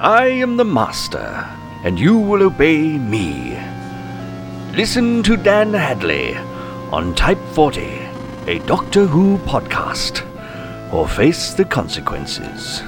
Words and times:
I 0.00 0.26
am 0.26 0.56
the 0.56 0.64
Master, 0.64 1.48
and 1.84 2.00
you 2.00 2.18
will 2.18 2.42
obey 2.42 2.98
me. 2.98 3.56
Listen 4.72 5.22
to 5.22 5.36
Dan 5.36 5.72
Hadley 5.72 6.36
on 6.90 7.14
Type 7.14 7.38
40, 7.52 7.80
a 8.48 8.58
Doctor 8.66 9.06
Who 9.06 9.38
podcast, 9.38 10.26
or 10.92 11.08
face 11.08 11.54
the 11.54 11.64
consequences. 11.64 12.82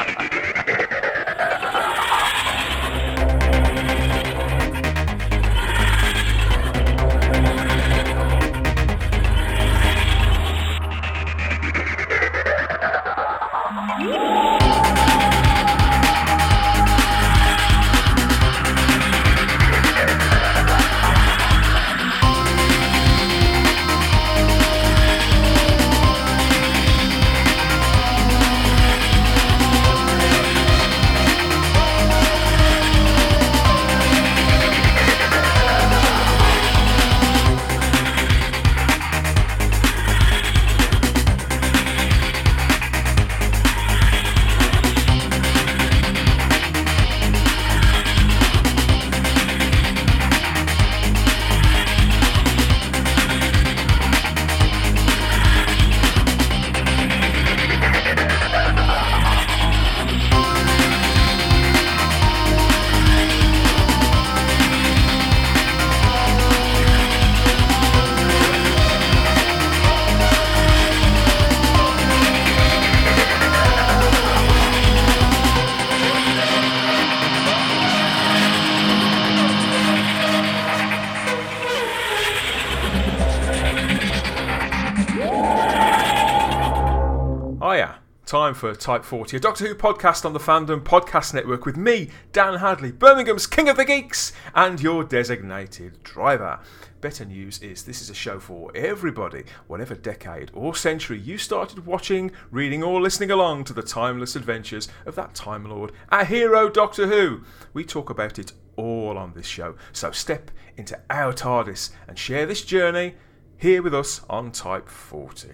Time 88.45 88.53
for 88.53 88.75
Type 88.75 89.07
40, 89.07 89.39
a 89.39 89.41
Doctor 89.41 89.67
Who 89.67 89.75
podcast 89.75 90.27
on 90.27 90.35
the 90.35 90.39
Fandom 90.39 90.83
Podcast 90.83 91.33
Network 91.33 91.65
with 91.65 91.79
me, 91.79 92.11
Dan 92.31 92.59
Hadley, 92.59 92.93
Birmingham's 92.93 93.47
King 93.47 93.71
of 93.71 93.79
the 93.79 93.87
Geeks, 93.87 94.35
and 94.55 94.83
your 94.83 95.03
designated 95.03 96.03
driver. 96.03 96.61
Better 97.01 97.25
news 97.25 97.63
is 97.63 97.85
this 97.85 98.03
is 98.03 98.11
a 98.11 98.15
show 98.15 98.39
for 98.39 98.71
everybody, 98.75 99.45
whatever 99.67 99.95
decade 99.95 100.51
or 100.53 100.77
century 100.77 101.19
you 101.19 101.39
started 101.39 101.87
watching, 101.87 102.33
reading, 102.51 102.83
or 102.83 103.01
listening 103.01 103.31
along 103.31 103.65
to 103.65 103.73
the 103.73 103.83
timeless 103.83 104.37
adventures 104.37 104.89
of 105.07 105.15
that 105.15 105.35
Time 105.35 105.65
Lord, 105.65 105.93
our 106.11 106.27
hero 106.27 106.69
Doctor 106.69 107.07
Who. 107.07 107.45
We 107.73 107.83
talk 107.83 108.11
about 108.11 108.39
it 108.39 108.53
all 108.77 109.17
on 109.17 109.33
this 109.33 109.47
show, 109.47 109.75
so 109.91 110.11
step 110.11 110.51
into 110.77 111.01
our 111.09 111.33
TARDIS 111.33 111.93
and 112.07 112.19
share 112.19 112.45
this 112.45 112.63
journey 112.63 113.15
here 113.57 113.83
with 113.83 113.95
us 113.95 114.21
on 114.29 114.53
Type 114.53 114.91
40. 114.91 115.49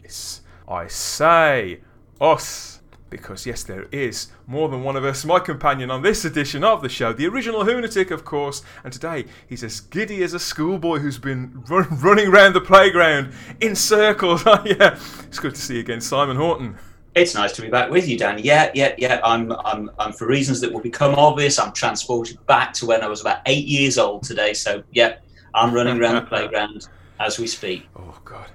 Yes, 0.00 0.42
I 0.68 0.86
say 0.86 1.80
us. 2.20 2.80
Because, 3.08 3.46
yes, 3.46 3.62
there 3.62 3.86
is 3.92 4.28
more 4.48 4.68
than 4.68 4.82
one 4.82 4.96
of 4.96 5.04
us, 5.04 5.24
my 5.24 5.38
companion 5.38 5.92
on 5.92 6.02
this 6.02 6.24
edition 6.24 6.64
of 6.64 6.82
the 6.82 6.88
show, 6.88 7.12
the 7.12 7.26
original 7.28 7.64
Lunatic, 7.64 8.10
of 8.10 8.24
course, 8.24 8.62
and 8.82 8.92
today 8.92 9.26
he's 9.48 9.62
as 9.62 9.80
giddy 9.80 10.24
as 10.24 10.34
a 10.34 10.40
schoolboy 10.40 10.98
who's 10.98 11.16
been 11.16 11.62
run, 11.68 11.86
running 12.00 12.26
around 12.26 12.54
the 12.54 12.60
playground 12.60 13.32
in 13.60 13.74
circles. 13.76 14.42
Oh, 14.46 14.62
yeah, 14.64 14.98
it's 15.26 15.38
good 15.38 15.54
to 15.54 15.60
see 15.60 15.74
you 15.74 15.80
again, 15.80 16.00
Simon 16.00 16.36
Horton. 16.36 16.76
It's 17.14 17.34
nice 17.34 17.52
to 17.52 17.62
be 17.62 17.68
back 17.68 17.90
with 17.90 18.06
you, 18.08 18.18
Dan. 18.18 18.38
Yeah, 18.38 18.70
yeah, 18.74 18.94
yeah. 18.98 19.20
I'm, 19.24 19.50
I'm, 19.64 19.90
I'm 19.98 20.12
for 20.12 20.26
reasons 20.26 20.60
that 20.60 20.72
will 20.72 20.80
become 20.80 21.14
obvious. 21.14 21.58
I'm 21.58 21.72
transported 21.72 22.44
back 22.46 22.74
to 22.74 22.86
when 22.86 23.02
I 23.02 23.08
was 23.08 23.22
about 23.22 23.38
eight 23.46 23.66
years 23.66 23.98
old 23.98 24.24
today. 24.24 24.52
So, 24.52 24.82
yeah, 24.92 25.16
I'm 25.54 25.72
running 25.72 25.98
around 25.98 26.16
the 26.16 26.20
playground 26.28 26.88
as 27.18 27.38
we 27.38 27.46
speak. 27.46 27.88
Oh, 27.96 28.20
God. 28.24 28.50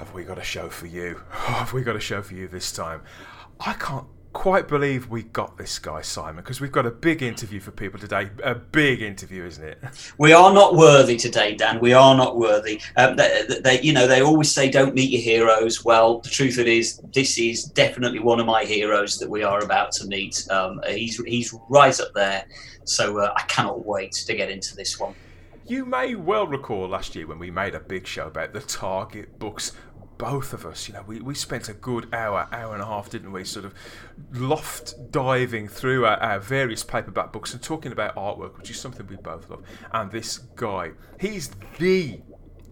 Have 0.00 0.14
we 0.14 0.24
got 0.24 0.38
a 0.38 0.42
show 0.42 0.70
for 0.70 0.86
you? 0.86 1.20
have 1.30 1.74
we 1.74 1.82
got 1.82 1.94
a 1.94 2.00
show 2.00 2.22
for 2.22 2.32
you 2.32 2.48
this 2.48 2.72
time? 2.72 3.02
I 3.60 3.74
can't 3.74 4.06
quite 4.32 4.66
believe 4.66 5.10
we 5.10 5.24
got 5.24 5.58
this 5.58 5.78
guy, 5.78 6.00
Simon, 6.00 6.36
because 6.36 6.58
we've 6.58 6.72
got 6.72 6.86
a 6.86 6.90
big 6.90 7.22
interview 7.22 7.60
for 7.60 7.70
people 7.70 8.00
today. 8.00 8.30
A 8.42 8.54
big 8.54 9.02
interview, 9.02 9.44
isn't 9.44 9.62
it? 9.62 9.78
We 10.16 10.32
are 10.32 10.54
not 10.54 10.74
worthy 10.74 11.18
today, 11.18 11.54
Dan. 11.54 11.80
We 11.80 11.92
are 11.92 12.16
not 12.16 12.38
worthy. 12.38 12.80
Um, 12.96 13.16
they, 13.16 13.44
they, 13.62 13.82
you 13.82 13.92
know, 13.92 14.06
they 14.06 14.22
always 14.22 14.50
say 14.50 14.70
don't 14.70 14.94
meet 14.94 15.10
your 15.10 15.20
heroes. 15.20 15.84
Well, 15.84 16.20
the 16.20 16.30
truth 16.30 16.54
of 16.54 16.66
it 16.66 16.68
is, 16.68 17.02
this 17.12 17.38
is 17.38 17.64
definitely 17.64 18.20
one 18.20 18.40
of 18.40 18.46
my 18.46 18.64
heroes 18.64 19.18
that 19.18 19.28
we 19.28 19.42
are 19.42 19.62
about 19.62 19.92
to 19.92 20.06
meet. 20.06 20.50
Um, 20.50 20.80
he's 20.88 21.18
he's 21.26 21.54
right 21.68 22.00
up 22.00 22.14
there. 22.14 22.46
So 22.84 23.18
uh, 23.18 23.34
I 23.36 23.42
cannot 23.42 23.84
wait 23.84 24.12
to 24.12 24.34
get 24.34 24.48
into 24.48 24.74
this 24.74 24.98
one. 24.98 25.14
You 25.70 25.84
may 25.84 26.16
well 26.16 26.48
recall 26.48 26.88
last 26.88 27.14
year 27.14 27.28
when 27.28 27.38
we 27.38 27.52
made 27.52 27.76
a 27.76 27.78
big 27.78 28.04
show 28.04 28.26
about 28.26 28.52
the 28.52 28.58
Target 28.58 29.38
books. 29.38 29.70
Both 30.20 30.52
of 30.52 30.66
us, 30.66 30.86
you 30.86 30.92
know, 30.94 31.02
we, 31.06 31.20
we 31.20 31.34
spent 31.34 31.70
a 31.70 31.72
good 31.72 32.12
hour, 32.14 32.46
hour 32.52 32.74
and 32.74 32.82
a 32.82 32.86
half, 32.86 33.08
didn't 33.08 33.32
we? 33.32 33.42
Sort 33.44 33.64
of 33.64 33.74
loft 34.32 35.10
diving 35.10 35.66
through 35.66 36.04
our, 36.04 36.18
our 36.18 36.38
various 36.38 36.84
paperback 36.84 37.32
books 37.32 37.54
and 37.54 37.62
talking 37.62 37.90
about 37.90 38.14
artwork, 38.16 38.58
which 38.58 38.70
is 38.70 38.78
something 38.78 39.06
we 39.06 39.16
both 39.16 39.48
love. 39.48 39.62
And 39.92 40.10
this 40.10 40.36
guy, 40.56 40.90
he's 41.18 41.50
the 41.78 42.20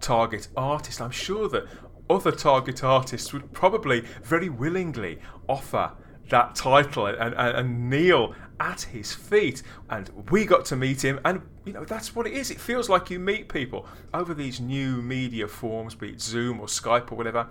Target 0.00 0.48
artist. 0.56 1.00
I'm 1.00 1.10
sure 1.10 1.48
that 1.48 1.64
other 2.10 2.32
Target 2.32 2.84
artists 2.84 3.32
would 3.32 3.52
probably 3.52 4.04
very 4.22 4.50
willingly 4.50 5.18
offer 5.48 5.92
that 6.28 6.54
title 6.54 7.06
and, 7.06 7.16
and, 7.16 7.34
and 7.34 7.90
kneel 7.90 8.34
at 8.60 8.82
his 8.82 9.14
feet. 9.14 9.62
And 9.88 10.10
we 10.30 10.44
got 10.44 10.66
to 10.66 10.76
meet 10.76 11.02
him, 11.02 11.18
and 11.24 11.40
you 11.68 11.74
know 11.74 11.84
that's 11.84 12.16
what 12.16 12.26
it 12.26 12.32
is. 12.32 12.50
It 12.50 12.58
feels 12.58 12.88
like 12.88 13.10
you 13.10 13.18
meet 13.18 13.48
people 13.48 13.86
over 14.14 14.32
these 14.32 14.58
new 14.58 15.02
media 15.02 15.46
forms, 15.46 15.94
be 15.94 16.10
it 16.10 16.20
Zoom 16.20 16.60
or 16.60 16.66
Skype 16.66 17.12
or 17.12 17.14
whatever. 17.14 17.46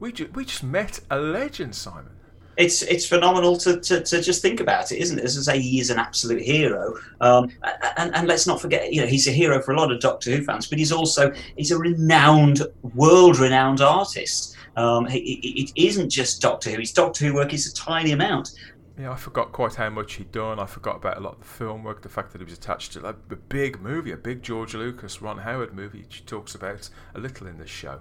We 0.00 0.10
ju- 0.10 0.30
we 0.34 0.46
just 0.46 0.64
met 0.64 1.00
a 1.10 1.18
legend, 1.18 1.74
Simon. 1.74 2.12
It's 2.56 2.82
it's 2.82 3.06
phenomenal 3.06 3.56
to, 3.58 3.78
to, 3.80 4.02
to 4.02 4.22
just 4.22 4.40
think 4.40 4.60
about 4.60 4.90
it, 4.90 4.96
isn't 4.98 5.18
it? 5.18 5.24
As 5.24 5.36
I 5.36 5.52
say, 5.52 5.60
he 5.60 5.80
is 5.80 5.90
an 5.90 5.98
absolute 5.98 6.42
hero, 6.42 6.94
um, 7.20 7.50
and 7.98 8.14
and 8.14 8.26
let's 8.26 8.46
not 8.46 8.60
forget, 8.60 8.92
you 8.92 9.00
know, 9.02 9.06
he's 9.06 9.28
a 9.28 9.32
hero 9.32 9.60
for 9.60 9.72
a 9.72 9.78
lot 9.78 9.92
of 9.92 10.00
Doctor 10.00 10.30
Who 10.30 10.42
fans, 10.44 10.66
but 10.66 10.78
he's 10.78 10.92
also 10.92 11.32
he's 11.56 11.70
a 11.70 11.78
renowned, 11.78 12.62
world-renowned 12.94 13.80
artist. 13.82 14.56
Um, 14.76 15.06
it 15.10 15.70
isn't 15.76 16.08
just 16.08 16.40
Doctor 16.40 16.70
Who; 16.70 16.80
his 16.80 16.92
Doctor 16.92 17.26
Who 17.26 17.34
work 17.34 17.52
is 17.52 17.66
a 17.66 17.74
tiny 17.74 18.12
amount. 18.12 18.52
Yeah, 18.98 19.12
I 19.12 19.16
forgot 19.16 19.52
quite 19.52 19.74
how 19.74 19.90
much 19.90 20.14
he'd 20.14 20.32
done. 20.32 20.58
I 20.58 20.66
forgot 20.66 20.96
about 20.96 21.16
a 21.16 21.20
lot 21.20 21.34
of 21.34 21.40
the 21.40 21.46
film 21.46 21.82
work, 21.82 22.02
the 22.02 22.08
fact 22.08 22.32
that 22.32 22.40
he 22.40 22.44
was 22.44 22.52
attached 22.52 22.92
to 22.92 23.00
like, 23.00 23.16
a 23.30 23.36
big 23.36 23.80
movie, 23.80 24.12
a 24.12 24.16
big 24.16 24.42
George 24.42 24.74
Lucas, 24.74 25.22
Ron 25.22 25.38
Howard 25.38 25.74
movie, 25.74 26.00
which 26.00 26.16
he 26.16 26.22
talks 26.24 26.54
about 26.54 26.90
a 27.14 27.20
little 27.20 27.46
in 27.46 27.58
this 27.58 27.70
show. 27.70 28.00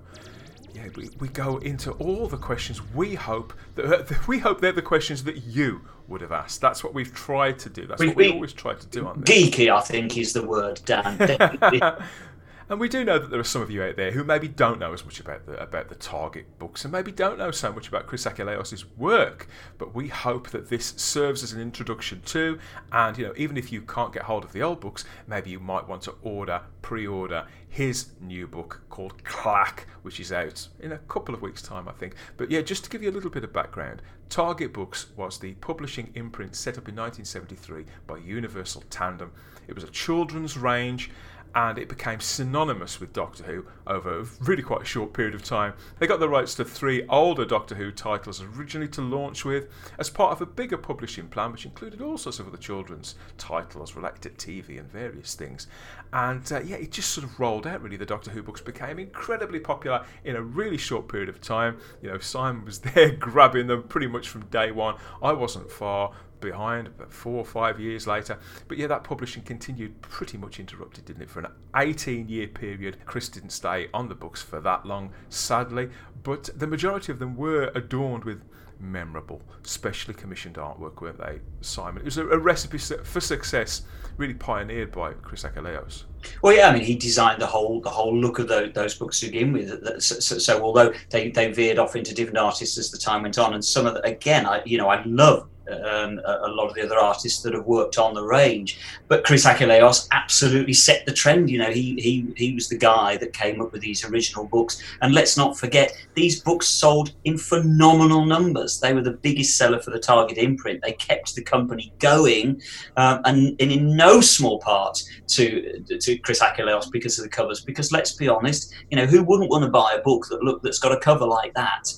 Yeah, 0.74 0.88
we, 0.96 1.10
we 1.20 1.28
go 1.28 1.58
into 1.58 1.92
all 1.94 2.28
the 2.28 2.38
questions 2.38 2.82
we 2.94 3.16
hope 3.16 3.54
that 3.76 4.28
we 4.28 4.40
hope 4.40 4.62
they're 4.62 4.72
the 4.72 4.82
questions 4.82 5.24
that 5.26 5.44
you 5.44 5.82
would 6.08 6.22
have 6.22 6.32
asked. 6.32 6.62
That's 6.62 6.84
what 6.84 6.94
we've 6.94 7.14
tried 7.14 7.60
to 7.60 7.70
do. 7.70 7.88
That's 7.88 8.00
we, 8.00 8.08
what 8.08 8.16
we, 8.16 8.28
we 8.28 8.34
always 8.34 8.54
try 8.54 8.74
to 8.74 8.88
do 8.88 9.08
on 9.08 9.22
this. 9.22 9.30
Geeky, 9.30 9.74
I 9.74 9.82
think, 9.82 10.18
is 10.18 10.34
the 10.34 10.46
word, 10.46 10.82
Dan. 10.86 11.18
And 12.72 12.80
we 12.80 12.88
do 12.88 13.04
know 13.04 13.20
that 13.20 13.30
there 13.30 13.40
are 13.40 13.44
some 13.44 13.62
of 13.62 13.70
you 13.70 13.84
out 13.84 13.98
there 13.98 14.12
who 14.12 14.24
maybe 14.24 14.48
don't 14.48 14.80
know 14.80 14.94
as 14.94 15.04
much 15.04 15.20
about 15.20 15.46
the 15.46 15.62
about 15.62 15.90
the 15.90 15.96
Target 15.96 16.58
books 16.58 16.86
and 16.86 16.92
maybe 16.94 17.12
don't 17.12 17.38
know 17.38 17.52
so 17.52 17.74
much 17.74 17.90
about 17.90 18.08
Chris 18.08 18.24
Achilleos' 18.24 18.86
work. 18.96 19.48
But 19.78 19.94
we 19.94 20.08
hope 20.08 20.52
that 20.52 20.70
this 20.70 20.94
serves 20.96 21.44
as 21.44 21.52
an 21.52 21.60
introduction 21.60 22.22
to, 22.28 22.60
and 22.94 23.18
you 23.18 23.26
know, 23.26 23.34
even 23.36 23.58
if 23.58 23.74
you 23.74 23.82
can't 23.82 24.14
get 24.14 24.24
hold 24.24 24.46
of 24.46 24.54
the 24.54 24.64
old 24.64 24.80
books, 24.80 25.04
maybe 25.28 25.50
you 25.50 25.60
might 25.60 25.86
want 25.86 26.04
to 26.04 26.16
order, 26.22 26.62
pre-order 26.82 27.46
his 27.68 28.12
new 28.22 28.48
book 28.48 28.82
called 28.90 29.22
Clack, 29.26 29.86
which 30.04 30.22
is 30.22 30.32
out 30.32 30.70
in 30.80 30.94
a 30.94 30.98
couple 30.98 31.36
of 31.36 31.42
weeks' 31.42 31.62
time, 31.62 31.90
I 31.90 31.92
think. 31.92 32.16
But 32.38 32.50
yeah, 32.52 32.62
just 32.62 32.86
to 32.86 32.90
give 32.90 33.04
you 33.04 33.10
a 33.10 33.12
little 33.12 33.30
bit 33.30 33.44
of 33.44 33.52
background, 33.52 34.02
Target 34.30 34.72
Books 34.72 35.08
was 35.18 35.40
the 35.40 35.56
publishing 35.56 36.10
imprint 36.16 36.56
set 36.56 36.78
up 36.78 36.88
in 36.88 36.96
1973 36.96 37.84
by 38.08 38.18
Universal 38.18 38.86
Tandem. 38.90 39.34
It 39.68 39.76
was 39.76 39.84
a 39.84 39.90
children's 39.90 40.58
range 40.58 41.12
and 41.54 41.78
it 41.78 41.90
became 41.90 42.20
synonymous 42.20 43.00
with 43.00 43.14
Doctor 43.14 43.44
Who 43.44 43.66
over 43.86 44.20
a 44.20 44.26
really 44.40 44.64
quite 44.64 44.82
a 44.82 44.86
short 44.86 45.14
period 45.14 45.36
of 45.36 45.44
time. 45.44 45.74
They 46.00 46.08
got 46.08 46.20
the 46.20 46.30
rights 46.30 46.56
to 46.56 46.66
three 46.66 47.06
older 47.08 47.46
Doctor 47.46 47.76
Who 47.76 47.92
titles 47.92 48.42
originally 48.42 48.88
to 48.90 49.02
launch 49.02 49.44
with 49.44 49.68
as 50.00 50.10
part 50.10 50.32
of 50.32 50.42
a 50.42 50.46
bigger 50.46 50.78
publishing 50.78 51.28
plan, 51.28 51.52
which 51.52 51.66
included 51.66 52.02
all 52.02 52.18
sorts 52.18 52.40
of 52.40 52.48
other 52.48 52.58
children's 52.58 53.16
titles 53.38 53.96
related 53.96 54.38
to 54.38 54.52
TV 54.52 54.80
and 54.80 54.90
various 54.90 55.36
things. 55.36 55.68
And 56.14 56.50
uh, 56.52 56.62
yeah, 56.62 56.78
it 56.78 56.92
just 56.92 57.10
sort 57.10 57.26
of 57.26 57.40
rolled 57.40 57.68
out 57.68 57.82
really. 57.82 57.98
The 57.98 58.06
Doctor 58.06 58.32
Who 58.32 58.44
books 58.44 58.62
became 58.62 59.00
incredibly 59.00 59.60
popular 59.60 60.06
in 60.24 60.36
a 60.36 60.42
really 60.42 60.78
short 60.78 61.08
period 61.08 61.30
of 61.30 61.42
time. 61.42 61.78
You 62.02 62.10
know, 62.10 62.20
Simon 62.20 62.66
was 62.66 62.80
there 62.80 63.12
grabbing 63.12 63.68
them 63.68 63.84
pretty 63.84 64.08
much 64.08 64.30
from 64.30 64.46
day 64.46 64.72
one. 64.72 64.96
I 65.22 65.34
wasn't 65.34 65.72
far 65.72 66.12
behind, 66.42 66.88
about 66.88 67.14
four 67.14 67.38
or 67.38 67.46
five 67.46 67.80
years 67.80 68.08
later. 68.08 68.38
But 68.68 68.78
yeah, 68.78 68.88
that 68.88 69.04
publishing 69.04 69.44
continued 69.44 70.02
pretty 70.02 70.38
much 70.38 70.60
interrupted, 70.60 71.06
didn't 71.06 71.22
it? 71.22 71.30
For 71.30 71.40
an 71.40 71.48
18 71.76 72.28
year 72.28 72.48
period, 72.48 72.98
Chris 73.06 73.30
didn't 73.30 73.52
stay 73.52 73.88
on 73.94 74.10
the 74.10 74.16
books 74.16 74.42
for 74.42 74.60
that 74.62 74.86
long, 74.86 75.12
sadly. 75.30 75.90
But 76.24 76.50
the 76.56 76.68
majority 76.68 77.12
of 77.12 77.20
them 77.20 77.36
were 77.36 77.72
adorned 77.76 78.26
with 78.26 78.42
memorable, 78.82 79.42
specially 79.64 80.14
commissioned 80.14 80.56
artwork, 80.56 81.02
weren't 81.02 81.20
they, 81.20 81.40
Simon? 81.62 82.02
It 82.02 82.06
was 82.06 82.18
a, 82.18 82.28
a 82.28 82.38
recipe 82.38 82.78
for 82.78 83.22
success, 83.22 83.84
really 84.18 84.34
pioneered 84.34 84.92
by 84.92 85.14
Chris 85.14 85.44
Achilleos. 85.44 86.04
Well, 86.42 86.56
yeah, 86.56 86.70
I 86.70 86.74
mean, 86.74 86.84
he 86.84 86.96
designed 86.96 87.42
the 87.42 87.48
whole 87.48 87.82
the 87.82 87.90
whole 87.90 88.16
look 88.16 88.40
of 88.40 88.48
those, 88.48 88.74
those 88.74 88.96
books 88.96 89.20
to 89.22 89.28
begin 89.28 89.54
with. 89.54 90.02
So, 90.02 90.20
so, 90.20 90.38
so, 90.38 90.62
although 90.62 90.94
they, 91.10 91.30
they 91.32 91.52
veered 91.52 91.80
off 91.80 91.96
into 91.96 92.14
different 92.14 92.38
artists 92.38 92.78
as 92.78 92.92
the 92.92 92.98
time 92.98 93.24
went 93.24 93.38
on, 93.40 93.54
and 93.54 93.64
some 93.64 93.86
of 93.86 93.96
the, 93.96 94.02
again, 94.02 94.46
I 94.46 94.62
you 94.66 94.78
know, 94.78 94.90
I 94.90 95.04
love 95.06 95.48
um, 95.70 96.20
a, 96.26 96.50
lot 96.50 96.68
of 96.68 96.74
the 96.74 96.84
other 96.84 96.98
artists 96.98 97.42
that 97.44 97.54
have 97.54 97.66
worked 97.66 97.98
on 97.98 98.14
the 98.14 98.24
range. 98.24 98.80
But 99.08 99.24
Chris 99.24 99.46
Achilleos 99.46 100.08
absolutely 100.12 100.74
set 100.74 101.06
the 101.06 101.14
trend. 101.14 101.50
You 101.50 101.60
know, 101.60 101.72
he 101.72 101.96
he 101.96 102.34
he 102.36 102.54
was 102.54 102.68
the 102.70 102.78
guy 102.78 103.18
that 103.18 103.34
came 103.34 103.62
up 103.62 103.72
with 103.72 103.82
these 103.82 104.04
original 104.06 104.46
books. 104.48 104.82
And 105.02 105.14
let's 105.14 105.38
not 105.38 105.58
forget, 105.58 105.94
these 106.16 106.42
books 106.42 106.68
sold 106.68 107.14
in 107.26 107.38
phenomenal 107.38 108.26
numbers. 108.26 108.80
They 108.80 108.94
were 108.94 109.02
the 109.02 109.12
biggest 109.12 109.58
seller 109.58 109.80
for 109.80 109.92
the 109.92 110.00
Target 110.00 110.38
imprint. 110.38 110.82
They 110.82 110.94
kept 110.94 111.36
the 111.36 111.44
company 111.44 111.94
going, 112.00 112.62
um, 112.98 113.22
and, 113.26 113.56
and 113.60 113.72
in 113.72 113.96
no 113.96 114.22
small 114.22 114.60
part 114.60 115.02
to 115.28 115.80
to 116.00 116.18
Chris 116.20 116.42
Achilleos 116.42 116.92
because 116.92 117.18
of 117.20 117.24
the 117.24 117.30
covers. 117.30 117.62
Because 117.62 117.92
let's 117.92 118.14
be 118.14 118.28
honest, 118.28 118.74
you 118.90 118.98
know, 118.98 119.06
who 119.06 119.24
wouldn't 119.24 119.50
want 119.50 119.64
to 119.64 119.70
buy 119.70 119.94
a 119.94 120.02
book 120.02 120.28
that 120.30 120.44
look 120.44 120.62
that's 120.64 120.80
got 120.80 120.92
a 120.92 121.00
cover 121.00 121.26
like 121.26 121.54
that? 121.54 121.94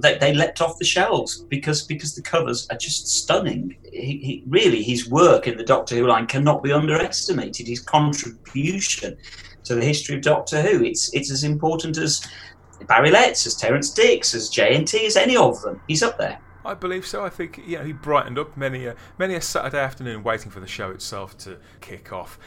They, 0.00 0.16
they 0.18 0.32
leapt 0.32 0.60
off 0.60 0.78
the 0.78 0.84
shelves 0.84 1.42
because 1.42 1.82
because 1.82 2.14
the 2.14 2.22
covers 2.22 2.66
are 2.70 2.76
just 2.76 3.05
stunning. 3.06 3.76
He, 3.92 4.18
he, 4.18 4.44
really, 4.46 4.82
his 4.82 5.08
work 5.08 5.46
in 5.46 5.56
the 5.56 5.64
Doctor 5.64 5.94
Who 5.94 6.06
line 6.06 6.26
cannot 6.26 6.62
be 6.62 6.72
underestimated. 6.72 7.66
His 7.66 7.80
contribution 7.80 9.16
to 9.64 9.74
the 9.74 9.84
history 9.84 10.16
of 10.16 10.22
Doctor 10.22 10.62
Who, 10.62 10.84
it's 10.84 11.12
it's 11.14 11.30
as 11.30 11.44
important 11.44 11.98
as 11.98 12.26
Barry 12.86 13.10
Letts, 13.10 13.46
as 13.46 13.54
Terrance 13.54 13.90
Dicks, 13.90 14.34
as 14.34 14.50
JNT, 14.50 15.06
as 15.06 15.16
any 15.16 15.36
of 15.36 15.60
them. 15.62 15.80
He's 15.88 16.02
up 16.02 16.18
there. 16.18 16.38
I 16.64 16.74
believe 16.74 17.06
so. 17.06 17.24
I 17.24 17.28
think 17.28 17.60
you 17.64 17.78
know 17.78 17.84
he 17.84 17.92
brightened 17.92 18.38
up 18.38 18.56
many 18.56 18.86
a 18.86 18.96
many 19.18 19.34
a 19.34 19.40
Saturday 19.40 19.78
afternoon 19.78 20.22
waiting 20.24 20.50
for 20.50 20.60
the 20.60 20.66
show 20.66 20.90
itself 20.90 21.38
to 21.38 21.58
kick 21.80 22.12
off 22.12 22.38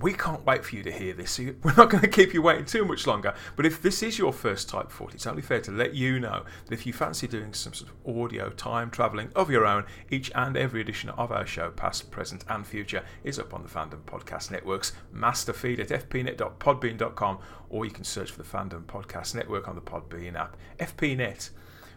we 0.00 0.12
can't 0.12 0.44
wait 0.46 0.64
for 0.64 0.76
you 0.76 0.82
to 0.84 0.92
hear 0.92 1.12
this. 1.12 1.38
We're 1.62 1.74
not 1.74 1.90
going 1.90 2.02
to 2.02 2.08
keep 2.08 2.32
you 2.32 2.42
waiting 2.42 2.64
too 2.64 2.84
much 2.84 3.06
longer. 3.06 3.34
But 3.56 3.66
if 3.66 3.82
this 3.82 4.02
is 4.02 4.18
your 4.18 4.32
first 4.32 4.68
Type 4.68 4.90
40, 4.90 5.16
it's 5.16 5.26
only 5.26 5.42
fair 5.42 5.60
to 5.62 5.72
let 5.72 5.94
you 5.94 6.20
know 6.20 6.44
that 6.66 6.74
if 6.74 6.86
you 6.86 6.92
fancy 6.92 7.26
doing 7.26 7.52
some 7.52 7.74
sort 7.74 7.90
of 7.90 8.16
audio 8.16 8.50
time 8.50 8.90
travelling 8.90 9.30
of 9.34 9.50
your 9.50 9.66
own, 9.66 9.84
each 10.10 10.30
and 10.34 10.56
every 10.56 10.80
edition 10.80 11.10
of 11.10 11.32
our 11.32 11.46
show, 11.46 11.70
past, 11.70 12.10
present, 12.10 12.44
and 12.48 12.66
future, 12.66 13.02
is 13.24 13.38
up 13.38 13.52
on 13.52 13.62
the 13.62 13.68
Fandom 13.68 14.02
Podcast 14.02 14.50
Network's 14.50 14.92
master 15.12 15.52
feed 15.52 15.80
at 15.80 15.88
fpnet.podbean.com, 15.88 17.38
or 17.68 17.84
you 17.84 17.90
can 17.90 18.04
search 18.04 18.30
for 18.30 18.42
the 18.42 18.48
Fandom 18.48 18.84
Podcast 18.84 19.34
Network 19.34 19.68
on 19.68 19.74
the 19.74 19.80
Podbean 19.80 20.36
app. 20.36 20.56
FPNet. 20.78 21.50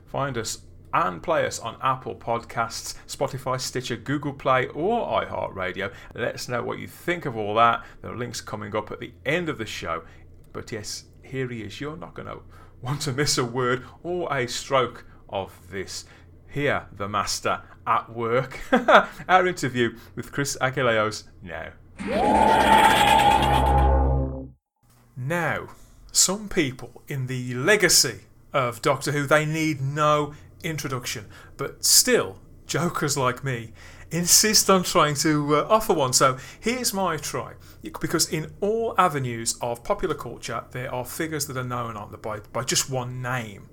Find 0.05 0.37
us 0.37 0.63
and 0.93 1.23
play 1.23 1.45
us 1.45 1.59
on 1.59 1.77
Apple 1.81 2.15
Podcasts, 2.15 2.95
Spotify, 3.07 3.59
Stitcher, 3.59 3.95
Google 3.95 4.33
Play, 4.33 4.67
or 4.67 5.07
iHeartRadio. 5.23 5.91
Let 6.13 6.35
us 6.35 6.47
know 6.47 6.63
what 6.63 6.79
you 6.79 6.87
think 6.87 7.25
of 7.25 7.37
all 7.37 7.55
that. 7.55 7.85
There 8.01 8.11
are 8.11 8.17
links 8.17 8.41
coming 8.41 8.75
up 8.75 8.91
at 8.91 8.99
the 8.99 9.13
end 9.25 9.49
of 9.49 9.57
the 9.57 9.65
show. 9.65 10.03
But 10.53 10.71
yes, 10.71 11.05
here 11.23 11.47
he 11.47 11.61
is. 11.61 11.79
You're 11.79 11.97
not 11.97 12.13
going 12.13 12.27
to 12.27 12.39
want 12.81 13.01
to 13.01 13.11
miss 13.11 13.37
a 13.37 13.45
word 13.45 13.85
or 14.03 14.33
a 14.35 14.47
stroke 14.47 15.05
of 15.29 15.53
this. 15.69 16.05
Here, 16.47 16.87
the 16.91 17.07
master 17.07 17.61
at 17.87 18.11
work. 18.13 18.59
Our 19.29 19.47
interview 19.47 19.97
with 20.15 20.31
Chris 20.31 20.57
Achilleos 20.59 21.23
now. 21.41 21.69
Now, 25.15 25.67
some 26.11 26.49
people 26.49 27.03
in 27.07 27.27
the 27.27 27.53
legacy 27.53 28.21
of 28.53 28.81
Doctor 28.81 29.11
Who, 29.13 29.25
they 29.25 29.45
need 29.45 29.79
no 29.81 30.33
introduction, 30.63 31.27
but 31.57 31.83
still, 31.83 32.39
jokers 32.65 33.17
like 33.17 33.43
me 33.43 33.73
insist 34.11 34.69
on 34.69 34.83
trying 34.83 35.15
to 35.15 35.55
uh, 35.55 35.67
offer 35.69 35.93
one. 35.93 36.13
So 36.13 36.37
here's 36.59 36.93
my 36.93 37.17
try. 37.17 37.53
Because 37.99 38.31
in 38.31 38.53
all 38.61 38.93
avenues 38.97 39.57
of 39.61 39.83
popular 39.83 40.15
culture, 40.15 40.65
there 40.71 40.93
are 40.93 41.05
figures 41.05 41.47
that 41.47 41.57
are 41.57 41.63
known 41.63 41.97
on 41.97 42.11
the 42.11 42.17
by, 42.17 42.39
by 42.53 42.63
just 42.63 42.89
one 42.89 43.21
name. 43.21 43.69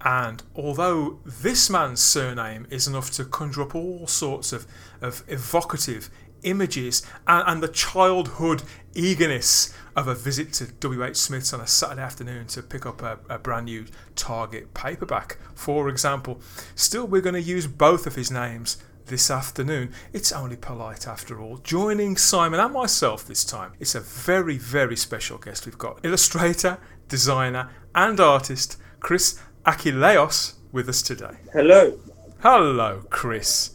And 0.00 0.42
although 0.54 1.20
this 1.24 1.70
man's 1.70 2.00
surname 2.00 2.66
is 2.68 2.86
enough 2.86 3.10
to 3.12 3.24
conjure 3.24 3.62
up 3.62 3.74
all 3.74 4.06
sorts 4.06 4.52
of, 4.52 4.66
of 5.00 5.22
evocative 5.28 6.10
images 6.44 7.02
and, 7.26 7.44
and 7.46 7.62
the 7.62 7.68
childhood 7.68 8.62
eagerness 8.94 9.74
of 9.96 10.08
a 10.08 10.14
visit 10.14 10.52
to 10.54 10.66
W.H. 10.66 11.16
Smith's 11.16 11.52
on 11.52 11.60
a 11.60 11.66
Saturday 11.66 12.02
afternoon 12.02 12.46
to 12.48 12.62
pick 12.62 12.86
up 12.86 13.02
a, 13.02 13.18
a 13.28 13.38
brand 13.38 13.66
new 13.66 13.86
Target 14.16 14.74
paperback, 14.74 15.38
for 15.54 15.88
example. 15.88 16.40
Still, 16.74 17.06
we're 17.06 17.20
going 17.20 17.34
to 17.34 17.42
use 17.42 17.66
both 17.66 18.06
of 18.06 18.14
his 18.14 18.30
names 18.30 18.78
this 19.06 19.30
afternoon. 19.30 19.92
It's 20.12 20.32
only 20.32 20.56
polite 20.56 21.06
after 21.06 21.40
all. 21.40 21.58
Joining 21.58 22.16
Simon 22.16 22.60
and 22.60 22.72
myself 22.72 23.26
this 23.26 23.44
time, 23.44 23.72
it's 23.78 23.94
a 23.94 24.00
very, 24.00 24.58
very 24.58 24.96
special 24.96 25.38
guest. 25.38 25.66
We've 25.66 25.78
got 25.78 26.00
illustrator, 26.02 26.78
designer, 27.08 27.70
and 27.94 28.18
artist 28.18 28.78
Chris 29.00 29.40
Achilleos 29.64 30.54
with 30.72 30.88
us 30.88 31.02
today. 31.02 31.36
Hello. 31.52 31.98
Hello, 32.40 33.02
Chris 33.10 33.74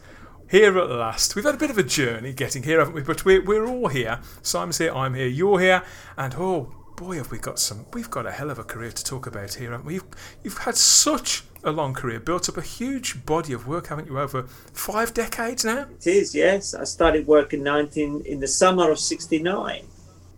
here 0.49 0.77
at 0.77 0.89
last. 0.89 1.35
We've 1.35 1.45
had 1.45 1.55
a 1.55 1.59
bit 1.59 1.69
of 1.69 1.77
a 1.77 1.83
journey 1.83 2.33
getting 2.33 2.63
here, 2.63 2.79
haven't 2.79 2.95
we? 2.95 3.01
But 3.01 3.23
we're, 3.23 3.43
we're 3.43 3.67
all 3.67 3.87
here. 3.87 4.19
Simon's 4.41 4.79
here, 4.79 4.93
I'm 4.93 5.13
here, 5.13 5.27
you're 5.27 5.59
here, 5.59 5.83
and 6.17 6.35
oh 6.37 6.73
boy, 6.97 7.17
have 7.17 7.31
we 7.31 7.37
got 7.37 7.59
some. 7.59 7.85
We've 7.93 8.09
got 8.09 8.25
a 8.25 8.31
hell 8.31 8.49
of 8.49 8.59
a 8.59 8.63
career 8.63 8.91
to 8.91 9.03
talk 9.03 9.27
about 9.27 9.53
here, 9.53 9.71
haven't 9.71 9.85
we? 9.85 9.95
You've, 9.95 10.07
you've 10.43 10.57
had 10.57 10.75
such 10.75 11.43
a 11.63 11.71
long 11.71 11.93
career, 11.93 12.19
built 12.19 12.49
up 12.49 12.57
a 12.57 12.61
huge 12.61 13.25
body 13.25 13.53
of 13.53 13.67
work, 13.67 13.87
haven't 13.87 14.07
you? 14.07 14.19
Over 14.19 14.43
five 14.43 15.13
decades 15.13 15.63
now. 15.63 15.87
It 15.97 16.07
is, 16.07 16.33
yes. 16.33 16.73
I 16.73 16.83
started 16.83 17.27
work 17.27 17.53
in 17.53 17.63
19 17.63 18.23
in 18.25 18.39
the 18.39 18.47
summer 18.47 18.91
of 18.91 18.99
'69. 18.99 19.85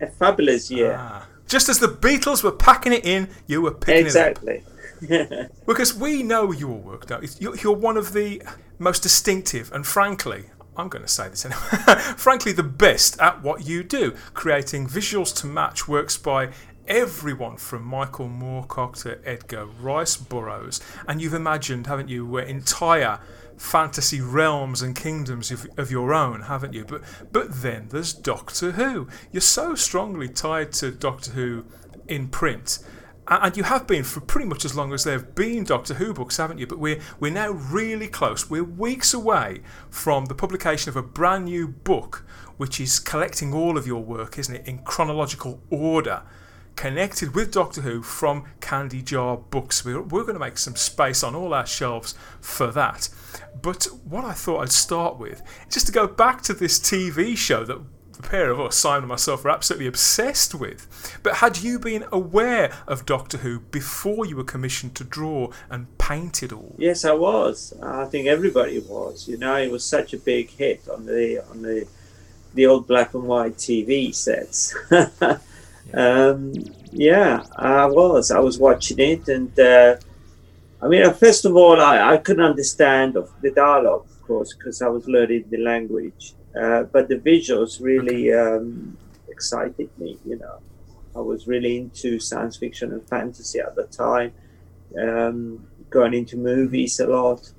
A 0.02 0.08
fabulous 0.08 0.70
year. 0.70 0.98
Ah. 1.00 1.28
Just 1.48 1.70
as 1.70 1.80
the 1.80 1.88
Beatles 1.88 2.44
were 2.44 2.52
packing 2.52 2.94
it 2.94 3.06
in, 3.06 3.30
you 3.46 3.62
were 3.62 3.72
picking 3.72 4.06
exactly. 4.06 4.56
it 4.56 4.64
up. 4.64 4.68
Exactly. 5.04 5.48
because 5.68 5.94
we 5.94 6.24
know 6.24 6.52
your 6.52 6.78
work 6.78 7.10
now. 7.10 7.20
You're 7.40 7.76
one 7.76 7.98
of 7.98 8.14
the 8.14 8.42
most 8.82 9.04
distinctive 9.04 9.72
and, 9.72 9.86
frankly, 9.86 10.46
I'm 10.76 10.90
going 10.90 11.04
to 11.04 11.08
say 11.08 11.30
this 11.30 11.46
anyway, 11.46 11.62
frankly, 12.18 12.52
the 12.52 12.64
best 12.64 13.20
at 13.20 13.42
what 13.42 13.66
you 13.66 13.84
do, 13.84 14.16
creating 14.34 14.88
visuals 14.88 15.36
to 15.42 15.48
match 15.48 15.88
works 15.88 16.18
by 16.18 16.52
everyone 16.88 17.58
from 17.58 17.84
Michael 17.84 18.28
Moorcock 18.28 19.02
to 19.04 19.20
Edgar 19.28 19.66
Rice 19.66 20.18
Burroughs. 20.18 20.82
And 21.08 21.22
you've 21.22 21.34
imagined, 21.34 21.88
haven't 21.88 22.10
you, 22.10 22.38
entire 22.38 23.20
fantasy 23.58 24.20
realms 24.20 24.82
and 24.82 24.96
kingdoms 24.96 25.52
of, 25.52 25.68
of 25.78 25.92
your 25.92 26.14
own, 26.14 26.42
haven't 26.42 26.74
you? 26.74 26.84
But 26.84 27.04
but 27.32 27.62
then 27.62 27.90
there's 27.90 28.14
Doctor 28.14 28.72
Who. 28.72 29.08
You're 29.32 29.42
so 29.42 29.76
strongly 29.76 30.28
tied 30.28 30.72
to 30.74 30.92
Doctor 30.92 31.32
Who 31.32 31.66
in 32.08 32.28
print 32.28 32.80
and 33.32 33.56
you 33.56 33.64
have 33.64 33.88
been 33.88 34.04
for 34.04 34.20
pretty 34.20 34.48
much 34.48 34.66
as 34.66 34.76
long 34.76 34.92
as 34.92 35.06
there 35.06 35.14
have 35.14 35.36
been 35.36 35.64
Doctor 35.64 35.94
Who 35.94 36.14
books, 36.14 36.38
haven't 36.38 36.58
you? 36.58 36.68
But 36.68 36.80
we're 36.80 37.00
we're 37.20 37.32
now 37.32 37.52
really 37.52 38.08
close. 38.08 38.50
We're 38.50 38.64
weeks 38.64 39.14
away 39.14 39.62
from 39.90 40.26
the 40.26 40.36
publication 40.36 40.90
of 40.90 40.98
a 40.98 41.02
brand 41.02 41.46
new 41.46 41.68
book, 41.70 42.26
which 42.58 42.80
is 42.82 43.00
collecting 43.00 43.54
all 43.54 43.78
of 43.78 43.88
your 43.88 44.04
work, 44.04 44.38
isn't 44.38 44.54
it, 44.54 44.68
in 44.68 44.80
chronological 44.80 45.62
order, 45.70 46.24
connected 46.76 47.34
with 47.34 47.54
Doctor 47.54 47.82
Who 47.82 48.02
from 48.02 48.46
Candy 48.60 49.02
Jar 49.02 49.38
Books. 49.38 49.86
We're, 49.86 50.02
we're 50.02 50.24
going 50.24 50.34
to 50.34 50.40
make 50.40 50.58
some 50.58 50.76
space 50.76 51.24
on 51.24 51.34
all 51.34 51.54
our 51.54 51.66
shelves 51.66 52.16
for 52.42 52.68
that. 52.72 53.08
But 53.62 53.86
what 54.04 54.26
I 54.26 54.34
thought 54.34 54.62
I'd 54.62 54.72
start 54.72 55.18
with, 55.18 55.42
just 55.70 55.86
to 55.86 55.94
go 55.94 56.06
back 56.06 56.42
to 56.44 56.54
this 56.54 56.80
TV 56.80 57.38
show 57.38 57.64
that 57.64 57.80
the 58.22 58.30
pair 58.30 58.52
of 58.52 58.60
us, 58.60 58.76
Simon 58.76 59.04
and 59.04 59.10
myself, 59.10 59.46
are 59.46 59.50
absolutely 59.50 59.88
obsessed 59.88 60.54
with. 60.56 61.20
But 61.24 61.36
had 61.36 61.60
you 61.60 61.80
been 61.80 62.06
aware 62.12 62.72
of 62.88 63.06
Doctor 63.06 63.40
Who 63.40 63.60
before 63.60 64.26
you 64.26 64.36
were 64.36 64.44
commissioned 64.44 64.96
to 64.96 65.04
draw 65.04 65.52
and 65.70 65.98
paint 65.98 66.44
it 66.44 66.52
all? 66.54 66.76
Yes, 66.78 67.06
I 67.06 67.14
was. 67.14 67.74
I 67.82 68.06
think 68.06 68.28
everybody 68.28 68.80
was. 68.80 69.28
You 69.28 69.38
know, 69.38 69.56
it 69.56 69.72
was 69.72 69.84
such 69.84 70.14
a 70.14 70.18
big 70.18 70.50
hit 70.50 70.88
on 70.90 71.06
the 71.06 71.44
on 71.50 71.62
the 71.62 71.88
the 72.54 72.66
old 72.66 72.88
black 72.88 73.14
and 73.14 73.24
white 73.24 73.56
TV 73.56 74.14
sets. 74.14 74.76
um, 75.94 76.54
yeah, 76.92 77.46
I 77.56 77.86
was. 77.86 78.32
I 78.32 78.40
was 78.40 78.60
watching 78.60 79.00
it, 79.00 79.28
and 79.28 79.58
uh, 79.60 79.96
I 80.82 80.88
mean, 80.88 81.04
uh, 81.04 81.14
first 81.14 81.46
of 81.46 81.56
all, 81.56 81.80
I, 81.80 82.14
I 82.14 82.18
couldn't 82.18 82.44
understand 82.44 83.16
the 83.42 83.52
dialogue, 83.52 84.06
of 84.10 84.22
course, 84.24 84.54
because 84.54 84.82
I 84.82 84.88
was 84.88 85.08
learning 85.08 85.46
the 85.50 85.58
language. 85.58 86.34
Uh, 86.60 86.84
but 86.84 87.08
the 87.08 87.16
visuals 87.16 87.82
really 87.82 88.34
um, 88.34 88.98
excited 89.30 89.90
me. 89.98 90.18
You 90.26 90.38
know, 90.38 90.60
I 91.16 91.20
was 91.20 91.48
really 91.48 91.78
into 91.78 92.20
science 92.20 92.58
fiction 92.58 92.92
and 92.92 93.08
fantasy 93.08 93.60
at 93.60 93.76
the 93.76 93.84
time. 93.84 94.34
Um, 95.00 95.66
going 95.90 96.14
into 96.14 96.38
movies 96.38 97.00
a 97.00 97.08
lot. 97.08 97.52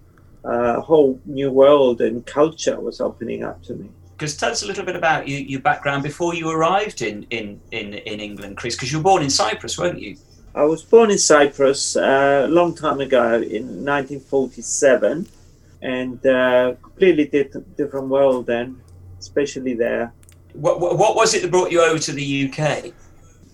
Uh, 0.44 0.78
a 0.78 0.80
whole 0.80 1.20
new 1.24 1.52
world 1.52 2.00
and 2.00 2.26
culture 2.26 2.80
was 2.80 3.00
opening 3.00 3.44
up 3.44 3.62
to 3.62 3.74
me. 3.74 3.88
Because 4.16 4.36
tell 4.36 4.50
us 4.50 4.62
a 4.62 4.66
little 4.66 4.84
bit 4.84 4.96
about 4.96 5.28
you, 5.28 5.38
your 5.38 5.60
background 5.60 6.02
before 6.02 6.34
you 6.34 6.50
arrived 6.50 7.02
in, 7.02 7.24
in, 7.30 7.60
in, 7.70 7.94
in 7.94 8.20
England, 8.20 8.56
Chris, 8.56 8.74
because 8.74 8.90
you 8.90 8.98
were 8.98 9.04
born 9.04 9.22
in 9.22 9.30
Cyprus, 9.30 9.78
weren't 9.78 10.00
you? 10.00 10.16
I 10.54 10.64
was 10.64 10.82
born 10.82 11.10
in 11.10 11.18
Cyprus 11.18 11.96
uh, 11.96 12.46
a 12.46 12.50
long 12.50 12.74
time 12.74 13.00
ago 13.00 13.36
in 13.36 13.84
1947 13.84 15.26
and 15.82 16.24
uh, 16.26 16.74
completely 16.80 17.26
different, 17.26 17.76
different 17.76 18.08
world 18.08 18.46
then, 18.46 18.80
especially 19.18 19.74
there. 19.74 20.12
What, 20.54 20.80
what 20.80 21.16
was 21.16 21.34
it 21.34 21.42
that 21.42 21.50
brought 21.50 21.72
you 21.72 21.82
over 21.82 21.98
to 21.98 22.12
the 22.12 22.50
UK? 22.50 22.92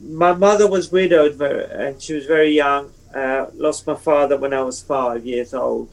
My 0.00 0.32
mother 0.34 0.68
was 0.68 0.92
widowed 0.92 1.40
and 1.40 2.00
she 2.00 2.14
was 2.14 2.26
very 2.26 2.50
young. 2.50 2.92
Uh, 3.14 3.46
lost 3.54 3.86
my 3.86 3.94
father 3.94 4.36
when 4.36 4.52
I 4.52 4.60
was 4.60 4.82
five 4.82 5.24
years 5.24 5.54
old. 5.54 5.90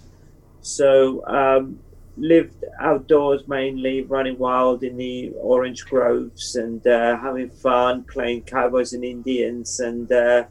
So 0.62 1.26
um, 1.28 1.80
lived 2.18 2.64
outdoors 2.80 3.48
mainly, 3.48 4.02
running 4.02 4.38
wild 4.38 4.84
in 4.84 4.98
the 4.98 5.32
orange 5.40 5.86
groves 5.86 6.56
and 6.56 6.86
uh, 6.86 7.18
having 7.18 7.50
fun, 7.50 8.04
playing 8.04 8.42
cowboys 8.42 8.94
and 8.94 9.06
Indians 9.06 9.80
and 9.80 10.12
uh, 10.12 10.44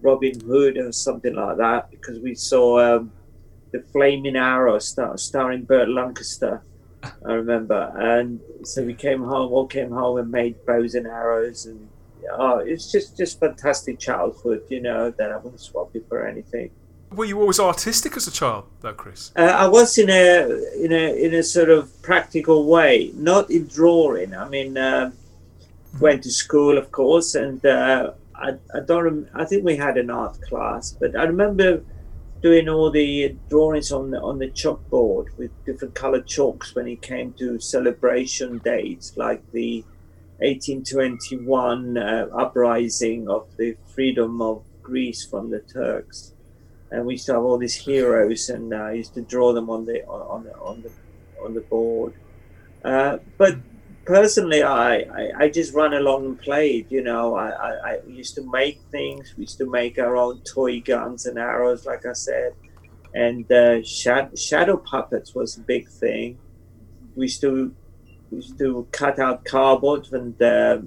Robin 0.00 0.38
Hood 0.40 0.78
or 0.78 0.92
something 0.92 1.34
like 1.34 1.58
that. 1.58 1.90
Because 1.90 2.18
we 2.20 2.34
saw 2.34 2.96
um, 2.96 3.12
the 3.74 3.82
Flaming 3.92 4.36
Arrow 4.36 4.78
star- 4.78 5.18
starring 5.18 5.64
Burt 5.64 5.88
Lancaster. 5.88 6.62
I 7.02 7.32
remember, 7.32 7.92
and 7.96 8.40
so 8.62 8.82
we 8.84 8.94
came 8.94 9.22
home, 9.22 9.52
all 9.52 9.66
came 9.66 9.90
home 9.90 10.16
and 10.18 10.30
made 10.30 10.64
bows 10.64 10.94
and 10.94 11.06
arrows, 11.06 11.66
and 11.66 11.88
oh, 12.32 12.58
it's 12.58 12.90
just 12.90 13.18
just 13.18 13.40
fantastic 13.40 13.98
childhood, 13.98 14.62
you 14.70 14.80
know. 14.80 15.10
That 15.10 15.32
I 15.32 15.36
wouldn't 15.36 15.60
swap 15.60 15.90
it 15.94 16.06
for 16.08 16.26
anything. 16.26 16.70
Were 17.12 17.26
you 17.26 17.38
always 17.40 17.60
artistic 17.60 18.16
as 18.16 18.26
a 18.26 18.30
child, 18.30 18.64
though, 18.80 18.94
Chris? 18.94 19.32
Uh, 19.36 19.42
I 19.64 19.66
was 19.66 19.98
in 19.98 20.08
a 20.08 20.28
in 20.82 20.92
a 20.92 21.24
in 21.24 21.34
a 21.34 21.42
sort 21.42 21.68
of 21.68 21.90
practical 22.00 22.66
way, 22.66 23.10
not 23.14 23.50
in 23.50 23.66
drawing. 23.66 24.34
I 24.34 24.48
mean, 24.48 24.78
uh, 24.78 25.10
went 26.00 26.22
to 26.22 26.30
school, 26.30 26.78
of 26.78 26.90
course, 26.90 27.34
and 27.34 27.64
uh, 27.66 28.12
I, 28.34 28.50
I 28.74 28.80
don't. 28.86 29.04
Rem- 29.04 29.28
I 29.34 29.44
think 29.44 29.64
we 29.64 29.76
had 29.76 29.98
an 29.98 30.10
art 30.10 30.40
class, 30.48 30.96
but 30.98 31.14
I 31.16 31.24
remember 31.24 31.82
doing 32.44 32.68
all 32.68 32.90
the 32.90 33.34
drawings 33.48 33.90
on 33.90 34.10
the 34.12 34.20
on 34.20 34.38
the 34.38 34.50
chalkboard 34.50 35.26
with 35.38 35.50
different 35.64 35.94
colored 35.94 36.26
chalks 36.26 36.74
when 36.74 36.86
it 36.86 37.02
came 37.02 37.32
to 37.32 37.58
celebration 37.58 38.58
dates, 38.58 39.16
like 39.16 39.42
the 39.52 39.82
1821 40.38 41.96
uh, 41.96 42.26
uprising 42.36 43.28
of 43.28 43.48
the 43.56 43.76
freedom 43.94 44.42
of 44.42 44.62
Greece 44.82 45.24
from 45.24 45.50
the 45.50 45.60
Turks 45.60 46.34
and 46.94 47.06
we 47.06 47.14
used 47.14 47.26
to 47.26 47.34
have 47.34 47.42
all 47.42 47.58
these 47.58 47.74
heroes, 47.74 48.48
and 48.48 48.72
uh, 48.72 48.76
I 48.76 48.92
used 48.92 49.14
to 49.14 49.22
draw 49.22 49.52
them 49.52 49.68
on 49.68 49.84
the 49.84 50.04
on 50.06 50.44
the 50.44 50.54
on 50.58 50.82
the 50.82 50.90
on 51.44 51.54
the 51.54 51.60
board. 51.60 52.14
Uh, 52.84 53.18
but 53.36 53.56
personally, 54.04 54.62
I, 54.62 54.96
I, 54.96 55.30
I 55.40 55.48
just 55.48 55.74
run 55.74 55.94
along 55.94 56.24
and 56.26 56.40
played. 56.40 56.90
You 56.90 57.02
know, 57.02 57.34
I, 57.34 57.48
I, 57.50 57.70
I, 57.90 57.98
used 58.06 58.34
to 58.36 58.50
make 58.50 58.80
things. 58.90 59.34
We 59.36 59.42
used 59.42 59.58
to 59.58 59.70
make 59.70 59.98
our 59.98 60.16
own 60.16 60.40
toy 60.40 60.80
guns 60.80 61.26
and 61.26 61.38
arrows, 61.38 61.86
like 61.86 62.06
I 62.06 62.12
said, 62.12 62.54
and 63.14 63.50
uh, 63.50 63.82
shadow, 63.82 64.34
shadow 64.34 64.76
puppets 64.76 65.34
was 65.34 65.56
a 65.56 65.60
big 65.60 65.88
thing. 65.88 66.38
We 67.16 67.24
used 67.26 67.40
to 67.42 67.74
we 68.30 68.36
used 68.38 68.58
to 68.58 68.86
cut 68.90 69.18
out 69.18 69.44
cardboard 69.44 70.12
and 70.12 70.40
uh, 70.42 70.78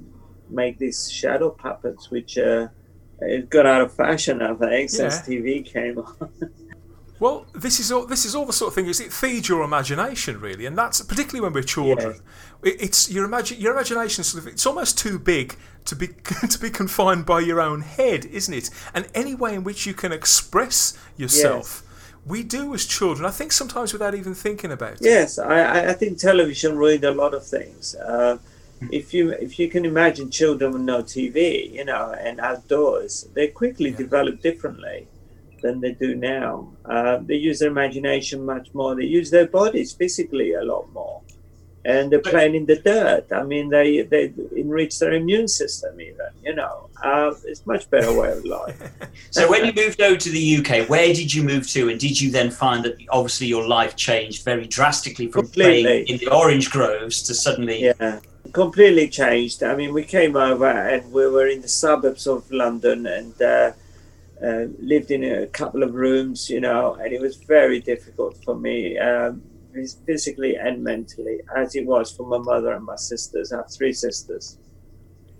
make 0.50 0.78
these 0.78 1.10
shadow 1.12 1.50
puppets, 1.50 2.12
which 2.12 2.38
uh, 2.38 2.68
it 3.22 3.50
got 3.50 3.66
out 3.66 3.82
of 3.82 3.94
fashion, 3.94 4.42
I 4.42 4.54
think, 4.54 4.90
since. 4.90 5.20
TV 5.20 5.66
came 5.66 6.00
on. 6.00 6.32
well, 7.20 7.48
this 7.54 7.80
is 7.80 7.92
all. 7.92 8.06
This 8.06 8.26
is 8.26 8.36
all 8.36 8.46
the 8.46 8.54
sort 8.54 8.70
of 8.70 8.76
thing. 8.76 8.86
Is 8.86 9.00
it 9.00 9.12
feeds 9.12 9.50
your 9.50 9.64
imagination 9.64 10.40
really, 10.40 10.66
and 10.66 10.78
that's 10.78 11.02
particularly 11.02 11.42
when 11.42 11.54
we're 11.54 11.64
children. 11.64 12.16
Yeah. 12.64 12.72
It, 12.72 12.82
it's 12.82 13.10
your 13.10 13.26
imagine 13.26 13.60
your 13.60 13.74
imagination. 13.74 14.24
Sort 14.24 14.44
of, 14.44 14.52
it's 14.52 14.66
almost 14.66 14.98
too 14.98 15.18
big 15.18 15.56
to 15.86 15.96
be 15.96 16.08
to 16.50 16.60
be 16.60 16.70
confined 16.70 17.26
by 17.26 17.40
your 17.40 17.60
own 17.60 17.82
head, 17.82 18.26
isn't 18.26 18.54
it? 18.54 18.70
And 18.94 19.08
any 19.16 19.34
way 19.34 19.56
in 19.56 19.64
which 19.64 19.86
you 19.86 19.94
can 19.94 20.12
express 20.12 20.98
yourself. 21.18 21.84
Yes. 21.84 21.84
We 22.26 22.44
do 22.44 22.74
as 22.74 22.86
children. 22.86 23.26
I 23.26 23.32
think 23.32 23.54
sometimes 23.54 23.94
without 23.94 24.14
even 24.14 24.34
thinking 24.34 24.72
about 24.72 24.96
it. 24.96 25.02
Yes, 25.02 25.40
I, 25.40 25.92
I 25.92 25.94
think 25.94 26.18
television 26.18 26.76
ruined 26.76 27.06
a 27.06 27.12
lot 27.12 27.34
of 27.34 27.46
things. 27.46 27.96
Uh, 27.96 28.38
if 28.92 29.14
you 29.14 29.32
if 29.32 29.58
you 29.58 29.70
can 29.70 29.86
imagine 29.86 30.30
children 30.30 30.74
with 30.74 30.82
no 30.82 31.02
TV, 31.02 31.72
you 31.72 31.86
know, 31.86 32.14
and 32.20 32.40
outdoors, 32.40 33.28
they 33.34 33.48
quickly 33.48 33.92
yeah. 33.92 33.98
develop 33.98 34.42
differently 34.42 35.08
than 35.62 35.82
they 35.82 35.94
do 35.94 36.16
now. 36.16 36.70
Uh, 36.86 37.18
they 37.22 37.36
use 37.36 37.60
their 37.60 37.70
imagination 37.70 38.46
much 38.46 38.74
more. 38.74 38.96
They 38.96 39.06
use 39.06 39.30
their 39.32 39.48
bodies 39.48 39.94
physically 39.94 40.54
a 40.54 40.64
lot 40.64 40.92
more, 40.94 41.22
and 41.86 42.12
they're 42.12 42.20
playing 42.20 42.56
in 42.56 42.66
the 42.66 42.78
dirt. 42.78 43.26
I 43.32 43.44
mean, 43.44 43.70
they 43.70 44.02
they 44.04 44.34
enrich 44.56 45.00
their 45.00 45.14
immune 45.14 45.48
system 45.48 46.00
even. 46.00 46.30
You 46.44 46.56
know, 46.56 46.90
uh, 47.04 47.34
it's 47.46 47.66
much 47.66 47.90
better 47.90 48.14
way 48.14 48.32
of 48.32 48.46
life. 48.46 48.78
so, 49.32 49.50
when 49.50 49.66
you 49.66 49.74
moved 49.74 50.02
over 50.02 50.18
to 50.18 50.30
the 50.30 50.58
UK, 50.58 50.90
where 50.90 51.14
did 51.14 51.34
you 51.34 51.44
move 51.44 51.68
to, 51.70 51.90
and 51.90 52.00
did 52.00 52.20
you 52.20 52.32
then 52.32 52.52
find 52.52 52.86
that 52.86 52.96
obviously 53.10 53.48
your 53.48 53.68
life 53.68 53.96
changed 53.96 54.44
very 54.44 54.68
drastically 54.68 55.28
from 55.28 55.44
Completely. 55.44 55.84
playing 55.84 56.08
in 56.08 56.18
the 56.18 56.34
orange 56.34 56.70
groves 56.70 57.24
to 57.24 57.34
suddenly? 57.34 57.84
Yeah 57.84 58.20
completely 58.54 59.08
changed. 59.08 59.64
I 59.64 59.76
mean, 59.76 59.94
we 59.94 60.04
came 60.04 60.36
over 60.36 60.66
and 60.66 61.12
we 61.12 61.28
were 61.28 61.48
in 61.48 61.62
the 61.62 61.68
suburbs 61.68 62.28
of 62.28 62.50
London 62.52 63.06
and 63.06 63.42
uh, 63.42 63.72
uh, 64.44 64.66
lived 64.80 65.12
in 65.12 65.24
a 65.24 65.48
couple 65.48 65.84
of 65.84 65.96
rooms, 65.96 66.50
you 66.50 66.62
know, 66.62 66.94
and 66.96 67.12
it 67.12 67.20
was 67.20 67.38
very 67.38 67.80
difficult 67.80 68.38
for 68.44 68.56
me, 68.56 68.98
um, 68.98 69.42
physically 70.06 70.56
and 70.56 70.84
mentally, 70.84 71.40
as 71.56 71.76
it 71.76 71.86
was 71.86 72.12
for 72.12 72.28
my 72.28 72.38
mother 72.38 72.74
and 72.74 72.86
my 72.86 72.96
sisters. 72.96 73.52
I 73.52 73.58
have 73.58 73.72
three 73.72 73.94
sisters, 73.94 74.58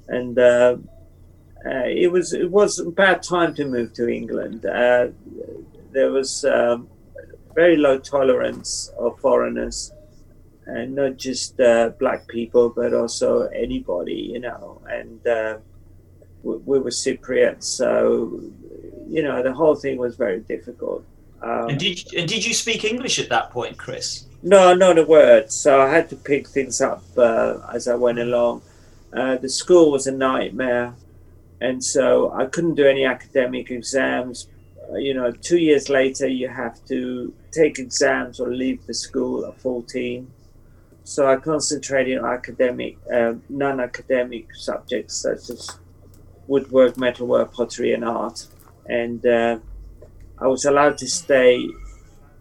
and 0.08 0.38
uh, 0.40 0.78
uh 1.66 1.86
it 1.86 2.12
was 2.12 2.34
it 2.34 2.50
was 2.50 2.80
a 2.80 2.90
bad 2.90 3.22
time 3.22 3.54
to 3.56 3.66
move 3.66 3.94
to 3.94 4.08
England. 4.08 4.66
Uh, 4.66 5.08
there 5.92 6.12
was 6.12 6.46
um, 6.46 6.88
very 7.54 7.78
low 7.78 8.00
tolerance 8.00 8.92
of 9.00 9.20
foreigners 9.20 9.92
and 10.66 10.96
not 10.96 11.18
just 11.18 11.60
uh, 11.60 11.90
black 11.98 12.28
people, 12.28 12.70
but 12.70 12.94
also 12.94 13.44
anybody, 13.48 14.30
you 14.34 14.40
know. 14.40 14.82
And 14.90 15.22
we, 16.44 16.58
we, 16.58 16.80
were 16.80 16.90
Cypriots, 16.90 17.64
so 17.64 18.42
you 19.10 19.24
know 19.24 19.42
the 19.44 19.54
whole 19.54 19.76
thing 19.76 19.98
was 19.98 20.16
very 20.16 20.40
difficult. 20.40 21.04
Um, 21.42 21.70
and 21.70 21.80
did 21.80 22.14
and 22.14 22.28
did 22.28 22.46
you 22.46 22.54
speak 22.54 22.84
English 22.84 23.20
at 23.20 23.30
that 23.30 23.52
point, 23.52 23.78
Chris? 23.78 24.26
No, 24.44 24.74
not 24.74 24.98
a 24.98 25.04
word. 25.04 25.52
So 25.52 25.82
I 25.82 25.90
had 25.90 26.10
to 26.10 26.16
pick 26.16 26.48
things 26.48 26.82
up 26.82 27.04
uh, 27.18 27.60
as 27.74 27.88
I 27.88 27.96
went 27.96 28.20
along. 28.20 28.62
Uh, 29.14 29.38
the 29.38 29.50
school 29.50 29.92
was 29.92 30.08
a 30.08 30.12
nightmare, 30.12 30.94
and 31.62 31.84
so 31.84 32.32
I 32.34 32.46
couldn't 32.46 32.76
do 32.76 32.86
any 32.86 33.06
academic 33.06 33.72
exams. 33.72 34.48
Uh, 34.90 34.96
you 34.96 35.14
know, 35.14 35.32
two 35.32 35.58
years 35.58 35.90
later, 35.90 36.28
you 36.28 36.48
have 36.50 36.84
to 36.86 37.34
take 37.52 37.80
exams 37.80 38.40
or 38.40 38.54
leave 38.54 38.86
the 38.86 38.94
school 38.94 39.46
at 39.46 39.60
14 39.60 40.32
so 41.08 41.26
I 41.26 41.38
concentrated 41.38 42.18
on 42.18 42.26
academic, 42.26 42.98
um, 43.14 43.42
non-academic 43.48 44.54
subjects 44.54 45.16
such 45.16 45.50
as 45.50 45.80
woodwork, 46.48 46.98
metalwork, 46.98 47.54
pottery, 47.54 47.94
and 47.94 48.04
art. 48.04 48.46
And 48.88 49.26
uh, 49.26 49.60
I 50.40 50.48
was 50.48 50.66
allowed 50.66 50.98
to 51.00 51.08
stay 51.08 51.68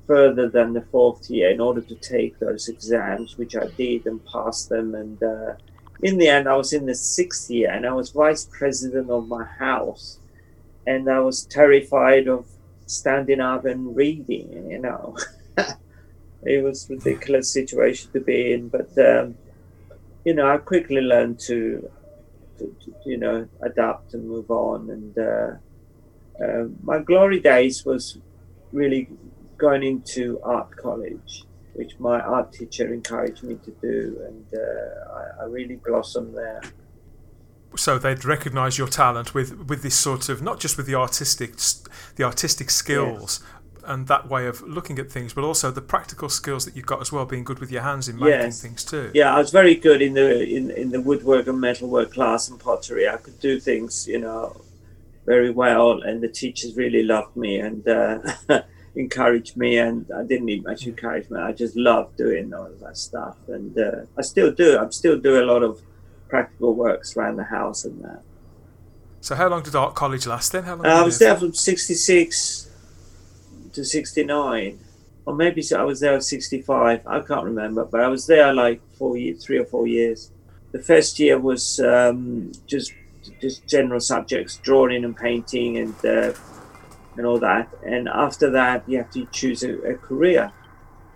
further 0.06 0.48
than 0.48 0.72
the 0.72 0.82
fourth 0.82 1.28
year 1.28 1.50
in 1.50 1.60
order 1.60 1.80
to 1.80 1.94
take 1.96 2.38
those 2.38 2.68
exams, 2.68 3.36
which 3.36 3.56
I 3.56 3.66
did 3.76 4.06
and 4.06 4.24
passed 4.24 4.68
them. 4.68 4.94
And 4.94 5.22
uh, 5.22 5.54
in 6.02 6.18
the 6.18 6.28
end, 6.28 6.48
I 6.48 6.56
was 6.56 6.72
in 6.72 6.86
the 6.86 6.94
sixth 6.94 7.50
year, 7.50 7.70
and 7.70 7.86
I 7.86 7.92
was 7.92 8.10
vice 8.10 8.44
president 8.44 9.10
of 9.10 9.26
my 9.26 9.44
house, 9.44 10.18
and 10.86 11.08
I 11.08 11.20
was 11.20 11.44
terrified 11.46 12.28
of 12.28 12.46
standing 12.86 13.40
up 13.40 13.64
and 13.64 13.96
reading. 13.96 14.70
You 14.70 14.78
know. 14.78 15.16
it 16.42 16.62
was 16.62 16.88
a 16.88 16.94
ridiculous 16.94 17.52
situation 17.52 18.10
to 18.12 18.20
be 18.20 18.52
in. 18.52 18.68
But 18.68 18.96
um, 18.98 19.36
you 20.24 20.34
know, 20.34 20.48
I 20.48 20.58
quickly 20.58 21.00
learned 21.00 21.38
to, 21.40 21.90
to, 22.58 22.76
to, 22.84 22.94
you 23.04 23.16
know, 23.16 23.48
adapt 23.62 24.14
and 24.14 24.28
move 24.28 24.50
on. 24.50 24.90
And 24.90 25.18
uh, 25.18 25.50
uh, 26.42 26.64
my 26.82 26.98
glory 26.98 27.40
days 27.40 27.84
was 27.84 28.18
really 28.72 29.08
going 29.56 29.82
into 29.82 30.40
art 30.42 30.74
college 30.76 31.44
which 31.74 31.98
my 31.98 32.18
art 32.20 32.52
teacher 32.54 32.90
encouraged 32.90 33.42
me 33.42 33.54
to 33.62 33.70
do, 33.82 34.18
and 34.26 34.46
uh, 34.58 35.12
I, 35.12 35.42
I 35.42 35.44
really 35.44 35.76
blossomed 35.76 36.34
there 36.34 36.62
so 37.76 37.98
they'd 37.98 38.24
recognise 38.24 38.78
your 38.78 38.88
talent 38.88 39.34
with 39.34 39.68
with 39.68 39.82
this 39.82 39.94
sort 39.94 40.28
of 40.28 40.42
not 40.42 40.58
just 40.58 40.76
with 40.76 40.86
the 40.86 40.94
artistic 40.94 41.56
the 42.16 42.24
artistic 42.24 42.70
skills 42.70 43.42
and 43.84 44.08
that 44.08 44.28
way 44.28 44.46
of 44.48 44.62
looking 44.62 44.98
at 44.98 45.12
things, 45.12 45.32
but 45.32 45.44
also 45.44 45.70
the 45.70 45.80
practical 45.80 46.28
skills 46.28 46.64
that 46.64 46.74
you've 46.74 46.86
got 46.86 47.00
as 47.00 47.12
well, 47.12 47.24
being 47.24 47.44
good 47.44 47.60
with 47.60 47.70
your 47.70 47.82
hands 47.82 48.08
in 48.08 48.16
making 48.16 48.40
yes. 48.40 48.60
things 48.60 48.84
too. 48.84 49.12
Yeah, 49.14 49.32
I 49.32 49.38
was 49.38 49.52
very 49.52 49.76
good 49.76 50.02
in 50.02 50.14
the 50.14 50.44
in, 50.44 50.72
in 50.72 50.90
the 50.90 51.00
woodwork 51.00 51.46
and 51.46 51.60
metalwork 51.60 52.12
class 52.12 52.48
and 52.48 52.58
pottery. 52.58 53.08
I 53.08 53.16
could 53.16 53.38
do 53.38 53.60
things, 53.60 54.08
you 54.08 54.18
know, 54.18 54.60
very 55.26 55.50
well, 55.50 56.00
and 56.02 56.22
the 56.22 56.28
teachers 56.28 56.76
really 56.76 57.02
loved 57.02 57.36
me 57.36 57.58
and 57.58 57.86
uh, 57.86 58.18
encouraged 58.94 59.56
me. 59.56 59.76
And 59.76 60.10
I 60.16 60.22
didn't 60.22 60.46
need 60.46 60.64
much 60.64 60.86
encouragement. 60.86 61.42
I 61.42 61.52
just 61.52 61.76
loved 61.76 62.16
doing 62.16 62.54
all 62.54 62.66
of 62.66 62.80
that 62.80 62.96
stuff, 62.96 63.36
and 63.48 63.76
uh, 63.76 64.06
I 64.16 64.22
still 64.22 64.52
do. 64.52 64.78
I'm 64.78 64.92
still 64.92 65.18
doing 65.18 65.42
a 65.42 65.52
lot 65.52 65.62
of 65.62 65.82
practical 66.28 66.74
works 66.74 67.16
around 67.16 67.36
the 67.36 67.44
house 67.44 67.84
and 67.84 68.02
that. 68.04 68.22
So 69.20 69.34
how 69.34 69.48
long 69.48 69.62
did 69.62 69.74
art 69.74 69.94
college 69.94 70.26
last 70.26 70.52
then? 70.52 70.64
How 70.64 70.76
long? 70.76 70.86
Uh, 70.86 71.00
I 71.00 71.02
was 71.02 71.18
there 71.18 71.36
from 71.36 71.52
'66 71.52 72.70
to 73.72 73.84
'69, 73.84 74.78
or 75.26 75.34
maybe 75.34 75.62
I 75.76 75.82
was 75.82 76.00
there 76.00 76.14
at 76.14 76.22
'65. 76.22 77.06
I 77.06 77.20
can't 77.20 77.44
remember, 77.44 77.84
but 77.84 78.00
I 78.00 78.08
was 78.08 78.26
there 78.26 78.54
like 78.54 78.80
four 78.96 79.16
years, 79.16 79.44
three 79.44 79.58
or 79.58 79.64
four 79.64 79.86
years. 79.86 80.30
The 80.72 80.78
first 80.82 81.18
year 81.18 81.38
was 81.38 81.80
um, 81.80 82.52
just 82.66 82.92
just 83.40 83.66
general 83.66 84.00
subjects, 84.00 84.56
drawing 84.58 85.04
and 85.04 85.16
painting 85.16 85.78
and 85.78 85.94
uh, 86.04 86.32
and 87.16 87.26
all 87.26 87.38
that. 87.38 87.68
And 87.84 88.08
after 88.08 88.50
that, 88.50 88.88
you 88.88 88.98
have 88.98 89.10
to 89.10 89.26
choose 89.32 89.62
a, 89.62 89.78
a 89.82 89.94
career. 89.94 90.52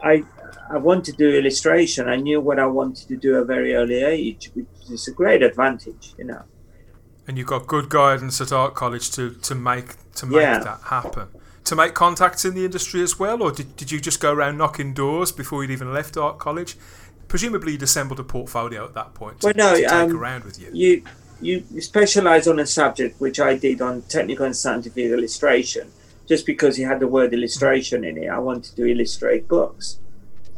I 0.03 0.25
I 0.71 0.79
wanted 0.79 1.13
to 1.13 1.19
do 1.19 1.37
illustration. 1.37 2.09
I 2.09 2.17
knew 2.17 2.41
what 2.41 2.59
I 2.59 2.67
wanted 2.67 3.09
to 3.09 3.17
do 3.17 3.37
at 3.37 3.43
a 3.43 3.45
very 3.45 3.75
early 3.75 4.03
age, 4.03 4.51
which 4.55 4.67
is 4.91 5.09
a 5.09 5.13
great 5.13 5.43
advantage, 5.43 6.15
you 6.17 6.25
know. 6.25 6.43
And 7.27 7.37
you 7.37 7.45
got 7.45 7.67
good 7.67 7.89
guidance 7.89 8.41
at 8.41 8.53
art 8.53 8.75
college 8.75 9.11
to, 9.13 9.31
to 9.35 9.55
make 9.55 9.95
to 10.15 10.27
make 10.27 10.41
yeah. 10.41 10.59
that 10.61 10.81
happen. 10.85 11.29
To 11.65 11.77
make 11.77 11.95
contacts 11.95 12.45
in 12.45 12.55
the 12.55 12.65
industry 12.65 13.03
as 13.03 13.19
well, 13.19 13.43
or 13.43 13.53
did, 13.53 13.77
did 13.77 13.93
you 13.93 14.01
just 14.01 14.19
go 14.19 14.33
around 14.33 14.57
knocking 14.57 14.95
doors 14.95 15.31
before 15.31 15.63
you'd 15.63 15.71
even 15.71 15.93
left 15.93 16.17
art 16.17 16.39
college? 16.39 16.77
Presumably, 17.29 17.73
you'd 17.73 17.83
assembled 17.83 18.19
a 18.19 18.25
portfolio 18.25 18.85
at 18.85 18.95
that 18.95 19.15
point. 19.15 19.41
To, 19.41 19.47
well, 19.47 19.55
no, 19.57 19.77
to 19.77 19.83
take 19.83 19.93
um, 19.93 20.17
around 20.17 20.45
with 20.45 20.61
you. 20.61 20.71
You 20.73 21.05
you 21.41 21.65
specialise 21.81 22.47
on 22.47 22.59
a 22.59 22.67
subject, 22.67 23.21
which 23.21 23.41
I 23.41 23.57
did 23.57 23.81
on 23.81 24.03
technical 24.03 24.47
and 24.47 24.57
scientific 24.57 25.07
illustration. 25.07 25.91
Just 26.29 26.47
because 26.47 26.79
you 26.79 26.87
had 26.87 27.01
the 27.01 27.09
word 27.09 27.35
illustration 27.35 28.05
in 28.05 28.17
it, 28.17 28.29
I 28.29 28.39
wanted 28.39 28.77
to 28.77 28.89
illustrate 28.89 29.49
books 29.49 29.99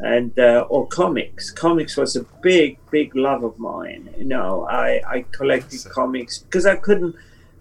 and 0.03 0.37
uh, 0.39 0.67
or 0.69 0.87
comics. 0.89 1.51
Comics 1.51 1.97
was 1.97 2.17
a 2.17 2.25
big, 2.43 2.79
big 2.91 3.15
love 3.15 3.43
of 3.45 3.59
mine. 3.59 4.13
You 4.19 4.25
know, 4.25 4.67
I, 4.69 5.01
I 5.07 5.25
collected 5.31 5.85
comics 5.91 6.39
because 6.39 6.67
I 6.67 6.77
couldn't 6.77 7.15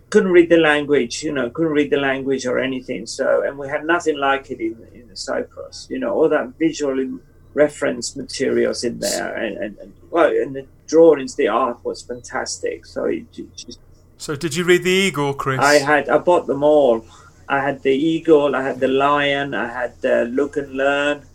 couldn't 0.10 0.32
read 0.32 0.50
the 0.50 0.58
language. 0.58 1.24
You 1.24 1.32
know, 1.32 1.50
couldn't 1.50 1.74
read 1.74 1.92
the 1.92 1.98
language 1.98 2.46
or 2.46 2.60
anything. 2.60 3.06
So, 3.06 3.44
and 3.44 3.58
we 3.58 3.68
had 3.70 3.86
nothing 3.86 4.18
like 4.18 4.52
it 4.52 4.60
in 4.60 4.76
in 4.94 5.16
Cyprus. 5.16 5.88
You 5.90 6.00
know, 6.00 6.14
all 6.14 6.30
that 6.30 6.54
visual 6.60 7.20
reference 7.54 8.16
materials 8.16 8.84
in 8.84 9.00
there, 9.00 9.36
and, 9.36 9.58
and, 9.58 9.78
and 9.80 9.94
well, 10.10 10.28
and 10.28 10.56
the 10.56 10.66
drawings, 10.88 11.36
the 11.36 11.48
art 11.48 11.84
was 11.84 12.02
fantastic. 12.02 12.86
So, 12.86 13.06
it, 13.06 13.32
just, 13.34 13.80
so 14.18 14.36
did 14.36 14.56
you 14.56 14.64
read 14.64 14.84
the 14.84 14.92
Eagle, 14.92 15.34
Chris? 15.34 15.60
I 15.60 15.76
had. 15.76 16.10
I 16.10 16.18
bought 16.18 16.48
them 16.48 16.64
all. 16.64 17.06
I 17.50 17.60
had 17.60 17.82
the 17.84 17.92
Eagle. 17.92 18.56
I 18.56 18.62
had 18.62 18.80
the 18.80 18.88
Lion. 18.88 19.54
I 19.54 19.68
had 19.68 19.94
uh, 20.06 20.24
Look 20.24 20.58
and 20.58 20.74
Learn. 20.74 21.26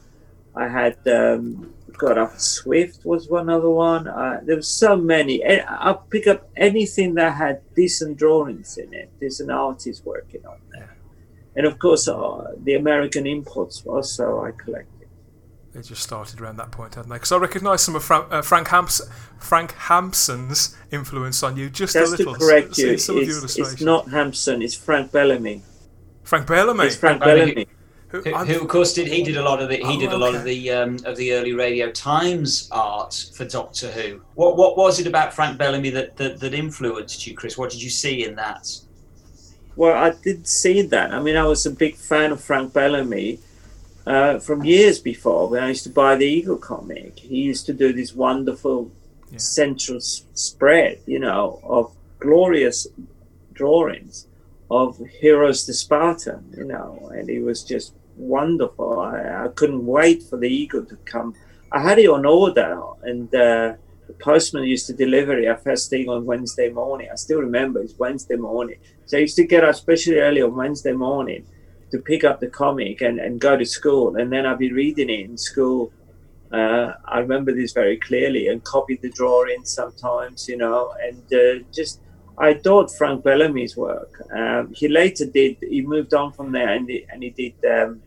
I 0.54 0.68
had 0.68 0.96
um, 1.06 1.74
God 1.98 2.40
Swift 2.40 3.04
was 3.04 3.28
one 3.28 3.48
other 3.48 3.70
one. 3.70 4.08
Uh, 4.08 4.40
there 4.42 4.56
were 4.56 4.62
so 4.62 4.96
many. 4.96 5.44
I'll 5.44 6.06
pick 6.10 6.26
up 6.26 6.48
anything 6.56 7.14
that 7.14 7.34
had 7.34 7.60
decent 7.74 8.18
drawings 8.18 8.78
in 8.78 8.92
it, 8.92 9.10
decent 9.20 9.50
artists 9.50 10.04
working 10.04 10.44
on 10.46 10.58
there, 10.72 10.96
and 11.54 11.66
of 11.66 11.78
course 11.78 12.08
uh, 12.08 12.52
the 12.64 12.74
American 12.74 13.26
imports 13.26 13.84
were 13.84 13.96
also 13.96 14.44
I 14.44 14.52
collected. 14.52 14.95
They 15.76 15.82
just 15.82 16.02
started 16.02 16.40
around 16.40 16.56
that 16.56 16.70
point, 16.70 16.94
hadn't 16.94 17.10
they? 17.10 17.16
Because 17.16 17.32
I 17.32 17.36
recognise 17.36 17.82
some 17.82 17.94
of 17.94 18.02
Frank, 18.02 18.32
uh, 18.32 18.40
Frank, 18.40 18.68
Hamps- 18.68 19.02
Frank 19.38 19.72
Hampson's 19.72 20.74
influence 20.90 21.42
on 21.42 21.58
you 21.58 21.68
just 21.68 21.92
Just 21.92 22.14
a 22.14 22.16
little. 22.16 22.32
to 22.32 22.40
correct 22.40 22.78
you, 22.78 22.92
it's, 22.92 23.10
it's, 23.10 23.82
not 23.82 24.08
Hampson, 24.08 24.62
it's 24.62 24.74
Frank 24.74 25.12
Bellamy. 25.12 25.60
Frank 26.22 26.46
Bellamy. 26.46 26.86
It's 26.86 26.96
Frank 26.96 27.20
Bellamy. 27.20 27.66
Who, 28.08 28.22
who, 28.22 28.62
of 28.62 28.68
course 28.68 28.94
did 28.94 29.06
he 29.08 29.22
did 29.22 29.36
a 29.36 29.42
lot 29.42 29.60
of 29.60 29.68
the 29.68 29.76
he 29.76 29.82
oh, 29.84 30.00
did 30.00 30.12
a 30.12 30.16
lot 30.16 30.30
okay. 30.30 30.38
of 30.38 30.44
the 30.44 30.70
um, 30.70 30.98
of 31.04 31.16
the 31.18 31.34
early 31.34 31.52
Radio 31.52 31.90
Times 31.90 32.70
art 32.72 33.26
for 33.34 33.44
Doctor 33.44 33.90
Who. 33.90 34.22
What 34.34 34.56
what 34.56 34.78
was 34.78 34.98
it 34.98 35.06
about 35.06 35.34
Frank 35.34 35.58
Bellamy 35.58 35.90
that, 35.90 36.16
that 36.16 36.40
that 36.40 36.54
influenced 36.54 37.26
you, 37.26 37.34
Chris? 37.34 37.58
What 37.58 37.68
did 37.68 37.82
you 37.82 37.90
see 37.90 38.24
in 38.24 38.34
that? 38.36 38.74
Well, 39.74 39.94
I 39.94 40.14
did 40.22 40.46
see 40.46 40.80
that. 40.80 41.12
I 41.12 41.20
mean, 41.20 41.36
I 41.36 41.44
was 41.44 41.66
a 41.66 41.70
big 41.70 41.96
fan 41.96 42.32
of 42.32 42.40
Frank 42.40 42.72
Bellamy 42.72 43.40
uh, 44.06 44.38
from 44.38 44.64
years 44.64 44.98
before 44.98 45.48
when 45.48 45.62
I 45.62 45.68
used 45.68 45.84
to 45.84 45.90
buy 45.90 46.16
the 46.16 46.26
Eagle 46.26 46.58
comic. 46.58 47.18
He 47.18 47.42
used 47.42 47.66
to 47.66 47.72
do 47.72 47.92
this 47.92 48.14
wonderful 48.14 48.90
yeah. 49.30 49.38
central 49.38 50.00
spread, 50.00 51.00
you 51.06 51.18
know, 51.18 51.60
of 51.64 51.92
glorious 52.20 52.86
drawings 53.52 54.26
of 54.70 54.98
Heroes 55.20 55.66
the 55.66 55.74
Spartan, 55.74 56.54
you 56.56 56.64
know, 56.64 57.10
and 57.14 57.28
it 57.30 57.40
was 57.40 57.62
just 57.62 57.94
wonderful. 58.16 59.00
I, 59.00 59.44
I 59.44 59.48
couldn't 59.48 59.86
wait 59.86 60.22
for 60.22 60.36
the 60.36 60.48
Eagle 60.48 60.84
to 60.86 60.96
come. 61.04 61.34
I 61.72 61.80
had 61.80 61.98
it 61.98 62.08
on 62.08 62.24
order, 62.24 62.80
and 63.02 63.32
uh, 63.34 63.74
the 64.06 64.12
postman 64.18 64.64
used 64.64 64.86
to 64.86 64.92
deliver 64.92 65.38
it 65.38 65.60
first 65.62 65.90
thing 65.90 66.08
on 66.08 66.24
Wednesday 66.24 66.70
morning. 66.70 67.08
I 67.12 67.16
still 67.16 67.40
remember 67.40 67.80
it's 67.80 67.98
Wednesday 67.98 68.36
morning. 68.36 68.78
So 69.04 69.18
I 69.18 69.20
used 69.20 69.36
to 69.36 69.44
get 69.44 69.64
up 69.64 69.70
especially 69.70 70.18
early 70.18 70.42
on 70.42 70.54
Wednesday 70.54 70.92
morning 70.92 71.46
to 71.90 71.98
pick 71.98 72.24
up 72.24 72.40
the 72.40 72.48
comic 72.48 73.00
and, 73.00 73.18
and 73.18 73.40
go 73.40 73.56
to 73.56 73.64
school, 73.64 74.16
and 74.16 74.32
then 74.32 74.46
I'd 74.46 74.58
be 74.58 74.72
reading 74.72 75.10
it 75.10 75.20
in 75.20 75.36
school. 75.36 75.92
Uh, 76.52 76.92
I 77.04 77.18
remember 77.18 77.52
this 77.52 77.72
very 77.72 77.96
clearly 77.96 78.48
and 78.48 78.62
copied 78.62 79.02
the 79.02 79.10
drawings 79.10 79.70
sometimes, 79.70 80.48
you 80.48 80.56
know, 80.56 80.94
and 81.02 81.22
uh, 81.32 81.64
just 81.72 82.00
I 82.38 82.50
adored 82.50 82.90
Frank 82.90 83.24
Bellamy's 83.24 83.76
work. 83.76 84.22
Um, 84.32 84.72
he 84.74 84.88
later 84.88 85.26
did, 85.26 85.56
he 85.60 85.80
moved 85.80 86.12
on 86.14 86.32
from 86.32 86.52
there 86.52 86.68
and 86.68 86.88
he, 86.88 87.06
and 87.10 87.22
he 87.22 87.30
did, 87.30 87.54
um, 87.64 88.02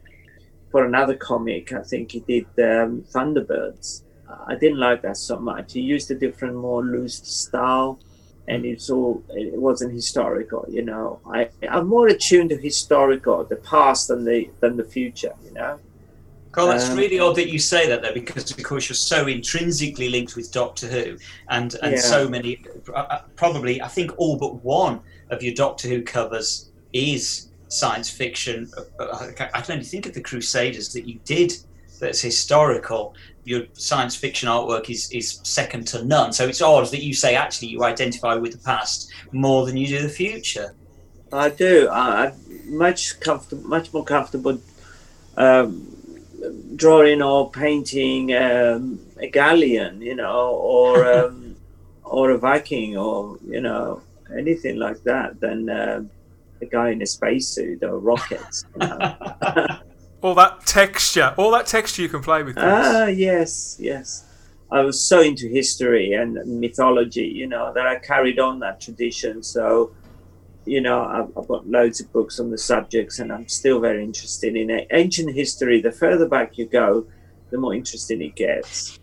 for 0.71 0.85
another 0.85 1.15
comic, 1.15 1.73
I 1.73 1.81
think 1.81 2.11
he 2.11 2.19
did 2.19 2.45
um, 2.59 3.03
Thunderbirds. 3.11 4.03
I 4.47 4.55
didn't 4.55 4.77
like 4.79 5.01
that 5.01 5.17
so 5.17 5.39
much. 5.39 5.73
He 5.73 5.81
used 5.81 6.11
a 6.11 6.15
different, 6.15 6.55
more 6.55 6.83
loose 6.83 7.15
style 7.15 7.99
and 8.49 8.65
it's 8.65 8.89
all, 8.89 9.23
it 9.29 9.53
wasn't 9.53 9.93
historical, 9.93 10.65
you 10.69 10.83
know. 10.83 11.19
I, 11.25 11.49
I'm 11.69 11.88
more 11.88 12.07
attuned 12.07 12.49
to 12.49 12.57
historical, 12.57 13.43
the 13.45 13.57
past 13.57 14.07
than 14.07 14.25
the, 14.25 14.49
than 14.59 14.75
the 14.75 14.83
future, 14.83 15.33
you 15.45 15.53
know. 15.53 15.79
Carl, 16.51 16.67
that's 16.67 16.89
um, 16.89 16.97
really 16.97 17.19
odd 17.19 17.35
that 17.35 17.49
you 17.49 17.59
say 17.59 17.88
that, 17.88 18.01
though, 18.01 18.13
because 18.13 18.49
of 18.49 18.62
course 18.63 18.89
you're 18.89 18.95
so 18.95 19.27
intrinsically 19.27 20.09
linked 20.09 20.35
with 20.35 20.51
Doctor 20.51 20.88
Who, 20.88 21.17
and 21.49 21.75
and 21.83 21.93
yeah. 21.93 22.01
so 22.01 22.27
many, 22.27 22.65
uh, 22.89 22.93
uh, 22.93 23.21
probably 23.35 23.81
I 23.81 23.88
think 23.88 24.17
all 24.17 24.35
but 24.35 24.55
one 24.63 24.99
of 25.29 25.43
your 25.43 25.53
Doctor 25.53 25.88
Who 25.88 26.01
covers 26.01 26.71
is 26.91 27.49
science 27.67 28.09
fiction. 28.09 28.67
Uh, 28.99 29.31
I 29.53 29.62
can 29.62 29.73
only 29.73 29.85
think 29.85 30.07
of 30.07 30.15
the 30.15 30.21
Crusaders 30.21 30.91
that 30.93 31.07
you 31.07 31.19
did 31.23 31.53
that's 31.99 32.21
historical. 32.21 33.13
Your 33.49 33.63
science 33.73 34.15
fiction 34.15 34.47
artwork 34.47 34.89
is 34.89 35.12
is 35.12 35.39
second 35.43 35.88
to 35.91 36.05
none. 36.05 36.31
So 36.33 36.47
it's 36.47 36.62
odd 36.62 36.85
that 36.93 37.03
you 37.07 37.13
say 37.13 37.35
actually 37.35 37.69
you 37.69 37.83
identify 37.83 38.35
with 38.35 38.51
the 38.51 38.63
past 38.71 39.12
more 39.31 39.65
than 39.65 39.75
you 39.75 39.88
do 39.88 40.01
the 40.03 40.15
future. 40.23 40.75
I 41.33 41.49
do. 41.49 41.89
I'm 41.91 42.33
much 42.65 43.19
comfortable, 43.19 43.67
much 43.67 43.91
more 43.93 44.03
comfortable. 44.03 44.59
Um, 45.35 45.67
drawing 46.75 47.21
or 47.21 47.49
painting 47.51 48.33
um, 48.35 48.99
a 49.17 49.27
galleon, 49.29 50.01
you 50.01 50.15
know, 50.15 50.49
or 50.51 51.12
um, 51.13 51.55
or 52.03 52.31
a 52.31 52.38
Viking, 52.38 52.97
or 52.97 53.39
you 53.47 53.62
know, 53.62 54.01
anything 54.38 54.77
like 54.77 55.01
that, 55.03 55.39
than 55.39 55.69
uh, 55.69 56.03
a 56.62 56.65
guy 56.65 56.89
in 56.91 57.01
a 57.01 57.05
spacesuit 57.05 57.83
or 57.83 57.97
rockets. 57.97 58.65
You 58.79 58.88
know? 58.88 59.79
all 60.21 60.36
that 60.36 60.65
texture, 60.65 61.34
all 61.38 61.51
that 61.51 61.65
texture 61.65 62.01
you 62.01 62.10
can 62.10 62.21
play 62.21 62.43
with. 62.43 62.58
Ah, 62.58 63.05
yes, 63.05 63.77
yes. 63.79 64.25
I 64.71 64.82
was 64.82 65.01
so 65.01 65.21
into 65.21 65.47
history 65.47 66.13
and 66.13 66.36
mythology, 66.60 67.25
you 67.27 67.47
know, 67.47 67.73
that 67.73 67.88
I 67.88 67.95
carried 67.97 68.39
on 68.39 68.60
that 68.60 68.79
tradition. 68.79 69.41
So 69.41 69.91
you 70.69 70.82
know, 70.82 71.03
I've, 71.03 71.36
I've, 71.38 71.47
got 71.47 71.67
loads 71.67 71.99
of 71.99 72.12
books 72.13 72.39
on 72.39 72.51
the 72.51 72.58
subjects, 72.58 73.19
and 73.19 73.32
I'm 73.32 73.47
still 73.47 73.79
very 73.79 74.03
interested 74.03 74.55
in 74.55 74.69
it. 74.69 74.88
Ancient 74.91 75.34
history. 75.34 75.82
The 75.82 75.91
further 75.91 76.27
back 76.27 76.58
you 76.58 76.65
go, 76.65 77.08
the 77.49 77.58
more 77.58 77.73
interesting 77.73 78.21
it 78.21 78.36
gets. 78.36 78.99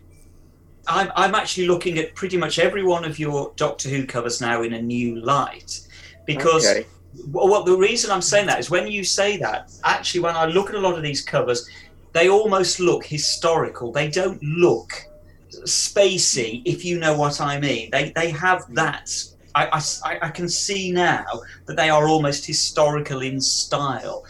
I'm, 0.86 1.10
I'm 1.16 1.34
actually 1.34 1.66
looking 1.66 1.98
at 1.98 2.14
pretty 2.14 2.36
much 2.36 2.60
every 2.60 2.84
one 2.84 3.04
of 3.04 3.18
your 3.18 3.52
Doctor 3.56 3.88
Who 3.88 4.06
covers 4.06 4.40
now 4.40 4.62
in 4.62 4.74
a 4.74 4.82
new 4.82 5.20
light, 5.20 5.86
because. 6.24 6.66
Okay. 6.66 6.86
Well, 7.28 7.64
the 7.64 7.76
reason 7.76 8.10
I'm 8.10 8.22
saying 8.22 8.46
that 8.46 8.58
is 8.58 8.70
when 8.70 8.86
you 8.86 9.04
say 9.04 9.36
that, 9.38 9.72
actually, 9.84 10.20
when 10.20 10.36
I 10.36 10.46
look 10.46 10.68
at 10.68 10.74
a 10.74 10.80
lot 10.80 10.96
of 10.96 11.02
these 11.02 11.22
covers, 11.22 11.68
they 12.12 12.28
almost 12.28 12.80
look 12.80 13.04
historical. 13.04 13.92
They 13.92 14.08
don't 14.08 14.42
look 14.42 14.92
spacey, 15.64 16.62
if 16.64 16.84
you 16.84 16.98
know 16.98 17.16
what 17.16 17.40
I 17.40 17.60
mean. 17.60 17.90
They 17.90 18.10
they 18.10 18.30
have 18.30 18.72
that. 18.74 19.10
I, 19.54 19.82
I, 20.04 20.18
I 20.20 20.28
can 20.28 20.48
see 20.48 20.92
now 20.92 21.24
that 21.64 21.76
they 21.76 21.88
are 21.88 22.06
almost 22.06 22.44
historical 22.44 23.22
in 23.22 23.40
style. 23.40 24.26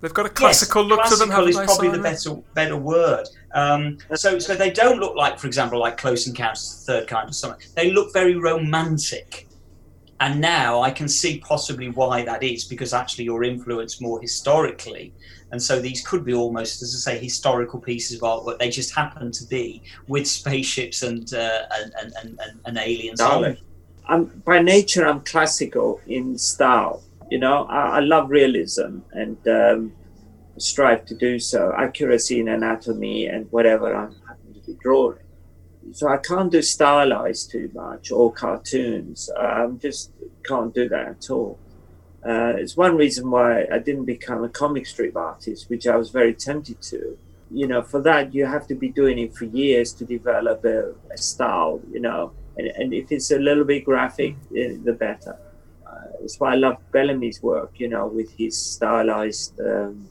They've 0.00 0.14
got 0.14 0.24
a 0.24 0.30
classical 0.30 0.82
yes, 0.84 0.88
look 0.88 1.00
classical 1.00 1.26
to 1.26 1.32
them. 1.32 1.44
Classical 1.44 1.62
is 1.62 1.66
probably 1.66 1.90
the 1.90 2.02
better 2.02 2.34
better 2.54 2.76
word. 2.76 3.28
Um, 3.54 3.98
so 4.14 4.38
so 4.38 4.54
they 4.54 4.70
don't 4.70 4.98
look 4.98 5.16
like, 5.16 5.38
for 5.38 5.46
example, 5.46 5.78
like 5.78 5.98
Close 5.98 6.26
Encounters 6.26 6.72
of 6.72 6.86
the 6.86 6.92
Third 6.92 7.08
Kind 7.08 7.28
or 7.28 7.32
something. 7.32 7.60
They 7.74 7.90
look 7.90 8.12
very 8.12 8.36
romantic. 8.36 9.46
And 10.20 10.38
now 10.38 10.82
I 10.82 10.90
can 10.90 11.08
see 11.08 11.38
possibly 11.38 11.88
why 11.88 12.22
that 12.24 12.42
is 12.42 12.64
because 12.64 12.92
actually 12.92 13.24
you're 13.24 13.42
influenced 13.42 14.02
more 14.02 14.20
historically. 14.20 15.14
And 15.50 15.60
so 15.60 15.80
these 15.80 16.06
could 16.06 16.26
be 16.26 16.34
almost, 16.34 16.82
as 16.82 16.94
I 16.94 17.12
say, 17.12 17.18
historical 17.18 17.80
pieces 17.80 18.18
of 18.18 18.22
artwork. 18.22 18.58
They 18.58 18.68
just 18.68 18.94
happen 18.94 19.32
to 19.32 19.44
be 19.46 19.82
with 20.08 20.28
spaceships 20.28 21.02
and 21.02 21.32
uh, 21.32 21.62
and, 21.72 21.92
and, 22.00 22.12
and, 22.20 22.40
and, 22.40 22.60
and 22.66 22.78
aliens. 22.78 23.18
Darling. 23.18 23.56
I'm 24.08 24.26
by 24.44 24.60
nature 24.60 25.06
I'm 25.06 25.20
classical 25.20 26.00
in 26.06 26.36
style. 26.36 27.02
You 27.30 27.38
know, 27.38 27.64
I, 27.64 27.98
I 27.98 28.00
love 28.00 28.28
realism 28.28 28.98
and 29.12 29.38
um, 29.48 29.92
strive 30.58 31.06
to 31.06 31.14
do 31.14 31.38
so. 31.38 31.72
Accuracy 31.76 32.40
in 32.40 32.48
anatomy 32.48 33.26
and 33.26 33.50
whatever 33.52 33.94
I'm 33.96 34.14
happen 34.28 34.52
to 34.52 34.60
be 34.66 34.76
drawing. 34.82 35.18
So 35.92 36.08
I 36.08 36.18
can't 36.18 36.50
do 36.50 36.62
stylized 36.62 37.50
too 37.50 37.70
much 37.74 38.10
or 38.10 38.32
cartoons. 38.32 39.30
Um, 39.36 39.78
just 39.78 40.12
can't 40.44 40.74
do 40.74 40.88
that 40.88 41.08
at 41.08 41.30
all. 41.30 41.58
Uh, 42.24 42.52
it's 42.56 42.76
one 42.76 42.96
reason 42.96 43.30
why 43.30 43.66
I 43.72 43.78
didn't 43.78 44.04
become 44.04 44.44
a 44.44 44.48
comic 44.48 44.86
strip 44.86 45.16
artist, 45.16 45.70
which 45.70 45.86
I 45.86 45.96
was 45.96 46.10
very 46.10 46.34
tempted 46.34 46.80
to. 46.82 47.18
You 47.50 47.66
know, 47.66 47.82
for 47.82 48.00
that 48.02 48.32
you 48.34 48.46
have 48.46 48.66
to 48.68 48.74
be 48.74 48.90
doing 48.90 49.18
it 49.18 49.34
for 49.34 49.46
years 49.46 49.92
to 49.94 50.04
develop 50.04 50.64
a, 50.64 50.92
a 51.12 51.18
style. 51.18 51.80
You 51.90 52.00
know, 52.00 52.32
and, 52.56 52.68
and 52.68 52.94
if 52.94 53.10
it's 53.10 53.30
a 53.30 53.38
little 53.38 53.64
bit 53.64 53.84
graphic, 53.84 54.36
eh, 54.56 54.76
the 54.84 54.92
better. 54.92 55.36
Uh, 55.86 56.04
that's 56.20 56.38
why 56.38 56.52
I 56.52 56.56
love 56.56 56.76
Bellamy's 56.92 57.42
work. 57.42 57.72
You 57.76 57.88
know, 57.88 58.06
with 58.06 58.30
his 58.36 58.56
stylized. 58.56 59.58
Um, 59.60 60.08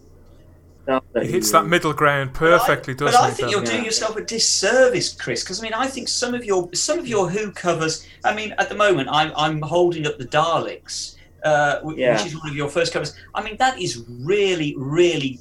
stuff 0.90 1.04
that 1.14 1.26
He 1.26 1.32
hits 1.32 1.52
that 1.52 1.66
middle 1.68 1.94
ground 1.94 2.34
perfectly, 2.34 2.94
but 2.96 3.08
I, 3.08 3.12
doesn't 3.12 3.20
it? 3.20 3.22
but 3.22 3.24
I 3.26 3.30
he? 3.30 3.36
think 3.36 3.52
you're 3.52 3.62
Bellew? 3.62 3.72
doing 3.74 3.86
yourself 3.86 4.16
a 4.18 4.22
disservice, 4.24 5.14
Chris. 5.14 5.44
Because 5.44 5.60
I 5.60 5.64
mean, 5.64 5.74
I 5.74 5.88
think 5.88 6.08
some 6.08 6.34
of 6.34 6.44
your 6.44 6.70
some 6.74 7.00
of 7.00 7.08
your 7.08 7.30
Who 7.30 7.52
covers. 7.52 8.06
I 8.24 8.34
mean, 8.36 8.54
at 8.58 8.70
the 8.70 8.76
moment, 8.76 9.10
I'm 9.12 9.32
I'm 9.36 9.62
holding 9.62 10.06
up 10.08 10.18
the 10.18 10.26
Daleks, 10.26 11.16
uh, 11.44 11.80
wh- 11.84 11.98
Yeah. 11.98 12.14
which 12.18 12.26
is 12.28 12.40
one 12.40 12.50
of 12.50 12.56
your 12.56 12.70
first 12.70 12.92
covers. 12.94 13.14
I 13.36 13.44
mean, 13.44 13.58
that 13.58 13.80
is 13.80 14.04
really 14.08 14.74
really 14.78 15.40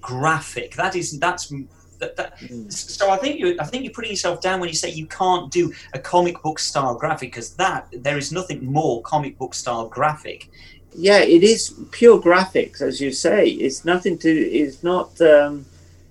graphic. 0.00 0.74
That 0.76 0.96
is 0.96 1.18
that's. 1.18 1.52
That, 2.00 2.14
that, 2.14 2.38
Mm. 2.38 2.72
so 2.72 3.10
I 3.10 3.16
think 3.16 3.40
you 3.40 3.56
I 3.58 3.64
think 3.64 3.82
you're 3.82 3.92
putting 3.92 4.12
yourself 4.12 4.40
down 4.40 4.60
when 4.60 4.68
you 4.68 4.74
say 4.76 4.88
you 4.88 5.06
can't 5.06 5.50
do 5.50 5.72
a 5.94 5.98
comic 5.98 6.40
book 6.44 6.60
style 6.60 6.94
graphic 6.94 7.32
because 7.32 7.54
that 7.56 7.88
there 7.92 8.16
is 8.16 8.30
nothing 8.30 8.64
more 8.64 9.02
comic 9.02 9.36
book 9.36 9.52
style 9.52 9.88
graphic. 9.88 10.48
Yeah 10.94 11.18
it 11.18 11.42
is 11.42 11.74
pure 11.90 12.20
graphics 12.20 12.80
as 12.80 13.00
you 13.00 13.12
say. 13.12 13.48
It's 13.48 13.84
nothing 13.84 14.18
to 14.18 14.30
it's 14.30 14.82
not 14.82 15.20
um 15.20 15.66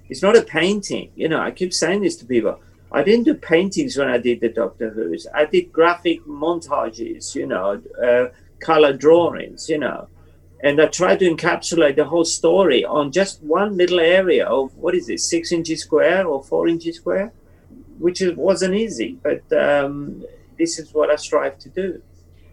it's 0.09 0.21
not 0.21 0.37
a 0.37 0.41
painting. 0.41 1.11
You 1.15 1.29
know 1.29 1.39
i 1.39 1.51
keep 1.51 1.73
saying 1.73 2.01
this 2.01 2.15
to 2.17 2.25
people. 2.25 2.59
I 2.91 3.03
didn't 3.03 3.25
do 3.25 3.33
paintings 3.33 3.97
when 3.97 4.09
i 4.09 4.17
did 4.17 4.39
the 4.39 4.49
doctor 4.49 4.89
who's. 4.89 5.27
I 5.33 5.45
did 5.45 5.71
graphic 5.71 6.23
montages 6.25 7.35
you 7.35 7.47
know 7.47 7.81
uh, 8.03 8.27
color 8.59 8.93
drawings 8.93 9.69
you 9.69 9.77
know. 9.77 10.07
And 10.63 10.81
i 10.81 10.87
tried 10.87 11.19
to 11.19 11.29
encapsulate 11.29 11.95
the 11.95 12.05
whole 12.05 12.25
story 12.25 12.85
on 12.85 13.11
just 13.11 13.41
one 13.43 13.77
little 13.77 13.99
area 13.99 14.45
of 14.47 14.75
what 14.77 14.95
is 14.95 15.09
it 15.09 15.19
six 15.19 15.51
inches 15.51 15.81
square 15.81 16.25
or 16.25 16.43
four 16.43 16.67
inches 16.67 16.97
square 16.97 17.31
which 17.99 18.21
wasn't 18.35 18.75
easy. 18.75 19.17
But 19.23 19.41
um, 19.51 20.23
this 20.57 20.79
is 20.79 20.93
what 20.93 21.09
i 21.09 21.15
strive 21.15 21.57
to 21.59 21.69
do 21.69 22.01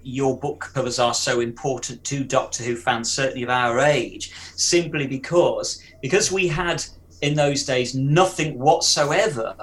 your 0.05 0.39
book 0.39 0.71
covers 0.75 0.99
are 0.99 1.15
so 1.15 1.41
important 1.41 2.05
to 2.05 2.25
Doctor 2.25 2.63
Who 2.63 2.77
fans, 2.77 3.11
certainly 3.11 3.43
of 3.43 3.51
our 3.51 3.81
age, 3.81 4.33
simply 4.57 5.07
because 5.07 5.83
because 6.03 6.31
we 6.31 6.47
had 6.47 6.85
in 7.23 7.35
those 7.35 7.65
days 7.65 7.95
nothing 7.95 8.59
whatsoever 8.59 9.55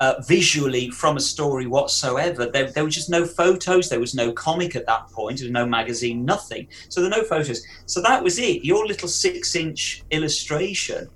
uh, 0.00 0.14
visually 0.26 0.90
from 0.90 1.16
a 1.16 1.20
story 1.20 1.66
whatsoever. 1.66 2.46
There, 2.46 2.70
there 2.70 2.84
was 2.84 2.94
just 2.94 3.10
no 3.10 3.26
photos. 3.26 3.88
There 3.88 3.98
was 3.98 4.14
no 4.14 4.32
comic 4.32 4.76
at 4.76 4.86
that 4.86 5.10
point. 5.10 5.38
There 5.38 5.46
was 5.46 5.52
no 5.52 5.66
magazine. 5.66 6.24
Nothing. 6.24 6.68
So 6.88 7.00
there 7.00 7.10
were 7.10 7.16
no 7.16 7.24
photos. 7.24 7.64
So 7.86 8.00
that 8.02 8.22
was 8.22 8.38
it. 8.38 8.64
Your 8.64 8.86
little 8.86 9.08
six-inch 9.08 10.04
illustration. 10.10 11.08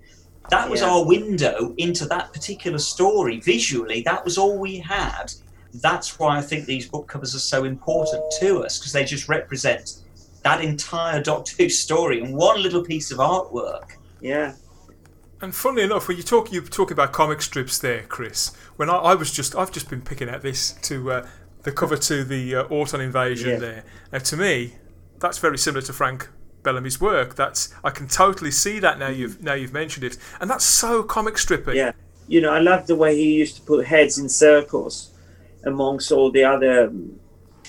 That 0.51 0.69
was 0.69 0.81
Yeah. 0.81 0.91
our 0.91 1.05
window 1.05 1.75
into 1.79 2.07
that 2.07 2.33
particular 2.33 2.79
story. 2.79 3.39
Visually, 3.39 4.03
that 4.03 4.25
was 4.25 4.37
all 4.37 4.59
we 4.59 4.79
had 4.79 5.33
that's 5.75 6.19
why 6.19 6.37
I 6.39 6.43
think 6.43 6.67
these 6.67 6.87
book 6.89 7.07
covers 7.09 7.35
are 7.35 7.39
so 7.41 7.65
important 7.65 8.23
to 8.41 8.61
us 8.65 8.79
because 8.79 8.93
they 8.93 9.05
just 9.05 9.29
represent 9.29 10.01
that 10.43 10.63
entire 10.63 11.23
Doctor 11.23 11.55
Who 11.59 11.69
story 11.69 12.21
in 12.21 12.33
one 12.37 12.63
little 12.63 12.83
piece 12.85 13.11
of 13.11 13.19
artwork. 13.19 13.93
yeah 14.21 14.55
And 15.41 15.55
funnily 15.55 15.83
enough, 15.85 16.09
when 16.09 16.17
you 16.17 16.23
talk, 16.23 16.53
you 16.53 16.61
talk 16.63 16.91
about 16.91 17.13
comic 17.13 17.41
strips 17.43 17.79
there, 17.79 18.03
Chris. 18.03 18.55
When 18.77 18.91
I, 18.91 18.97
I 18.97 19.15
was 19.15 19.31
just, 19.31 19.55
I've 19.57 19.73
just 19.73 19.89
been 19.89 20.03
picking 20.03 20.29
out 20.29 20.43
this 20.43 20.73
to 20.83 21.11
uh, 21.13 21.27
the 21.63 21.73
cover 21.73 21.97
to 21.97 22.25
the 22.25 22.57
uh, 22.57 22.65
Auton 22.65 23.01
invasion 23.01 23.51
Yeah. 23.51 23.57
there. 23.59 23.85
Now, 24.13 24.19
to 24.19 24.37
me, 24.37 24.75
that's 25.21 25.39
very 25.39 25.59
similar 25.59 25.83
to 25.83 25.93
Frank 25.93 26.29
Bellamy's 26.65 27.01
work. 27.01 27.35
That's 27.37 27.73
I 27.85 27.91
can 27.91 28.09
totally 28.09 28.51
see 28.51 28.79
that 28.81 28.99
now 28.99 29.09
you've 29.09 29.43
now 29.43 29.55
you've 29.55 29.73
mentioned 29.73 30.05
it, 30.05 30.17
and 30.41 30.51
that's 30.51 30.65
so 30.65 31.03
comic 31.03 31.35
strippy. 31.35 31.75
Yeah, 31.75 31.93
you 32.29 32.41
know, 32.41 32.53
I 32.53 32.59
love 32.61 32.87
the 32.87 32.95
way 32.97 33.17
he 33.17 33.35
used 33.35 33.57
to 33.57 33.63
put 33.63 33.87
heads 33.87 34.19
in 34.19 34.29
circles 34.29 35.12
amongst 35.65 36.13
all 36.13 36.31
the 36.31 36.45
other. 36.45 36.93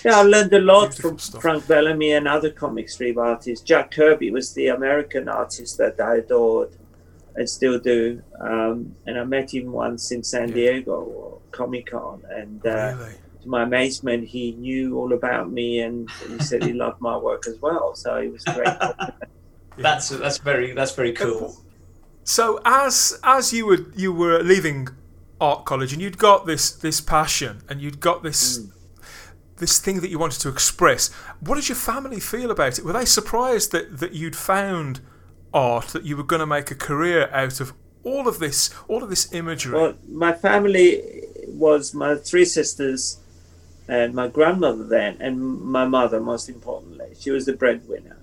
Yeah, 0.03 0.19
I 0.19 0.23
learned 0.23 0.53
a 0.53 0.60
lot 0.60 0.93
from 0.93 1.17
stuff. 1.19 1.41
Frank 1.41 1.67
Bellamy 1.67 2.12
and 2.12 2.27
other 2.27 2.49
comic 2.51 2.89
strip 2.89 3.17
artists. 3.17 3.63
Jack 3.63 3.91
Kirby 3.91 4.32
was 4.32 4.53
the 4.53 4.67
American 4.67 5.29
artist 5.29 5.77
that 5.77 5.99
I 6.01 6.17
adored 6.17 6.71
and 7.36 7.49
still 7.49 7.79
do. 7.79 8.21
Um, 8.39 8.95
and 9.06 9.17
I 9.19 9.23
met 9.23 9.53
him 9.53 9.71
once 9.71 10.12
in 10.12 10.23
San 10.23 10.49
Yeah. 10.49 10.56
Diego 10.56 11.41
Comic 11.51 11.91
Con, 11.91 12.21
and 12.29 12.65
uh, 12.65 12.95
Really. 12.97 13.12
to 13.43 13.47
my 13.49 13.63
amazement, 13.63 14.27
he 14.27 14.51
knew 14.53 14.97
all 14.97 15.13
about 15.13 15.51
me 15.51 15.79
and 15.79 16.10
he 16.27 16.39
said 16.39 16.63
he 16.63 16.73
loved 16.86 16.99
my 16.99 17.15
work 17.17 17.47
as 17.47 17.60
well. 17.62 17.95
So 17.95 18.15
it 18.17 18.32
was 18.32 18.43
great. 18.43 18.67
Yeah. 19.75 19.82
That's 19.82 20.10
that's 20.10 20.38
very 20.38 20.73
that's 20.73 20.93
very 20.93 21.13
cool. 21.13 21.56
So 22.23 22.62
as 22.63 23.19
as 23.23 23.51
you 23.51 23.65
were 23.65 23.79
you 23.95 24.13
were 24.13 24.43
leaving 24.43 24.88
art 25.47 25.62
college 25.65 25.91
and 25.93 26.01
you'd 26.01 26.17
got 26.29 26.39
this 26.45 26.71
this 26.86 26.99
passion 27.01 27.53
and 27.69 27.75
you'd 27.84 27.99
got 28.10 28.17
this 28.23 28.43
Mm. 28.60 28.69
this 29.63 29.75
thing 29.86 29.97
that 30.01 30.10
you 30.12 30.19
wanted 30.19 30.41
to 30.45 30.49
express, 30.49 31.01
what 31.47 31.56
did 31.56 31.67
your 31.69 31.82
family 31.91 32.19
feel 32.19 32.49
about 32.51 32.73
it? 32.77 32.84
Were 32.86 32.97
they 32.99 33.06
surprised 33.19 33.67
that 33.73 33.86
that 34.01 34.13
you'd 34.19 34.36
found 34.53 34.93
art 35.53 35.88
that 35.95 36.03
you 36.08 36.15
were 36.19 36.29
going 36.32 36.39
to 36.47 36.51
make 36.58 36.69
a 36.71 36.75
career 36.89 37.21
out 37.32 37.58
of 37.63 37.67
all 38.10 38.25
of 38.32 38.36
this 38.39 38.60
all 38.88 39.01
of 39.03 39.10
this 39.13 39.25
imagery? 39.41 39.73
Well, 39.79 39.93
my 40.25 40.34
family 40.47 40.86
was 41.65 41.93
my 42.03 42.12
three 42.29 42.45
sisters 42.45 43.01
and 43.88 44.13
my 44.21 44.27
grandmother 44.38 44.86
then, 44.97 45.12
and 45.25 45.34
my 45.77 45.86
mother, 45.97 46.19
most 46.34 46.47
importantly. 46.56 47.10
She 47.19 47.32
was 47.32 47.45
the 47.45 47.53
breadwinner. 47.62 48.17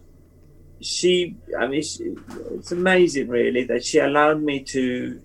She, 0.81 1.37
I 1.59 1.67
mean, 1.71 1.83
she, 1.83 2.17
it's 2.57 2.73
amazing, 2.73 3.29
really, 3.29 3.65
that 3.65 3.85
she 3.85 3.99
allowed 3.99 4.41
me 4.51 4.61
to 4.75 5.21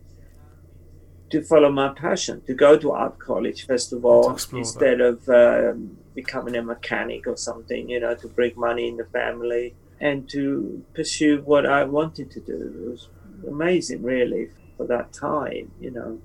to 1.36 1.42
follow 1.52 1.72
my 1.72 1.90
passion, 1.90 2.42
to 2.50 2.54
go 2.54 2.72
to 2.84 2.88
art 3.04 3.16
college 3.20 3.60
first 3.72 3.90
of 3.96 4.00
all, 4.10 4.32
explore 4.32 4.64
that. 4.64 4.68
instead 4.68 5.00
of 5.02 5.18
um, 5.30 5.98
becoming 6.14 6.56
a 6.56 6.64
mechanic 6.74 7.22
or 7.28 7.38
something, 7.38 7.90
you 7.94 8.00
know, 8.00 8.16
to 8.24 8.28
bring 8.38 8.54
money 8.56 8.88
in 8.92 8.96
the 8.98 9.06
family 9.20 9.66
and 10.00 10.18
to 10.36 10.84
pursue 10.94 11.42
what 11.52 11.66
I 11.66 11.82
wanted 11.98 12.28
to 12.36 12.40
do. 12.40 12.58
It 12.78 12.90
was 12.92 13.10
amazing, 13.48 14.02
really, 14.04 14.44
for 14.78 14.86
that 14.88 15.08
time, 15.14 15.72
you 15.80 15.92
know. 15.92 16.20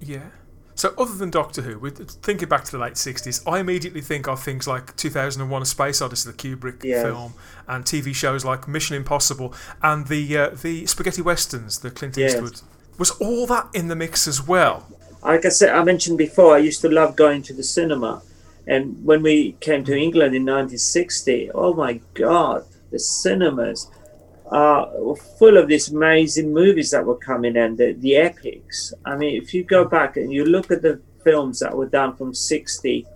Yeah. 0.00 0.28
So, 0.76 0.92
other 0.98 1.14
than 1.14 1.30
Doctor 1.30 1.62
Who, 1.62 1.78
with 1.78 1.96
thinking 2.22 2.48
back 2.48 2.64
to 2.64 2.72
the 2.72 2.78
late 2.78 2.94
'60s, 2.94 3.36
I 3.50 3.60
immediately 3.60 4.00
think 4.00 4.26
of 4.26 4.42
things 4.42 4.66
like 4.66 4.96
2001: 4.96 5.62
A 5.62 5.64
Space 5.64 6.02
Odyssey, 6.02 6.30
the 6.32 6.36
Kubrick 6.36 6.82
Yeah. 6.82 7.02
film, 7.04 7.34
and 7.68 7.84
TV 7.84 8.12
shows 8.14 8.44
like 8.44 8.66
Mission 8.66 8.96
Impossible 8.96 9.54
and 9.82 10.06
the 10.08 10.36
uh, 10.36 10.48
the 10.50 10.84
spaghetti 10.86 11.22
westerns, 11.22 11.78
the 11.78 11.90
Clint 11.92 12.16
Yes. 12.16 12.32
Eastwood. 12.34 12.60
Was 12.98 13.10
all 13.12 13.46
that 13.46 13.68
in 13.74 13.88
the 13.88 13.96
mix 13.96 14.26
as 14.26 14.46
well? 14.46 14.86
like 15.24 15.46
I 15.46 15.48
said, 15.48 15.74
I 15.74 15.82
mentioned 15.82 16.18
before, 16.18 16.54
I 16.54 16.58
used 16.58 16.82
to 16.82 16.88
love 16.88 17.16
going 17.16 17.42
to 17.42 17.54
the 17.54 17.62
cinema. 17.62 18.22
And 18.66 19.02
when 19.04 19.22
we 19.22 19.52
came 19.60 19.84
to 19.84 19.96
England 19.96 20.34
in 20.34 20.42
1960, 20.42 21.50
oh 21.54 21.72
my 21.72 22.00
God, 22.12 22.64
the 22.90 22.98
cinemas 22.98 23.90
are 24.46 25.16
full 25.38 25.56
of 25.56 25.68
these 25.68 25.88
amazing 25.88 26.52
movies 26.52 26.90
that 26.90 27.04
were 27.04 27.16
coming 27.16 27.56
in, 27.56 27.76
the, 27.76 27.92
the 27.94 28.16
epics. 28.16 28.92
I 29.04 29.16
mean, 29.16 29.40
if 29.42 29.54
you 29.54 29.64
go 29.64 29.86
back 29.86 30.18
and 30.18 30.30
you 30.30 30.44
look 30.44 30.70
at 30.70 30.82
the 30.82 31.00
films 31.22 31.60
that 31.60 31.74
were 31.74 31.86
done 31.86 32.14
from 32.16 32.34
60 32.34 33.06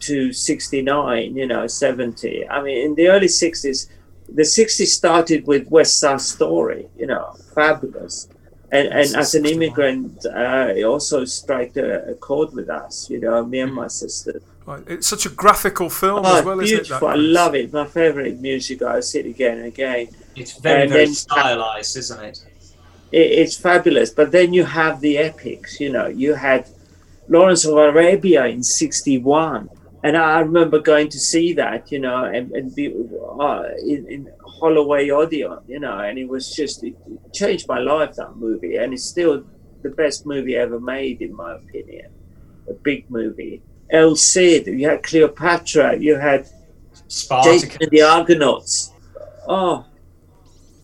to 0.00 0.32
69, 0.32 1.36
you 1.36 1.46
know, 1.46 1.66
70, 1.68 2.48
I 2.48 2.62
mean, 2.62 2.86
in 2.86 2.94
the 2.96 3.08
early 3.08 3.28
60s, 3.28 3.88
the 4.28 4.42
60s 4.42 4.86
started 4.86 5.46
with 5.46 5.70
West 5.70 6.00
Side 6.00 6.20
Story, 6.20 6.88
you 6.96 7.06
know, 7.06 7.36
fabulous 7.54 8.28
And, 8.72 8.86
and 8.88 9.16
as 9.16 9.34
an 9.34 9.46
immigrant, 9.46 10.24
uh, 10.26 10.72
it 10.76 10.84
also 10.84 11.24
struck 11.24 11.76
a, 11.76 12.10
a 12.12 12.14
chord 12.14 12.52
with 12.54 12.70
us, 12.70 13.10
you 13.10 13.20
know, 13.20 13.44
me 13.44 13.60
and 13.60 13.74
my 13.74 13.88
sister. 13.88 14.40
Right. 14.64 14.84
It's 14.86 15.08
such 15.08 15.26
a 15.26 15.30
graphical 15.30 15.90
film 15.90 16.24
Oh, 16.24 16.38
as 16.38 16.44
well, 16.44 16.60
isn't 16.60 16.76
it? 16.76 16.82
beautiful! 16.82 17.08
that 17.08 17.14
I 17.14 17.18
love 17.20 17.54
it. 17.56 17.72
My 17.72 17.86
favorite 17.86 18.38
music. 18.40 18.82
I 18.82 19.00
see 19.00 19.18
it 19.20 19.26
again 19.26 19.58
and 19.58 19.66
again. 19.66 20.08
It's 20.36 20.56
very, 20.60 20.82
And 20.82 20.90
very 20.92 21.06
then- 21.06 21.14
stylized, 21.14 21.96
isn't 21.96 22.22
it? 22.24 22.44
it, 23.10 23.18
it's 23.42 23.56
fabulous. 23.56 24.10
But 24.10 24.30
then 24.30 24.52
you 24.52 24.64
have 24.64 25.00
the 25.00 25.18
epics. 25.18 25.80
You 25.80 25.90
know, 25.90 26.06
you 26.06 26.34
had 26.34 26.68
Lawrence 27.28 27.64
of 27.64 27.76
Arabia 27.76 28.46
in 28.46 28.62
'61, 28.62 29.68
and 30.04 30.16
I 30.16 30.40
remember 30.40 30.78
going 30.78 31.08
to 31.08 31.18
see 31.18 31.52
that. 31.54 31.90
You 31.90 31.98
know, 31.98 32.24
and, 32.24 32.52
and 32.52 32.72
be 32.72 32.86
uh, 33.40 33.64
in, 33.84 34.06
in 34.06 34.30
Holloway 34.60 35.10
Odeon. 35.10 35.58
You 35.66 35.80
know, 35.80 35.98
and 35.98 36.18
it 36.18 36.28
was 36.28 36.54
just 36.54 36.84
it 36.84 36.94
changed 37.32 37.66
my 37.68 37.78
life 37.78 38.14
that 38.16 38.36
movie, 38.36 38.76
and 38.76 38.92
it's 38.92 39.04
still 39.04 39.44
the 39.82 39.90
best 39.90 40.26
movie 40.26 40.56
ever 40.56 40.78
made, 40.78 41.22
in 41.22 41.34
my 41.34 41.54
opinion. 41.54 42.10
A 42.68 42.74
big 42.74 43.10
movie. 43.10 43.62
El 43.90 44.14
Cid. 44.16 44.66
You 44.66 44.88
had 44.88 45.02
Cleopatra. 45.02 45.96
You 45.98 46.16
had 46.16 46.42
Jason 46.44 47.08
Spartacus. 47.08 47.76
and 47.80 47.90
the 47.90 48.02
Argonauts. 48.02 48.92
Oh, 49.48 49.84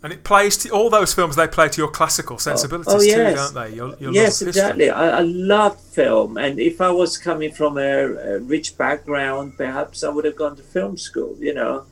And 0.02 0.12
it 0.12 0.24
plays 0.24 0.56
to 0.58 0.70
all 0.70 0.90
those 0.90 1.14
films. 1.14 1.36
They 1.36 1.46
play 1.46 1.68
to 1.68 1.80
your 1.80 1.90
classical 1.90 2.34
oh, 2.34 2.38
sensibilities 2.38 2.94
oh, 2.94 3.00
yes. 3.00 3.30
too, 3.30 3.36
don't 3.36 3.54
they? 3.54 3.76
Your, 3.76 3.96
your 3.98 4.12
yes, 4.12 4.42
exactly. 4.42 4.90
I, 4.90 5.18
I 5.18 5.20
love 5.20 5.80
film, 5.80 6.36
and 6.36 6.58
if 6.58 6.80
I 6.80 6.90
was 6.90 7.16
coming 7.18 7.52
from 7.52 7.78
a, 7.78 8.14
a 8.14 8.38
rich 8.40 8.76
background, 8.76 9.56
perhaps 9.56 10.02
I 10.02 10.08
would 10.08 10.24
have 10.24 10.36
gone 10.36 10.56
to 10.56 10.62
film 10.62 10.96
school. 10.96 11.36
You 11.38 11.54
know, 11.54 11.86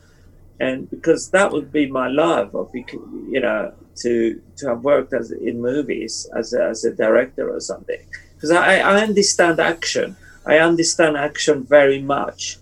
and 0.59 0.89
because 0.89 1.29
that 1.31 1.51
would 1.51 1.71
be 1.71 1.87
my 1.87 2.07
love, 2.07 2.55
of 2.55 2.69
you 2.73 3.39
know, 3.39 3.73
to 3.97 4.41
to 4.57 4.67
have 4.69 4.83
worked 4.83 5.13
as 5.13 5.31
in 5.31 5.61
movies 5.61 6.29
as 6.35 6.53
a, 6.53 6.63
as 6.63 6.85
a 6.85 6.93
director 6.93 7.49
or 7.49 7.59
something. 7.59 7.99
Because 8.35 8.51
I, 8.51 8.79
I 8.79 9.01
understand 9.01 9.59
action. 9.59 10.15
I 10.45 10.59
understand 10.59 11.17
action 11.17 11.63
very 11.63 12.01
much, 12.01 12.57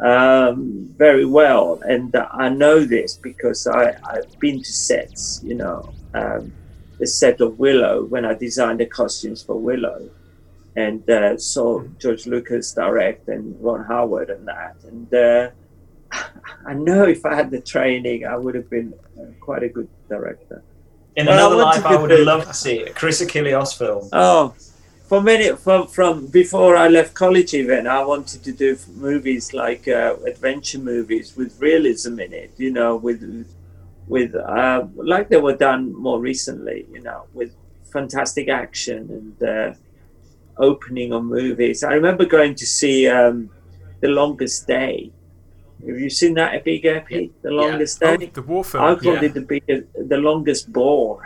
um, 0.00 0.88
very 0.96 1.26
well, 1.26 1.80
and 1.86 2.14
I 2.30 2.48
know 2.48 2.84
this 2.84 3.16
because 3.16 3.66
I, 3.66 3.96
I've 4.04 4.38
been 4.38 4.62
to 4.62 4.72
sets. 4.72 5.40
You 5.44 5.54
know. 5.54 5.92
Um, 6.14 6.52
the 6.98 7.06
set 7.06 7.40
of 7.40 7.58
Willow 7.58 8.04
when 8.06 8.24
I 8.24 8.34
designed 8.34 8.80
the 8.80 8.86
costumes 8.86 9.42
for 9.42 9.56
Willow, 9.56 10.08
and 10.76 11.08
uh, 11.08 11.36
saw 11.38 11.82
George 11.98 12.26
Lucas 12.26 12.72
direct 12.72 13.28
and 13.28 13.56
Ron 13.60 13.84
Howard 13.84 14.30
and 14.30 14.46
that. 14.46 14.76
And 14.84 15.12
uh, 15.14 15.50
I 16.12 16.74
know 16.74 17.04
if 17.04 17.24
I 17.24 17.34
had 17.34 17.50
the 17.50 17.60
training, 17.60 18.26
I 18.26 18.36
would 18.36 18.54
have 18.54 18.68
been 18.68 18.94
uh, 19.18 19.24
quite 19.40 19.62
a 19.62 19.68
good 19.68 19.88
director. 20.08 20.62
In 21.16 21.26
Well, 21.26 21.34
another 21.34 21.56
wanted 21.56 21.82
life, 21.82 21.92
I 21.92 21.96
would 22.00 22.10
have 22.10 22.20
loved 22.20 22.48
to 22.48 22.54
see. 22.54 22.82
A 22.82 22.92
Chris 22.92 23.22
Achilleos 23.22 23.76
film. 23.76 24.08
Oh, 24.12 24.54
for 25.08 25.22
many 25.22 25.52
from 25.56 25.86
from 25.86 26.26
before 26.26 26.76
I 26.76 26.88
left 26.88 27.14
college, 27.14 27.54
even 27.54 27.86
I 27.86 28.04
wanted 28.04 28.42
to 28.44 28.52
do 28.52 28.76
movies 28.96 29.54
like 29.54 29.86
uh, 29.88 30.16
adventure 30.26 30.80
movies 30.80 31.36
with 31.36 31.58
realism 31.60 32.18
in 32.20 32.32
it. 32.32 32.50
You 32.56 32.72
know, 32.72 32.96
with 32.96 33.22
with 34.08 34.34
uh, 34.34 34.84
like 34.96 35.28
they 35.28 35.40
were 35.40 35.56
done 35.56 35.94
more 35.94 36.20
recently. 36.20 36.86
You 36.92 37.02
know, 37.02 37.26
with 37.32 37.52
fantastic 37.92 38.48
action 38.48 38.98
and 39.18 39.48
uh, 39.48 39.74
opening 40.58 41.12
of 41.12 41.24
movies. 41.24 41.82
I 41.82 41.92
remember 41.92 42.26
going 42.26 42.54
to 42.56 42.66
see 42.66 43.08
um, 43.08 43.50
The 44.00 44.08
Longest 44.08 44.66
Day. 44.66 45.12
Have 45.84 45.98
you 46.00 46.10
seen 46.10 46.34
that 46.34 46.64
big 46.64 46.84
epic, 46.86 47.30
The 47.42 47.50
Longest 47.50 48.02
Oh, 48.02 48.16
Day? 48.16 48.26
the 48.26 48.42
war 48.42 48.64
film. 48.64 48.84
I 48.84 48.94
called 48.94 49.04
yeah. 49.04 49.24
it 49.24 49.34
the 49.34 49.40
biggest, 49.42 49.84
the 49.94 50.16
longest 50.16 50.72
bore. 50.72 51.22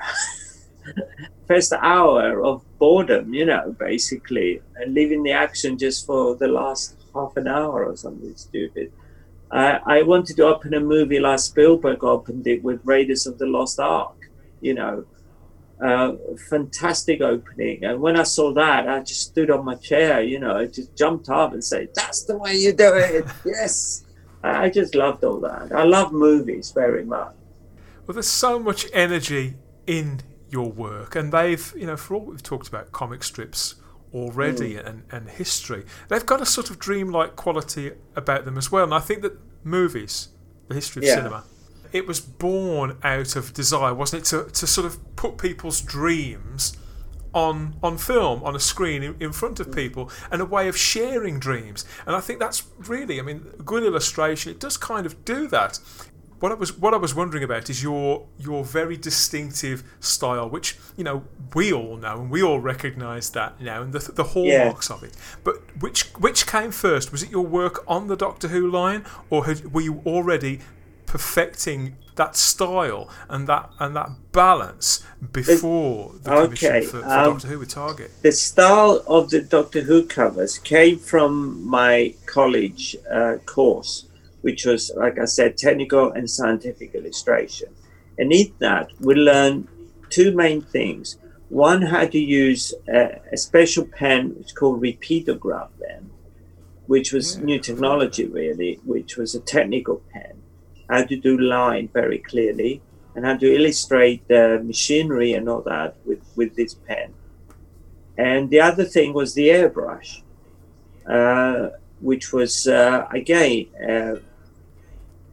First 1.46 1.72
hour 1.72 2.42
of 2.44 2.62
boredom, 2.78 3.34
you 3.34 3.44
know, 3.46 3.74
basically, 3.78 4.60
and 4.76 4.94
leaving 4.94 5.22
the 5.22 5.32
action 5.32 5.78
just 5.78 6.06
for 6.06 6.36
the 6.36 6.48
last 6.48 6.96
half 7.14 7.36
an 7.36 7.48
hour 7.48 7.84
or 7.86 7.96
something 7.96 8.34
stupid. 8.36 8.92
I 9.50 9.80
I 9.84 10.02
wanted 10.02 10.36
to 10.36 10.44
open 10.46 10.74
a 10.74 10.80
movie 10.80 11.18
like 11.18 11.40
Spielberg 11.40 12.04
opened 12.04 12.46
it 12.46 12.62
with 12.62 12.80
Raiders 12.84 13.26
of 13.26 13.38
the 13.38 13.46
Lost 13.46 13.80
Ark, 13.80 14.16
you 14.60 14.74
know, 14.74 15.04
uh, 15.82 16.12
fantastic 16.48 17.20
opening. 17.20 17.84
And 17.84 18.00
when 18.00 18.16
I 18.16 18.22
saw 18.22 18.52
that, 18.54 18.88
I 18.88 19.00
just 19.00 19.22
stood 19.22 19.50
on 19.50 19.64
my 19.64 19.74
chair, 19.74 20.22
you 20.22 20.38
know, 20.38 20.56
I 20.56 20.66
just 20.66 20.94
jumped 20.96 21.28
up 21.28 21.52
and 21.52 21.64
said, 21.64 21.88
"That's 21.94 22.24
the 22.24 22.36
way 22.38 22.54
you 22.56 22.72
do 22.72 22.92
it." 22.94 23.24
yes, 23.44 24.04
I 24.42 24.70
just 24.70 24.94
loved 24.94 25.22
all 25.24 25.40
that. 25.40 25.72
I 25.72 25.84
love 25.84 26.12
movies 26.12 26.70
very 26.70 27.04
much. 27.04 27.34
Well, 28.06 28.14
there's 28.14 28.28
so 28.28 28.58
much 28.58 28.86
energy 28.92 29.54
in 29.86 30.20
your 30.48 30.70
work, 30.70 31.14
and 31.14 31.32
they've, 31.32 31.72
you 31.76 31.86
know, 31.86 31.96
for 31.96 32.14
all 32.14 32.22
we've 32.22 32.42
talked 32.42 32.68
about 32.68 32.90
comic 32.92 33.22
strips 33.22 33.76
already 34.12 34.74
Mm. 34.74 34.86
and, 34.86 35.02
and 35.12 35.28
history, 35.30 35.84
they've 36.08 36.26
got 36.26 36.40
a 36.40 36.46
sort 36.46 36.70
of 36.70 36.78
dreamlike 36.78 37.36
quality 37.36 37.92
about 38.16 38.44
them 38.44 38.58
as 38.58 38.72
well. 38.72 38.82
And 38.84 38.94
I 38.94 38.98
think 38.98 39.22
that 39.22 39.38
movies, 39.62 40.30
the 40.68 40.74
history 40.74 41.02
of 41.02 41.08
Yeah. 41.08 41.14
cinema, 41.16 41.44
it 41.92 42.06
was 42.06 42.20
born 42.20 42.96
out 43.04 43.36
of 43.36 43.52
desire, 43.54 43.94
wasn't 43.94 44.22
it, 44.22 44.26
to, 44.26 44.44
to 44.50 44.66
sort 44.66 44.86
of 44.86 45.16
put 45.16 45.38
people's 45.38 45.80
dreams 45.80 46.76
on 47.34 47.76
on 47.82 47.98
film, 47.98 48.42
on 48.42 48.56
a 48.56 48.60
screen 48.60 49.02
in, 49.02 49.16
in 49.20 49.32
front 49.32 49.60
of 49.60 49.68
mm. 49.68 49.74
people, 49.74 50.10
and 50.30 50.40
a 50.40 50.44
way 50.44 50.68
of 50.68 50.76
sharing 50.76 51.38
dreams. 51.38 51.84
And 52.06 52.16
I 52.16 52.20
think 52.20 52.38
that's 52.40 52.64
really, 52.78 53.18
I 53.18 53.22
mean, 53.22 53.46
a 53.58 53.62
good 53.62 53.82
illustration. 53.82 54.52
It 54.52 54.60
does 54.60 54.76
kind 54.76 55.06
of 55.06 55.24
do 55.24 55.48
that. 55.48 55.78
What 56.40 56.52
I 56.52 56.54
was 56.54 56.76
what 56.78 56.94
I 56.94 56.96
was 56.96 57.14
wondering 57.14 57.44
about 57.44 57.68
is 57.68 57.82
your 57.82 58.26
your 58.38 58.64
very 58.64 58.96
distinctive 58.96 59.84
style, 60.00 60.48
which 60.48 60.78
you 60.96 61.04
know 61.04 61.24
we 61.54 61.70
all 61.72 61.96
know 61.96 62.20
and 62.20 62.30
we 62.30 62.42
all 62.42 62.60
recognise 62.60 63.30
that 63.30 63.60
now, 63.60 63.82
and 63.82 63.92
the, 63.92 64.12
the 64.12 64.24
hallmarks 64.24 64.90
of 64.90 65.02
it. 65.02 65.14
But 65.44 65.56
which 65.80 66.04
which 66.18 66.46
came 66.46 66.70
first? 66.70 67.12
Was 67.12 67.22
it 67.22 67.30
your 67.30 67.44
work 67.44 67.84
on 67.86 68.06
the 68.06 68.16
Doctor 68.16 68.48
Who 68.48 68.70
line, 68.70 69.04
or 69.28 69.44
had, 69.44 69.74
were 69.74 69.82
you 69.82 70.02
already 70.06 70.60
perfecting 71.04 71.96
that 72.22 72.36
style 72.36 73.08
and 73.32 73.46
that 73.46 73.64
and 73.82 73.96
that 73.96 74.10
balance 74.32 75.02
before 75.32 76.12
the 76.22 76.30
commission 76.30 76.72
Okay, 76.76 76.82
for, 76.86 77.00
for 77.00 77.04
um, 77.18 77.24
Doctor 77.32 77.48
Who 77.48 77.58
with 77.60 77.70
Target? 77.70 78.10
the 78.22 78.32
style 78.32 79.02
of 79.06 79.30
the 79.30 79.40
Doctor 79.56 79.80
Who 79.88 79.98
covers 80.04 80.58
came 80.58 80.98
from 80.98 81.30
my 81.78 82.14
college 82.26 82.82
uh, 83.10 83.36
course, 83.46 83.92
which 84.42 84.64
was, 84.66 84.82
like 84.96 85.18
I 85.18 85.24
said, 85.24 85.56
technical 85.56 86.12
and 86.12 86.28
scientific 86.28 86.94
illustration. 86.94 87.68
And 88.18 88.32
in 88.32 88.52
that, 88.58 88.86
we 89.00 89.14
learned 89.14 89.66
two 90.10 90.34
main 90.34 90.60
things. 90.62 91.16
One, 91.48 91.82
how 91.82 92.06
to 92.06 92.18
use 92.18 92.74
a, 92.88 93.20
a 93.32 93.36
special 93.36 93.84
pen, 94.00 94.34
which 94.36 94.46
is 94.48 94.52
called 94.52 94.82
Rapidograph 94.82 95.70
then, 95.84 96.10
which 96.86 97.12
was 97.12 97.26
Yeah. 97.38 97.44
new 97.44 97.58
technology 97.58 98.26
really, 98.26 98.78
which 98.84 99.16
was 99.16 99.34
a 99.34 99.40
technical 99.40 100.02
pen. 100.12 100.39
How 100.90 101.04
to 101.04 101.16
do 101.16 101.38
line 101.38 101.88
very 101.92 102.18
clearly, 102.18 102.82
and 103.14 103.24
how 103.24 103.36
to 103.36 103.54
illustrate 103.54 104.26
the 104.28 104.60
machinery 104.64 105.32
and 105.34 105.48
all 105.48 105.62
that 105.62 105.96
with, 106.04 106.22
with 106.36 106.56
this 106.56 106.74
pen. 106.74 107.14
And 108.18 108.50
the 108.50 108.60
other 108.60 108.84
thing 108.84 109.12
was 109.14 109.34
the 109.34 109.48
airbrush, 109.48 110.22
uh, 111.08 111.70
which 112.00 112.32
was 112.32 112.66
uh, 112.66 113.06
again 113.10 113.66
uh, 113.88 114.16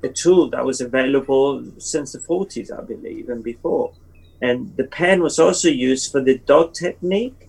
a 0.03 0.09
tool 0.09 0.49
that 0.51 0.63
was 0.63 0.79
available 0.79 1.63
since 1.79 2.13
the 2.13 2.19
40s, 2.19 2.71
I 2.71 2.81
believe, 2.83 3.29
and 3.29 3.43
before. 3.43 3.93
And 4.41 4.75
the 4.77 4.85
pen 4.85 5.21
was 5.21 5.39
also 5.39 5.69
used 5.69 6.11
for 6.11 6.21
the 6.21 6.37
dot 6.37 6.75
technique 6.75 7.46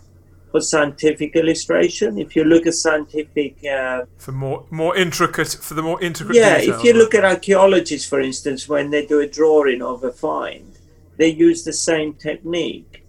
for 0.51 0.61
scientific 0.61 1.37
illustration. 1.37 2.19
If 2.19 2.35
you 2.35 2.45
look 2.45 2.67
at 2.67 2.75
scientific, 2.75 3.57
uh, 3.65 4.05
For 4.19 4.33
more 4.33 4.65
more 4.71 4.97
intricate 4.97 5.49
for 5.61 5.75
the 5.75 5.83
more 5.83 6.01
intricate. 6.03 6.37
yeah, 6.37 6.59
details, 6.59 6.79
if 6.79 6.85
you 6.85 6.95
look 6.95 7.15
at 7.15 7.25
archaeologists, 7.25 8.09
for 8.09 8.21
instance, 8.21 8.69
when 8.69 8.91
they 8.91 9.05
do 9.07 9.21
a 9.21 9.27
drawing 9.27 9.83
of 9.83 10.05
a 10.05 10.13
find, 10.13 10.79
they 11.17 11.29
use 11.29 11.65
the 11.65 11.73
same 11.73 12.15
technique 12.15 13.05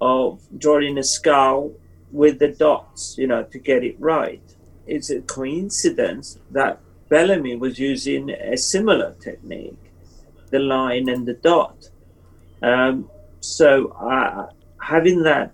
of 0.00 0.40
drawing 0.58 0.98
a 0.98 1.02
skull 1.02 1.72
with 2.12 2.38
the 2.38 2.48
dots, 2.48 3.16
you 3.18 3.26
know, 3.26 3.42
to 3.44 3.58
get 3.58 3.82
it 3.82 3.96
right. 3.98 4.42
It's 4.86 5.10
a 5.10 5.20
coincidence 5.22 6.38
that 6.50 6.80
Bellamy 7.08 7.56
was 7.56 7.78
using 7.78 8.30
a 8.30 8.56
similar 8.56 9.14
technique, 9.20 9.78
the 10.50 10.58
line 10.58 11.08
and 11.08 11.26
the 11.26 11.34
dot. 11.34 11.88
Um, 12.62 13.08
so 13.40 13.88
uh, 13.92 14.48
having 14.80 15.22
that 15.22 15.52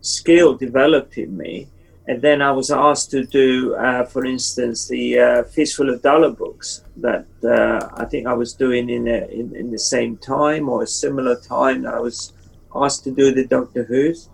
skill 0.00 0.54
developed 0.54 1.18
in 1.18 1.36
me, 1.36 1.68
and 2.06 2.20
then 2.22 2.42
I 2.42 2.50
was 2.50 2.70
asked 2.70 3.10
to 3.12 3.24
do, 3.24 3.74
uh, 3.74 4.04
for 4.04 4.24
instance, 4.24 4.88
the 4.88 5.18
uh, 5.18 5.42
Fistful 5.44 5.90
of 5.90 6.02
Dollar 6.02 6.30
books 6.30 6.82
that 6.96 7.26
uh, 7.44 7.88
I 7.94 8.04
think 8.06 8.26
I 8.26 8.32
was 8.32 8.52
doing 8.54 8.90
in, 8.90 9.06
a, 9.06 9.26
in 9.26 9.54
in 9.54 9.70
the 9.70 9.78
same 9.78 10.16
time 10.16 10.68
or 10.68 10.82
a 10.82 10.86
similar 10.86 11.36
time 11.36 11.86
I 11.86 12.00
was 12.00 12.32
asked 12.74 13.04
to 13.04 13.10
do 13.10 13.32
the 13.32 13.46
Doctor 13.46 13.84
Who's. 13.84 14.28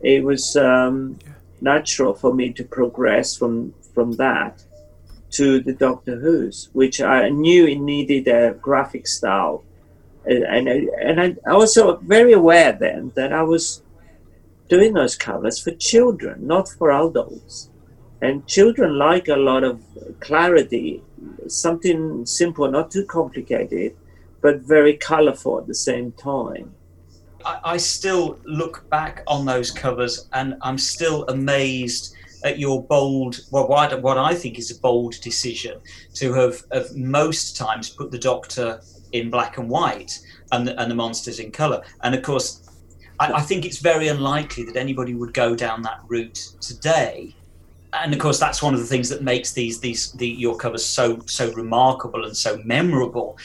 It 0.00 0.22
was 0.22 0.56
um, 0.56 1.18
natural 1.60 2.14
for 2.14 2.34
me 2.34 2.52
to 2.52 2.64
progress 2.64 3.36
from 3.36 3.74
from 3.94 4.12
that 4.12 4.62
to 5.30 5.60
the 5.60 5.72
Doctor 5.72 6.20
Who's, 6.20 6.68
which 6.74 7.00
I 7.00 7.28
knew 7.30 7.66
it 7.66 7.80
needed 7.80 8.28
a 8.28 8.54
graphic 8.54 9.06
style, 9.06 9.64
and 10.26 10.44
and, 10.44 10.68
and 10.68 11.20
I, 11.20 11.36
I 11.50 11.54
was 11.54 11.76
also 11.76 11.96
very 11.96 12.34
aware 12.34 12.72
then 12.72 13.12
that 13.16 13.32
I 13.32 13.42
was 13.42 13.82
doing 14.68 14.94
those 14.94 15.16
covers 15.16 15.60
for 15.62 15.70
children, 15.72 16.46
not 16.46 16.68
for 16.68 16.90
adults. 16.90 17.70
And 18.22 18.46
children 18.46 18.98
like 18.98 19.28
a 19.28 19.36
lot 19.36 19.62
of 19.62 19.80
clarity, 20.20 21.02
something 21.48 22.24
simple, 22.24 22.70
not 22.70 22.90
too 22.90 23.04
complicated, 23.04 23.94
but 24.40 24.60
very 24.60 24.96
colorful 24.96 25.58
at 25.58 25.66
the 25.66 25.74
same 25.74 26.12
time. 26.12 26.74
I, 27.44 27.60
I 27.64 27.76
still 27.76 28.38
look 28.44 28.88
back 28.90 29.22
on 29.26 29.44
those 29.44 29.70
covers 29.70 30.28
and 30.32 30.54
I'm 30.62 30.78
still 30.78 31.24
amazed 31.24 32.14
at 32.44 32.58
your 32.58 32.82
bold, 32.82 33.40
well, 33.50 33.66
what, 33.66 34.18
I 34.18 34.34
think 34.34 34.58
is 34.58 34.70
a 34.70 34.80
bold 34.80 35.20
decision 35.20 35.78
to 36.14 36.32
have, 36.34 36.62
have 36.72 36.94
most 36.94 37.56
times 37.56 37.88
put 37.88 38.10
the 38.10 38.18
Doctor 38.18 38.80
in 39.12 39.30
black 39.30 39.58
and 39.58 39.68
white 39.68 40.18
and 40.52 40.66
the, 40.66 40.80
and 40.80 40.90
the 40.90 40.94
monsters 40.94 41.40
in 41.40 41.50
color. 41.50 41.82
And 42.02 42.14
of 42.14 42.22
course, 42.22 42.65
I, 43.18 43.32
I 43.34 43.40
think 43.40 43.64
it's 43.64 43.78
very 43.78 44.08
unlikely 44.08 44.64
that 44.64 44.76
anybody 44.76 45.14
would 45.14 45.34
go 45.34 45.54
down 45.54 45.82
that 45.82 46.00
route 46.08 46.52
today. 46.60 47.34
And 47.92 48.12
of 48.12 48.18
course 48.18 48.38
that's 48.38 48.62
one 48.62 48.74
of 48.74 48.80
the 48.80 48.86
things 48.86 49.08
that 49.08 49.22
makes 49.22 49.52
these 49.52 49.80
these 49.80 50.12
the, 50.12 50.28
your 50.28 50.56
covers 50.56 50.84
so 50.84 51.20
so 51.26 51.52
remarkable 51.52 52.24
and 52.24 52.36
so 52.36 52.60
memorable. 52.64 53.38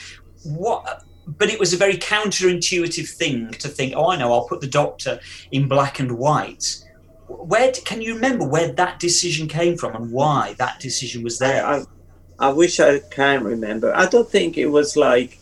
What 0.44 1.04
but 1.28 1.50
it 1.50 1.60
was 1.60 1.72
a 1.72 1.78
very 1.78 1.98
counterintuitive 1.98 3.08
thing 3.08 3.52
to 3.52 3.68
think 3.68 3.94
oh 3.96 4.10
i 4.10 4.18
know 4.18 4.34
i'll 4.34 4.48
put 4.48 4.60
the 4.60 4.68
doctor 4.68 5.20
in 5.52 5.68
black 5.68 6.00
and 6.00 6.18
white. 6.18 6.84
Where 7.28 7.72
can 7.72 8.02
you 8.02 8.16
remember 8.16 8.46
where 8.46 8.74
that 8.74 9.00
decision 9.00 9.48
came 9.48 9.78
from 9.78 9.96
and 9.96 10.12
why 10.12 10.54
that 10.58 10.82
decision 10.82 11.24
was 11.24 11.40
there? 11.40 11.66
I, 11.66 11.78
I, 12.40 12.50
I 12.50 12.50
wish 12.52 12.82
i 12.82 13.00
can 13.00 13.46
remember. 13.46 13.96
I 13.96 14.08
don't 14.08 14.30
think 14.30 14.58
it 14.58 14.66
was 14.66 14.98
like 14.98 15.40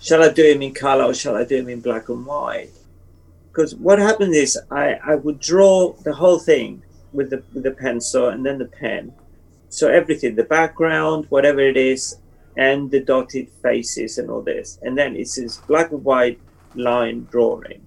shall 0.00 0.22
i 0.24 0.28
do 0.32 0.42
him 0.42 0.62
in 0.62 0.74
color 0.74 1.04
or 1.04 1.14
shall 1.14 1.36
i 1.36 1.44
do 1.44 1.56
him 1.56 1.68
in 1.68 1.80
black 1.80 2.08
and 2.08 2.26
white 2.26 2.70
because 3.50 3.74
what 3.74 3.98
happened 3.98 4.34
is 4.34 4.58
I, 4.70 4.94
I 5.04 5.16
would 5.16 5.40
draw 5.40 5.92
the 6.04 6.14
whole 6.14 6.38
thing 6.38 6.82
with 7.12 7.30
the 7.30 7.42
with 7.52 7.64
the 7.64 7.72
pencil 7.72 8.28
and 8.28 8.46
then 8.46 8.58
the 8.58 8.66
pen. 8.66 9.12
So 9.68 9.88
everything, 9.88 10.36
the 10.36 10.44
background, 10.44 11.26
whatever 11.28 11.60
it 11.60 11.76
is, 11.76 12.18
and 12.56 12.90
the 12.90 13.00
dotted 13.00 13.48
faces 13.62 14.18
and 14.18 14.30
all 14.30 14.42
this. 14.42 14.78
And 14.82 14.96
then 14.96 15.16
it's 15.16 15.36
this 15.36 15.56
black 15.58 15.90
and 15.90 16.04
white 16.04 16.40
line 16.74 17.26
drawing. 17.30 17.84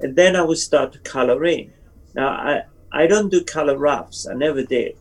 And 0.00 0.16
then 0.16 0.36
I 0.36 0.42
would 0.42 0.58
start 0.58 0.92
to 0.92 0.98
color 1.00 1.44
in. 1.44 1.72
Now 2.14 2.28
I 2.28 2.62
I 2.90 3.06
don't 3.06 3.30
do 3.30 3.44
color 3.44 3.78
roughs. 3.78 4.26
I 4.30 4.34
never 4.34 4.62
did, 4.62 4.96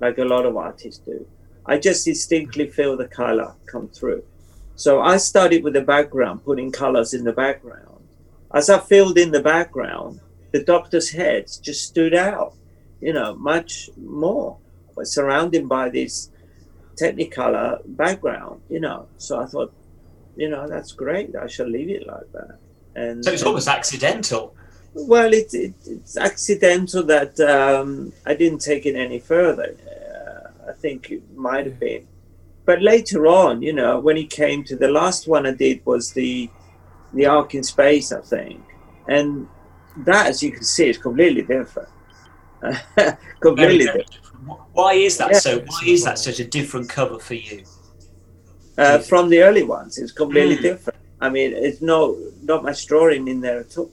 like 0.00 0.18
a 0.18 0.24
lot 0.24 0.46
of 0.46 0.56
artists 0.56 1.02
do. 1.04 1.26
I 1.66 1.78
just 1.78 2.04
distinctly 2.04 2.68
feel 2.68 2.96
the 2.96 3.08
color 3.08 3.54
come 3.64 3.88
through. 3.88 4.22
So 4.76 5.00
I 5.00 5.16
started 5.16 5.62
with 5.62 5.72
the 5.72 5.80
background, 5.80 6.44
putting 6.44 6.70
colors 6.70 7.14
in 7.14 7.24
the 7.24 7.32
background 7.32 7.93
as 8.54 8.70
I 8.70 8.78
filled 8.78 9.18
in 9.18 9.32
the 9.32 9.42
background, 9.42 10.20
the 10.52 10.62
doctor's 10.62 11.10
head 11.10 11.50
just 11.60 11.84
stood 11.86 12.14
out, 12.14 12.54
you 13.00 13.12
know, 13.12 13.34
much 13.34 13.90
more, 13.96 14.56
surrounded 15.02 15.68
by 15.68 15.90
this 15.90 16.30
technicolor 16.94 17.80
background, 17.84 18.60
you 18.70 18.78
know. 18.78 19.08
So 19.18 19.40
I 19.40 19.46
thought, 19.46 19.74
you 20.36 20.48
know, 20.48 20.68
that's 20.68 20.92
great. 20.92 21.34
I 21.34 21.48
shall 21.48 21.68
leave 21.68 21.90
it 21.90 22.06
like 22.06 22.30
that. 22.32 22.58
And 22.94 23.24
so 23.24 23.32
it's 23.32 23.42
almost 23.42 23.66
accidental. 23.66 24.54
Well, 24.94 25.34
it, 25.34 25.52
it, 25.52 25.74
it's 25.86 26.16
accidental 26.16 27.02
that 27.02 27.40
um, 27.40 28.12
I 28.24 28.34
didn't 28.34 28.60
take 28.60 28.86
it 28.86 28.94
any 28.94 29.18
further. 29.18 29.74
Uh, 29.84 30.70
I 30.70 30.72
think 30.72 31.10
it 31.10 31.22
might 31.36 31.66
have 31.66 31.80
been. 31.80 32.06
But 32.64 32.80
later 32.80 33.26
on, 33.26 33.60
you 33.62 33.72
know, 33.72 33.98
when 33.98 34.16
he 34.16 34.26
came 34.26 34.62
to 34.64 34.76
the 34.76 34.88
last 34.88 35.26
one 35.26 35.44
I 35.46 35.50
did 35.50 35.84
was 35.84 36.12
the 36.12 36.48
the 37.14 37.26
Ark 37.26 37.54
in 37.54 37.62
Space, 37.62 38.12
I 38.12 38.20
think. 38.20 38.62
And 39.08 39.48
that, 39.98 40.26
as 40.26 40.42
you 40.42 40.50
can 40.52 40.64
see, 40.64 40.88
is 40.88 40.98
completely 40.98 41.42
different. 41.42 41.88
completely 43.40 43.86
different. 43.86 44.18
Why 44.72 44.94
is 44.94 45.16
that 45.18 45.30
yeah. 45.32 45.38
so? 45.38 45.60
Why 45.60 45.80
is 45.86 46.04
that 46.04 46.18
such 46.18 46.40
a 46.40 46.44
different 46.44 46.88
cover 46.88 47.18
for 47.18 47.34
you? 47.34 47.64
Uh, 48.76 48.98
from 48.98 49.28
the 49.28 49.40
early 49.42 49.62
ones, 49.62 49.98
it's 49.98 50.12
completely 50.12 50.56
mm. 50.56 50.62
different. 50.62 50.98
I 51.20 51.28
mean, 51.30 51.52
it's 51.54 51.80
no 51.80 52.18
not 52.42 52.64
much 52.64 52.86
drawing 52.86 53.28
in 53.28 53.40
there 53.40 53.60
at 53.60 53.78
all. 53.78 53.92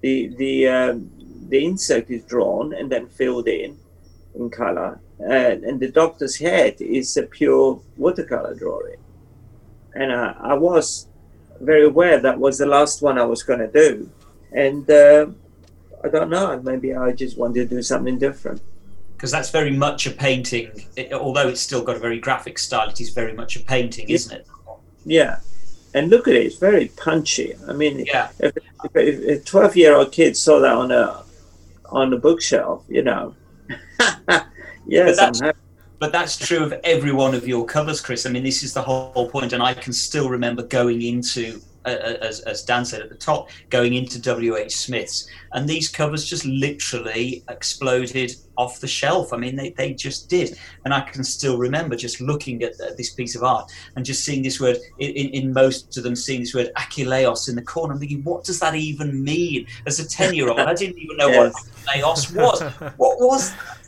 The 0.00 0.28
the 0.38 0.68
um, 0.68 1.10
the 1.48 1.64
insect 1.64 2.10
is 2.10 2.24
drawn 2.24 2.72
and 2.72 2.90
then 2.90 3.08
filled 3.08 3.48
in 3.48 3.76
in 4.34 4.50
color, 4.50 5.00
and, 5.18 5.64
and 5.64 5.78
the 5.80 5.90
doctor's 5.90 6.36
head 6.36 6.80
is 6.80 7.16
a 7.16 7.24
pure 7.24 7.80
watercolor 7.96 8.54
drawing. 8.54 8.96
And 9.94 10.12
uh, 10.12 10.34
I 10.40 10.54
was 10.54 11.07
very 11.60 11.84
aware 11.84 12.20
that 12.20 12.38
was 12.38 12.58
the 12.58 12.66
last 12.66 13.02
one 13.02 13.18
I 13.18 13.24
was 13.24 13.42
going 13.42 13.60
to 13.60 13.68
do. 13.68 14.10
And 14.52 14.88
uh, 14.90 15.26
I 16.02 16.08
don't 16.08 16.30
know, 16.30 16.60
maybe 16.62 16.94
I 16.94 17.12
just 17.12 17.36
wanted 17.36 17.68
to 17.68 17.76
do 17.76 17.82
something 17.82 18.18
different. 18.18 18.62
Because 19.16 19.32
that's 19.32 19.50
very 19.50 19.72
much 19.76 20.06
a 20.06 20.12
painting, 20.12 20.70
it, 20.94 21.12
although 21.12 21.48
it's 21.48 21.60
still 21.60 21.82
got 21.82 21.96
a 21.96 21.98
very 21.98 22.20
graphic 22.20 22.56
style, 22.58 22.88
it 22.88 23.00
is 23.00 23.10
very 23.10 23.32
much 23.32 23.56
a 23.56 23.60
painting, 23.60 24.08
yeah. 24.08 24.14
isn't 24.14 24.36
it? 24.38 24.46
Yeah. 25.04 25.40
And 25.92 26.08
look 26.08 26.28
at 26.28 26.34
it, 26.34 26.46
it's 26.46 26.56
very 26.56 26.88
punchy. 26.88 27.54
I 27.66 27.72
mean, 27.72 28.04
yeah. 28.06 28.30
if, 28.38 28.56
if, 28.56 28.94
if 28.94 29.42
a 29.42 29.44
12 29.44 29.76
year 29.76 29.96
old 29.96 30.12
kid 30.12 30.36
saw 30.36 30.60
that 30.60 30.72
on 30.72 30.92
a, 30.92 31.24
on 31.86 32.12
a 32.12 32.16
bookshelf, 32.16 32.84
you 32.88 33.02
know. 33.02 33.34
yes, 34.86 35.18
I'm 35.18 35.34
happy 35.34 35.58
but 35.98 36.12
that's 36.12 36.36
true 36.36 36.62
of 36.62 36.72
every 36.84 37.12
one 37.12 37.34
of 37.34 37.46
your 37.46 37.64
covers, 37.64 38.00
Chris. 38.00 38.26
I 38.26 38.30
mean, 38.30 38.44
this 38.44 38.62
is 38.62 38.72
the 38.72 38.82
whole 38.82 39.28
point, 39.30 39.52
and 39.52 39.62
I 39.62 39.74
can 39.74 39.92
still 39.92 40.28
remember 40.28 40.62
going 40.62 41.02
into, 41.02 41.60
uh, 41.84 41.88
as, 42.20 42.40
as 42.40 42.62
Dan 42.62 42.84
said 42.84 43.02
at 43.02 43.08
the 43.08 43.16
top, 43.16 43.50
going 43.70 43.94
into 43.94 44.20
WH 44.20 44.70
Smith's, 44.70 45.28
and 45.52 45.68
these 45.68 45.88
covers 45.88 46.24
just 46.24 46.44
literally 46.44 47.42
exploded 47.48 48.32
off 48.56 48.78
the 48.78 48.86
shelf. 48.86 49.32
I 49.32 49.38
mean, 49.38 49.56
they, 49.56 49.70
they 49.70 49.92
just 49.92 50.28
did, 50.28 50.56
and 50.84 50.94
I 50.94 51.00
can 51.00 51.24
still 51.24 51.58
remember 51.58 51.96
just 51.96 52.20
looking 52.20 52.62
at 52.62 52.78
this 52.96 53.14
piece 53.14 53.34
of 53.34 53.42
art 53.42 53.70
and 53.96 54.04
just 54.04 54.24
seeing 54.24 54.42
this 54.42 54.60
word 54.60 54.76
in, 55.00 55.30
in 55.30 55.52
most 55.52 55.96
of 55.96 56.04
them, 56.04 56.14
seeing 56.14 56.40
this 56.40 56.54
word 56.54 56.70
Achilleos 56.76 57.48
in 57.48 57.56
the 57.56 57.62
corner, 57.62 57.92
and 57.92 58.00
thinking, 58.00 58.22
what 58.22 58.44
does 58.44 58.60
that 58.60 58.76
even 58.76 59.24
mean? 59.24 59.66
As 59.84 59.98
a 59.98 60.08
ten-year-old, 60.08 60.60
I 60.60 60.74
didn't 60.74 60.98
even 60.98 61.16
know 61.16 61.28
yes. 61.28 61.52
what 61.52 61.86
Achilleos 61.86 62.36
was. 62.36 62.60
What 62.98 63.18
was 63.18 63.50
that? 63.50 63.78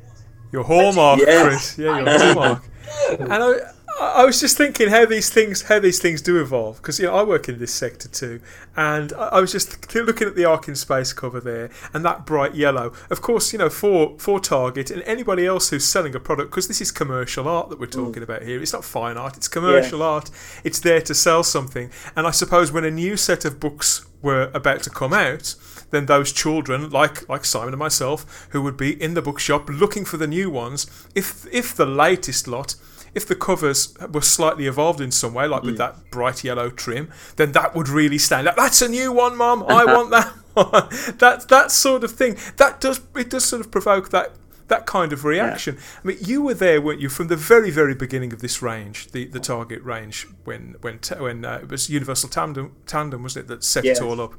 Your 0.52 0.64
hallmark, 0.64 1.20
yes. 1.20 1.46
Chris. 1.46 1.78
Yeah, 1.78 1.98
your 1.98 2.18
hallmark. 2.18 2.64
and 3.20 3.32
I, 3.32 3.54
I 4.00 4.24
was 4.24 4.40
just 4.40 4.56
thinking 4.56 4.88
how 4.88 5.04
these 5.04 5.28
things 5.28 5.62
how 5.62 5.78
these 5.78 5.98
things 5.98 6.22
do 6.22 6.40
evolve 6.40 6.78
because 6.78 6.98
you 6.98 7.06
know 7.06 7.14
I 7.14 7.22
work 7.22 7.48
in 7.48 7.58
this 7.58 7.72
sector 7.72 8.08
too, 8.08 8.40
and 8.74 9.12
I 9.12 9.40
was 9.40 9.52
just 9.52 9.94
looking 9.94 10.26
at 10.26 10.36
the 10.36 10.44
Ark 10.46 10.68
in 10.68 10.74
Space 10.74 11.12
cover 11.12 11.38
there 11.38 11.70
and 11.92 12.02
that 12.04 12.24
bright 12.24 12.54
yellow. 12.54 12.92
Of 13.10 13.20
course, 13.20 13.52
you 13.52 13.58
know 13.58 13.68
for 13.68 14.18
for 14.18 14.40
Target 14.40 14.90
and 14.90 15.02
anybody 15.02 15.44
else 15.44 15.68
who's 15.68 15.84
selling 15.84 16.14
a 16.14 16.20
product 16.20 16.50
because 16.50 16.66
this 16.66 16.80
is 16.80 16.90
commercial 16.90 17.46
art 17.46 17.68
that 17.68 17.78
we're 17.78 17.86
mm. 17.86 17.92
talking 17.92 18.22
mm. 18.22 18.24
about 18.24 18.42
here. 18.42 18.62
It's 18.62 18.72
not 18.72 18.84
fine 18.84 19.18
art; 19.18 19.36
it's 19.36 19.48
commercial 19.48 19.98
yeah. 19.98 20.06
art. 20.06 20.30
It's 20.64 20.80
there 20.80 21.02
to 21.02 21.14
sell 21.14 21.42
something. 21.42 21.90
And 22.16 22.26
I 22.26 22.30
suppose 22.30 22.72
when 22.72 22.84
a 22.84 22.90
new 22.90 23.18
set 23.18 23.44
of 23.44 23.60
books 23.60 24.06
were 24.22 24.50
about 24.54 24.82
to 24.84 24.90
come 24.90 25.12
out, 25.12 25.54
then 25.90 26.06
those 26.06 26.32
children, 26.32 26.90
like 26.90 27.28
like 27.28 27.44
Simon 27.44 27.74
and 27.74 27.78
myself, 27.78 28.48
who 28.50 28.62
would 28.62 28.76
be 28.76 29.00
in 29.00 29.14
the 29.14 29.22
bookshop 29.22 29.68
looking 29.68 30.04
for 30.04 30.16
the 30.16 30.26
new 30.26 30.50
ones, 30.50 30.86
if 31.14 31.46
if 31.52 31.74
the 31.74 31.86
latest 31.86 32.46
lot, 32.48 32.74
if 33.14 33.26
the 33.26 33.34
covers 33.34 33.94
were 34.12 34.22
slightly 34.22 34.66
evolved 34.66 35.00
in 35.00 35.10
some 35.10 35.34
way, 35.34 35.46
like 35.46 35.62
mm. 35.62 35.66
with 35.66 35.78
that 35.78 36.10
bright 36.10 36.44
yellow 36.44 36.70
trim, 36.70 37.10
then 37.36 37.52
that 37.52 37.74
would 37.74 37.88
really 37.88 38.18
stand 38.18 38.48
out. 38.48 38.56
That's 38.56 38.82
a 38.82 38.88
new 38.88 39.12
one, 39.12 39.36
Mum. 39.36 39.64
I 39.68 39.84
want 39.94 40.10
that 40.10 40.32
one. 40.54 40.88
that 41.18 41.48
that 41.48 41.70
sort 41.70 42.04
of 42.04 42.12
thing. 42.12 42.36
That 42.56 42.80
does 42.80 43.00
it 43.16 43.30
does 43.30 43.44
sort 43.44 43.60
of 43.60 43.70
provoke 43.70 44.10
that 44.10 44.32
that 44.70 44.86
kind 44.86 45.12
of 45.12 45.24
reaction. 45.24 45.74
Yeah. 45.74 45.82
I 46.02 46.06
mean, 46.06 46.18
you 46.20 46.42
were 46.42 46.54
there, 46.54 46.80
weren't 46.80 47.00
you, 47.00 47.10
from 47.10 47.26
the 47.26 47.36
very, 47.36 47.70
very 47.70 47.94
beginning 47.94 48.32
of 48.32 48.40
this 48.40 48.62
range, 48.62 49.08
the, 49.08 49.26
the 49.26 49.40
target 49.40 49.82
range, 49.82 50.26
when 50.44 50.76
when 50.80 51.00
when 51.18 51.44
uh, 51.44 51.58
it 51.62 51.68
was 51.68 51.90
Universal 51.90 52.30
Tandem, 52.30 52.74
Tandem, 52.86 53.22
wasn't 53.22 53.44
it, 53.44 53.48
that 53.48 53.64
set 53.64 53.84
yes. 53.84 54.00
it 54.00 54.04
all 54.04 54.20
up? 54.20 54.34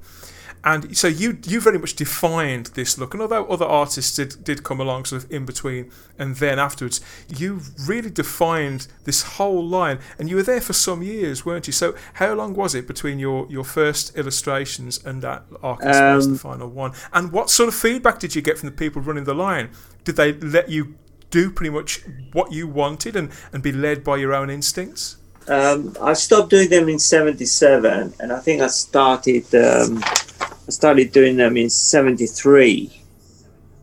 And 0.63 0.95
so 0.95 1.07
you 1.07 1.39
you 1.43 1.59
very 1.59 1.79
much 1.79 1.95
defined 1.95 2.67
this 2.67 2.97
look, 2.97 3.13
and 3.13 3.21
although 3.21 3.45
other 3.45 3.65
artists 3.65 4.15
did, 4.15 4.43
did 4.43 4.63
come 4.63 4.79
along 4.79 5.05
sort 5.05 5.23
of 5.23 5.31
in 5.31 5.43
between 5.45 5.91
and 6.19 6.35
then 6.35 6.59
afterwards, 6.59 7.01
you 7.27 7.61
really 7.87 8.11
defined 8.11 8.87
this 9.05 9.23
whole 9.23 9.65
line, 9.65 9.99
and 10.19 10.29
you 10.29 10.35
were 10.35 10.43
there 10.43 10.61
for 10.61 10.73
some 10.73 11.01
years, 11.01 11.43
weren't 11.45 11.65
you? 11.65 11.73
So 11.73 11.95
how 12.13 12.33
long 12.33 12.53
was 12.53 12.75
it 12.75 12.85
between 12.85 13.17
your, 13.17 13.47
your 13.49 13.63
first 13.63 14.15
illustrations 14.15 15.03
and 15.03 15.23
that 15.23 15.45
um, 15.63 16.33
the 16.33 16.39
final 16.39 16.69
one? 16.69 16.91
And 17.11 17.31
what 17.31 17.49
sort 17.49 17.67
of 17.67 17.75
feedback 17.75 18.19
did 18.19 18.35
you 18.35 18.41
get 18.43 18.59
from 18.59 18.69
the 18.69 18.75
people 18.75 19.01
running 19.01 19.23
the 19.23 19.33
line? 19.33 19.71
Did 20.03 20.15
they 20.15 20.33
let 20.33 20.69
you 20.69 20.95
do 21.31 21.49
pretty 21.49 21.71
much 21.71 22.03
what 22.33 22.51
you 22.51 22.67
wanted 22.67 23.15
and, 23.15 23.31
and 23.51 23.63
be 23.63 23.71
led 23.71 24.03
by 24.03 24.17
your 24.17 24.33
own 24.35 24.51
instincts? 24.51 25.17
Um, 25.47 25.97
I 25.99 26.13
stopped 26.13 26.51
doing 26.51 26.69
them 26.69 26.87
in 26.87 26.99
'77, 26.99 28.13
and 28.19 28.31
I 28.31 28.39
think 28.39 28.61
I 28.61 28.67
started. 28.67 29.43
Um, 29.55 30.03
I 30.41 30.71
started 30.71 31.11
doing 31.11 31.37
them 31.37 31.57
in 31.57 31.69
73. 31.69 32.91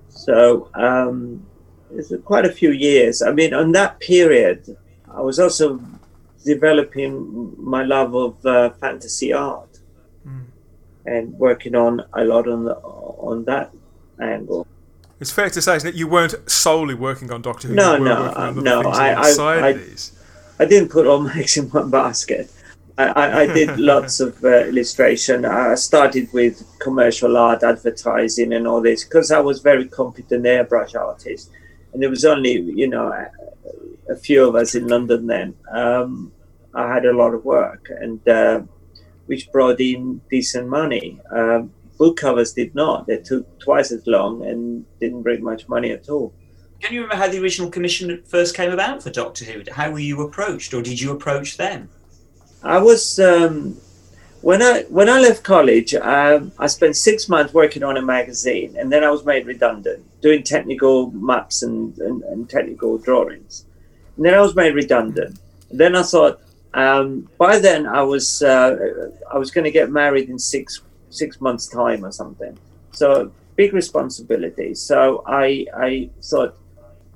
So 0.09 0.69
um, 0.75 1.47
it's 1.93 2.13
quite 2.25 2.45
a 2.45 2.53
few 2.53 2.71
years. 2.71 3.23
I 3.23 3.33
mean, 3.33 3.55
on 3.55 3.73
that 3.73 3.99
period, 4.01 4.77
I 5.11 5.21
was 5.21 5.39
also 5.39 5.81
developing 6.45 7.55
my 7.59 7.83
love 7.85 8.15
of 8.15 8.47
uh, 8.47 8.71
fantasy 8.81 9.33
art 9.33 9.79
mm. 10.27 10.45
and 11.07 11.33
working 11.35 11.75
on 11.75 12.03
a 12.15 12.25
lot 12.25 12.49
on 12.49 12.65
the, 12.65 12.75
on 12.77 13.45
that 13.45 13.73
angle. 14.21 14.67
It's 15.21 15.33
fair 15.33 15.51
to 15.51 15.61
say, 15.61 15.77
isn't 15.77 15.89
it? 15.91 15.95
You 15.97 16.07
weren't 16.07 16.35
solely 16.49 16.95
working 16.95 17.33
on 17.33 17.43
Doctor 17.43 17.69
Who. 17.69 17.75
No, 17.75 17.97
no, 17.99 18.33
uh, 18.37 18.53
no, 18.53 18.83
I- 18.83 19.15
I- 19.15 19.69
I- 19.69 19.85
I 20.61 20.65
didn't 20.65 20.89
put 20.91 21.07
all 21.07 21.21
my 21.21 21.33
eggs 21.39 21.57
in 21.57 21.69
one 21.71 21.91
basket. 21.91 22.51
I, 22.99 23.07
I, 23.07 23.41
I 23.43 23.47
did 23.47 23.79
lots 23.93 24.21
of 24.21 24.45
uh, 24.45 24.65
illustration. 24.67 25.45
I 25.45 25.77
started 25.77 26.31
with 26.33 26.67
commercial 26.81 27.37
art, 27.37 27.63
advertising, 27.63 28.53
and 28.53 28.67
all 28.67 28.83
this 28.83 29.05
because 29.05 29.31
I 29.31 29.41
was 29.41 29.61
very 29.61 29.87
competent 29.87 30.45
airbrush 30.45 30.99
artist, 30.99 31.51
and 31.93 32.03
there 32.03 32.11
was 32.11 32.25
only 32.25 32.61
you 32.61 32.89
know 32.89 33.07
a, 33.09 34.13
a 34.13 34.17
few 34.17 34.47
of 34.47 34.55
us 34.57 34.75
in 34.75 34.89
London 34.89 35.27
then. 35.27 35.55
Um, 35.71 36.33
I 36.75 36.93
had 36.93 37.07
a 37.07 37.13
lot 37.13 37.35
of 37.35 37.45
work, 37.45 37.89
and 37.89 38.27
uh, 38.29 38.63
which 39.27 39.51
brought 39.53 39.81
in 39.81 40.21
decent 40.31 40.69
money. 40.69 41.21
Um, 41.31 41.73
book 41.99 42.17
covers 42.17 42.53
did 42.53 42.75
not. 42.75 43.07
They 43.07 43.19
took 43.19 43.59
twice 43.59 43.91
as 43.91 44.07
long 44.07 44.45
and 44.45 44.85
didn't 45.01 45.23
bring 45.23 45.43
much 45.43 45.69
money 45.69 45.91
at 45.91 46.09
all. 46.09 46.33
Can 46.81 46.95
you 46.95 47.03
remember 47.03 47.17
how 47.17 47.29
the 47.29 47.43
original 47.43 47.71
commission 47.71 48.23
first 48.25 48.55
came 48.57 48.71
about 48.71 49.03
for 49.03 49.11
Doctor 49.11 49.45
Who? 49.45 49.63
How 49.73 49.91
were 49.91 49.99
you 49.99 50.23
approached, 50.23 50.73
or 50.75 50.81
did 50.81 51.01
you 51.01 51.11
approach 51.11 51.57
them? 51.57 51.91
I 52.63 52.79
was 52.79 53.19
um, 53.19 53.77
when 54.43 54.63
I 54.63 54.83
when 54.85 55.09
I 55.09 55.21
left 55.21 55.43
college. 55.43 55.95
Um, 55.95 56.53
I 56.59 56.67
spent 56.67 56.97
six 56.97 57.29
months 57.29 57.55
working 57.55 57.83
on 57.83 57.97
a 57.97 58.03
magazine, 58.03 58.77
and 58.79 58.91
then 58.93 59.05
I 59.05 59.11
was 59.11 59.25
made 59.25 59.47
redundant, 59.47 60.05
doing 60.21 60.43
technical 60.43 61.11
maps 61.13 61.63
and, 61.63 61.97
and, 61.99 62.23
and 62.25 62.49
technical 62.49 62.99
drawings. 62.99 63.65
And 64.17 64.25
then 64.25 64.35
I 64.35 64.41
was 64.41 64.55
made 64.55 64.75
redundant. 64.75 65.39
Then 65.71 65.95
I 65.95 66.03
thought. 66.03 66.41
Um, 66.75 67.29
by 67.39 67.59
then, 67.59 67.87
I 67.87 68.03
was 68.03 68.43
uh, 68.43 69.11
I 69.33 69.39
was 69.39 69.51
going 69.51 69.65
to 69.65 69.71
get 69.71 69.91
married 69.91 70.29
in 70.29 70.39
six 70.39 70.83
six 71.11 71.41
months' 71.41 71.67
time 71.67 72.05
or 72.05 72.13
something. 72.13 72.59
So 72.93 73.33
big 73.57 73.73
responsibility. 73.73 74.75
So 74.75 75.25
I 75.27 75.67
I 75.75 76.11
thought 76.23 76.57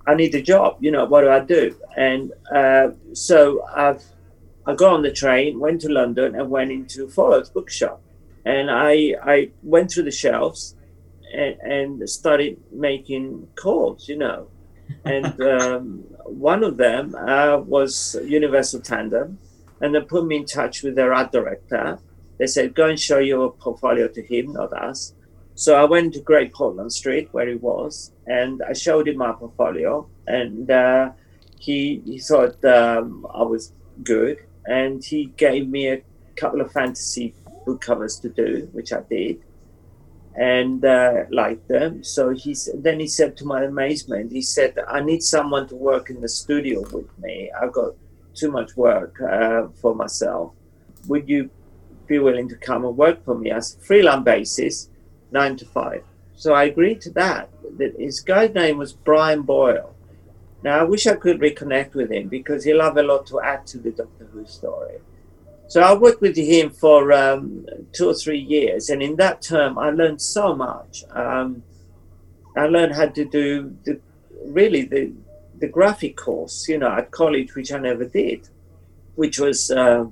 I 0.07 0.15
need 0.15 0.35
a 0.35 0.43
job. 0.43 0.79
You 0.81 0.91
know, 0.91 1.05
what 1.05 1.21
do 1.21 1.31
I 1.31 1.41
do? 1.41 1.77
And 1.97 2.33
uh, 2.55 2.91
so 3.13 3.63
I've 3.75 4.03
I 4.67 4.75
got 4.75 4.93
on 4.93 5.03
the 5.03 5.11
train, 5.11 5.59
went 5.59 5.81
to 5.83 5.89
London, 5.89 6.35
and 6.35 6.51
went 6.51 6.71
into 6.71 7.07
Foyles 7.07 7.53
bookshop. 7.53 8.01
And 8.45 8.71
I 8.71 9.15
I 9.23 9.51
went 9.63 9.91
through 9.91 10.05
the 10.05 10.11
shelves 10.11 10.77
and, 11.33 11.57
and 11.61 12.11
started 12.11 12.61
making 12.71 13.49
calls, 13.57 14.09
you 14.09 14.17
know. 14.17 14.49
And 15.05 15.41
um, 15.57 16.05
one 16.25 16.63
of 16.63 16.77
them 16.77 17.15
uh, 17.15 17.59
was 17.59 18.17
Universal 18.25 18.81
Tandem, 18.81 19.39
and 19.81 19.95
they 19.95 20.01
put 20.01 20.27
me 20.27 20.37
in 20.37 20.47
touch 20.47 20.83
with 20.83 20.95
their 20.95 21.13
art 21.13 21.33
director. 21.33 21.99
They 22.39 22.47
said, 22.47 22.75
"Go 22.75 22.89
and 22.89 22.99
show 22.99 23.19
your 23.19 23.53
portfolio 23.53 24.09
to 24.09 24.23
him, 24.23 24.53
not 24.53 24.73
us." 24.73 25.15
So 25.55 25.77
I 25.77 25.85
went 25.85 26.15
to 26.15 26.21
Great 26.21 26.53
Portland 26.53 26.93
Street 26.93 27.29
where 27.33 27.49
he 27.49 27.57
was, 27.57 28.13
and 28.27 28.63
I 28.63 28.73
showed 28.73 29.09
him 29.09 29.19
my 29.19 29.33
portfolio, 29.33 30.09
and 30.27 30.71
uh, 30.71 31.11
he 31.59 32.03
he 32.05 32.19
thought 32.19 32.65
um, 32.65 33.27
I 33.33 33.43
was 33.43 33.73
good, 34.03 34.39
and 34.67 35.05
he 35.05 35.27
gave 35.37 35.69
me 35.69 35.89
a 35.89 36.03
couple 36.37 36.61
of 36.61 36.73
fantasy 36.73 37.35
book 37.65 37.81
covers 37.81 38.19
to 38.21 38.29
do, 38.29 38.69
which 38.73 38.93
I 38.93 39.01
did, 39.09 39.43
and 40.35 40.85
uh, 40.85 41.25
liked 41.31 41.69
them. 41.69 42.03
So 42.05 42.31
he 42.31 42.57
then 42.75 43.01
he 43.01 43.07
said, 43.07 43.37
to 43.39 43.45
my 43.45 43.65
amazement, 43.65 44.33
he 44.33 44.43
said, 44.43 44.79
"I 44.89 45.01
need 45.01 45.23
someone 45.23 45.69
to 45.69 45.77
work 45.77 46.11
in 46.11 46.21
the 46.21 46.29
studio 46.29 46.81
with 46.93 47.11
me. 47.19 47.51
I've 47.61 47.73
got 47.73 47.95
too 48.35 48.51
much 48.51 48.77
work 48.77 49.21
uh, 49.21 49.69
for 49.81 49.95
myself. 49.95 50.53
Would 51.09 51.29
you 51.29 51.51
be 52.07 52.19
willing 52.19 52.49
to 52.49 52.57
come 52.57 52.85
and 52.85 52.97
work 52.97 53.25
for 53.25 53.37
me 53.37 53.51
as 53.51 53.75
a 53.75 53.81
freelance 53.81 54.25
basis, 54.25 54.89
nine 55.31 55.57
to 55.57 55.67
five? 55.67 56.03
So 56.35 56.55
I 56.55 56.65
agreed 56.65 57.01
to 57.03 57.11
that. 57.11 57.51
His 57.99 58.21
guy's 58.21 58.55
name 58.55 58.79
was 58.79 58.93
Brian 58.93 59.43
Boyle. 59.43 59.92
Now 60.63 60.79
I 60.81 60.83
wish 60.85 61.07
I 61.07 61.17
could 61.17 61.41
reconnect 61.41 61.95
with 61.95 62.11
him 62.11 62.29
because 62.29 62.65
he'll 62.65 62.83
have 62.83 62.97
a 62.97 63.03
lot 63.03 63.27
to 63.27 63.41
add 63.41 63.67
to 63.69 63.79
the 63.79 63.91
Doctor 63.91 64.27
Who 64.33 64.47
story. 64.47 64.99
So 65.69 65.81
I 65.81 65.95
worked 65.95 66.21
with 66.21 66.37
him 66.37 66.71
for 66.71 67.13
um, 67.13 67.67
two 67.93 68.09
or 68.11 68.15
three 68.15 68.39
years, 68.39 68.91
and 68.91 69.03
in 69.03 69.17
that 69.17 69.41
term, 69.43 69.79
I 69.79 69.91
learned 69.91 70.21
so 70.21 70.55
much. 70.55 71.05
Um, 71.11 71.63
I 72.57 72.67
learned 72.67 72.95
how 72.95 73.07
to 73.07 73.25
do 73.25 73.75
the 73.85 73.99
really 74.45 74.83
the 74.83 75.13
the 75.59 75.69
graphic 75.69 76.17
course, 76.17 76.69
you 76.69 76.77
know, 76.79 76.91
at 76.91 77.11
college, 77.11 77.55
which 77.55 77.73
I 77.73 77.79
never 77.79 78.05
did, 78.05 78.49
which 79.15 79.39
was 79.39 79.71
uh, 79.71 80.07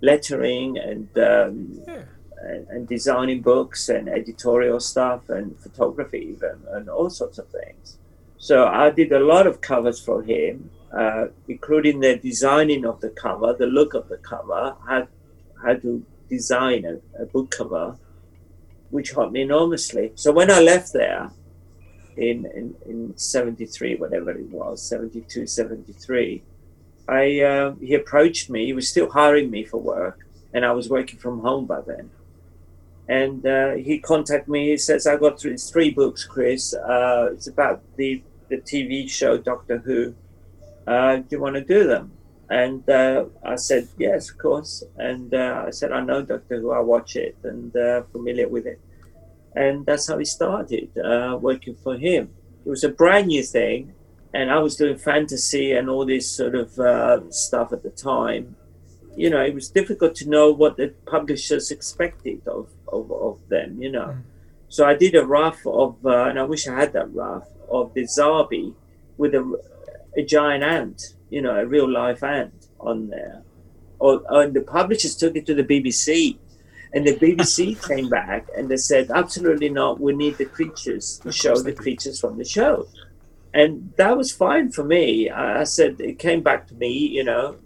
lettering 0.00 0.78
and, 0.78 1.08
um, 1.18 1.82
Yeah. 1.88 2.02
and 2.42 2.68
and 2.68 2.88
designing 2.88 3.40
books 3.42 3.88
and 3.88 4.08
editorial 4.08 4.78
stuff 4.80 5.28
and 5.28 5.58
photography 5.58 6.20
even 6.34 6.56
and 6.70 6.88
all 6.88 7.10
sorts 7.10 7.38
of 7.38 7.48
things. 7.48 7.98
So 8.40 8.66
I 8.66 8.88
did 8.88 9.12
a 9.12 9.20
lot 9.20 9.46
of 9.46 9.60
covers 9.60 10.00
for 10.00 10.22
him, 10.22 10.70
uh, 10.96 11.26
including 11.46 12.00
the 12.00 12.16
designing 12.16 12.86
of 12.86 12.98
the 13.02 13.10
cover, 13.10 13.52
the 13.52 13.66
look 13.66 13.92
of 13.92 14.08
the 14.08 14.16
cover, 14.16 14.74
how, 14.88 15.06
how 15.62 15.74
to 15.74 16.02
design 16.30 16.86
a, 16.86 17.22
a 17.22 17.26
book 17.26 17.50
cover, 17.50 17.98
which 18.88 19.10
helped 19.10 19.32
me 19.32 19.42
enormously. 19.42 20.12
So 20.14 20.32
when 20.32 20.50
I 20.50 20.60
left 20.60 20.94
there 20.94 21.30
in, 22.16 22.46
in, 22.54 22.74
in 22.86 23.14
73, 23.14 23.96
whatever 23.96 24.30
it 24.30 24.48
was, 24.48 24.82
72, 24.88 25.46
73, 25.46 26.42
I, 27.08 27.40
uh, 27.42 27.74
he 27.74 27.92
approached 27.92 28.48
me. 28.48 28.64
He 28.64 28.72
was 28.72 28.88
still 28.88 29.10
hiring 29.10 29.50
me 29.50 29.66
for 29.66 29.76
work, 29.76 30.26
and 30.54 30.64
I 30.64 30.72
was 30.72 30.88
working 30.88 31.18
from 31.18 31.40
home 31.40 31.66
by 31.66 31.82
then. 31.82 32.10
And 33.06 33.44
uh, 33.44 33.72
he 33.72 33.98
contacted 33.98 34.48
me. 34.48 34.70
He 34.70 34.76
says, 34.76 35.06
"I 35.06 35.16
got 35.16 35.40
three, 35.40 35.56
three 35.56 35.90
books, 35.90 36.24
Chris. 36.24 36.72
Uh, 36.72 37.30
it's 37.32 37.48
about 37.48 37.82
the 37.96 38.22
the 38.50 38.58
TV 38.58 39.08
show 39.08 39.38
Doctor 39.38 39.78
Who. 39.78 40.14
Uh, 40.86 41.16
do 41.16 41.26
you 41.30 41.40
want 41.40 41.54
to 41.56 41.64
do 41.64 41.86
them?" 41.86 42.12
And 42.48 42.88
uh, 42.88 43.26
I 43.44 43.56
said, 43.56 43.88
"Yes, 43.98 44.30
of 44.30 44.38
course." 44.38 44.84
And 44.98 45.32
uh, 45.32 45.64
I 45.66 45.70
said, 45.70 45.92
"I 45.92 46.00
know 46.00 46.22
Doctor 46.22 46.60
Who. 46.60 46.72
I 46.72 46.80
watch 46.80 47.16
it 47.16 47.36
and 47.44 47.74
uh, 47.76 48.02
familiar 48.12 48.48
with 48.48 48.66
it." 48.66 48.80
And 49.54 49.86
that's 49.86 50.08
how 50.08 50.18
he 50.18 50.24
started 50.24 50.90
uh, 50.98 51.38
working 51.40 51.74
for 51.74 51.96
him. 51.96 52.30
It 52.64 52.68
was 52.68 52.84
a 52.84 52.88
brand 52.88 53.28
new 53.28 53.42
thing, 53.42 53.94
and 54.32 54.50
I 54.50 54.58
was 54.58 54.76
doing 54.76 54.96
fantasy 54.98 55.72
and 55.72 55.88
all 55.88 56.06
this 56.06 56.30
sort 56.30 56.54
of 56.54 56.78
uh, 56.78 57.30
stuff 57.30 57.72
at 57.72 57.82
the 57.82 57.90
time. 57.90 58.56
You 59.16 59.30
know, 59.30 59.42
it 59.42 59.54
was 59.54 59.68
difficult 59.68 60.14
to 60.16 60.28
know 60.28 60.52
what 60.52 60.76
the 60.76 60.94
publishers 61.06 61.70
expected 61.70 62.46
of, 62.46 62.68
of, 62.88 63.10
of 63.10 63.40
them, 63.48 63.82
you 63.82 63.90
know. 63.90 64.06
Mm. 64.06 64.22
So 64.68 64.86
I 64.86 64.94
did 64.94 65.16
a 65.16 65.26
rough 65.26 65.66
of, 65.66 65.96
uh, 66.04 66.26
and 66.26 66.38
I 66.38 66.44
wish 66.44 66.68
I 66.68 66.78
had 66.78 66.92
that 66.92 67.12
rough, 67.12 67.48
of 67.70 67.94
the 67.94 68.02
Zarbi 68.02 68.74
with 69.16 69.34
a, 69.34 69.60
a 70.16 70.22
giant 70.22 70.64
ant, 70.64 71.14
you 71.28 71.42
know, 71.42 71.56
a 71.56 71.66
real 71.66 71.88
life 71.90 72.22
ant 72.22 72.68
on 72.80 73.08
there. 73.08 73.42
Or, 73.98 74.22
and 74.30 74.54
the 74.54 74.62
publishers 74.62 75.14
took 75.14 75.36
it 75.36 75.46
to 75.46 75.54
the 75.54 75.64
BBC. 75.64 76.38
And 76.92 77.06
the 77.06 77.14
BBC 77.16 77.86
came 77.88 78.08
back 78.08 78.48
and 78.56 78.68
they 78.68 78.76
said, 78.76 79.10
absolutely 79.10 79.68
not, 79.68 80.00
we 80.00 80.14
need 80.14 80.38
the 80.38 80.46
creatures 80.46 81.18
to 81.22 81.30
show 81.30 81.56
the 81.56 81.72
creatures 81.72 82.18
from 82.18 82.38
the 82.38 82.44
show. 82.44 82.88
And 83.52 83.92
that 83.96 84.16
was 84.16 84.32
fine 84.32 84.70
for 84.70 84.84
me. 84.84 85.28
I, 85.28 85.60
I 85.60 85.64
said, 85.64 86.00
it 86.00 86.18
came 86.18 86.42
back 86.42 86.66
to 86.68 86.74
me, 86.74 86.92
you 86.92 87.24
know. 87.24 87.56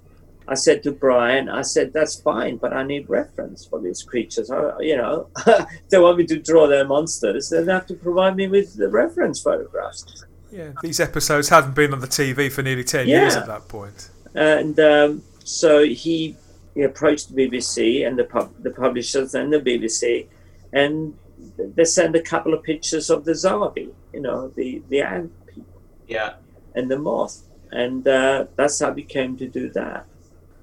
I 0.47 0.55
said 0.55 0.83
to 0.83 0.93
Brian, 0.93 1.49
I 1.49 1.63
said, 1.63 1.93
that's 1.93 2.21
fine, 2.21 2.57
but 2.59 2.73
I 2.73 2.83
need 2.83 3.09
reference 3.09 3.65
for 3.65 3.81
these 3.81 4.03
creatures. 4.03 4.51
I, 4.51 4.79
you 4.81 4.97
know, 4.97 5.29
they 5.91 5.99
want 5.99 6.19
me 6.19 6.27
to 6.27 6.39
draw 6.39 6.67
their 6.67 6.87
monsters, 6.87 7.49
they 7.49 7.65
have 7.65 7.87
to 7.87 7.95
provide 7.95 8.37
me 8.37 8.49
with 8.49 8.77
the 8.77 8.89
reference 8.89 9.41
photographs. 9.41 10.25
Yeah, 10.53 10.73
these 10.83 11.01
episodes 11.01 11.49
hadn't 11.49 11.75
been 11.75 11.93
on 11.93 12.01
the 12.01 12.07
TV 12.07 12.53
for 12.53 12.63
nearly 12.63 12.85
10 12.85 13.09
years 13.09 13.35
at 13.37 13.47
that 13.47 13.69
point. 13.69 14.11
And 14.35 14.79
um, 14.79 15.23
so 15.43 15.85
he, 15.85 16.37
he 16.75 16.83
approached 16.83 17.35
the 17.35 17.49
BBC 17.49 18.07
and 18.07 18.19
the, 18.19 18.25
pub, 18.25 18.53
the 18.63 18.71
publishers 18.71 19.35
and 19.35 19.53
the 19.53 19.61
BBC, 19.61 20.29
and 20.73 21.15
they 21.59 21.85
sent 21.85 22.15
a 22.17 22.21
couple 22.23 22.55
of 22.55 22.63
pictures 22.63 23.11
of 23.11 23.25
the 23.25 23.33
Zarbi, 23.33 23.91
you 24.13 24.21
know, 24.21 24.49
the, 24.49 24.83
the 24.91 25.01
ant 25.01 25.33
people 25.47 25.81
Yeah. 26.07 26.35
and 26.75 26.91
the 26.91 26.99
moth. 26.99 27.43
And 27.73 28.07
uh, 28.07 28.47
that's 28.57 28.79
how 28.81 28.91
we 28.93 29.03
came 29.03 29.37
to 29.39 29.49
do 29.49 29.71
that. 29.71 30.07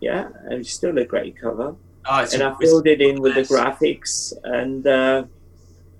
Yeah, 0.02 0.30
and 0.46 0.54
it's 0.54 0.74
still 0.74 0.98
a 0.98 1.06
great 1.06 1.40
cover. 1.40 1.76
Oh, 2.06 2.28
and 2.34 2.42
I 2.42 2.56
filled 2.56 2.88
it 2.88 3.00
in 3.00 3.22
with 3.22 3.36
the 3.36 3.42
graphics, 3.42 4.34
and 4.44 4.86
uh, 4.86 5.26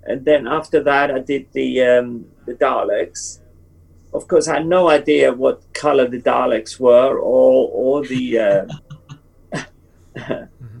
and 0.04 0.24
then 0.24 0.48
after 0.48 0.82
that, 0.82 1.10
I 1.10 1.20
did 1.20 1.46
the 1.52 1.82
um, 1.82 2.26
the 2.44 2.54
Daleks. 2.54 3.38
Of 4.12 4.28
course, 4.28 4.48
I 4.48 4.54
had 4.54 4.66
no 4.66 4.90
idea 4.90 5.32
what 5.32 5.62
color 5.72 6.08
the 6.08 6.20
Daleks 6.20 6.80
were, 6.80 7.16
or 7.18 7.70
or 7.72 8.04
the 8.04 8.38
uh, 8.40 8.66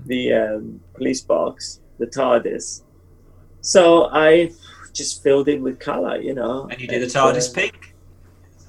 the 0.06 0.32
um, 0.32 0.80
police 0.94 1.20
box, 1.20 1.80
the 1.98 2.06
TARDIS. 2.06 2.82
So 3.60 4.08
I 4.12 4.52
just 4.92 5.22
filled 5.22 5.48
in 5.48 5.62
with 5.62 5.78
color, 5.78 6.20
you 6.20 6.34
know. 6.34 6.68
And 6.70 6.80
you 6.80 6.88
did 6.88 7.08
the 7.08 7.18
uh, 7.18 7.32
TARDIS 7.32 7.54
pink. 7.54 7.94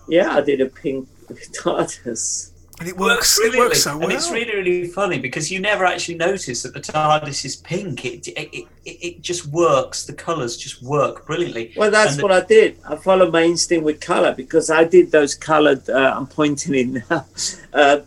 yeah, 0.08 0.36
I 0.36 0.42
did 0.42 0.62
a 0.62 0.68
pink 0.68 1.10
TARDIS. 1.30 2.53
And 2.80 2.90
it 2.90 2.98
works. 2.98 3.40
It 3.40 3.56
works 3.58 3.84
so 3.84 3.98
well. 3.98 4.04
And 4.10 4.14
it's 4.14 4.32
really, 4.32 4.56
really 4.56 4.88
funny 4.88 5.20
because 5.20 5.52
you 5.52 5.60
never 5.60 5.86
actually 5.86 6.16
notice 6.16 6.64
that 6.64 6.74
the 6.74 6.80
TARDIS 6.82 7.46
is 7.46 7.56
pink. 7.56 8.04
It, 8.06 8.28
it, 8.30 8.50
it, 8.54 8.68
it 8.86 9.22
just 9.22 9.46
works. 9.48 10.06
The 10.06 10.14
colours 10.14 10.58
just 10.58 10.82
work 10.82 11.26
brilliantly. 11.26 11.74
Well, 11.78 11.92
that's 11.92 12.18
the- 12.18 12.24
what 12.24 12.32
I 12.32 12.42
did. 12.42 12.80
I 12.88 12.96
followed 12.96 13.32
my 13.32 13.44
instinct 13.44 13.86
with 13.86 14.02
color 14.02 14.34
because 14.34 14.70
I 14.70 14.84
did 14.84 15.12
those 15.12 15.36
colored. 15.36 15.90
Uh, 15.90 16.14
I'm 16.18 16.28
pointing 16.28 16.74
in 16.76 17.04
now. 17.10 17.26
Uh, 17.74 18.00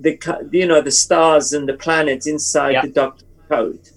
the 0.00 0.48
you 0.52 0.66
know 0.66 0.80
the 0.80 0.90
stars 0.90 1.52
and 1.52 1.68
the 1.68 1.74
planets 1.74 2.26
inside 2.26 2.72
Yeah. 2.72 2.82
the 2.82 2.88
Doctor 2.88 3.24
coat, 3.48 3.90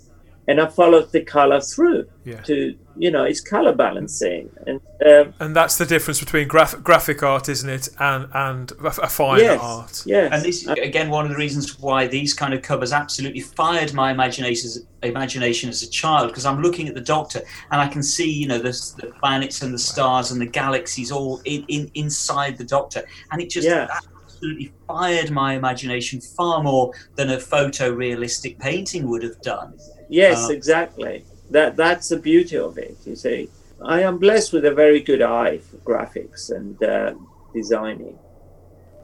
and 0.50 0.60
I 0.60 0.68
followed 0.80 1.08
the 1.12 1.24
color 1.38 1.60
through 1.72 2.02
Yeah. 2.26 2.42
to 2.50 2.56
you 3.04 3.12
know 3.12 3.24
it's 3.32 3.40
color 3.56 3.74
balancing 3.86 4.50
and 4.68 4.78
um, 5.10 5.26
And 5.44 5.56
that's 5.60 5.78
the 5.82 5.86
difference 5.86 6.20
between 6.26 6.48
graph- 6.54 6.82
graphic 6.90 7.20
art, 7.24 7.48
isn't 7.56 7.70
it, 7.78 7.86
and 8.00 8.22
and 8.34 8.66
a, 8.84 8.88
a 8.88 9.10
fine 9.20 9.40
yes, 9.40 9.60
art. 9.62 9.96
yes. 10.06 10.28
And 10.34 10.42
this 10.48 10.58
again 10.90 11.08
one 11.18 11.24
of 11.28 11.32
the 11.32 11.38
reasons 11.46 11.66
why 11.80 12.00
these 12.18 12.32
kind 12.42 12.54
of 12.56 12.62
covers 12.72 12.92
absolutely 13.04 13.42
fired 13.42 13.94
my 13.94 14.08
imagination 14.12 14.70
imagination 15.04 15.70
as 15.70 15.80
a 15.84 15.90
child 16.02 16.26
because 16.30 16.46
I'm 16.50 16.62
looking 16.66 16.86
at 16.90 16.96
the 17.02 17.06
Doctor 17.16 17.40
and 17.72 17.78
I 17.86 17.88
can 17.96 18.04
see 18.16 18.30
you 18.42 18.48
know 18.52 18.58
the, 18.70 18.74
the 19.02 19.08
planets 19.22 19.58
and 19.64 19.72
the 19.74 19.84
stars 19.92 20.32
and 20.32 20.42
the 20.46 20.52
galaxies 20.62 21.10
all 21.18 21.34
in, 21.46 21.64
in 21.76 21.82
inside 22.04 22.54
the 22.62 22.68
Doctor 22.78 23.02
and 23.32 23.38
it 23.44 23.50
just 23.58 23.68
Yeah. 23.68 23.88
absolutely 24.28 24.72
fired 24.88 25.30
my 25.32 25.50
imagination 25.62 26.20
far 26.38 26.58
more 26.64 26.86
than 27.18 27.28
a 27.30 27.38
photorealistic 27.38 28.54
painting 28.60 29.08
would 29.10 29.24
have 29.24 29.40
done. 29.42 29.74
Yes, 30.10 30.50
Uh, 30.50 30.54
exactly. 30.54 31.24
That 31.52 31.76
that's 31.78 32.10
the 32.10 32.18
beauty 32.18 32.58
of 32.58 32.78
it. 32.78 32.98
You 33.06 33.16
see, 33.16 33.50
I 33.84 34.02
am 34.02 34.18
blessed 34.18 34.54
with 34.54 34.66
a 34.66 34.74
very 34.74 35.00
good 35.00 35.22
eye 35.22 35.60
for 35.60 35.78
graphics 35.78 36.52
and 36.56 36.82
uh, 36.84 37.14
designing. 37.54 38.18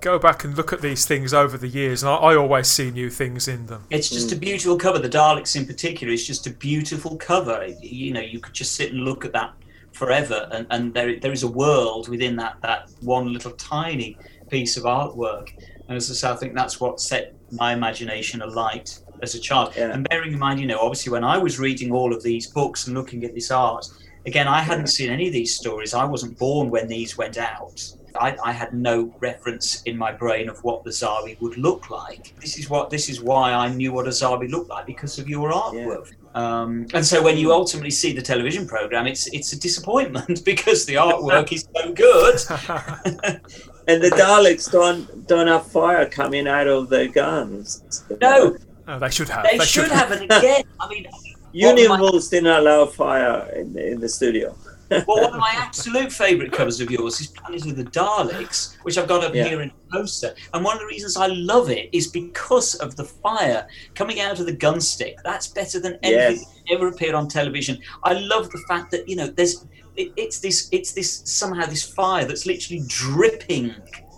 Go 0.02 0.20
back 0.20 0.44
and 0.44 0.56
look 0.56 0.72
at 0.72 0.82
these 0.82 1.06
things 1.06 1.34
over 1.34 1.58
the 1.58 1.68
years, 1.68 2.04
and 2.04 2.12
I, 2.12 2.16
I 2.16 2.36
always 2.36 2.68
see 2.68 2.92
new 2.92 3.10
things 3.10 3.48
in 3.48 3.66
them. 3.66 3.86
It's 3.90 4.10
just 4.10 4.32
a 4.32 4.36
beautiful 4.36 4.78
cover. 4.78 5.00
The 5.00 5.10
Daleks, 5.10 5.56
in 5.56 5.66
particular, 5.66 6.14
is 6.14 6.28
just 6.28 6.46
a 6.46 6.52
beautiful 6.52 7.18
cover. 7.18 7.66
You 7.82 8.14
know, 8.14 8.22
you 8.22 8.40
could 8.40 8.54
just 8.54 8.76
sit 8.76 8.92
and 8.92 9.02
look 9.02 9.26
at 9.26 9.34
that 9.34 9.54
forever, 9.94 10.48
and, 10.52 10.68
and 10.70 10.94
there 10.94 11.20
there 11.20 11.32
is 11.32 11.44
a 11.44 11.48
world 11.48 12.08
within 12.10 12.36
that 12.36 12.58
that 12.62 12.92
one 13.02 13.34
little 13.34 13.52
tiny 13.54 14.18
piece 14.50 14.78
of 14.78 14.84
artwork. 14.84 15.50
And 15.88 15.98
as 15.98 16.12
I 16.12 16.14
say, 16.14 16.30
I 16.30 16.36
think 16.36 16.54
that's 16.54 16.80
what 16.80 17.00
set 17.00 17.34
my 17.52 17.74
imagination 17.74 18.42
alight 18.42 19.00
as 19.22 19.36
a 19.36 19.40
child. 19.40 19.74
Yeah. 19.76 19.92
And 19.92 20.08
bearing 20.10 20.34
in 20.34 20.40
mind, 20.40 20.60
you 20.60 20.68
know, 20.68 20.80
obviously 20.80 21.12
when 21.12 21.24
I 21.24 21.38
was 21.38 21.60
reading 21.60 21.92
all 21.92 22.14
of 22.14 22.24
these 22.24 22.48
books 22.48 22.88
and 22.88 22.96
looking 22.96 23.24
at 23.24 23.34
this 23.34 23.52
art, 23.52 23.88
again, 24.26 24.48
I 24.48 24.62
hadn't 24.62 24.88
seen 24.88 25.10
any 25.10 25.28
of 25.28 25.34
these 25.34 25.56
stories. 25.56 25.94
I 25.94 26.06
wasn't 26.06 26.38
born 26.38 26.70
when 26.70 26.88
these 26.88 27.18
went 27.18 27.38
out. 27.38 27.84
I, 28.20 28.38
I 28.44 28.52
had 28.52 28.74
no 28.74 29.14
reference 29.20 29.82
in 29.84 29.98
my 29.98 30.12
brain 30.12 30.48
of 30.48 30.64
what 30.64 30.84
the 30.84 30.90
Zarbi 30.90 31.40
would 31.42 31.58
look 31.58 31.90
like. 31.90 32.34
This 32.40 32.58
is 32.58 32.70
what 32.70 32.90
this 32.90 33.10
is 33.10 33.22
why 33.22 33.52
I 33.52 33.68
knew 33.70 33.92
what 33.92 34.08
a 34.08 34.12
Zarbi 34.12 34.50
looked 34.50 34.70
like 34.70 34.86
because 34.86 35.20
of 35.20 35.28
your 35.28 35.52
artwork. 35.52 36.14
Um, 36.34 36.86
and 36.94 37.06
so 37.06 37.22
when 37.22 37.38
you 37.38 37.52
ultimately 37.52 37.92
see 37.92 38.14
the 38.14 38.22
television 38.22 38.68
program, 38.68 39.08
it's 39.08 39.28
it's 39.34 39.52
a 39.54 39.60
disappointment 39.60 40.46
because 40.46 40.86
the 40.86 40.96
artwork 40.96 41.52
is 41.52 41.68
so 41.76 41.94
good. 41.94 43.42
And 43.88 44.02
the 44.02 44.10
Daleks 44.10 44.72
don't 44.72 45.28
don't 45.28 45.48
have 45.48 45.68
fire 45.68 46.10
coming 46.10 46.48
out 46.48 46.68
of 46.68 46.90
their 46.90 47.08
guns. 47.08 48.04
No, 48.20 48.58
Oh, 48.88 49.00
they 49.00 49.10
should 49.10 49.30
have. 49.30 49.44
they, 49.46 49.58
should 49.66 49.92
have. 49.92 50.12
And 50.12 50.24
again, 50.24 50.64
I 50.80 50.88
mean, 50.90 51.08
Union 51.52 51.90
What 51.90 52.00
am 52.00 52.06
I- 52.06 52.12
Wolves 52.12 52.28
didn't 52.30 52.48
allow 52.52 52.86
fire 52.86 53.50
in 53.56 53.74
the, 53.74 53.92
in 53.94 54.00
the 54.00 54.10
studio. 54.10 54.56
well, 54.92 55.04
one 55.08 55.24
of 55.34 55.40
my 55.40 55.52
absolute 55.56 56.12
favourite 56.12 56.52
covers 56.52 56.80
of 56.80 56.92
yours 56.92 57.20
is 57.20 57.28
Planet 57.28 57.66
of 57.66 57.76
the 57.76 57.86
Daleks, 57.86 58.76
which 58.84 58.98
I've 59.00 59.08
got 59.08 59.24
up 59.24 59.34
Yeah. 59.34 59.46
here 59.48 59.62
in 59.62 59.70
the 59.70 59.98
poster. 59.98 60.36
And 60.54 60.64
one 60.64 60.76
of 60.76 60.82
the 60.82 60.86
reasons 60.86 61.18
I 61.18 61.26
love 61.28 61.72
it 61.72 61.90
is 61.92 62.08
because 62.08 62.76
of 62.76 62.96
the 62.96 63.06
fire 63.06 63.68
coming 63.96 64.20
out 64.20 64.40
of 64.40 64.46
the 64.46 64.52
gun 64.54 64.80
stick. 64.80 65.18
That's 65.24 65.48
better 65.48 65.80
than 65.80 65.98
anything 66.04 66.42
Yes. 66.46 66.46
that 66.68 66.74
ever 66.76 66.88
appeared 66.90 67.16
on 67.16 67.28
television. 67.28 67.80
I 68.04 68.14
love 68.14 68.52
the 68.52 68.64
fact 68.68 68.92
that 68.92 69.10
you 69.10 69.16
know 69.16 69.28
there's 69.28 69.66
it, 69.96 70.12
it's 70.18 70.40
this 70.40 70.68
it's 70.72 70.92
this 70.92 71.22
somehow 71.26 71.66
this 71.66 71.84
fire 71.84 72.26
that's 72.26 72.46
literally 72.46 72.84
dripping 72.88 73.74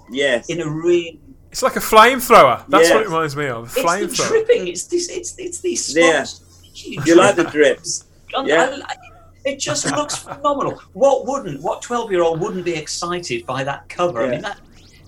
Yes. 0.10 0.50
in 0.50 0.60
a 0.62 0.70
real. 0.70 1.14
It's 1.58 1.64
like 1.64 1.76
a 1.76 1.80
flamethrower. 1.80 2.64
That's 2.68 2.92
what 2.92 3.02
it 3.02 3.08
reminds 3.08 3.36
me 3.36 3.48
of. 3.48 3.66
It's 3.66 3.74
the 3.74 3.82
Flamethrower. 3.82 4.28
dripping. 4.28 4.68
It's 4.68 4.84
this. 4.84 5.10
It's 5.10 5.34
it's 5.40 5.60
these 5.60 5.96
Yeah. 5.98 6.22
spots. 6.24 6.62
literally 6.86 7.10
You 7.10 7.16
like 7.16 7.36
the 7.36 7.46
drips. 7.46 8.06
Yeah. 8.46 8.78
I- 8.86 8.92
I- 8.94 8.96
it 9.44 9.58
just 9.60 9.90
looks 9.96 10.18
phenomenal. 10.18 10.80
What 10.94 11.26
wouldn't? 11.26 11.64
What 11.64 11.82
twelve-year-old 11.82 12.40
wouldn't 12.42 12.64
be 12.64 12.76
excited 12.76 13.48
by 13.48 13.64
that 13.64 13.90
cover? 13.90 14.22
I 14.24 14.30
mean, 14.30 14.42
that. 14.44 14.60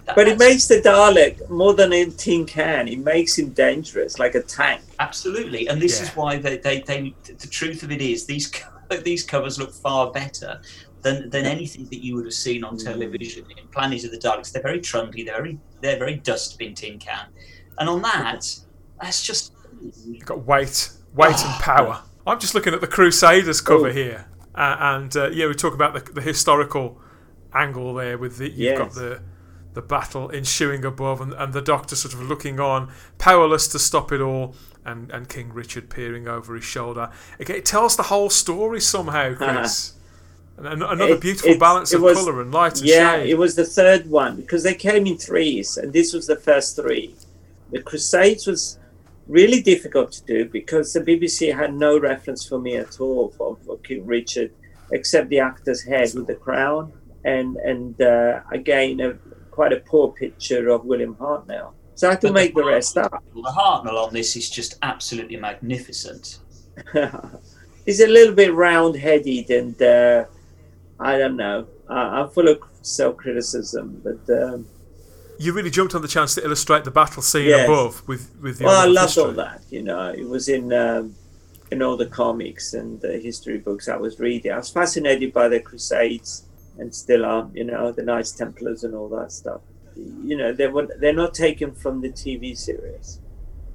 that 0.08 0.16
But 0.16 0.28
it 0.28 0.40
makes 0.40 0.66
the 0.68 0.82
Dalek 0.82 1.48
more 1.52 1.76
than 1.76 1.94
a 1.94 2.06
tin 2.06 2.48
can. 2.48 2.88
It 2.88 2.98
makes 2.98 3.38
him 3.38 3.50
dangerous, 3.50 4.18
like 4.18 4.34
a 4.34 4.42
tank. 4.42 4.82
absolutely, 5.00 5.68
and 5.68 5.80
this 5.80 5.98
Yeah. 6.00 6.06
is 6.08 6.16
why 6.16 6.38
they, 6.38 6.58
they, 6.58 6.80
they. 6.82 7.14
The 7.28 7.46
truth 7.48 7.84
of 7.84 7.92
it 7.92 8.02
is, 8.02 8.26
these 8.26 8.52
these 9.04 9.24
covers 9.24 9.60
look 9.60 9.72
far 9.72 10.10
better 10.12 10.60
than 11.02 11.30
than 11.30 11.46
anything 11.46 11.86
that 11.86 12.04
you 12.04 12.16
would 12.16 12.26
have 12.26 12.34
seen 12.34 12.64
on 12.64 12.78
television. 12.78 13.46
In 13.62 13.68
Planet 13.70 14.04
of 14.06 14.12
the 14.12 14.18
Daleks, 14.18 14.52
they're 14.52 14.62
very 14.62 14.80
trunky. 14.80 15.26
They're 15.26 15.36
very 15.38 15.60
they're 15.82 15.98
very 16.00 16.16
dustbin 16.18 16.74
tin 16.76 17.00
can, 17.00 17.28
and 17.78 17.90
on 17.90 18.02
that, 18.02 18.46
that's 19.02 19.24
just. 19.24 19.54
You've 20.06 20.26
got 20.26 20.46
weight, 20.46 20.90
weight 21.16 21.36
Ah. 21.38 21.54
and 21.54 21.64
power. 21.64 22.04
I'm 22.28 22.40
just 22.40 22.54
looking 22.54 22.74
at 22.74 22.82
the 22.82 22.88
Crusaders 22.88 23.62
cover 23.62 23.88
Oh. 23.88 23.94
here, 23.94 24.28
uh, 24.56 24.76
and 24.80 25.16
uh, 25.16 25.30
yeah, 25.30 25.48
we 25.48 25.54
talk 25.54 25.74
about 25.74 25.94
the, 25.94 26.12
the 26.14 26.22
historical 26.22 27.00
angle 27.54 27.94
there 27.94 28.18
with 28.18 28.38
the 28.38 28.50
you've 28.50 28.78
got 28.78 28.92
the 28.94 29.22
the 29.74 29.82
battle 29.84 30.30
ensuing 30.32 30.84
above, 30.84 31.22
and, 31.22 31.32
and 31.34 31.54
the 31.54 31.62
Doctor 31.62 31.96
sort 31.96 32.14
of 32.14 32.22
looking 32.24 32.60
on, 32.60 32.92
powerless 33.20 33.68
to 33.70 33.78
stop 33.80 34.12
it 34.12 34.20
all, 34.20 34.56
and, 34.84 35.12
and 35.12 35.30
King 35.30 35.54
Richard 35.54 35.90
peering 35.92 36.28
over 36.28 36.56
his 36.56 36.64
shoulder. 36.66 37.10
Again, 37.40 37.56
it 37.58 37.66
tells 37.66 37.96
the 37.96 38.04
whole 38.04 38.30
story 38.32 38.82
somehow, 38.82 39.34
Chris. 39.38 39.94
And 40.66 40.84
another 40.84 41.14
It- 41.16 41.22
beautiful 41.22 41.50
it's- 41.52 41.60
balance 41.60 41.92
it 41.94 41.98
of 41.98 42.02
was- 42.04 42.18
colour 42.18 42.42
and 42.42 42.52
light 42.54 42.80
and 42.80 42.88
Yeah, 42.88 43.18
shade. 43.18 43.30
it 43.30 43.38
was 43.38 43.56
the 43.56 43.66
third 43.66 44.10
one 44.10 44.36
because 44.38 44.64
they 44.64 44.74
came 44.74 45.06
in 45.08 45.18
threes, 45.18 45.78
and 45.78 45.92
this 45.94 46.14
was 46.14 46.28
the 46.28 46.36
first 46.36 46.76
three. 46.76 47.16
The 47.72 47.82
Crusades 47.82 48.48
was 48.48 48.78
really 49.28 49.62
difficult 49.62 50.12
to 50.14 50.24
do 50.26 50.46
because 50.46 50.92
the 50.94 51.02
BBC 51.02 51.52
had 51.52 51.74
no 51.76 52.00
reference 52.00 52.46
for 52.48 52.60
me 52.60 52.76
at 52.78 53.00
all 53.00 53.30
for, 53.38 53.58
for 53.66 53.78
King 53.80 54.06
Richard, 54.06 54.52
except 54.92 55.30
the 55.30 55.40
actor's 55.40 55.84
head 55.84 56.12
with 56.16 56.28
the 56.28 56.36
crown, 56.36 56.92
and 57.24 57.58
and 57.58 58.02
uh, 58.02 58.40
again 58.52 59.00
a, 59.02 59.14
quite 59.52 59.72
a 59.74 59.82
poor 59.92 60.08
picture 60.14 60.70
of 60.70 60.86
William 60.86 61.16
Hartnell. 61.16 61.74
So 61.96 62.08
I 62.08 62.12
had 62.12 62.22
to 62.22 62.28
But 62.28 62.34
make 62.34 62.56
the 62.56 62.62
the- 62.64 62.68
rest 62.70 62.98
up. 62.98 63.12
The 63.36 63.42
Hartnell 63.60 63.98
on 64.08 64.14
this 64.14 64.36
is 64.36 64.50
just 64.50 64.78
absolutely 64.82 65.36
magnificent. 65.38 66.40
He's 67.86 68.00
a 68.02 68.08
little 68.08 68.34
bit 68.36 68.54
round-headed, 68.54 69.50
and 69.50 69.82
uh, 69.82 70.26
I 71.00 71.18
don't 71.18 71.38
know. 71.38 71.68
I, 71.90 72.00
I'm 72.22 72.30
full 72.30 72.48
of 72.48 72.60
self-criticism, 72.82 74.02
but. 74.04 74.44
Um, 74.44 74.68
you 75.42 75.54
really 75.54 75.70
jumped 75.70 75.96
on 75.96 76.02
the 76.02 76.08
chance 76.10 76.36
to 76.36 76.44
illustrate 76.44 76.84
the 76.84 76.92
battle 76.92 77.22
scene 77.22 77.46
Yes. 77.48 77.66
above 77.66 78.06
with 78.10 78.36
with 78.42 78.58
the 78.60 78.66
well, 78.66 78.82
I 78.82 78.86
loved 78.86 79.08
history. 79.16 79.24
all 79.24 79.32
that. 79.32 79.62
You 79.70 79.84
know, 79.84 80.10
it 80.12 80.28
was 80.28 80.50
in 80.50 80.74
um, 80.74 81.16
in 81.72 81.82
all 81.82 81.96
the 81.96 82.08
comics 82.08 82.74
and 82.74 83.00
the 83.00 83.18
history 83.20 83.58
books 83.58 83.88
I 83.88 83.96
was 83.96 84.20
reading. 84.20 84.52
I 84.52 84.58
was 84.58 84.70
fascinated 84.70 85.32
by 85.32 85.48
the 85.48 85.62
Crusades, 85.62 86.44
and 86.78 86.94
still 86.94 87.26
am. 87.26 87.52
You 87.56 87.64
know, 87.64 87.92
the 87.94 88.04
Knights 88.04 88.34
Templars 88.34 88.84
and 88.84 88.94
all 88.94 89.08
that 89.10 89.32
stuff. 89.32 89.62
You 89.96 90.36
know, 90.36 90.52
they 90.52 90.68
were 90.68 90.90
they're 91.00 91.14
not 91.14 91.34
taken 91.34 91.74
from 91.74 92.02
the 92.02 92.10
TV 92.10 92.58
series. 92.58 93.20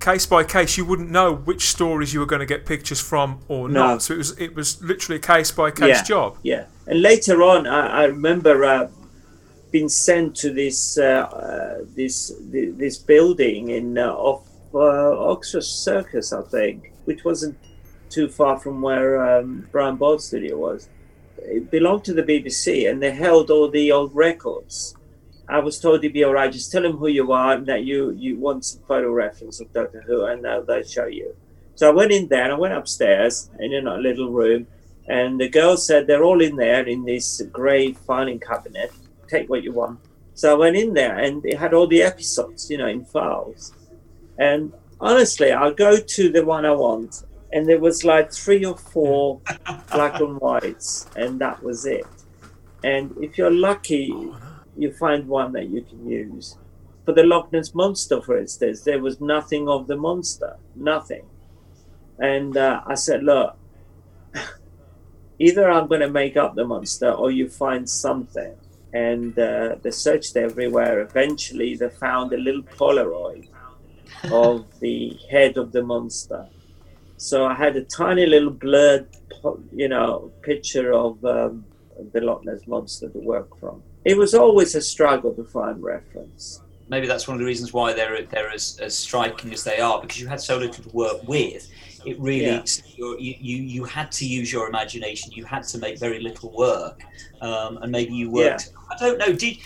Case 0.05 0.27
by 0.27 0.45
case, 0.45 0.77
you 0.77 0.85
wouldn't 0.85 1.11
know 1.11 1.35
which 1.35 1.69
stories 1.69 2.13
you 2.13 2.21
were 2.21 2.27
going 2.27 2.41
to 2.41 2.47
get 2.55 2.67
pictures 2.67 3.01
from 3.01 3.41
or 3.49 3.69
No. 3.69 3.87
not. 3.87 4.03
So 4.03 4.15
it 4.15 4.19
was 4.19 4.31
it 4.39 4.55
was 4.55 4.69
literally 4.83 5.17
a 5.17 5.27
case 5.35 5.51
by 5.51 5.71
case 5.71 5.97
Yeah. 5.99 6.03
job. 6.15 6.37
Yeah, 6.43 6.65
and 6.87 7.01
later 7.01 7.43
on, 7.43 7.67
I, 7.67 8.03
I 8.03 8.05
remember 8.05 8.55
uh, 8.65 8.89
being 9.71 9.89
sent 9.89 10.37
to 10.43 10.49
this 10.53 10.99
uh, 10.99 11.05
uh, 11.05 11.85
this 11.97 12.15
thi- 12.53 12.71
this 12.83 12.97
building 12.99 13.71
in 13.79 13.99
uh, 13.99 14.13
off 14.29 14.43
uh, 14.75 15.31
Oxford 15.33 15.65
Circus, 15.65 16.33
I 16.33 16.43
think, 16.43 16.93
which 17.07 17.25
wasn't 17.25 17.57
too 18.11 18.29
far 18.29 18.59
from 18.61 18.83
where 18.83 19.11
um, 19.39 19.67
Brian 19.73 19.97
Ball's 19.97 20.27
studio 20.27 20.57
was. 20.59 20.89
It 21.39 21.71
belonged 21.71 22.05
to 22.05 22.15
the 22.15 22.23
BBC, 22.23 22.89
and 22.91 23.03
they 23.03 23.11
held 23.13 23.51
all 23.51 23.69
the 23.71 23.91
old 23.93 24.15
records. 24.15 24.95
I 25.49 25.59
was 25.59 25.79
told 25.79 25.99
it'd 25.99 26.13
be 26.13 26.25
all 26.25 26.33
right. 26.33 26.51
Just 26.51 26.73
tell 26.73 26.83
them 26.83 26.97
who 26.97 27.09
you 27.09 27.33
are 27.33 27.55
and 27.55 27.67
that 27.67 27.85
you 27.85 28.13
you 28.13 28.39
want 28.39 28.65
some 28.65 28.83
photo 28.89 29.11
reference 29.11 29.61
of 29.61 29.73
Doctor 29.73 30.03
Who, 30.07 30.25
and 30.25 30.45
they'll, 30.45 30.65
they'll 30.65 30.83
show 30.83 31.07
you. 31.07 31.35
So 31.75 31.89
I 31.89 31.93
went 31.93 32.13
in 32.13 32.29
there 32.29 32.45
and 32.45 32.53
I 32.53 32.57
went 32.57 32.75
upstairs 32.75 33.51
in 33.59 33.87
a 33.87 33.97
little 33.97 34.31
room, 34.31 34.67
and 35.09 35.41
the 35.41 35.49
girl 35.49 35.77
said 35.77 36.07
they're 36.07 36.25
all 36.25 36.41
in 36.41 36.57
there 36.57 36.87
in 36.87 37.05
this 37.05 37.43
grey 37.53 37.93
filing 37.93 38.41
cabinet. 38.41 38.93
Take 39.29 39.51
what 39.51 39.63
you 39.63 39.73
want. 39.73 40.01
So 40.35 40.53
I 40.53 40.59
went 40.59 40.77
in 40.77 40.95
there 40.95 41.19
and 41.19 41.45
it 41.45 41.59
had 41.59 41.75
all 41.75 41.87
the 41.87 42.03
episodes, 42.03 42.71
you 42.71 42.79
know, 42.79 42.87
in 42.89 43.05
files. 43.05 43.73
And 44.39 44.73
honestly, 45.01 45.53
I'll 45.53 45.75
go 45.75 45.97
to 45.97 46.29
the 46.31 46.45
one 46.45 46.65
I 46.65 46.73
want, 46.73 47.25
and 47.53 47.69
there 47.69 47.79
was 47.79 48.05
like 48.05 48.33
three 48.33 48.65
or 48.65 48.77
four 48.77 49.41
black 49.93 50.21
and 50.21 50.41
whites, 50.41 51.07
and 51.17 51.39
that 51.41 51.63
was 51.63 51.87
it. 51.87 52.07
And 52.83 53.15
if 53.21 53.39
you're 53.39 53.51
lucky, 53.51 54.11
oh, 54.13 54.37
you 54.77 54.93
find 54.93 55.29
one 55.29 55.53
that 55.53 55.69
you 55.69 55.83
can 55.83 56.09
use. 56.09 56.57
for 57.05 57.13
the 57.13 57.23
Loch 57.23 57.53
Ness 57.53 57.75
monster, 57.75 58.23
for 58.23 58.39
instance, 58.39 58.81
there 58.81 58.99
was 58.99 59.21
nothing 59.21 59.69
of 59.69 59.87
the 59.87 59.97
monster, 59.97 60.57
nothing. 60.75 61.27
And 62.19 62.57
uh, 62.57 62.81
I 62.87 62.95
said, 62.95 63.23
look, 63.23 63.57
either 65.39 65.71
I'm 65.71 65.87
going 65.87 66.01
to 66.01 66.09
make 66.09 66.37
up 66.37 66.55
the 66.55 66.65
monster 66.65 67.11
or 67.11 67.31
you 67.31 67.49
find 67.49 67.89
something. 67.89 68.55
And 68.95 69.39
uh, 69.39 69.77
they 69.83 69.91
searched 69.91 70.37
everywhere. 70.37 71.01
Eventually, 71.01 71.77
they 71.77 71.91
found 71.91 72.33
a 72.33 72.39
little 72.39 72.63
Polaroid 72.63 73.49
of 74.31 74.67
the 74.81 75.19
head 75.31 75.57
of 75.57 75.73
the 75.73 75.83
monster. 75.83 76.47
So 77.17 77.47
I 77.47 77.55
had 77.55 77.77
a 77.77 77.85
tiny 77.85 78.27
little 78.27 78.51
blurred, 78.51 79.09
you 79.73 79.89
know, 79.89 80.33
picture 80.43 80.93
of 80.93 81.25
um, 81.25 81.65
the 82.13 82.21
Loch 82.21 82.45
Ness 82.45 82.67
monster 82.67 83.09
to 83.09 83.19
work 83.19 83.59
from. 83.59 83.83
It 84.05 84.17
was 84.17 84.35
always 84.35 84.75
a 84.75 84.81
struggle 84.81 85.35
to 85.35 85.45
find 85.45 85.83
reference. 85.83 86.61
Maybe 86.89 87.07
that's 87.07 87.27
one 87.27 87.37
of 87.37 87.39
the 87.39 87.47
reasons 87.47 87.73
why 87.73 87.95
they're 87.95 88.23
they're 88.23 88.51
as, 88.51 88.79
as 88.83 88.97
striking 88.97 89.53
as 89.53 89.65
they 89.65 89.79
are 89.79 90.01
because 90.01 90.21
you 90.21 90.27
had 90.27 90.41
so 90.41 90.59
little 90.59 90.85
to 90.85 90.91
work 90.91 91.27
with. 91.27 91.71
It 92.05 92.21
really 92.21 92.45
yeah. 92.45 92.63
you, 92.97 93.17
you 93.19 93.57
you 93.57 93.85
had 93.85 94.13
to 94.13 94.27
use 94.27 94.53
your 94.53 94.69
imagination. 94.69 95.33
You 95.33 95.47
had 95.47 95.63
to 95.65 95.79
make 95.79 95.99
very 95.99 96.21
little 96.21 96.55
work, 96.55 97.03
um, 97.41 97.79
and 97.79 97.91
maybe 97.91 98.15
you 98.15 98.31
worked. 98.31 98.71
Yeah. 98.73 98.95
I 98.95 98.99
don't 98.99 99.19
know. 99.19 99.33
Did 99.33 99.57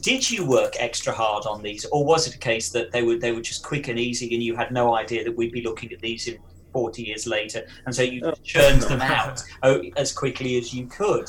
did 0.00 0.30
you 0.30 0.46
work 0.46 0.74
extra 0.78 1.14
hard 1.14 1.46
on 1.46 1.62
these, 1.62 1.86
or 1.86 2.04
was 2.04 2.26
it 2.26 2.34
a 2.34 2.38
case 2.38 2.68
that 2.70 2.92
they 2.92 3.02
were 3.02 3.16
they 3.16 3.32
were 3.32 3.40
just 3.40 3.64
quick 3.64 3.88
and 3.88 3.98
easy, 3.98 4.34
and 4.34 4.42
you 4.42 4.54
had 4.54 4.70
no 4.70 4.94
idea 4.94 5.24
that 5.24 5.34
we'd 5.34 5.52
be 5.52 5.62
looking 5.62 5.90
at 5.90 6.00
these 6.00 6.28
in 6.28 6.38
40 6.72 7.02
years 7.02 7.26
later, 7.26 7.66
and 7.86 7.94
so 7.94 8.02
you 8.02 8.20
oh. 8.24 8.34
churned 8.44 8.82
them 8.82 9.00
out 9.00 9.42
oh, 9.62 9.82
as 9.96 10.12
quickly 10.12 10.58
as 10.58 10.74
you 10.74 10.86
could? 10.86 11.28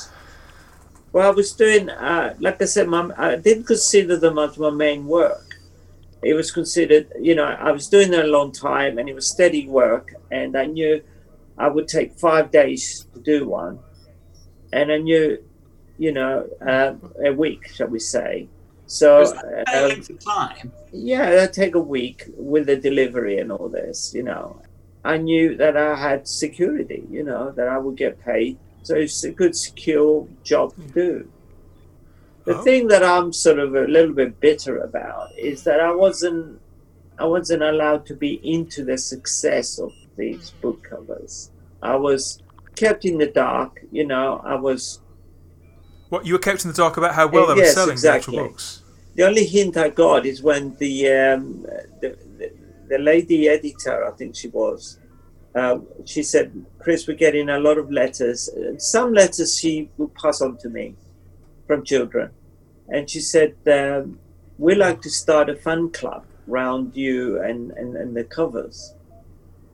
Well, 1.12 1.26
I 1.26 1.34
was 1.34 1.52
doing, 1.52 1.90
uh, 1.90 2.34
like 2.38 2.62
I 2.62 2.66
said, 2.66 2.88
my, 2.88 3.10
I 3.16 3.36
didn't 3.36 3.64
consider 3.64 4.16
them 4.16 4.38
as 4.38 4.56
my 4.58 4.70
main 4.70 5.06
work. 5.06 5.58
It 6.22 6.34
was 6.34 6.52
considered, 6.52 7.10
you 7.18 7.34
know, 7.34 7.44
I 7.44 7.72
was 7.72 7.88
doing 7.88 8.12
it 8.12 8.24
a 8.24 8.28
long 8.28 8.52
time 8.52 8.98
and 8.98 9.08
it 9.08 9.14
was 9.14 9.28
steady 9.28 9.66
work. 9.66 10.14
And 10.30 10.56
I 10.56 10.66
knew 10.66 11.02
I 11.58 11.68
would 11.68 11.88
take 11.88 12.12
five 12.14 12.50
days 12.50 13.06
to 13.14 13.20
do 13.20 13.48
one. 13.48 13.80
And 14.72 14.92
I 14.92 14.98
knew, 14.98 15.42
you 15.98 16.12
know, 16.12 16.48
uh, 16.64 16.94
a 17.24 17.32
week, 17.32 17.72
shall 17.74 17.88
we 17.88 17.98
say. 17.98 18.48
So, 18.86 19.22
uh, 19.22 19.94
time. 20.24 20.72
yeah, 20.92 21.30
that 21.30 21.52
take 21.52 21.74
a 21.74 21.80
week 21.80 22.24
with 22.36 22.66
the 22.66 22.76
delivery 22.76 23.38
and 23.38 23.50
all 23.50 23.68
this, 23.68 24.12
you 24.14 24.22
know. 24.22 24.60
I 25.04 25.16
knew 25.16 25.56
that 25.56 25.76
I 25.76 25.96
had 25.96 26.28
security, 26.28 27.04
you 27.10 27.24
know, 27.24 27.52
that 27.52 27.68
I 27.68 27.78
would 27.78 27.96
get 27.96 28.20
paid 28.22 28.58
so 28.82 28.94
it's 28.94 29.24
a 29.24 29.30
good, 29.30 29.56
secure 29.56 30.26
job 30.42 30.74
to 30.76 30.82
do. 30.82 31.32
The 32.44 32.56
oh. 32.56 32.62
thing 32.62 32.88
that 32.88 33.04
I'm 33.04 33.32
sort 33.32 33.58
of 33.58 33.74
a 33.74 33.82
little 33.82 34.14
bit 34.14 34.40
bitter 34.40 34.78
about 34.78 35.28
is 35.38 35.62
that 35.64 35.80
I 35.80 35.92
wasn't, 35.92 36.60
I 37.18 37.24
wasn't 37.24 37.62
allowed 37.62 38.06
to 38.06 38.14
be 38.14 38.40
into 38.42 38.84
the 38.84 38.96
success 38.96 39.78
of 39.78 39.92
these 40.16 40.50
book 40.62 40.82
covers. 40.82 41.50
I 41.82 41.96
was 41.96 42.42
kept 42.76 43.04
in 43.04 43.18
the 43.18 43.26
dark. 43.26 43.84
You 43.92 44.06
know, 44.06 44.40
I 44.44 44.54
was. 44.54 45.00
What 46.08 46.26
you 46.26 46.32
were 46.32 46.38
kept 46.38 46.64
in 46.64 46.70
the 46.70 46.76
dark 46.76 46.96
about 46.96 47.14
how 47.14 47.28
well 47.28 47.46
they 47.46 47.60
were 47.60 47.66
selling 47.66 47.92
exactly. 47.92 48.36
the 48.36 48.42
actual 48.42 48.48
books. 48.50 48.82
The 49.14 49.26
only 49.26 49.44
hint 49.44 49.76
I 49.76 49.90
got 49.90 50.24
is 50.24 50.42
when 50.42 50.76
the, 50.76 51.08
um, 51.08 51.62
the, 52.00 52.16
the 52.38 52.52
the 52.90 52.98
lady 52.98 53.48
editor, 53.48 54.04
I 54.04 54.10
think 54.10 54.34
she 54.34 54.48
was, 54.48 54.98
uh, 55.54 55.78
she 56.04 56.22
said, 56.22 56.64
Chris, 56.78 57.06
we're 57.08 57.16
getting 57.16 57.48
a 57.48 57.58
lot 57.58 57.78
of 57.78 57.90
letters. 57.90 58.50
Some 58.78 59.12
letters 59.12 59.58
she 59.58 59.90
will 59.96 60.12
pass 60.20 60.40
on 60.40 60.56
to 60.58 60.68
me 60.68 60.94
from 61.66 61.84
children. 61.84 62.30
And 62.88 63.08
she 63.08 63.20
said, 63.20 63.56
um, 63.66 64.18
we 64.58 64.74
like 64.74 65.00
to 65.02 65.10
start 65.10 65.48
a 65.48 65.56
fan 65.56 65.90
club 65.90 66.24
around 66.48 66.96
you 66.96 67.40
and, 67.42 67.70
and, 67.72 67.96
and 67.96 68.16
the 68.16 68.24
covers. 68.24 68.94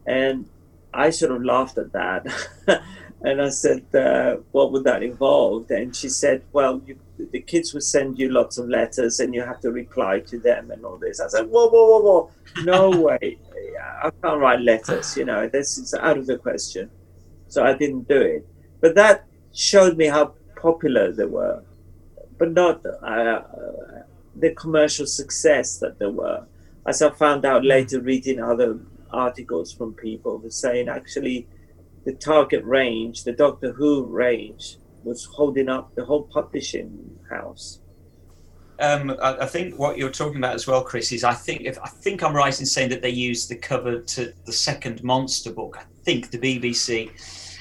And 0.07 0.49
I 0.95 1.11
sort 1.11 1.33
of 1.33 1.45
laughed 1.45 1.79
at 1.79 1.93
that. 1.93 2.27
and 3.23 3.41
I 3.41 3.49
said, 3.49 3.83
uh, 3.95 4.37
what 4.53 4.73
would 4.73 4.85
that 4.85 5.03
involve? 5.03 5.71
And 5.71 5.95
she 5.95 6.09
said, 6.09 6.43
well, 6.53 6.83
you, 6.87 6.99
the 7.19 7.41
kids 7.41 7.73
would 7.73 7.83
send 7.83 8.19
you 8.19 8.29
lots 8.31 8.59
of 8.59 8.69
letters 8.69 9.21
and 9.21 9.35
you 9.35 9.43
have 9.43 9.61
to 9.61 9.73
reply 9.73 10.21
to 10.21 10.39
them 10.39 10.71
and 10.71 10.85
all 10.85 10.99
this. 10.99 11.21
I 11.21 11.29
said, 11.29 11.49
whoa, 11.49 11.69
whoa, 11.69 11.87
whoa, 11.87 12.01
whoa. 12.01 12.31
No 12.65 12.91
way. 13.01 13.39
I 14.03 14.11
can't 14.23 14.41
write 14.41 14.61
letters, 14.61 15.17
you 15.17 15.25
know, 15.25 15.49
this 15.49 15.79
is 15.79 15.95
out 15.95 16.19
of 16.19 16.27
the 16.27 16.37
question. 16.37 16.91
So 17.49 17.65
I 17.65 17.73
didn't 17.73 18.07
do 18.09 18.21
it. 18.21 18.47
But 18.81 18.95
that 18.97 19.25
showed 19.53 19.97
me 19.97 20.07
how 20.07 20.35
popular 20.57 21.13
they 21.13 21.25
were, 21.25 21.63
but 22.39 22.53
not 22.53 22.85
uh, 23.03 23.41
the 24.35 24.51
commercial 24.55 25.07
success 25.07 25.79
that 25.79 25.99
they 25.99 26.07
were. 26.07 26.45
As 26.87 27.01
I 27.03 27.11
found 27.11 27.45
out 27.45 27.65
later, 27.65 28.01
reading 28.01 28.41
other 28.41 28.79
articles 29.11 29.73
from 29.73 29.95
people, 29.95 30.43
saying 30.51 30.89
actually 30.89 31.49
the 32.07 32.15
target 32.15 32.65
range, 32.65 33.25
the 33.25 33.33
Doctor 33.33 33.73
Who 33.73 34.07
range, 34.07 34.79
was 35.05 35.25
holding 35.25 35.69
up 35.69 35.95
the 35.95 36.05
whole 36.05 36.23
publishing 36.23 37.19
house 37.29 37.81
um, 38.79 39.17
I, 39.23 39.39
I, 39.39 39.47
think 39.47 39.79
what 39.79 39.97
you're 39.97 40.11
talking 40.11 40.37
about 40.37 40.55
as 40.55 40.67
well, 40.67 40.83
Chris, 40.83 41.11
is 41.13 41.25
I 41.25 41.33
think 41.33 41.63
if 41.63 41.79
I 41.79 41.89
think 41.89 42.23
I'm 42.23 42.35
right 42.35 42.59
in 42.59 42.67
saying 42.67 42.91
that 42.91 43.01
they 43.01 43.11
used 43.11 43.49
the 43.49 43.57
cover 43.57 44.01
to 44.01 44.33
the 44.45 44.53
second 44.53 45.03
Monster 45.03 45.51
book. 45.51 45.79
I 45.79 45.85
think 46.05 46.31
the 46.31 46.39
BBC, 46.39 47.11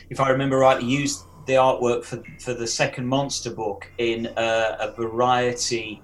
if 0.09 0.19
I 0.19 0.29
remember 0.29 0.57
rightly, 0.57 0.87
used 0.87 1.23
the 1.47 1.53
artwork 1.53 2.03
for 2.03 2.21
for 2.41 2.53
the 2.53 2.67
second 2.67 3.07
Monster 3.07 3.51
book 3.51 3.89
in 3.97 4.27
uh, 4.35 4.77
a 4.79 4.91
variety 4.91 6.01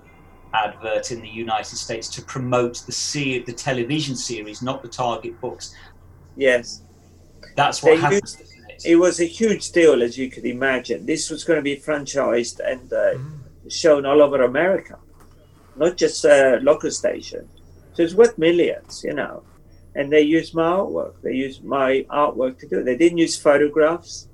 advert 0.54 1.12
in 1.12 1.22
the 1.22 1.30
United 1.30 1.76
States 1.76 2.08
to 2.10 2.22
promote 2.22 2.84
the 2.86 2.92
se- 2.92 3.44
the 3.44 3.54
television 3.54 4.16
series, 4.16 4.62
not 4.62 4.82
the 4.82 4.88
Target 4.88 5.40
books. 5.42 5.76
Yes, 6.38 6.84
that's 7.56 7.84
what 7.84 7.96
they 7.96 8.02
happens. 8.02 8.38
Used, 8.40 8.86
it 8.86 8.96
was 8.96 9.20
a 9.20 9.26
huge 9.26 9.72
deal, 9.72 10.02
as 10.02 10.18
you 10.18 10.30
could 10.30 10.46
imagine. 10.46 11.06
This 11.06 11.30
was 11.30 11.44
going 11.44 11.58
to 11.58 11.64
be 11.64 11.78
franchised 11.78 12.60
and. 12.60 12.92
Uh, 12.92 13.14
mm 13.16 13.42
shown 13.70 14.06
all 14.06 14.22
over 14.22 14.44
America, 14.44 14.98
not 15.76 15.98
just 15.98 16.26
uh, 16.26 16.60
local 16.62 16.92
station. 16.92 17.48
So 17.94 18.04
it's 18.04 18.14
worth 18.14 18.38
millions, 18.38 19.04
you 19.04 19.14
know. 19.14 19.44
And 19.96 20.12
they 20.12 20.22
used 20.22 20.56
my 20.56 20.64
artwork. 20.64 21.16
They 21.22 21.34
used 21.34 21.64
my 21.64 22.06
artwork 22.10 22.60
to 22.60 22.68
do 22.68 22.80
it. 22.80 22.86
They 22.86 22.96
didn't 22.96 23.18
use 23.18 23.38
photographs, 23.38 24.30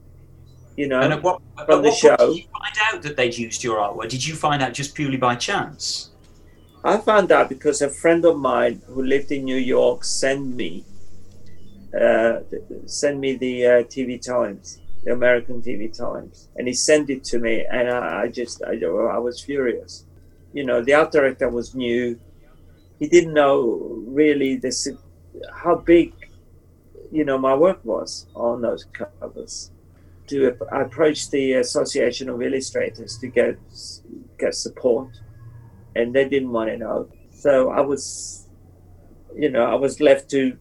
you 0.75 0.87
know, 0.87 0.99
and 0.99 1.13
at 1.13 1.23
what, 1.23 1.41
from 1.65 1.79
at 1.79 1.83
the 1.83 1.91
show. 1.91 2.15
Did 2.17 2.37
you 2.37 2.43
find 2.43 2.75
out 2.93 3.01
that 3.01 3.17
they'd 3.17 3.35
used 3.35 3.63
your 3.63 3.77
artwork? 3.79 4.09
Did 4.09 4.25
you 4.25 4.35
find 4.35 4.61
out 4.61 4.73
just 4.73 4.93
purely 4.93 5.17
by 5.17 5.35
chance? 5.35 6.11
I 6.83 6.97
found 6.97 7.31
out 7.31 7.49
because 7.49 7.81
a 7.81 7.89
friend 7.89 8.23
of 8.23 8.37
mine 8.37 8.81
who 8.87 9.03
lived 9.03 9.31
in 9.31 9.43
New 9.45 9.57
York 9.57 10.03
sent 10.03 10.55
me 10.55 10.85
uh, 11.93 12.39
sent 12.85 13.19
me 13.19 13.35
the 13.35 13.65
uh, 13.65 13.69
TV 13.83 14.21
Times 14.21 14.79
the 15.07 15.13
American 15.13 15.61
TV 15.61 15.95
Times, 15.95 16.49
and 16.57 16.67
he 16.67 16.73
sent 16.73 17.09
it 17.09 17.23
to 17.23 17.39
me, 17.39 17.65
and 17.71 17.89
I, 17.89 18.23
I 18.23 18.27
just 18.27 18.61
I, 18.63 18.73
I 18.73 19.17
was 19.19 19.39
furious. 19.41 20.05
You 20.53 20.65
know, 20.65 20.81
the 20.81 20.95
art 20.95 21.11
director 21.13 21.49
was 21.49 21.73
new; 21.73 22.19
he 22.99 23.07
didn't 23.07 23.33
know 23.33 24.03
really 24.05 24.57
this 24.57 24.87
how 25.53 25.75
big, 25.75 26.13
you 27.09 27.23
know, 27.23 27.37
my 27.37 27.53
work 27.55 27.79
was 27.85 28.27
on 28.35 28.61
those 28.61 28.85
covers. 28.93 29.71
To 30.27 30.57
approach 30.73 31.29
the 31.29 31.53
Association 31.53 32.27
of 32.27 32.41
Illustrators 32.41 33.17
to 33.19 33.27
get 33.27 33.57
get 34.37 34.55
support, 34.55 35.07
and 35.95 36.13
they 36.13 36.27
didn't 36.27 36.51
want 36.51 36.69
to 36.69 36.77
know. 36.77 37.07
So 37.31 37.69
I 37.69 37.79
was, 37.79 38.45
you 39.33 39.49
know, 39.49 39.63
I 39.63 39.75
was 39.75 40.01
left 40.01 40.29
to 40.31 40.57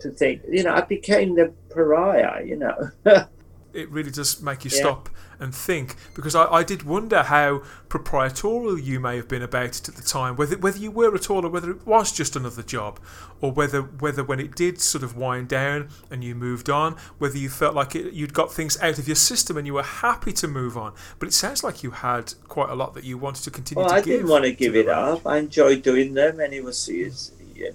to 0.00 0.10
think. 0.10 0.42
You 0.48 0.62
know, 0.62 0.74
I 0.74 0.82
became 0.82 1.34
the 1.34 1.52
pariah. 1.70 2.44
You 2.44 2.56
know. 2.56 2.90
it 3.72 3.88
really 3.90 4.10
does 4.10 4.40
make 4.42 4.64
you 4.64 4.70
yeah. 4.72 4.80
stop 4.80 5.08
and 5.38 5.54
think 5.54 5.94
because 6.14 6.34
I, 6.34 6.44
I 6.46 6.62
did 6.62 6.82
wonder 6.82 7.22
how 7.22 7.62
proprietorial 7.88 8.78
you 8.78 9.00
may 9.00 9.16
have 9.16 9.26
been 9.26 9.42
about 9.42 9.78
it 9.78 9.88
at 9.88 9.94
the 9.94 10.02
time, 10.02 10.36
whether 10.36 10.56
whether 10.58 10.78
you 10.78 10.90
were 10.90 11.14
at 11.14 11.30
all 11.30 11.46
or 11.46 11.48
whether 11.48 11.70
it 11.70 11.86
was 11.86 12.12
just 12.12 12.36
another 12.36 12.62
job, 12.62 13.00
or 13.40 13.50
whether 13.50 13.80
whether 13.80 14.22
when 14.22 14.38
it 14.38 14.54
did 14.54 14.80
sort 14.80 15.02
of 15.02 15.16
wind 15.16 15.48
down 15.48 15.88
and 16.10 16.22
you 16.22 16.34
moved 16.34 16.68
on, 16.68 16.96
whether 17.18 17.38
you 17.38 17.48
felt 17.48 17.74
like 17.74 17.94
it, 17.94 18.12
you'd 18.12 18.34
got 18.34 18.52
things 18.52 18.80
out 18.82 18.98
of 18.98 19.08
your 19.08 19.16
system 19.16 19.56
and 19.56 19.66
you 19.66 19.74
were 19.74 19.82
happy 19.82 20.32
to 20.32 20.46
move 20.46 20.76
on. 20.76 20.92
But 21.18 21.28
it 21.28 21.32
sounds 21.32 21.64
like 21.64 21.82
you 21.82 21.90
had 21.90 22.34
quite 22.48 22.68
a 22.68 22.74
lot 22.74 22.94
that 22.94 23.04
you 23.04 23.16
wanted 23.16 23.44
to 23.44 23.50
continue. 23.50 23.84
Well, 23.84 23.90
to 23.90 23.96
I 23.96 24.02
didn't 24.02 24.28
want 24.28 24.44
to 24.44 24.52
give 24.52 24.76
it 24.76 24.88
up. 24.88 25.26
I 25.26 25.38
enjoyed 25.38 25.82
doing 25.82 26.14
them, 26.14 26.40
and 26.40 26.52
it 26.52 26.62
was 26.62 26.90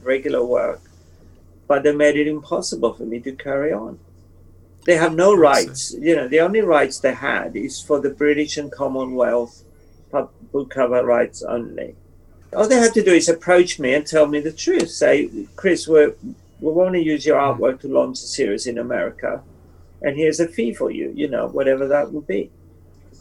regular 0.04 0.44
work, 0.44 0.82
but 1.68 1.84
they 1.84 1.96
made 1.96 2.16
it 2.16 2.28
impossible 2.28 2.94
for 2.94 3.04
me 3.04 3.20
to 3.22 3.32
carry 3.34 3.74
on. 3.74 4.00
They 4.86 4.98
have 4.98 5.16
no 5.16 5.36
rights. 5.36 5.96
You 6.00 6.16
know, 6.16 6.28
the 6.28 6.42
only 6.42 6.62
rights 6.62 7.00
they 7.00 7.14
had 7.14 7.56
is 7.56 7.82
for 7.82 8.00
the 8.00 8.12
British 8.12 8.58
and 8.58 8.72
Commonwealth 8.72 9.64
book 10.52 10.70
cover 10.70 11.04
rights 11.04 11.44
only. 11.44 11.96
All 12.56 12.68
they 12.68 12.78
had 12.78 12.94
to 12.94 13.04
do 13.04 13.12
is 13.12 13.28
approach 13.28 13.80
me 13.80 13.94
and 13.94 14.06
tell 14.06 14.28
me 14.28 14.40
the 14.40 14.52
truth. 14.52 14.90
Say, 14.90 15.30
Chris, 15.56 15.88
we 15.88 16.12
we 16.62 16.72
want 16.72 16.94
to 16.94 17.04
use 17.04 17.26
your 17.26 17.40
hmm. 17.40 17.62
artwork 17.62 17.82
to 17.82 17.88
launch 17.88 18.20
a 18.20 18.28
series 18.28 18.66
in 18.68 18.78
America, 18.78 19.42
and 20.02 20.16
here's 20.16 20.40
a 20.40 20.48
fee 20.48 20.74
for 20.74 20.92
you. 20.92 21.12
You 21.16 21.28
know, 21.28 21.48
whatever 21.48 21.88
that 21.88 22.12
would 22.12 22.28
be. 22.28 22.50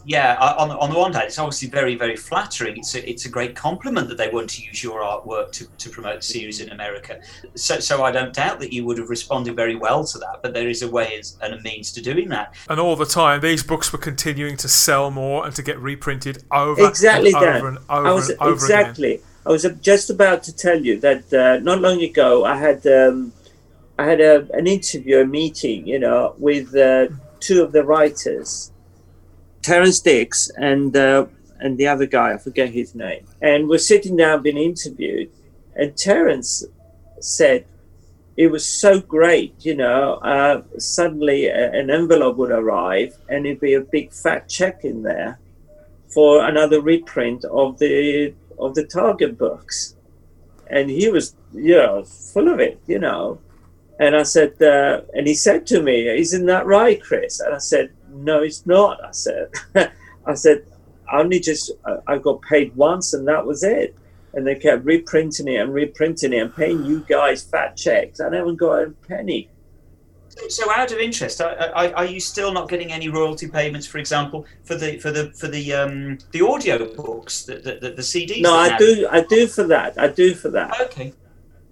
Yeah, 0.05 0.35
on, 0.57 0.71
on 0.71 0.89
the 0.91 0.97
one 0.97 1.13
hand, 1.13 1.25
it's 1.25 1.39
obviously 1.39 1.67
very, 1.67 1.95
very 1.95 2.15
flattering. 2.15 2.77
It's 2.77 2.93
a, 2.95 3.09
it's 3.09 3.25
a 3.25 3.29
great 3.29 3.55
compliment 3.55 4.07
that 4.09 4.17
they 4.17 4.29
want 4.29 4.49
to 4.51 4.61
use 4.61 4.83
your 4.83 5.01
artwork 5.01 5.51
to, 5.53 5.67
to 5.67 5.89
promote 5.89 6.17
the 6.17 6.25
series 6.25 6.61
in 6.61 6.69
America. 6.69 7.19
So, 7.55 7.79
so 7.79 8.03
I 8.03 8.11
don't 8.11 8.33
doubt 8.33 8.59
that 8.59 8.71
you 8.71 8.85
would 8.85 8.97
have 8.97 9.09
responded 9.09 9.55
very 9.55 9.75
well 9.75 10.03
to 10.05 10.17
that, 10.19 10.41
but 10.43 10.53
there 10.53 10.69
is 10.69 10.83
a 10.83 10.89
way 10.89 11.21
and 11.41 11.53
a 11.53 11.61
means 11.61 11.91
to 11.93 12.01
doing 12.01 12.29
that. 12.29 12.53
And 12.69 12.79
all 12.79 12.95
the 12.95 13.05
time, 13.05 13.41
these 13.41 13.63
books 13.63 13.91
were 13.91 13.99
continuing 13.99 14.57
to 14.57 14.67
sell 14.67 15.09
more 15.11 15.45
and 15.45 15.55
to 15.55 15.63
get 15.63 15.79
reprinted 15.79 16.43
over 16.51 16.87
exactly 16.87 17.31
and 17.33 17.41
Dan. 17.41 17.55
over 17.57 17.67
and 17.69 17.77
over 17.89 18.07
I 18.07 18.11
was 18.11 18.29
and 18.29 18.39
over 18.41 18.65
again. 18.65 18.79
exactly. 18.79 19.21
I 19.45 19.49
was 19.49 19.67
just 19.81 20.09
about 20.09 20.43
to 20.43 20.55
tell 20.55 20.79
you 20.79 20.99
that 21.01 21.33
uh, 21.33 21.59
not 21.63 21.79
long 21.79 22.01
ago 22.01 22.45
I 22.45 22.57
had 22.57 22.85
um, 22.87 23.31
I 23.97 24.05
had 24.05 24.19
a, 24.19 24.47
an 24.53 24.67
interview, 24.67 25.19
a 25.19 25.25
meeting, 25.25 25.87
you 25.87 25.99
know, 25.99 26.35
with 26.37 26.75
uh, 26.75 27.07
two 27.39 27.63
of 27.63 27.71
the 27.71 27.83
writers, 27.83 28.71
Terrance 29.65 29.99
Dicks 29.99 30.51
and 30.57 30.95
uh, 30.95 31.25
and 31.59 31.75
the 31.79 31.87
other 31.87 32.05
guy, 32.05 32.33
I 32.33 32.37
forget 32.37 32.69
his 32.69 32.93
name. 32.93 33.25
And 33.41 33.67
we're 33.67 33.79
sitting 33.79 34.15
down 34.15 34.43
being 34.43 34.57
interviewed, 34.57 35.31
and 35.75 35.97
Terrance 35.97 36.63
said 37.19 37.65
it 38.37 38.51
was 38.51 38.63
so 38.63 38.99
great, 38.99 39.55
you 39.65 39.75
know. 39.75 40.15
Uh, 40.15 40.61
suddenly, 40.77 41.47
a, 41.47 41.71
an 41.71 41.89
envelope 41.89 42.37
would 42.37 42.51
arrive, 42.51 43.17
and 43.27 43.47
it'd 43.47 43.59
be 43.59 43.73
a 43.73 43.81
big 43.81 44.13
fat 44.13 44.47
check 44.47 44.85
in 44.85 45.01
there 45.01 45.39
for 46.13 46.45
another 46.45 46.79
reprint 46.79 47.43
of 47.45 47.79
the 47.79 48.35
of 48.59 48.75
the 48.75 48.85
Target 48.85 49.35
books, 49.35 49.95
and 50.67 50.91
he 50.91 51.09
was, 51.09 51.35
you 51.53 51.75
know, 51.75 52.03
full 52.03 52.49
of 52.49 52.59
it, 52.59 52.79
you 52.85 52.99
know. 52.99 53.39
And 53.99 54.15
I 54.15 54.23
said, 54.23 54.61
uh, 54.61 55.01
and 55.15 55.25
he 55.25 55.33
said 55.33 55.65
to 55.67 55.81
me, 55.81 56.07
"Isn't 56.07 56.45
that 56.45 56.67
right, 56.67 57.01
Chris?" 57.01 57.39
And 57.39 57.55
I 57.55 57.57
said, 57.57 57.89
"No, 58.25 58.41
it's 58.43 58.65
not." 58.65 59.03
I 59.03 59.11
said, 59.11 59.49
"I 60.25 60.33
said 60.33 60.65
I 61.11 61.19
only 61.21 61.39
just 61.39 61.71
I, 61.85 61.97
I 62.13 62.17
got 62.17 62.41
paid 62.41 62.75
once, 62.75 63.13
and 63.13 63.27
that 63.27 63.45
was 63.45 63.63
it." 63.63 63.95
And 64.33 64.45
they 64.45 64.55
kept 64.55 64.83
reprinting 64.83 65.47
it 65.47 65.61
and 65.61 65.73
reprinting 65.73 66.33
it 66.33 66.39
and 66.39 66.53
paying 66.53 66.83
you 66.85 67.05
guys 67.07 67.41
fat 67.43 67.77
checks. 67.77 68.19
I 68.19 68.27
never 68.29 68.51
got 68.51 68.83
a 68.83 68.89
penny. 69.07 69.49
So, 70.49 70.69
out 70.69 70.91
of 70.91 70.97
interest, 70.99 71.39
are, 71.39 71.55
are, 71.73 71.93
are 71.95 72.05
you 72.05 72.19
still 72.19 72.51
not 72.51 72.67
getting 72.67 72.91
any 72.91 73.07
royalty 73.07 73.47
payments, 73.47 73.87
for 73.87 73.99
example, 73.99 74.45
for 74.65 74.75
the 74.75 74.97
for 74.99 75.09
the 75.09 75.31
for 75.31 75.47
the 75.47 75.71
um, 75.71 76.17
the 76.33 76.41
audio 76.41 76.93
books, 76.93 77.43
the 77.45 77.55
the, 77.55 77.73
the, 77.81 77.89
the 77.91 78.01
CDs? 78.01 78.41
No, 78.41 78.53
I 78.57 78.67
now- 78.69 78.77
do. 78.77 79.07
I 79.09 79.21
do 79.21 79.47
for 79.47 79.63
that. 79.67 79.97
I 79.97 80.09
do 80.09 80.33
for 80.35 80.49
that. 80.49 80.81
Okay, 80.87 81.13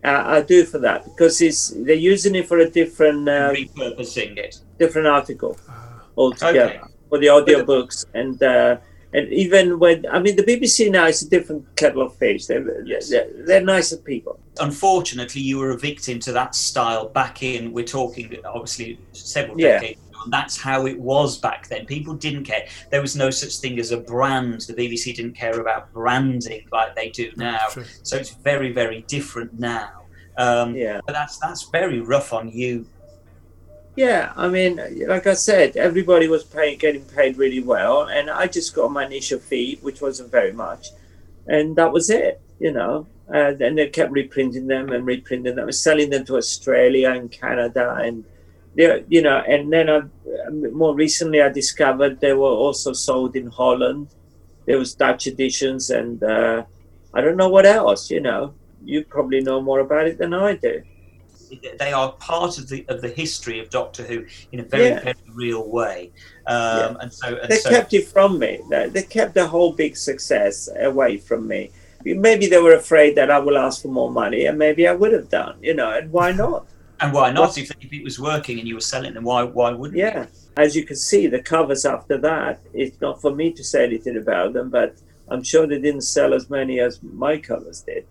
Uh, 0.05 0.23
I 0.37 0.41
do 0.41 0.63
for 0.63 0.79
that 0.79 1.03
because 1.03 1.41
it's 1.41 1.73
they're 1.85 1.95
using 2.13 2.35
it 2.35 2.47
for 2.47 2.59
a 2.59 2.69
different 2.69 3.27
uh, 3.27 3.51
repurposing 3.51 4.37
it. 4.37 4.59
different 4.79 5.07
article 5.07 5.57
Ah. 5.67 5.82
Altogether 6.17 6.59
Okay. 6.65 6.79
for 7.09 7.17
the 7.19 7.27
audiobooks 7.27 8.05
and 8.13 8.41
uh, 8.43 8.77
and 9.15 9.31
even 9.31 9.77
when 9.79 10.05
I 10.11 10.19
mean 10.19 10.35
the 10.35 10.43
BBC 10.43 10.89
now 10.89 11.05
is 11.07 11.21
a 11.21 11.29
different 11.29 11.63
kettle 11.75 12.01
of 12.01 12.15
fish. 12.15 12.47
They're 12.47 12.83
Yes. 12.85 13.09
they're, 13.09 13.27
they're 13.47 13.61
nicer 13.61 13.97
people. 13.97 14.39
Unfortunately, 14.59 15.41
you 15.41 15.59
were 15.59 15.71
a 15.71 15.77
victim 15.77 16.19
to 16.21 16.31
that 16.31 16.55
style 16.55 17.09
back 17.09 17.43
in. 17.43 17.73
We're 17.73 17.85
talking 17.85 18.35
obviously 18.45 18.99
several 19.11 19.59
Yeah. 19.59 19.79
decades. 19.79 19.99
ago, 19.99 20.19
And 20.23 20.33
that's 20.33 20.57
how 20.57 20.85
it 20.87 20.97
was 20.99 21.37
back 21.37 21.67
then. 21.67 21.85
People 21.85 22.13
didn't 22.15 22.45
care. 22.45 22.65
There 22.91 23.01
was 23.01 23.15
no 23.15 23.29
such 23.29 23.57
thing 23.57 23.77
as 23.79 23.91
a 23.91 23.97
brand. 23.97 24.61
The 24.61 24.73
BBC 24.73 25.13
didn't 25.13 25.35
care 25.35 25.59
about 25.59 25.91
branding 25.93 26.63
like 26.71 26.95
they 26.95 27.09
do 27.09 27.29
now. 27.35 27.59
True. 27.71 27.83
So 28.03 28.15
it's 28.17 28.31
very, 28.31 28.71
very 28.71 29.01
different 29.07 29.59
now. 29.59 29.89
Um, 30.37 30.75
Yeah, 30.75 31.01
But 31.05 31.13
that's 31.13 31.37
that's 31.37 31.63
very 31.69 31.99
rough 31.99 32.33
on 32.33 32.49
you. 32.49 32.85
Yeah. 33.95 34.33
I 34.35 34.47
mean, 34.47 34.79
like 35.07 35.27
I 35.27 35.33
said, 35.33 35.77
everybody 35.77 36.27
was 36.27 36.43
paying, 36.43 36.77
getting 36.77 37.05
paid 37.05 37.37
really 37.37 37.61
well, 37.61 38.03
and 38.03 38.29
I 38.29 38.47
just 38.47 38.73
got 38.73 38.91
my 38.91 39.05
initial 39.05 39.39
fee, 39.39 39.79
which 39.81 40.01
wasn't 40.01 40.31
very 40.31 40.53
much, 40.53 40.89
and 41.47 41.75
that 41.75 41.91
was 41.91 42.09
it. 42.09 42.41
You 42.59 42.71
know. 42.71 43.07
And 43.29 43.77
they 43.77 43.87
kept 43.87 44.11
reprinting 44.11 44.67
them 44.67 44.91
and 44.91 45.05
reprinting 45.05 45.55
them, 45.55 45.67
and 45.67 45.75
selling 45.75 46.09
them 46.09 46.25
to 46.25 46.35
Australia 46.35 47.11
and 47.11 47.31
Canada, 47.31 47.95
and 47.95 48.25
you 48.75 49.21
know. 49.21 49.41
And 49.47 49.71
then 49.71 49.89
I, 49.89 50.01
more 50.49 50.93
recently, 50.93 51.41
I 51.41 51.49
discovered 51.49 52.19
they 52.19 52.33
were 52.33 52.51
also 52.65 52.93
sold 52.93 53.35
in 53.35 53.47
Holland. 53.47 54.09
There 54.65 54.77
was 54.77 54.93
Dutch 54.93 55.25
editions, 55.25 55.89
and 55.89 56.21
uh, 56.21 56.65
I 57.13 57.21
don't 57.21 57.37
know 57.37 57.49
what 57.49 57.65
else. 57.65 58.11
You 58.11 58.19
know, 58.19 58.53
you 58.83 59.05
probably 59.05 59.39
know 59.41 59.61
more 59.61 59.79
about 59.79 60.07
it 60.07 60.17
than 60.17 60.33
I 60.33 60.55
do. 60.55 60.83
They 61.79 61.91
are 61.93 62.11
part 62.13 62.57
of 62.57 62.69
the 62.69 62.85
of 62.89 63.01
the 63.01 63.09
history 63.09 63.59
of 63.59 63.69
Doctor 63.69 64.03
Who 64.03 64.25
in 64.51 64.59
a 64.59 64.63
very, 64.63 64.89
Yeah. 64.89 65.03
very 65.03 65.15
real 65.33 65.69
way. 65.69 66.11
Um, 66.47 66.97
And 67.01 67.11
so, 67.11 67.27
and 67.41 67.49
They 67.49 67.57
so 67.57 67.69
kept 67.69 67.93
it 67.93 68.07
from 68.07 68.39
me. 68.39 68.59
They, 68.69 68.89
they 68.89 69.03
kept 69.03 69.33
the 69.33 69.47
whole 69.47 69.73
big 69.73 69.95
success 69.97 70.69
away 70.79 71.17
from 71.17 71.47
me. 71.47 71.71
Maybe 72.05 72.47
they 72.47 72.59
were 72.59 72.75
afraid 72.75 73.15
that 73.15 73.31
I 73.31 73.39
will 73.39 73.57
ask 73.57 73.81
for 73.81 73.87
more 73.87 74.11
money, 74.11 74.45
and 74.47 74.57
maybe 74.57 74.87
I 74.87 74.93
would 74.93 75.13
have 75.13 75.29
done. 75.29 75.55
You 75.61 75.73
know, 75.73 75.89
and 75.91 76.11
why 76.11 76.31
not? 76.31 76.65
and 77.01 77.11
why 77.11 77.31
not? 77.31 77.57
If, 77.57 77.71
if 77.81 77.91
it 77.91 78.03
was 78.03 78.17
working 78.19 78.59
and 78.59 78.67
you 78.67 78.75
were 78.75 78.87
selling 78.93 79.13
them, 79.13 79.23
why 79.23 79.43
why 79.43 79.71
wouldn't 79.71 79.97
you? 79.97 80.05
Yeah. 80.05 80.25
As 80.55 80.75
you 80.75 80.85
can 80.85 80.95
see, 80.95 81.27
the 81.27 81.41
covers 81.41 81.83
after 81.85 82.17
that, 82.19 82.59
it's 82.73 83.01
not 83.01 83.19
for 83.19 83.31
me 83.33 83.51
to 83.53 83.63
say 83.63 83.83
anything 83.83 84.17
about 84.17 84.53
them, 84.53 84.69
but 84.69 84.95
I'm 85.29 85.43
sure 85.43 85.65
they 85.65 85.79
didn't 85.79 86.01
sell 86.17 86.33
as 86.33 86.49
many 86.49 86.79
as 86.79 87.01
my 87.01 87.37
covers 87.37 87.81
did. 87.81 88.05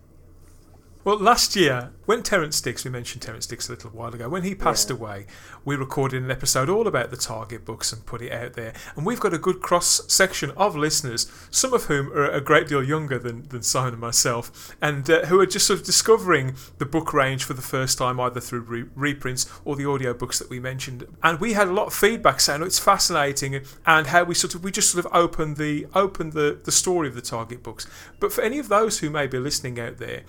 Well, 1.04 1.18
last 1.18 1.56
year, 1.56 1.90
when 2.06 2.22
Terrance 2.22 2.60
Dicks, 2.60 2.84
we 2.84 2.90
mentioned 2.92 3.22
Terrance 3.22 3.44
Dicks 3.44 3.68
a 3.68 3.72
little 3.72 3.90
while 3.90 4.14
ago, 4.14 4.28
when 4.28 4.44
he 4.44 4.54
passed 4.54 4.88
away, 4.88 5.26
we 5.64 5.74
recorded 5.74 6.22
an 6.22 6.30
episode 6.30 6.68
all 6.68 6.86
about 6.86 7.10
the 7.10 7.16
Target 7.16 7.64
books 7.64 7.92
and 7.92 8.06
put 8.06 8.22
it 8.22 8.30
out 8.30 8.52
there. 8.52 8.72
And 8.94 9.04
we've 9.04 9.18
got 9.18 9.34
a 9.34 9.38
good 9.38 9.60
cross 9.60 10.02
section 10.06 10.52
of 10.52 10.76
listeners, 10.76 11.28
some 11.50 11.74
of 11.74 11.86
whom 11.86 12.12
are 12.12 12.30
a 12.30 12.40
great 12.40 12.68
deal 12.68 12.84
younger 12.84 13.18
than, 13.18 13.48
than 13.48 13.62
Simon 13.62 13.94
and 13.94 14.00
myself, 14.00 14.76
and 14.80 15.10
uh, 15.10 15.26
who 15.26 15.40
are 15.40 15.46
just 15.46 15.66
sort 15.66 15.80
of 15.80 15.86
discovering 15.86 16.54
the 16.78 16.86
book 16.86 17.12
range 17.12 17.42
for 17.42 17.54
the 17.54 17.62
first 17.62 17.98
time, 17.98 18.20
either 18.20 18.38
through 18.38 18.60
re- 18.60 18.84
reprints 18.94 19.50
or 19.64 19.74
the 19.74 19.88
audio 19.88 20.14
books 20.14 20.38
that 20.38 20.50
we 20.50 20.60
mentioned. 20.60 21.04
And 21.20 21.40
we 21.40 21.54
had 21.54 21.66
a 21.66 21.72
lot 21.72 21.88
of 21.88 21.94
feedback 21.94 22.40
saying 22.40 22.62
oh, 22.62 22.66
it's 22.66 22.78
fascinating 22.78 23.60
and 23.84 24.06
how 24.06 24.22
we 24.22 24.36
sort 24.36 24.54
of 24.54 24.62
we 24.62 24.70
just 24.70 24.92
sort 24.92 25.04
of 25.04 25.12
opened 25.12 25.56
the 25.56 25.88
opened 25.96 26.32
the, 26.32 26.60
the 26.62 26.70
story 26.70 27.08
of 27.08 27.16
the 27.16 27.22
Target 27.22 27.64
books. 27.64 27.88
But 28.20 28.32
for 28.32 28.42
any 28.42 28.60
of 28.60 28.68
those 28.68 29.00
who 29.00 29.10
may 29.10 29.26
be 29.26 29.38
listening 29.38 29.80
out 29.80 29.98
there, 29.98 30.22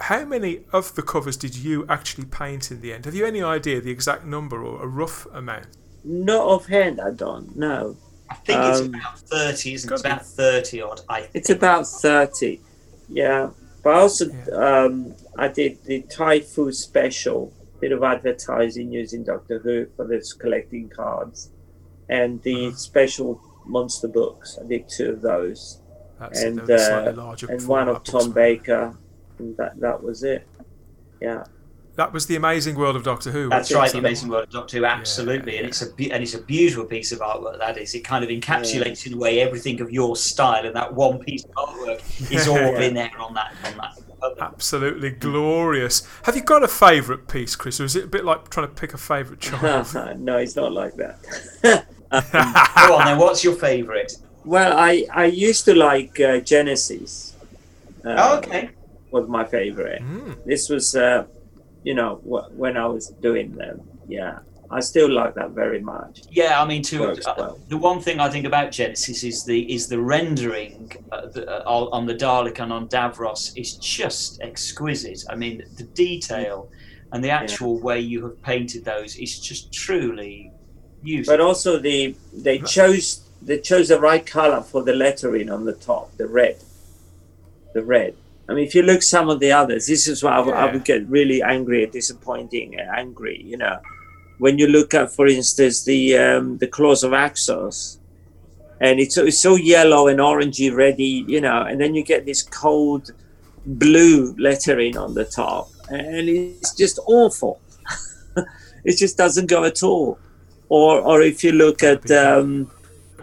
how 0.00 0.24
many 0.24 0.60
of 0.72 0.94
the 0.94 1.02
covers 1.02 1.36
did 1.36 1.56
you 1.56 1.86
actually 1.88 2.26
paint 2.26 2.70
in 2.70 2.80
the 2.80 2.92
end? 2.92 3.04
Have 3.06 3.14
you 3.14 3.24
any 3.26 3.42
idea 3.42 3.80
the 3.80 3.90
exact 3.90 4.24
number 4.24 4.62
or 4.64 4.82
a 4.82 4.86
rough 4.86 5.26
amount? 5.32 5.66
Not 6.04 6.42
offhand, 6.44 7.00
I 7.00 7.10
don't. 7.10 7.56
No, 7.56 7.96
I 8.30 8.34
think 8.34 8.60
it's 8.64 8.80
Um, 8.80 8.88
about 8.94 9.18
thirty, 9.20 9.74
isn't 9.74 9.90
it? 9.90 9.94
It's 9.94 10.02
gotta 10.02 10.02
be. 10.02 10.08
about 10.08 10.26
thirty 10.26 10.82
odd. 10.82 11.00
I 11.08 11.20
think. 11.22 11.30
it's 11.34 11.50
about 11.50 11.86
thirty. 11.86 12.60
Yeah, 13.08 13.50
but 13.82 13.94
also 13.94 14.26
um, 14.52 15.14
I 15.38 15.48
did 15.48 15.82
the 15.84 16.02
Typhoo 16.02 16.72
special, 16.72 17.52
bit 17.80 17.92
of 17.92 18.02
advertising 18.02 18.92
using 18.92 19.24
Doctor 19.24 19.58
Who 19.60 19.86
for 19.96 20.06
this 20.06 20.32
collecting 20.32 20.88
cards, 20.88 21.50
and 22.08 22.42
the 22.42 22.66
Uh-huh. 22.68 22.76
special 22.76 23.40
monster 23.64 24.08
books. 24.08 24.58
I 24.62 24.66
did 24.66 24.88
two 24.88 25.10
of 25.10 25.22
those. 25.22 25.80
That's 26.20 26.42
and 26.42 26.58
it, 26.60 26.66
they're 26.66 26.78
slightly 26.78 27.08
uh, 27.10 27.24
larger 27.24 27.46
and 27.50 27.66
one 27.66 27.88
of 27.88 28.02
Tom 28.04 28.20
weren't? 28.22 28.34
Baker, 28.34 28.96
and 29.38 29.56
that 29.56 29.78
that 29.80 30.02
was 30.02 30.22
it. 30.22 30.46
Yeah, 31.20 31.44
That 31.96 32.12
was 32.12 32.26
the 32.26 32.36
Amazing 32.36 32.76
World 32.76 32.94
of 32.96 33.02
Doctor 33.02 33.30
Who. 33.30 33.48
That's 33.48 33.72
right, 33.72 33.90
the 33.90 33.98
Amazing 33.98 34.28
World 34.28 34.44
of 34.44 34.50
Doctor 34.50 34.78
Who, 34.78 34.84
absolutely, 34.84 35.54
Yeah, 35.54 35.58
and 35.60 35.68
it's 35.68 35.82
a 35.82 35.86
and 36.12 36.22
it's 36.22 36.34
a 36.34 36.42
beautiful 36.42 36.84
piece 36.84 37.10
of 37.12 37.20
artwork. 37.20 37.58
That 37.58 37.78
is, 37.78 37.94
it 37.94 38.00
kind 38.00 38.22
of 38.22 38.30
encapsulates 38.30 39.06
in 39.06 39.14
a 39.14 39.16
way 39.16 39.40
everything 39.40 39.80
of 39.80 39.90
your 39.90 40.14
style, 40.16 40.66
and 40.66 40.76
that 40.76 40.92
one 40.94 41.18
piece 41.20 41.44
of 41.44 41.50
artwork 41.52 42.30
is 42.30 42.46
all 42.52 42.56
Yeah. 42.56 42.80
in 42.80 42.94
there 42.94 43.10
on 43.18 43.34
that 43.34 43.54
on 43.64 43.76
that. 43.78 43.98
Absolutely 44.40 45.10
glorious. 45.10 46.06
Have 46.24 46.34
you 46.36 46.42
got 46.42 46.62
a 46.64 46.68
favourite 46.68 47.28
piece, 47.28 47.54
Chris, 47.54 47.80
or 47.80 47.84
is 47.84 47.94
it 47.96 48.04
a 48.04 48.08
bit 48.08 48.24
like 48.24 48.50
trying 48.50 48.66
to 48.66 48.74
pick 48.74 48.92
a 48.92 48.98
favourite 48.98 49.40
child? 49.48 49.94
no, 50.20 50.36
it's 50.38 50.56
not 50.56 50.72
like 50.72 50.94
that. 50.96 51.18
Go 52.10 52.96
on 52.96 53.04
then. 53.06 53.18
What's 53.18 53.42
your 53.44 53.54
favourite? 53.54 54.12
well, 54.44 54.76
I 54.78 55.06
I 55.12 55.24
used 55.26 55.64
to 55.66 55.74
like 55.74 56.20
uh, 56.20 56.40
Genesis. 56.40 57.34
Uh, 58.04 58.14
Oh, 58.18 58.38
okay. 58.38 58.70
Was 59.16 59.28
my 59.28 59.44
favorite. 59.44 60.02
Mm. 60.02 60.44
This 60.44 60.68
was, 60.68 60.86
uh, 60.94 61.24
you 61.88 61.94
know, 61.98 62.12
wh- 62.30 62.48
when 62.62 62.74
I 62.76 62.86
was 62.86 63.04
doing 63.28 63.48
them. 63.62 63.76
Yeah, 64.08 64.34
I 64.70 64.80
still 64.80 65.10
like 65.10 65.34
that 65.34 65.50
very 65.62 65.80
much. 65.80 66.14
Yeah, 66.30 66.60
I 66.62 66.64
mean, 66.70 66.82
to 66.90 67.00
Works 67.00 67.26
uh, 67.26 67.34
well. 67.38 67.58
the 67.68 67.76
one 67.76 68.00
thing 68.00 68.16
I 68.20 68.28
think 68.28 68.46
about 68.46 68.66
Genesis 68.72 69.24
is 69.24 69.44
the 69.44 69.58
is 69.76 69.88
the 69.88 70.00
rendering 70.00 70.92
uh, 71.12 71.26
the, 71.34 71.42
uh, 71.48 71.76
on 71.76 71.88
on 71.96 72.06
the 72.10 72.14
Dalek 72.14 72.58
and 72.62 72.72
on 72.72 72.88
Davros 72.88 73.42
is 73.56 73.74
just 73.98 74.40
exquisite. 74.40 75.22
I 75.32 75.36
mean, 75.42 75.56
the 75.76 75.84
detail 75.84 76.68
and 77.12 77.22
the 77.22 77.30
actual 77.30 77.78
way 77.78 78.00
you 78.00 78.18
have 78.26 78.42
painted 78.42 78.84
those 78.84 79.16
is 79.16 79.38
just 79.40 79.72
truly 79.72 80.52
beautiful. 81.02 81.32
But 81.34 81.40
also 81.40 81.78
the 81.78 82.16
they 82.32 82.58
chose 82.58 83.06
they 83.42 83.58
chose 83.60 83.88
the 83.88 84.00
right 84.00 84.24
color 84.26 84.60
for 84.60 84.82
the 84.82 84.94
lettering 84.94 85.50
on 85.50 85.64
the 85.64 85.74
top, 85.74 86.16
the 86.16 86.26
red. 86.26 86.58
The 87.74 87.84
red. 87.84 88.16
I 88.48 88.54
mean, 88.54 88.64
if 88.64 88.74
you 88.74 88.82
look 88.82 89.02
some 89.02 89.28
of 89.28 89.40
the 89.40 89.50
others, 89.52 89.86
this 89.86 90.06
is 90.06 90.22
why 90.22 90.32
I, 90.32 90.40
would- 90.40 90.54
I 90.54 90.72
would 90.72 90.84
get 90.84 91.06
really 91.08 91.42
angry, 91.42 91.82
and 91.84 91.92
disappointing, 91.92 92.78
and 92.78 92.88
angry. 92.90 93.42
You 93.44 93.56
know, 93.56 93.78
when 94.38 94.58
you 94.58 94.68
look 94.68 94.94
at, 94.94 95.12
for 95.12 95.26
instance, 95.26 95.84
the 95.84 96.16
um, 96.18 96.58
the 96.58 96.66
claws 96.68 97.02
of 97.04 97.12
Axos, 97.12 97.98
and 98.80 99.00
it's, 99.00 99.16
it's 99.16 99.40
so 99.42 99.56
yellow 99.56 100.06
and 100.08 100.20
orangey 100.20 100.74
ready, 100.74 101.24
you 101.26 101.40
know, 101.40 101.62
and 101.62 101.80
then 101.80 101.94
you 101.94 102.02
get 102.04 102.24
this 102.26 102.42
cold 102.42 103.10
blue 103.64 104.34
lettering 104.38 104.96
on 104.96 105.14
the 105.14 105.24
top, 105.24 105.68
and 105.90 106.28
it's 106.28 106.74
just 106.74 106.98
awful. 107.06 107.60
it 108.84 108.96
just 108.96 109.16
doesn't 109.16 109.46
go 109.46 109.64
at 109.64 109.82
all. 109.82 110.18
Or, 110.68 111.00
or 111.00 111.22
if 111.22 111.42
you 111.44 111.52
look 111.52 111.82
at 111.82 112.08
um, 112.10 112.70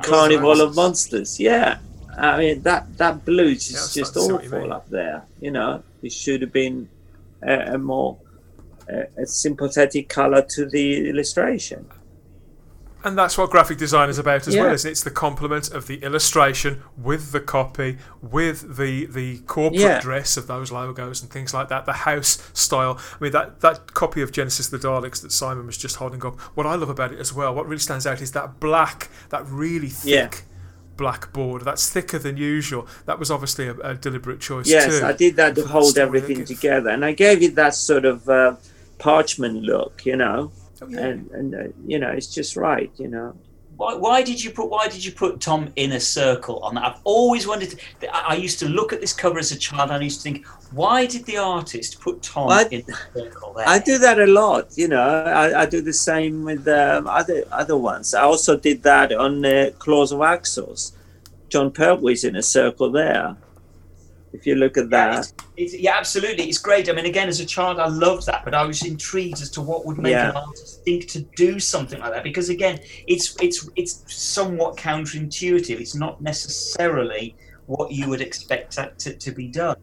Carnival 0.01 0.59
of 0.61 0.75
Monsters, 0.75 1.39
yeah, 1.39 1.77
I 2.17 2.37
mean 2.37 2.61
that 2.63 2.97
that 2.97 3.25
blue 3.25 3.45
is 3.45 3.71
Yeah, 3.71 3.77
just, 3.77 3.97
I'm 3.97 4.01
just 4.01 4.13
starting 4.13 4.13
to 4.13 4.21
see 4.27 4.33
what 4.33 4.43
you 4.43 4.57
awful 4.65 4.73
up 4.73 4.89
there. 4.89 5.23
You 5.41 5.51
know, 5.51 5.83
it 6.01 6.11
should 6.13 6.41
have 6.41 6.53
been 6.53 6.89
a, 7.41 7.73
a 7.73 7.77
more 7.77 8.17
a, 8.89 9.05
a 9.21 9.25
sympathetic 9.25 10.09
color 10.09 10.41
to 10.49 10.65
the 10.65 11.09
illustration. 11.09 11.87
And 13.05 13.17
that's 13.17 13.37
what 13.37 13.49
graphic 13.49 13.77
design 13.77 14.09
is 14.09 14.17
about 14.17 14.47
as 14.47 14.55
Yeah. 14.55 14.61
well, 14.63 14.73
isn't 14.73 14.87
it? 14.87 14.91
It's 14.91 15.03
the 15.03 15.11
complement 15.11 15.71
of 15.73 15.87
the 15.87 15.95
illustration 15.97 16.83
with 16.97 17.33
the 17.33 17.41
copy, 17.41 17.97
with 18.21 18.77
the 18.77 19.07
the 19.07 19.39
corporate 19.39 19.81
Yeah. 19.81 19.99
dress 19.99 20.37
of 20.37 20.47
those 20.47 20.71
logos 20.71 21.21
and 21.21 21.29
things 21.29 21.53
like 21.53 21.67
that, 21.67 21.85
the 21.85 21.91
house 21.93 22.49
style. 22.53 22.97
I 23.19 23.23
mean, 23.23 23.33
that, 23.33 23.59
that 23.59 23.93
copy 23.93 24.21
of 24.21 24.31
Genesis 24.31 24.71
of 24.71 24.79
the 24.81 24.87
Daleks 24.87 25.21
that 25.21 25.33
Simon 25.33 25.65
was 25.65 25.77
just 25.77 25.97
holding 25.97 26.25
up, 26.25 26.39
what 26.55 26.65
I 26.65 26.75
love 26.75 26.89
about 26.89 27.11
it 27.11 27.19
as 27.19 27.33
well, 27.33 27.53
what 27.53 27.65
really 27.67 27.79
stands 27.79 28.07
out 28.07 28.21
is 28.21 28.31
that 28.31 28.61
black, 28.61 29.09
that 29.29 29.45
really 29.49 29.89
thick 29.89 30.09
Yeah. 30.09 30.29
Black 30.97 31.33
border. 31.33 31.65
That's 31.65 31.89
thicker 31.89 32.19
than 32.19 32.37
usual. 32.37 32.87
That 33.05 33.19
was 33.19 33.31
obviously 33.31 33.67
a, 33.67 33.73
a 33.75 33.95
deliberate 33.95 34.39
choice 34.39 34.67
Yes, 34.69 34.99
too. 34.99 35.05
I 35.05 35.13
did 35.13 35.35
that 35.37 35.55
to 35.55 35.65
hold 35.67 35.97
everything 35.97 36.45
together, 36.45 36.89
and 36.89 37.03
I 37.03 37.13
gave 37.13 37.41
it 37.43 37.55
that 37.55 37.75
sort 37.75 38.05
of 38.05 38.27
uh, 38.29 38.55
parchment 38.99 39.63
look, 39.63 40.05
you 40.05 40.15
know, 40.15 40.51
Oh, 40.81 40.87
yeah. 40.89 40.99
and 41.05 41.31
and 41.31 41.55
uh, 41.55 41.63
you 41.85 41.99
know, 41.99 42.09
it's 42.09 42.27
just 42.33 42.55
right, 42.57 42.91
you 42.97 43.07
know. 43.07 43.35
Why, 43.77 43.95
why 43.95 44.21
did 44.23 44.43
you 44.43 44.51
put 44.51 44.69
Why 44.69 44.87
did 44.87 45.03
you 45.03 45.11
put 45.11 45.41
Tom 45.41 45.71
in 45.75 45.93
a 45.93 45.99
circle 45.99 46.59
on 46.59 46.75
that? 46.75 46.83
I've 46.83 47.01
always 47.03 47.47
wondered. 47.47 47.75
I 48.11 48.25
I 48.29 48.35
used 48.35 48.59
to 48.59 48.67
look 48.69 48.93
at 48.93 49.01
this 49.01 49.13
cover 49.13 49.39
as 49.39 49.51
a 49.51 49.57
child. 49.57 49.89
and 49.91 49.99
I 50.01 50.03
used 50.03 50.19
to 50.21 50.23
think, 50.23 50.45
why 50.71 51.05
did 51.05 51.25
the 51.25 51.37
artist 51.37 51.99
put 51.99 52.21
Tom 52.21 52.49
I- 52.49 52.67
in 52.71 52.81
a 52.81 53.19
circle 53.19 53.53
there? 53.53 53.67
I 53.67 53.79
do 53.79 53.97
that 53.99 54.19
a 54.19 54.27
lot, 54.27 54.69
you 54.77 54.87
know. 54.87 55.01
I, 55.01 55.61
I 55.61 55.65
do 55.65 55.81
the 55.81 55.93
same 55.93 56.43
with 56.43 56.67
um, 56.67 57.07
other 57.07 57.43
other 57.51 57.77
ones. 57.77 58.13
I 58.13 58.21
also 58.23 58.57
did 58.57 58.83
that 58.83 59.11
on 59.11 59.43
uh, 59.45 59.71
Claws 59.79 60.11
of 60.11 60.19
Axos. 60.19 60.91
Jon 61.49 61.71
Pertwee's 61.71 62.23
in 62.23 62.35
a 62.35 62.41
circle 62.43 62.91
there. 62.91 63.35
If 64.33 64.47
you 64.47 64.55
look 64.55 64.77
at 64.77 64.85
Yeah, 64.85 65.11
that, 65.11 65.19
it's, 65.19 65.33
it's, 65.55 65.77
yeah, 65.79 65.95
absolutely. 65.97 66.45
It's 66.49 66.57
great. 66.57 66.89
I 66.89 66.93
mean, 66.93 67.05
again, 67.05 67.27
as 67.29 67.39
a 67.39 67.45
child, 67.45 67.79
I 67.79 67.87
loved 67.87 68.25
that, 68.25 68.43
but 68.43 68.53
I 68.55 68.65
was 68.65 68.83
intrigued 68.83 69.41
as 69.41 69.49
to 69.51 69.61
what 69.61 69.85
would 69.85 69.99
make 69.99 70.11
Yeah. 70.11 70.31
an 70.31 70.35
artist 70.37 70.83
think 70.83 71.07
to 71.09 71.21
do 71.35 71.59
something 71.59 71.99
like 71.99 72.11
that. 72.11 72.23
Because 72.23 72.49
again, 72.49 72.79
it's 73.07 73.35
it's 73.41 73.69
it's 73.75 74.03
somewhat 74.13 74.75
counterintuitive. 74.75 75.79
It's 75.79 75.95
not 75.95 76.19
necessarily 76.21 77.35
what 77.67 77.91
you 77.91 78.09
would 78.09 78.21
expect 78.21 78.75
that 78.75 78.99
to, 78.99 79.13
to 79.15 79.31
be 79.31 79.47
done. 79.47 79.77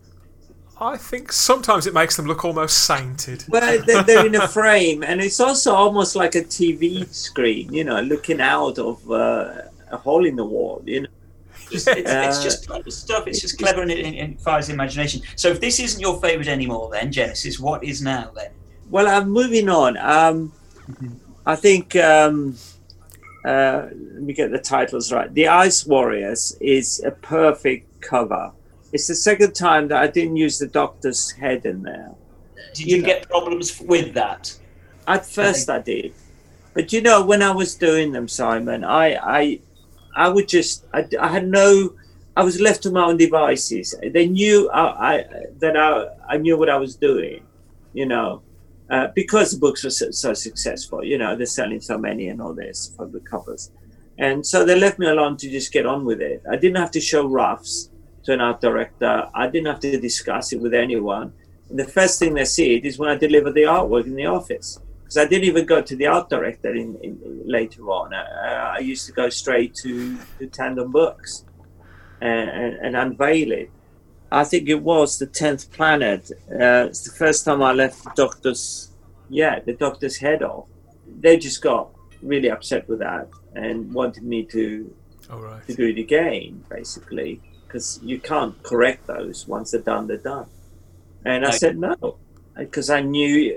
I 0.83 0.97
think 0.97 1.31
sometimes 1.31 1.87
it 1.87 1.93
makes 1.95 2.17
them 2.17 2.27
look 2.27 2.45
almost 2.45 2.87
sainted. 2.87 3.45
well, 3.49 3.83
they're, 3.85 4.03
they're 4.03 4.27
in 4.27 4.35
a 4.35 4.49
frame, 4.59 5.03
and 5.05 5.21
it's 5.21 5.39
also 5.39 5.75
almost 5.75 6.17
like 6.17 6.35
a 6.35 6.41
TV 6.43 7.07
screen, 7.13 7.73
you 7.73 7.85
know, 7.85 8.01
looking 8.01 8.41
out 8.41 8.79
of 8.79 9.11
uh, 9.11 9.63
a 9.91 9.97
hole 9.99 10.25
in 10.25 10.37
the 10.37 10.45
wall, 10.45 10.83
you 10.87 11.03
know. 11.03 11.09
Just, 11.71 11.89
it's, 11.89 12.11
it's 12.11 12.39
Uh, 12.39 12.43
just 12.43 12.67
clever 12.69 12.91
stuff. 12.91 13.27
It's 13.27 13.41
just 13.41 13.59
clever 13.59 13.83
and 13.83 13.91
it, 13.91 13.99
it 14.01 14.15
inspires 14.15 14.67
the 14.69 14.73
imagination. 14.75 15.23
So, 15.37 15.49
if 15.49 15.61
this 15.61 15.79
isn't 15.81 16.01
your 16.01 16.21
favourite 16.21 16.49
anymore, 16.49 16.91
then 16.93 17.11
Genesis, 17.13 17.59
what 17.61 17.85
is 17.85 18.03
now 18.03 18.31
then? 18.35 18.51
Well, 18.91 19.07
I'm 19.09 19.31
moving 19.31 19.69
on. 19.69 19.97
Um, 19.97 20.53
I 21.47 21.57
think 21.57 21.95
um, 21.97 22.57
uh, 23.45 23.87
let 23.93 24.23
me 24.23 24.33
get 24.33 24.51
the 24.51 24.59
titles 24.59 25.13
right. 25.13 25.33
The 25.33 25.49
Ice 25.49 25.87
Warriors 25.87 26.57
is 26.61 27.01
a 27.05 27.11
perfect 27.13 28.01
cover. 28.01 28.53
It's 28.93 29.07
the 29.07 29.15
second 29.15 29.55
time 29.55 29.87
that 29.89 30.03
I 30.03 30.09
didn't 30.09 30.37
use 30.37 30.59
the 30.59 30.67
Doctor's 30.67 31.31
head 31.31 31.65
in 31.65 31.83
there. 31.83 32.11
Did 32.75 32.87
you 32.87 32.97
You 32.97 33.03
know. 33.03 33.07
get 33.07 33.29
problems 33.29 33.81
with 33.81 34.15
that? 34.15 34.57
At 35.07 35.25
first, 35.27 35.71
I 35.71 35.79
did, 35.81 36.13
but 36.75 36.93
you 36.93 37.01
know, 37.01 37.25
when 37.25 37.43
I 37.43 37.51
was 37.53 37.75
doing 37.75 38.13
them, 38.13 38.29
Simon, 38.29 38.85
I 38.85 39.15
I 39.41 39.61
I 40.15 40.29
would 40.29 40.49
just 40.49 40.85
I, 40.93 41.07
I 41.21 41.29
had 41.29 41.49
no. 41.49 41.95
I 42.37 42.45
was 42.45 42.61
left 42.61 42.83
to 42.85 42.91
my 42.91 43.05
own 43.05 43.17
devices. 43.17 43.95
They 44.03 44.27
knew 44.27 44.71
I, 44.71 45.15
I 45.15 45.25
that 45.59 45.77
I 45.77 46.09
I 46.29 46.37
knew 46.37 46.57
what 46.57 46.71
I 46.71 46.77
was 46.77 46.97
doing, 46.97 47.45
you 47.93 48.07
know, 48.07 48.43
uh, 48.89 49.09
because 49.15 49.51
the 49.51 49.59
books 49.59 49.85
were 49.85 49.91
so, 49.91 50.11
so 50.11 50.35
successful. 50.35 51.05
You 51.05 51.19
know, 51.19 51.37
they're 51.37 51.47
selling 51.47 51.81
so 51.81 51.99
many 51.99 52.29
and 52.29 52.41
all 52.41 52.55
this 52.55 52.93
for 52.97 53.07
the 53.07 53.21
covers, 53.21 53.71
and 54.19 54.47
so 54.47 54.65
they 54.65 54.79
left 54.79 54.99
me 54.99 55.07
alone 55.07 55.37
to 55.39 55.51
just 55.51 55.73
get 55.73 55.87
on 55.87 56.05
with 56.05 56.21
it. 56.21 56.43
I 56.51 56.57
didn't 56.57 56.79
have 56.79 56.91
to 56.93 57.01
show 57.01 57.27
roughs 57.27 57.91
to 58.25 58.33
an 58.33 58.41
art 58.41 58.61
director. 58.61 59.29
I 59.35 59.47
didn't 59.49 59.67
have 59.67 59.81
to 59.81 59.99
discuss 59.99 60.53
it 60.53 60.61
with 60.61 60.75
anyone. 60.75 61.33
And 61.69 61.79
the 61.79 61.85
first 61.85 62.19
thing 62.19 62.35
they 62.35 62.45
see 62.45 62.77
is 62.77 62.99
when 62.99 63.09
I 63.09 63.17
deliver 63.17 63.53
the 63.53 63.63
artwork 63.63 64.05
in 64.05 64.17
the 64.17 64.27
office 64.27 64.79
because 65.11 65.27
I 65.27 65.29
didn't 65.29 65.47
even 65.47 65.67
go 65.67 65.83
to 65.83 65.97
the 65.97 66.07
art 66.07 66.31
director 66.31 66.73
in, 66.73 66.97
in, 67.03 67.43
later 67.45 67.83
on. 67.91 68.15
Uh, 68.15 68.75
I 68.77 68.79
used 68.79 69.07
to 69.07 69.13
go 69.13 69.29
straight 69.29 69.75
to, 69.83 70.19
to 70.39 70.47
Tandem 70.47 70.93
Books 70.93 71.45
and, 72.21 72.49
and, 72.49 72.75
and 72.77 72.97
unveil 72.97 73.51
it. 73.51 73.73
I 74.31 74.45
think 74.45 74.69
it 74.69 74.81
was 74.81 75.19
the 75.19 75.27
tenth 75.27 75.73
planet. 75.73 76.31
Uh, 76.49 76.87
it's 76.87 77.03
the 77.03 77.11
first 77.11 77.45
time 77.45 77.61
I 77.61 77.73
left 77.73 78.05
the 78.05 78.13
doctor's, 78.15 78.93
yeah, 79.29 79.59
the 79.59 79.73
doctor's 79.73 80.17
head 80.19 80.45
off. 80.45 80.69
They 81.19 81.37
just 81.39 81.61
got 81.61 81.91
really 82.23 82.49
upset 82.49 82.89
with 82.89 83.01
that 83.01 83.29
and 83.57 83.93
wanted 83.93 84.23
me 84.23 84.45
to 84.53 84.95
All 85.29 85.41
right. 85.41 85.67
to 85.67 85.75
do 85.75 85.89
it 85.89 85.99
again, 85.99 86.63
basically, 86.71 87.43
because 87.67 87.99
you 88.01 88.21
can't 88.21 88.63
correct 88.63 89.09
those 89.09 89.45
once 89.49 89.73
they're 89.73 89.81
done. 89.81 90.07
They're 90.07 90.19
done. 90.19 90.47
And 91.25 91.45
I 91.45 91.49
Okay. 91.49 91.59
said 91.59 91.79
no, 91.79 91.97
because 92.61 92.91
I 92.91 93.01
knew 93.01 93.53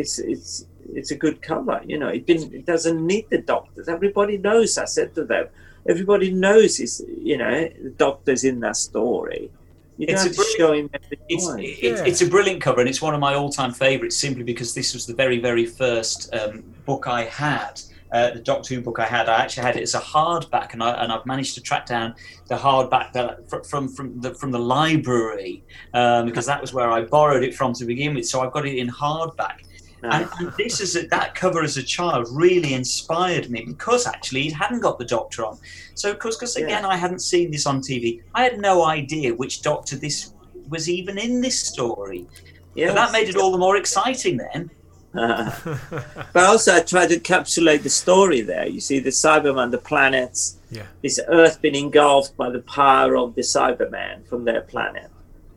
it's 0.00 0.18
it's 0.18 0.66
it's 0.92 1.10
a 1.10 1.16
good 1.24 1.40
cover. 1.42 1.80
You 1.86 1.98
know, 1.98 2.08
it 2.08 2.26
didn't. 2.26 2.52
It 2.54 2.66
doesn't 2.66 3.04
need 3.06 3.26
the 3.30 3.38
doctors. 3.38 3.88
Everybody 3.88 4.38
knows. 4.38 4.78
I 4.78 4.86
said 4.86 5.14
to 5.14 5.24
them, 5.24 5.46
everybody 5.88 6.30
knows. 6.32 6.80
Is 6.80 7.04
you 7.30 7.36
know 7.36 7.68
the 7.82 7.90
doctor's 7.90 8.44
in 8.44 8.60
that 8.60 8.76
story. 8.76 9.50
You 9.96 10.06
It's 10.08 10.24
a 10.24 10.28
have 10.28 10.36
to 10.36 10.44
show 10.58 10.72
him 10.72 10.90
every 10.92 11.18
It's, 11.28 11.46
it's, 11.56 12.00
Yeah. 12.00 12.04
it's 12.04 12.20
a 12.20 12.26
brilliant 12.26 12.60
cover, 12.60 12.80
and 12.80 12.88
it's 12.88 13.00
one 13.00 13.14
of 13.14 13.20
my 13.20 13.34
all-time 13.34 13.72
favourites 13.72 14.16
simply 14.16 14.42
because 14.42 14.74
this 14.74 14.92
was 14.92 15.06
the 15.06 15.14
very, 15.14 15.38
very 15.38 15.66
first 15.66 16.34
um, 16.34 16.64
book 16.84 17.06
I 17.06 17.22
had. 17.24 17.80
Uh, 18.14 18.30
the 18.30 18.38
Doctor 18.38 18.76
Who 18.76 18.80
book 18.80 19.00
I 19.00 19.06
had, 19.06 19.28
I 19.28 19.42
actually 19.42 19.64
had 19.64 19.76
it 19.76 19.82
as 19.82 19.94
a 19.94 19.98
hardback, 19.98 20.72
and, 20.72 20.84
I, 20.84 21.02
and 21.02 21.10
I've 21.10 21.26
managed 21.26 21.56
to 21.56 21.60
track 21.60 21.84
down 21.84 22.14
the 22.46 22.54
hardback 22.54 23.12
that, 23.12 23.66
from 23.66 23.88
from 23.88 24.20
the 24.20 24.32
from 24.34 24.52
the 24.52 24.58
library 24.58 25.64
um, 25.94 26.26
because 26.26 26.46
that 26.46 26.60
was 26.60 26.72
where 26.72 26.88
I 26.88 27.02
borrowed 27.02 27.42
it 27.42 27.56
from 27.56 27.72
to 27.72 27.84
begin 27.84 28.14
with. 28.14 28.24
So 28.28 28.40
I've 28.40 28.52
got 28.52 28.66
it 28.66 28.78
in 28.78 28.88
hardback, 28.88 29.64
and, 30.04 30.28
and 30.38 30.52
this 30.56 30.80
is 30.80 30.94
a, 30.94 31.08
that 31.08 31.34
cover 31.34 31.64
as 31.64 31.76
a 31.76 31.82
child 31.82 32.28
really 32.30 32.74
inspired 32.74 33.50
me 33.50 33.64
because 33.66 34.06
actually 34.06 34.46
it 34.46 34.52
hadn't 34.52 34.78
got 34.78 35.00
the 35.00 35.04
Doctor 35.04 35.44
on. 35.44 35.58
So 35.96 36.12
of 36.12 36.20
course, 36.20 36.36
because 36.36 36.54
again 36.54 36.84
I 36.84 36.96
hadn't 36.96 37.20
seen 37.20 37.50
this 37.50 37.66
on 37.66 37.80
TV, 37.80 38.22
I 38.32 38.44
had 38.44 38.60
no 38.60 38.84
idea 38.84 39.34
which 39.34 39.62
Doctor 39.62 39.96
this 39.96 40.34
was 40.68 40.88
even 40.88 41.18
in 41.18 41.40
this 41.40 41.60
story. 41.60 42.28
yeah, 42.76 42.92
that 42.92 43.10
made 43.10 43.28
it 43.28 43.36
all 43.36 43.50
the 43.50 43.58
more 43.58 43.76
exciting 43.76 44.36
then. 44.36 44.70
but 46.32 46.44
also 46.44 46.74
I 46.74 46.80
tried 46.80 47.08
to 47.10 47.20
encapsulate 47.20 47.82
the 47.82 47.90
story 47.90 48.40
there. 48.40 48.66
You 48.66 48.80
see, 48.80 48.98
the 48.98 49.10
Cyberman, 49.10 49.70
the 49.70 49.78
planets, 49.78 50.56
Yeah. 50.70 50.86
this 51.02 51.20
Earth 51.28 51.62
being 51.62 51.74
engulfed 51.76 52.36
by 52.36 52.50
the 52.50 52.60
power 52.60 53.16
of 53.16 53.34
the 53.34 53.42
Cyberman 53.42 54.26
from 54.26 54.44
their 54.44 54.62
planet. 54.62 55.10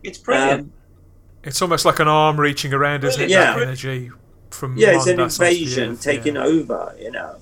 It's 0.03 0.17
brilliant. 0.19 0.61
Um, 0.61 0.73
It's 1.43 1.61
almost 1.61 1.85
like 1.85 1.99
an 1.99 2.07
arm 2.07 2.39
reaching 2.39 2.73
around, 2.73 3.03
isn't 3.03 3.21
it? 3.21 3.29
Yeah. 3.29 3.53
That 3.55 3.63
energy 3.63 4.11
from 4.51 4.77
yeah, 4.77 4.95
it's 4.95 5.07
an 5.07 5.17
Mondas 5.17 5.23
onto 5.23 5.37
the 5.37 5.45
invasion 5.45 5.97
taking 5.97 6.35
yeah. 6.35 6.43
over. 6.43 6.95
You 6.99 7.11
know. 7.11 7.35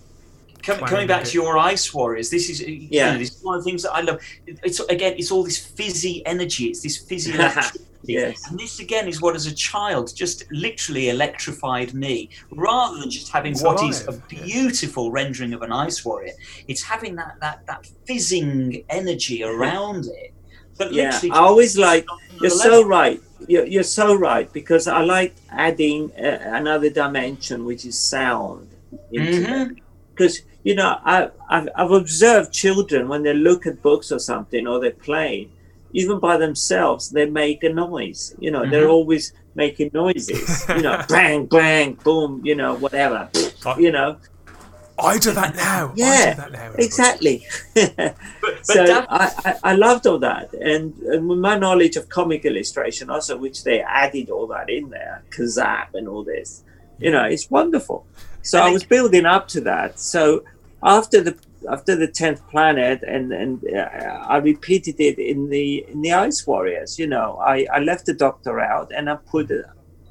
Com- 0.64 0.80
coming 0.80 1.06
back 1.08 1.24
to 1.26 1.34
your 1.34 1.58
Ice 1.60 1.94
Warriors, 1.94 2.30
this 2.32 2.50
is 2.50 2.62
you 2.62 2.88
Yeah. 2.90 3.12
know, 3.14 3.20
this 3.20 3.32
is 3.36 3.44
one 3.44 3.56
of 3.58 3.64
the 3.64 3.70
things 3.70 3.84
that 3.84 3.92
I 3.94 4.02
love. 4.02 4.20
It's 4.48 4.80
again, 4.80 5.14
it's 5.18 5.32
all 5.32 5.44
this 5.44 5.58
fizzy 5.60 6.26
energy. 6.26 6.66
It's 6.66 6.82
this 6.82 6.98
fizzy 6.98 7.34
electricity. 7.36 7.86
Yes. 8.08 8.50
And 8.50 8.60
this 8.60 8.80
again 8.80 9.08
is 9.08 9.22
what, 9.22 9.36
as 9.36 9.46
a 9.46 9.54
child, 9.56 10.16
just 10.16 10.44
literally 10.52 11.10
electrified 11.10 11.94
me. 11.94 12.30
Rather 12.52 13.00
than 13.00 13.10
just 13.10 13.32
having 13.32 13.54
It's 13.54 13.64
what 13.64 13.82
is 13.84 14.06
alive, 14.06 14.24
a 14.32 14.36
yeah. 14.36 14.44
beautiful 14.44 15.12
rendering 15.12 15.54
of 15.54 15.62
an 15.62 15.72
ice 15.72 16.04
warrior, 16.06 16.34
it's 16.68 16.84
having 16.84 17.16
that 17.16 17.38
that 17.42 17.66
that 17.68 17.88
fizzing 18.06 18.84
energy 18.90 19.44
around 19.44 20.06
it. 20.06 20.34
But 20.78 20.94
Yeah, 20.94 21.20
I 21.32 21.40
always 21.40 21.78
like. 21.78 22.06
You're 22.42 22.50
so 22.50 22.70
level. 22.70 22.86
right. 22.86 23.22
You're, 23.48 23.66
you're 23.66 23.84
so 23.84 24.16
right 24.16 24.52
because 24.52 24.88
I 24.88 25.02
like 25.02 25.36
adding 25.50 26.12
uh, 26.14 26.40
another 26.54 26.90
dimension, 26.90 27.64
which 27.66 27.86
is 27.86 27.98
sound, 27.98 28.68
into 29.12 29.62
it. 29.62 29.78
Because 30.12 30.42
you 30.64 30.74
know, 30.74 30.98
I, 31.06 31.30
I've, 31.48 31.70
I've 31.76 31.92
observed 31.92 32.52
children 32.52 33.08
when 33.08 33.22
they 33.22 33.34
look 33.34 33.68
at 33.68 33.84
books 33.84 34.12
or 34.12 34.18
something 34.18 34.68
or 34.68 34.80
they're 34.80 34.92
playing, 34.92 35.52
even 36.02 36.18
by 36.28 36.36
themselves, 36.46 37.02
they 37.16 37.26
make 37.44 37.60
a 37.70 37.72
noise. 37.88 38.22
You 38.44 38.52
know, 38.54 38.64
they're 38.72 38.90
Mhm. 38.92 38.98
always 38.98 39.24
making 39.64 39.90
noises. 40.04 40.48
You 40.78 40.82
know, 40.86 40.96
bang, 41.16 41.40
bang, 41.58 41.88
boom. 42.06 42.32
You 42.50 42.56
know, 42.62 42.72
whatever. 42.86 43.22
Like- 43.66 43.80
You 43.86 43.92
know, 43.98 44.10
I 45.12 45.14
do 45.26 45.32
that 45.42 45.52
now. 45.70 45.84
I 45.90 45.94
Yeah, 46.04 46.34
that 46.42 46.52
now. 46.62 46.72
exactly. 46.88 47.36
But, 47.76 47.96
but 48.42 48.66
so 48.66 48.86
Dav- 48.92 49.08
I, 49.10 49.26
I, 49.48 49.52
I 49.72 49.74
loved 49.88 50.04
all 50.10 50.20
that, 50.30 50.46
and, 50.72 50.86
and 51.12 51.22
with 51.30 51.40
my 51.50 51.56
knowledge 51.64 51.96
of 52.00 52.04
comic 52.20 52.42
illustration, 52.46 53.10
also 53.16 53.34
which 53.46 53.58
they 53.68 53.80
added 54.04 54.30
all 54.36 54.48
that 54.56 54.68
in 54.78 54.86
there, 54.98 55.16
Kazap 55.36 55.88
and 55.98 56.06
all 56.12 56.24
this, 56.24 56.64
you 57.04 57.12
know, 57.12 57.24
it's 57.34 57.48
wonderful. 57.60 58.00
So 58.42 58.56
I 58.68 58.70
was 58.78 58.84
building 58.96 59.26
up 59.36 59.44
to 59.56 59.60
that. 59.72 60.00
So 60.00 60.44
after 60.98 61.18
the 61.28 61.34
after 61.72 61.96
the 61.96 62.08
tenth 62.08 62.48
planet, 62.50 63.04
and 63.04 63.32
and 63.32 63.64
uh, 63.76 64.26
I 64.28 64.38
repeated 64.38 65.00
it 65.00 65.20
in 65.20 65.50
the 65.50 65.86
in 65.88 66.02
the 66.02 66.14
Ice 66.14 66.46
Warriors. 66.46 66.98
You 67.00 67.08
know, 67.08 67.38
I, 67.38 67.66
I 67.74 67.80
left 67.80 68.06
the 68.06 68.14
Doctor 68.14 68.60
out, 68.60 68.92
and 68.96 69.10
I 69.10 69.16
put 69.16 69.52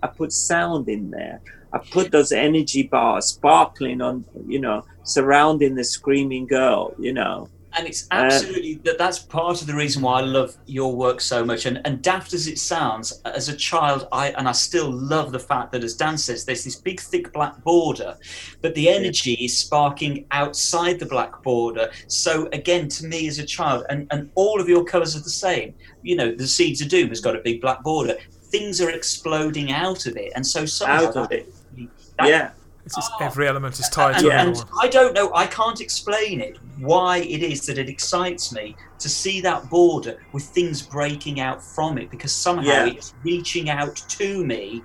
I 0.03 0.07
put 0.07 0.33
sound 0.33 0.89
in 0.89 1.11
there. 1.11 1.41
I 1.73 1.79
put 1.79 2.13
those 2.13 2.31
energy 2.31 2.85
bars 2.85 3.27
sparkling 3.27 4.01
on, 4.01 4.25
you 4.47 4.61
know, 4.61 4.85
surrounding 5.03 5.75
the 5.75 5.83
screaming 5.83 6.47
girl. 6.47 6.95
You 6.99 7.13
know, 7.13 7.49
and 7.77 7.87
it's 7.87 8.05
uh, 8.11 8.15
absolutely 8.15 8.75
that 8.85 8.99
that's 8.99 9.19
part 9.19 9.61
of 9.61 9.67
the 9.67 9.75
reason 9.75 10.03
why 10.03 10.21
I 10.21 10.23
love 10.23 10.57
your 10.67 10.95
work 10.95 11.21
so 11.21 11.45
much. 11.45 11.67
And 11.67 11.81
and 11.85 12.03
daft 12.03 12.33
as 12.33 12.47
it 12.47 12.59
sounds, 12.59 13.21
as 13.25 13.49
a 13.49 13.57
child, 13.57 14.09
I 14.13 14.29
and 14.31 14.49
I 14.49 14.53
still 14.53 14.91
love 14.91 15.33
the 15.33 15.39
fact 15.39 15.73
that, 15.73 15.83
as 15.85 15.95
Dan 15.95 16.17
says, 16.19 16.45
there's 16.45 16.65
this 16.65 16.77
big 16.77 17.01
thick 17.01 17.33
black 17.33 17.63
border, 17.63 18.17
but 18.63 18.75
the 18.75 18.89
energy 18.89 19.35
is 19.35 19.57
sparking 19.57 20.27
outside 20.31 20.99
the 20.99 21.07
black 21.07 21.43
border. 21.43 21.91
So 22.09 22.49
again, 22.53 22.89
to 22.91 23.07
me 23.07 23.27
as 23.29 23.39
a 23.39 23.45
child, 23.47 23.85
and 23.91 24.07
and 24.11 24.31
all 24.35 24.61
of 24.61 24.69
your 24.69 24.85
colours 24.85 25.17
are 25.17 25.21
the 25.21 25.31
same. 25.31 25.75
You 26.03 26.17
know, 26.17 26.35
the 26.35 26.47
Seeds 26.47 26.81
of 26.81 26.89
Doom 26.89 27.09
has 27.09 27.21
got 27.21 27.35
a 27.37 27.41
big 27.41 27.61
black 27.61 27.83
border. 27.83 28.17
Things 28.45 28.81
are 28.81 28.91
exploding 28.91 29.73
out 29.73 30.07
of 30.07 30.17
it, 30.17 30.33
and 30.37 30.47
so 30.47 30.65
somehow 30.67 31.09
out 31.09 31.17
of 31.17 31.29
that- 31.29 31.33
it. 31.33 31.55
that- 32.19 32.29
Yeah. 32.29 32.51
It's 32.87 32.97
just 32.97 33.11
every 33.19 33.49
element 33.49 33.81
is 33.81 33.89
tied 33.89 34.17
and, 34.17 34.21
to 34.21 34.27
Yeah. 34.29 34.43
another 34.43 34.61
and. 34.61 34.71
I 34.83 34.89
don't 34.89 35.15
know, 35.15 35.33
I 35.35 35.47
can't 35.47 35.81
explain 35.81 36.43
it, 36.43 36.59
why 36.79 37.19
it 37.19 37.43
is 37.43 37.67
that 37.67 37.79
it 37.79 37.89
excites 37.89 38.53
me 38.53 38.77
to 38.99 39.09
see 39.09 39.41
that 39.43 39.69
border 39.71 40.19
with 40.33 40.45
things 40.45 40.83
breaking 40.83 41.41
out 41.41 41.63
from 41.63 41.99
it 41.99 42.11
because 42.11 42.33
somehow 42.33 42.65
Yeah. 42.65 42.87
it's 42.87 43.15
reaching 43.23 43.71
out 43.71 43.97
to 43.97 44.45
me. 44.45 44.83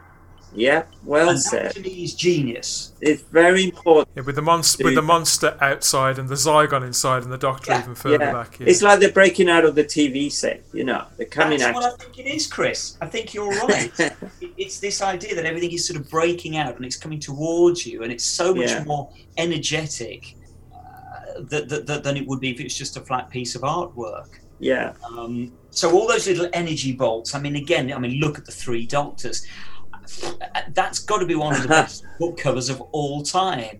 Yeah. 0.56 0.86
Well 1.06 1.30
and 1.30 1.40
said. 1.40 1.74
to 1.76 1.80
me 1.80 2.08
genius. 2.08 2.94
It's 3.02 3.22
very 3.22 3.66
important. 3.66 4.08
Yeah, 4.16 4.24
with 4.24 4.36
the 4.36 4.42
monster, 4.42 4.84
with 4.84 4.96
the 4.96 5.02
monster 5.04 5.56
outside 5.62 6.18
and 6.18 6.28
the 6.28 6.34
Zygon 6.34 6.84
inside 6.84 7.22
and 7.22 7.32
the 7.32 7.38
Doctor 7.38 7.72
Yeah, 7.72 7.82
even 7.84 7.94
further 7.94 8.26
Yeah. 8.26 8.32
back. 8.34 8.60
Yeah. 8.60 8.66
It's 8.68 8.82
like 8.82 9.00
they're 9.00 9.12
breaking 9.12 9.48
out 9.48 9.64
of 9.64 9.76
the 9.76 9.84
TV 9.84 10.28
set. 10.32 10.64
You 10.74 10.86
know, 10.86 11.06
they're 11.18 11.28
coming 11.28 11.60
That's 11.60 11.70
out. 11.70 11.76
what 11.76 11.94
I 11.94 11.96
think 12.04 12.18
it 12.18 12.26
is, 12.26 12.48
Chris. 12.48 12.98
I 13.00 13.06
think 13.06 13.36
you're 13.36 13.48
right. 13.68 13.92
It's 14.58 14.80
this 14.80 15.02
idea 15.04 15.36
that 15.36 15.46
everything 15.46 15.72
is 15.72 15.86
sort 15.88 16.00
of 16.00 16.10
breaking 16.10 16.58
out 16.58 16.76
and 16.76 16.84
it's 16.84 16.98
coming 16.98 17.20
towards 17.20 17.86
you, 17.86 18.02
and 18.04 18.12
it's 18.12 18.26
so 18.26 18.54
much 18.54 18.70
Yeah. 18.72 18.84
more 18.86 19.10
energetic 19.38 20.36
th- 21.48 21.68
th- 21.70 21.86
th- 21.86 22.04
than 22.04 22.18
it 22.18 22.26
would 22.28 22.40
be 22.40 22.50
if 22.52 22.60
it's 22.60 22.76
just 22.78 22.98
a 22.98 23.02
flat 23.02 23.30
piece 23.30 23.56
of 23.56 23.62
artwork. 23.62 24.30
yeah. 24.60 24.94
Um, 25.04 25.54
so 25.72 25.92
all 25.92 26.08
those 26.08 26.28
little 26.28 26.50
energy 26.54 26.94
bolts. 26.94 27.36
I 27.36 27.40
mean, 27.40 27.56
again, 27.56 27.94
I 27.94 28.00
mean, 28.00 28.20
look 28.20 28.38
at 28.40 28.46
the 28.46 28.52
Three 28.52 28.86
Doctors. 28.88 29.46
That's 30.74 31.00
got 31.00 31.20
to 31.20 31.26
be 31.26 31.36
one 31.36 31.56
of 31.56 31.62
the 31.62 31.68
best 31.80 32.04
book 32.20 32.38
covers 32.38 32.70
of 32.70 32.82
all 32.92 33.22
time. 33.24 33.80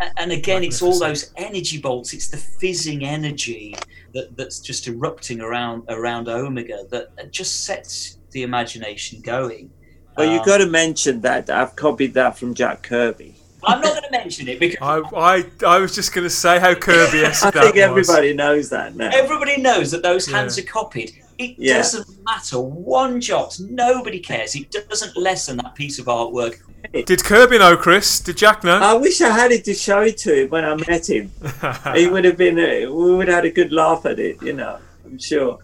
And, 0.00 0.10
and 0.16 0.32
again, 0.32 0.62
it's 0.64 0.82
all 0.82 0.98
those 0.98 1.32
energy 1.36 1.78
bolts. 1.78 2.12
It's 2.12 2.28
the 2.28 2.36
fizzing 2.36 3.04
energy 3.04 3.74
that, 4.12 4.36
that's 4.36 4.60
just 4.60 4.86
erupting 4.88 5.40
around 5.40 5.84
around 5.88 6.28
Omega 6.28 6.84
that 6.90 7.32
just 7.32 7.64
sets 7.64 8.18
the 8.30 8.42
imagination 8.42 9.20
going. 9.20 9.70
Well, 10.16 10.30
you 10.30 10.38
Um, 10.40 10.44
got 10.46 10.58
to 10.58 10.66
mention 10.66 11.20
that 11.22 11.50
I've 11.50 11.74
copied 11.76 12.14
that 12.14 12.38
from 12.38 12.54
Jack 12.54 12.82
Kirby. 12.84 13.34
I'm 13.66 13.80
not 13.80 13.90
going 13.92 14.02
to 14.04 14.10
mention 14.10 14.48
it 14.48 14.58
because 14.60 14.78
I, 14.80 15.00
I, 15.16 15.44
I 15.66 15.78
was 15.78 15.94
just 15.94 16.12
going 16.14 16.24
to 16.24 16.30
say 16.30 16.58
how 16.58 16.74
Kirby-esque 16.74 17.44
I 17.46 17.50
that 17.50 17.62
think 17.62 17.74
was. 17.74 17.82
everybody 18.08 18.34
knows 18.34 18.70
that 18.70 18.94
now. 18.96 19.10
everybody 19.12 19.60
knows 19.60 19.90
that 19.92 20.02
those 20.02 20.26
hands 20.26 20.56
Yeah. 20.58 20.64
are 20.64 20.66
copied. 20.66 21.12
It 21.38 21.56
Yeah. 21.58 21.78
doesn't 21.78 22.06
matter 22.24 22.60
one 22.60 23.20
jot. 23.20 23.58
Nobody 23.60 24.20
cares. 24.20 24.54
It 24.54 24.70
doesn't 24.88 25.16
lessen 25.16 25.56
that 25.58 25.74
piece 25.74 25.98
of 25.98 26.06
artwork 26.06 26.60
Did 26.92 27.24
Kirby 27.24 27.58
know, 27.58 27.76
Chris? 27.76 28.20
Did 28.20 28.36
Jack 28.36 28.62
know? 28.62 28.78
I 28.78 28.94
wish 28.94 29.20
I 29.20 29.30
had 29.30 29.50
it 29.50 29.64
to 29.64 29.74
show 29.74 30.02
it 30.02 30.16
to 30.18 30.42
him 30.42 30.50
when 30.50 30.64
I 30.64 30.76
met 30.88 31.08
him. 31.08 31.32
He 31.94 32.06
would 32.06 32.24
have 32.24 32.36
been. 32.36 32.58
A, 32.58 32.86
we 32.86 33.14
would 33.14 33.26
have 33.28 33.36
had 33.36 33.44
a 33.46 33.50
good 33.50 33.72
laugh 33.72 34.06
at 34.06 34.18
it. 34.20 34.40
You 34.42 34.52
know, 34.52 34.78
I'm 35.04 35.18
sure. 35.18 35.58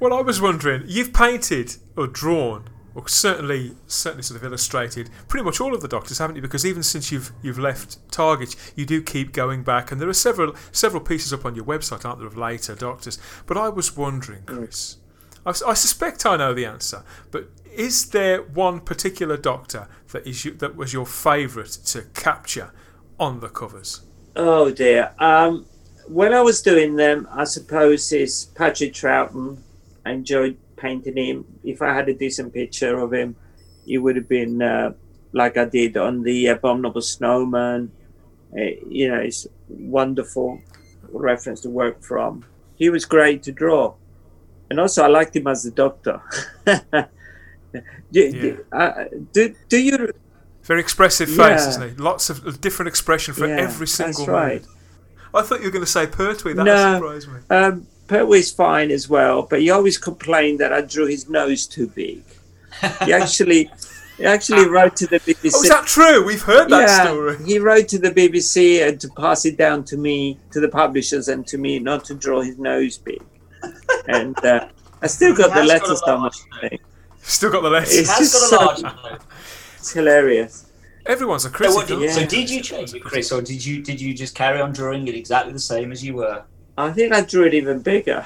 well, 0.00 0.14
I 0.14 0.22
was 0.22 0.40
wondering, 0.40 0.84
you've 0.86 1.12
painted 1.12 1.76
or 1.96 2.06
drawn, 2.06 2.64
or 2.96 3.06
certainly, 3.06 3.72
certainly 3.86 4.22
sort 4.22 4.40
of 4.40 4.44
illustrated 4.44 5.10
pretty 5.28 5.44
much 5.44 5.60
all 5.60 5.74
of 5.74 5.82
the 5.82 5.88
Doctors, 5.88 6.16
haven't 6.16 6.36
you? 6.36 6.42
Because 6.42 6.64
even 6.64 6.82
since 6.82 7.12
you've 7.12 7.30
you've 7.42 7.58
left 7.58 7.98
Target, 8.10 8.56
you 8.74 8.86
do 8.86 9.02
keep 9.02 9.32
going 9.32 9.62
back, 9.62 9.92
and 9.92 10.00
there 10.00 10.08
are 10.08 10.14
several 10.14 10.56
several 10.72 11.02
pieces 11.02 11.30
up 11.30 11.44
on 11.44 11.54
your 11.54 11.66
website, 11.66 12.06
aren't 12.06 12.20
there, 12.20 12.26
of 12.26 12.38
later 12.38 12.74
Doctors? 12.74 13.18
But 13.44 13.58
I 13.58 13.68
was 13.68 13.94
wondering, 13.94 14.44
Chris, 14.46 14.96
I, 15.44 15.50
I 15.50 15.74
suspect 15.74 16.24
I 16.24 16.38
know 16.38 16.54
the 16.54 16.64
answer, 16.64 17.04
but 17.30 17.50
is 17.70 18.08
there 18.10 18.40
one 18.40 18.80
particular 18.80 19.36
Doctor 19.36 19.88
that 20.12 20.26
is 20.26 20.46
you, 20.46 20.52
that 20.52 20.74
was 20.74 20.94
your 20.94 21.04
favourite 21.04 21.72
to 21.86 22.02
capture 22.14 22.72
on 23.20 23.40
the 23.40 23.50
covers? 23.50 24.00
Oh 24.34 24.70
dear. 24.70 25.12
Um, 25.18 25.66
when 26.08 26.32
I 26.32 26.40
was 26.40 26.62
doing 26.62 26.96
them, 26.96 27.28
I 27.30 27.44
suppose 27.44 28.10
it's 28.10 28.46
Patrick 28.46 28.94
Troughton. 28.94 29.58
I 30.06 30.12
enjoyed 30.12 30.56
painting 30.76 31.16
him. 31.16 31.44
If 31.64 31.82
I 31.82 31.94
had 31.94 32.08
a 32.08 32.14
decent 32.14 32.52
picture 32.52 32.98
of 32.98 33.12
him, 33.12 33.36
it 33.86 33.98
would 33.98 34.16
have 34.16 34.28
been 34.28 34.60
uh, 34.62 34.92
like 35.32 35.56
I 35.56 35.64
did 35.64 35.96
on 35.96 36.22
the 36.22 36.46
Abominable 36.48 37.00
Snowman. 37.02 37.90
Uh, 38.56 38.62
you 38.88 39.08
know, 39.08 39.18
it's 39.20 39.46
wonderful 39.68 40.60
reference 41.10 41.60
to 41.62 41.70
work 41.70 42.02
from. 42.02 42.44
He 42.76 42.90
was 42.90 43.04
great 43.04 43.42
to 43.44 43.52
draw, 43.52 43.94
and 44.70 44.78
also 44.80 45.02
I 45.04 45.08
liked 45.08 45.34
him 45.34 45.46
as 45.46 45.62
the 45.62 45.70
Doctor. 45.70 46.20
do, 48.12 48.32
do, 48.32 48.64
uh, 48.72 49.04
do, 49.32 49.54
do 49.68 49.78
you 49.78 50.12
Very 50.62 50.80
expressive 50.80 51.28
face, 51.28 51.38
Yeah. 51.38 51.68
isn't 51.68 51.90
he? 51.90 51.96
Lots 51.96 52.30
of 52.30 52.60
different 52.60 52.88
expression 52.88 53.34
for 53.34 53.46
Yeah, 53.46 53.56
every 53.60 53.86
single 53.86 54.26
that's 54.26 54.28
right. 54.28 54.62
mood. 54.62 54.70
I 55.34 55.42
thought 55.42 55.60
you 55.60 55.66
were 55.66 55.70
going 55.72 55.84
to 55.84 55.90
say 55.90 56.06
Pertwee. 56.06 56.54
That 56.54 56.64
No. 56.64 56.94
surprised 56.94 57.28
me. 57.28 57.40
Um, 57.50 57.86
Pertwee's 58.06 58.50
fine 58.52 58.90
as 58.90 59.08
well, 59.08 59.42
but 59.42 59.60
he 59.60 59.70
always 59.70 59.98
complained 59.98 60.60
that 60.60 60.72
I 60.72 60.80
drew 60.82 61.06
his 61.06 61.28
nose 61.28 61.66
too 61.66 61.88
big. 61.88 62.22
He 63.04 63.12
actually, 63.12 63.70
he 64.18 64.24
actually 64.24 64.68
wrote 64.74 64.96
to 64.96 65.06
the 65.06 65.18
BBC. 65.20 65.52
Oh, 65.54 65.62
is 65.62 65.68
that 65.68 65.86
true? 65.86 66.24
We've 66.24 66.42
heard 66.42 66.68
that 66.70 66.88
yeah, 66.88 67.04
story. 67.04 67.36
he 67.44 67.58
wrote 67.58 67.88
to 67.88 67.98
the 67.98 68.10
BBC 68.10 68.86
and 68.86 69.00
to 69.00 69.08
pass 69.16 69.44
it 69.44 69.56
down 69.56 69.82
to 69.84 69.96
me, 69.96 70.38
to 70.52 70.60
the 70.60 70.68
publishers, 70.68 71.28
and 71.28 71.46
to 71.48 71.58
me 71.58 71.78
not 71.78 72.04
to 72.06 72.14
draw 72.14 72.42
his 72.42 72.58
nose 72.58 72.98
big. 72.98 73.22
and 74.08 74.36
uh, 74.44 74.68
I 75.02 75.06
still 75.08 75.34
got 75.34 75.52
He 75.52 75.60
the 75.60 75.64
letters 75.66 76.00
got 76.02 76.18
a 76.18 76.22
letter 76.22 76.36
somewhere. 76.36 76.60
large 76.62 76.72
nose. 76.72 76.80
Still 77.22 77.50
got 77.50 77.62
the 77.62 77.70
letters. 77.70 77.94
It's 77.98 78.18
just 78.18 78.50
got 78.50 78.74
a 78.74 78.76
so- 78.78 78.86
large 78.86 78.96
nose. 79.12 79.20
It's 79.78 79.92
hilarious. 79.92 80.62
Everyone's 81.06 81.44
a 81.44 81.48
So, 81.48 81.54
critic. 81.54 81.74
what 81.76 81.86
did, 81.86 81.98
aren't 81.98 82.10
so 82.12 82.26
did 82.26 82.50
you 82.50 82.60
change 82.60 82.92
it, 82.92 83.00
Chris, 83.02 83.30
or 83.30 83.40
did 83.40 83.64
you 83.64 83.80
did 83.82 84.00
you 84.00 84.12
just 84.12 84.34
carry 84.34 84.60
on 84.60 84.72
drawing 84.72 85.06
it 85.06 85.14
exactly 85.14 85.52
the 85.52 85.60
same 85.60 85.92
as 85.92 86.04
you 86.04 86.14
were? 86.14 86.42
I 86.78 86.92
think 86.92 87.12
I 87.12 87.22
drew 87.22 87.44
it 87.46 87.54
even 87.54 87.80
bigger 87.80 88.24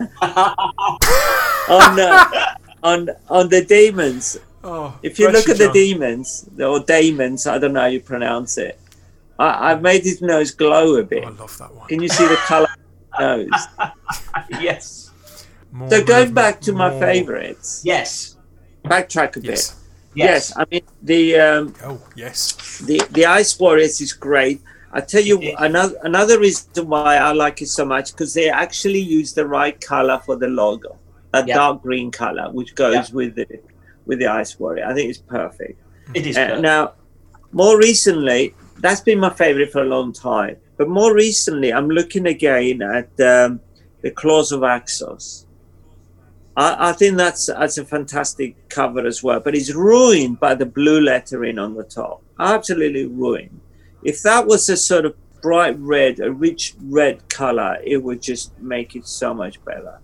on 0.22 2.00
uh, 2.00 2.54
on 2.82 3.10
on 3.28 3.48
the 3.48 3.64
demons. 3.64 4.38
Oh, 4.64 4.96
If 5.02 5.18
you 5.18 5.28
look 5.30 5.48
at 5.48 5.58
the 5.58 5.70
demons 5.72 6.48
or 6.60 6.78
demons, 6.80 7.46
I 7.48 7.58
don't 7.58 7.72
know 7.72 7.80
how 7.80 7.86
you 7.86 8.00
pronounce 8.00 8.58
it. 8.58 8.78
I, 9.38 9.72
I 9.72 9.74
made 9.74 10.04
his 10.04 10.22
nose 10.22 10.52
glow 10.52 10.94
a 10.96 10.98
Oh, 11.00 11.04
bit. 11.04 11.24
I 11.24 11.30
love 11.30 11.56
that 11.58 11.74
one. 11.74 11.88
Can 11.88 12.00
you 12.00 12.08
see 12.08 12.26
the 12.28 12.36
colour 12.36 12.68
of 13.18 13.40
his 13.40 13.48
nose? 13.50 13.66
yes. 14.60 15.10
More 15.72 15.90
So 15.90 16.04
going 16.04 16.26
movement, 16.30 16.34
back 16.34 16.60
to 16.62 16.72
my 16.72 16.90
favourites, 17.00 17.82
Yes. 17.84 18.36
backtrack 18.84 19.36
a 19.36 19.40
bit. 19.40 19.50
Yes. 19.50 19.76
Yes. 20.14 20.52
I 20.56 20.64
mean 20.70 20.82
the 21.02 21.36
um, 21.40 21.74
Oh, 21.82 22.00
yes. 22.14 22.78
the 22.86 23.00
the 23.10 23.26
Ice 23.26 23.58
Warriors 23.58 24.00
is 24.00 24.12
great. 24.12 24.60
I 24.92 25.00
tell 25.00 25.22
you 25.22 25.40
another 25.58 25.96
another 26.02 26.38
reason 26.38 26.86
why 26.88 27.16
I 27.16 27.32
like 27.32 27.62
it 27.62 27.68
so 27.68 27.84
much 27.84 28.12
because 28.12 28.34
they 28.34 28.50
actually 28.50 28.98
use 29.00 29.32
the 29.32 29.46
right 29.46 29.80
color 29.80 30.20
for 30.26 30.36
the 30.36 30.48
logo, 30.48 30.98
a 31.32 31.44
Yeah. 31.46 31.54
dark 31.54 31.82
green 31.82 32.10
color, 32.10 32.50
which 32.52 32.74
goes 32.74 32.94
Yeah. 32.94 33.14
with 33.14 33.34
the 33.36 33.46
with 34.06 34.18
the 34.18 34.26
Ice 34.26 34.58
Warrior. 34.58 34.84
I 34.86 34.94
think 34.94 35.08
it's 35.10 35.18
perfect. 35.18 35.80
It 36.14 36.26
is. 36.26 36.36
Uh, 36.36 36.40
perfect. 36.46 36.62
now, 36.62 36.92
more 37.52 37.78
recently, 37.78 38.54
that's 38.80 39.00
been 39.00 39.18
my 39.20 39.30
favorite 39.30 39.70
for 39.72 39.80
a 39.82 39.86
long 39.86 40.12
time. 40.12 40.56
But 40.76 40.88
more 40.88 41.14
recently, 41.14 41.72
I'm 41.72 41.88
looking 41.88 42.26
again 42.26 42.82
at 42.82 43.08
um, 43.20 43.60
the 44.02 44.10
Claws 44.10 44.52
of 44.52 44.60
Axos. 44.60 45.46
I, 46.56 46.90
I 46.90 46.92
think 46.92 47.16
that's 47.16 47.46
that's 47.46 47.78
a 47.78 47.84
fantastic 47.84 48.68
cover 48.68 49.06
as 49.06 49.22
well. 49.22 49.40
But 49.40 49.54
it's 49.54 49.72
ruined 49.74 50.38
by 50.40 50.54
the 50.54 50.66
blue 50.66 51.00
lettering 51.00 51.58
on 51.58 51.74
the 51.74 51.84
top. 51.84 52.22
Absolutely 52.38 53.06
ruined. 53.06 53.60
If 54.04 54.22
that 54.22 54.46
was 54.46 54.68
a 54.68 54.76
sort 54.76 55.04
of 55.06 55.14
bright 55.42 55.78
red, 55.78 56.20
a 56.20 56.30
rich 56.30 56.74
red 56.82 57.28
color, 57.28 57.78
it 57.84 57.98
would 58.02 58.22
just 58.22 58.58
make 58.58 58.96
it 58.96 59.06
so 59.06 59.34
much 59.34 59.62
better. 59.64 59.98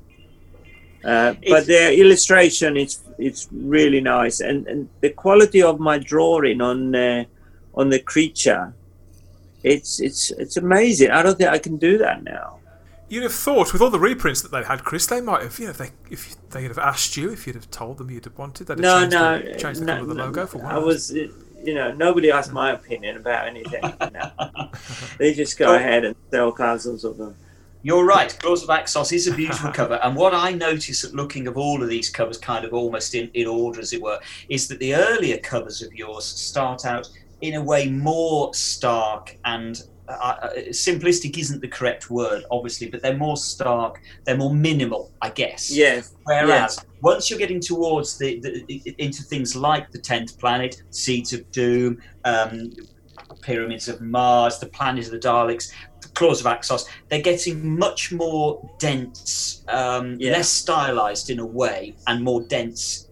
Uh, 1.05 1.34
but 1.49 1.66
the 1.66 1.96
illustration 1.99 2.76
it's 2.76 3.05
it's 3.18 3.49
really 3.53 4.01
nice 4.01 4.40
and, 4.40 4.66
and 4.66 4.88
the 5.01 5.11
quality 5.11 5.62
of 5.62 5.78
my 5.78 5.96
drawing 5.96 6.61
on 6.61 6.92
uh, 6.92 7.24
on 7.74 7.88
the 7.88 8.01
creature 8.01 8.74
it's 9.62 10.01
it's 10.01 10.30
it's 10.32 10.57
amazing. 10.57 11.11
I 11.11 11.22
don't 11.22 11.36
think 11.38 11.51
I 11.51 11.59
can 11.59 11.76
do 11.76 11.99
that 11.99 12.22
now. 12.22 12.59
You'd 13.09 13.22
have 13.22 13.32
thought, 13.32 13.72
with 13.72 13.80
all 13.80 13.88
the 13.90 13.99
reprints 13.99 14.42
that 14.42 14.51
they 14.51 14.62
had, 14.62 14.84
Chris, 14.84 15.07
they 15.07 15.22
might 15.22 15.42
have, 15.42 15.59
you 15.59 15.66
know, 15.66 15.72
they 15.72 15.90
if 16.11 16.36
they'd 16.51 16.64
have 16.64 16.78
asked 16.78 17.16
you, 17.16 17.30
if 17.30 17.46
you'd 17.46 17.57
have 17.57 17.70
told 17.70 17.99
them 17.99 18.11
you'd 18.11 18.26
have 18.26 18.36
wanted, 18.36 18.66
they'd 18.66 18.74
have 18.74 18.80
No, 18.80 19.01
changed, 19.01 19.14
no, 19.14 19.38
the, 19.38 19.59
changed 19.59 19.80
the 19.80 19.84
no, 19.86 19.92
colour 19.94 20.03
of 20.03 20.09
the 20.09 20.14
logo 20.14 20.46
for 20.46 20.59
one. 20.59 20.74
I 20.74 20.78
was, 20.78 21.11
uh, 21.12 21.28
you 21.64 21.74
know, 21.74 21.92
nobody 21.92 22.30
asked 22.30 22.52
my 22.52 22.72
opinion 22.72 23.16
about 23.16 23.46
anything. 23.46 23.82
no. 24.12 24.70
They 25.18 25.34
just 25.34 25.59
go 25.59 25.74
ahead 25.74 26.04
and 26.04 26.16
sell 26.30 26.52
thousands 26.52 27.04
of 27.04 27.16
them. 27.16 27.34
You're 27.82 28.04
right. 28.04 28.36
Claws 28.40 28.64
of 28.64 28.68
Axos 28.68 29.12
is 29.12 29.28
a 29.28 29.34
beautiful 29.34 29.70
cover. 29.70 30.00
And 30.02 30.16
what 30.16 30.34
I 30.34 30.52
notice 30.52 31.04
at 31.04 31.14
looking 31.14 31.46
of 31.46 31.56
all 31.56 31.82
of 31.82 31.88
these 31.88 32.11
covers, 32.11 32.36
kind 32.36 32.64
of 32.64 32.74
almost 32.74 33.14
in, 33.14 33.30
in 33.34 33.46
order, 33.46 33.80
as 33.80 33.92
it 33.92 34.02
were, 34.02 34.18
is 34.48 34.66
that 34.68 34.80
the 34.80 34.94
earlier 34.94 35.38
covers 35.38 35.80
of 35.82 35.94
yours 35.94 36.24
start 36.24 36.84
out 36.84 37.09
in 37.40 37.54
a 37.54 37.62
way 37.62 37.88
more 37.88 38.52
stark 38.52 39.36
and 39.44 39.84
uh, 40.09 40.36
uh, 40.42 40.50
simplistic 40.70 41.38
isn't 41.38 41.61
the 41.61 41.68
correct 41.68 42.11
word, 42.11 42.44
obviously, 42.50 42.88
but 42.88 43.02
they're 43.02 43.16
more 43.16 43.36
stark, 43.36 44.00
they're 44.24 44.36
more 44.36 44.54
minimal, 44.54 45.12
I 45.20 45.30
guess. 45.30 45.70
Yes. 45.70 46.14
Whereas 46.24 46.78
once 47.02 47.28
you're 47.30 47.38
getting 47.38 47.61
towards 47.61 48.18
the, 48.18 48.40
the 48.40 48.94
into 48.98 49.22
things 49.22 49.54
like 49.54 49.90
the 49.90 49.98
tenth 49.98 50.38
planet, 50.38 50.82
Seeds 50.90 51.32
of 51.32 51.50
Doom, 51.50 51.98
um, 52.24 52.70
Pyramids 53.42 53.88
of 53.88 54.00
Mars, 54.00 54.59
the 54.59 54.66
Planet 54.66 55.06
of 55.06 55.12
the 55.12 55.18
Daleks, 55.18 55.70
the 56.00 56.09
Claws 56.09 56.40
of 56.40 56.46
Axos, 56.46 56.86
they're 57.09 57.20
getting 57.20 57.78
much 57.78 58.11
more 58.12 58.61
dense, 58.78 59.64
um, 59.68 60.16
Yeah. 60.18 60.32
less 60.32 60.48
stylized 60.48 61.30
in 61.30 61.38
a 61.38 61.46
way, 61.46 61.94
and 62.06 62.24
more 62.24 62.42
dense 62.42 63.09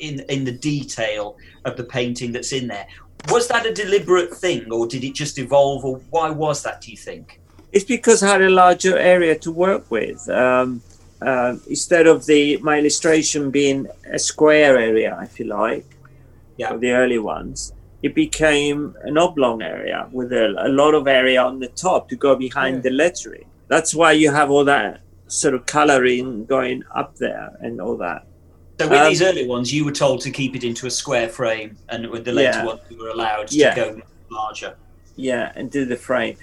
in 0.00 0.20
in 0.28 0.44
the 0.44 0.52
detail 0.52 1.36
of 1.64 1.76
the 1.76 1.84
painting 1.84 2.32
that's 2.32 2.52
in 2.52 2.66
there. 2.66 2.86
Was 3.30 3.48
that 3.48 3.66
a 3.66 3.72
deliberate 3.74 4.34
thing, 4.34 4.72
or 4.72 4.86
did 4.86 5.04
it 5.04 5.14
just 5.14 5.38
evolve, 5.38 5.84
or 5.84 5.98
why 6.10 6.30
was 6.30 6.62
that? 6.62 6.80
Do 6.80 6.90
you 6.90 6.96
think? 6.96 7.40
It's 7.72 7.84
because 7.84 8.22
I 8.22 8.28
had 8.28 8.42
a 8.42 8.48
larger 8.48 8.96
area 8.96 9.34
to 9.40 9.50
work 9.52 9.90
with. 9.90 10.26
Um, 10.30 10.80
um, 11.20 11.60
instead 11.68 12.06
of 12.06 12.24
the 12.26 12.56
my 12.58 12.78
illustration 12.78 13.50
being 13.50 13.86
a 14.10 14.18
square 14.18 14.78
area, 14.78 15.18
if 15.22 15.38
you 15.38 15.46
like, 15.46 15.84
Yeah. 16.56 16.76
the 16.76 16.92
early 16.92 17.18
ones, 17.18 17.72
it 18.02 18.14
became 18.14 18.94
an 19.02 19.18
oblong 19.18 19.60
area 19.62 20.08
with 20.12 20.32
a, 20.32 20.46
a 20.66 20.68
lot 20.68 20.94
of 20.94 21.06
area 21.06 21.42
on 21.42 21.58
the 21.58 21.68
top 21.68 22.08
to 22.10 22.16
go 22.16 22.34
behind 22.36 22.76
Yeah. 22.76 22.82
the 22.82 22.90
lettering. 22.90 23.44
That's 23.66 23.94
why 23.94 24.12
you 24.12 24.30
have 24.30 24.50
all 24.50 24.64
that 24.64 25.00
sort 25.26 25.54
of 25.54 25.66
coloring 25.66 26.46
going 26.46 26.84
up 26.94 27.16
there 27.16 27.50
and 27.60 27.80
all 27.80 27.96
that. 27.98 28.24
So 28.78 28.86
with 28.88 28.98
Um, 29.00 29.08
these 29.08 29.22
early 29.22 29.44
ones, 29.46 29.72
you 29.74 29.84
were 29.84 29.90
told 29.92 30.20
to 30.20 30.30
keep 30.30 30.54
it 30.54 30.62
into 30.62 30.86
a 30.86 30.90
square 30.90 31.28
frame, 31.28 31.76
and 31.88 32.08
with 32.10 32.24
the 32.24 32.32
later 32.32 32.58
Yeah. 32.58 32.64
ones, 32.64 32.80
you 32.88 32.96
were 32.98 33.08
allowed 33.08 33.50
Yeah. 33.50 33.74
to 33.74 33.80
go 33.80 34.00
larger. 34.30 34.74
Yeah, 35.16 35.50
and 35.56 35.68
do 35.68 35.84
the 35.84 35.96
frame. 35.96 36.36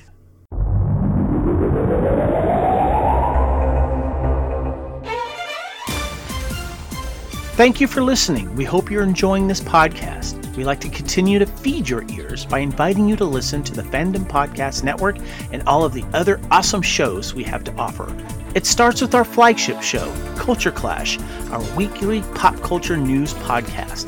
Thank 7.56 7.80
you 7.80 7.88
for 7.88 8.02
listening. 8.04 8.54
We 8.56 8.66
hope 8.66 8.92
you're 8.92 9.02
enjoying 9.04 9.48
this 9.48 9.62
podcast. 9.62 10.36
We 10.58 10.66
like 10.66 10.82
to 10.82 10.90
continue 10.90 11.40
to 11.40 11.46
feed 11.46 11.88
your 11.88 12.04
ears 12.12 12.46
by 12.46 12.60
inviting 12.60 13.08
you 13.08 13.16
to 13.16 13.24
listen 13.26 13.64
to 13.64 13.74
the 13.74 13.82
Fandom 13.84 14.28
Podcast 14.28 14.84
Network 14.84 15.18
and 15.54 15.64
all 15.66 15.86
of 15.86 15.94
the 15.94 16.04
other 16.14 16.42
awesome 16.52 16.82
shows 16.82 17.34
we 17.34 17.44
have 17.46 17.64
to 17.64 17.74
offer. 17.76 18.14
It 18.56 18.66
starts 18.66 19.01
with 19.01 19.14
our 19.14 19.26
flagship 19.26 19.82
show, 19.82 20.10
Culture 20.38 20.72
Clash, 20.72 21.20
our 21.51 21.62
weekly 21.76 22.22
pop 22.36 22.56
culture 22.62 22.95
news 22.95 23.34
podcast. 23.34 24.08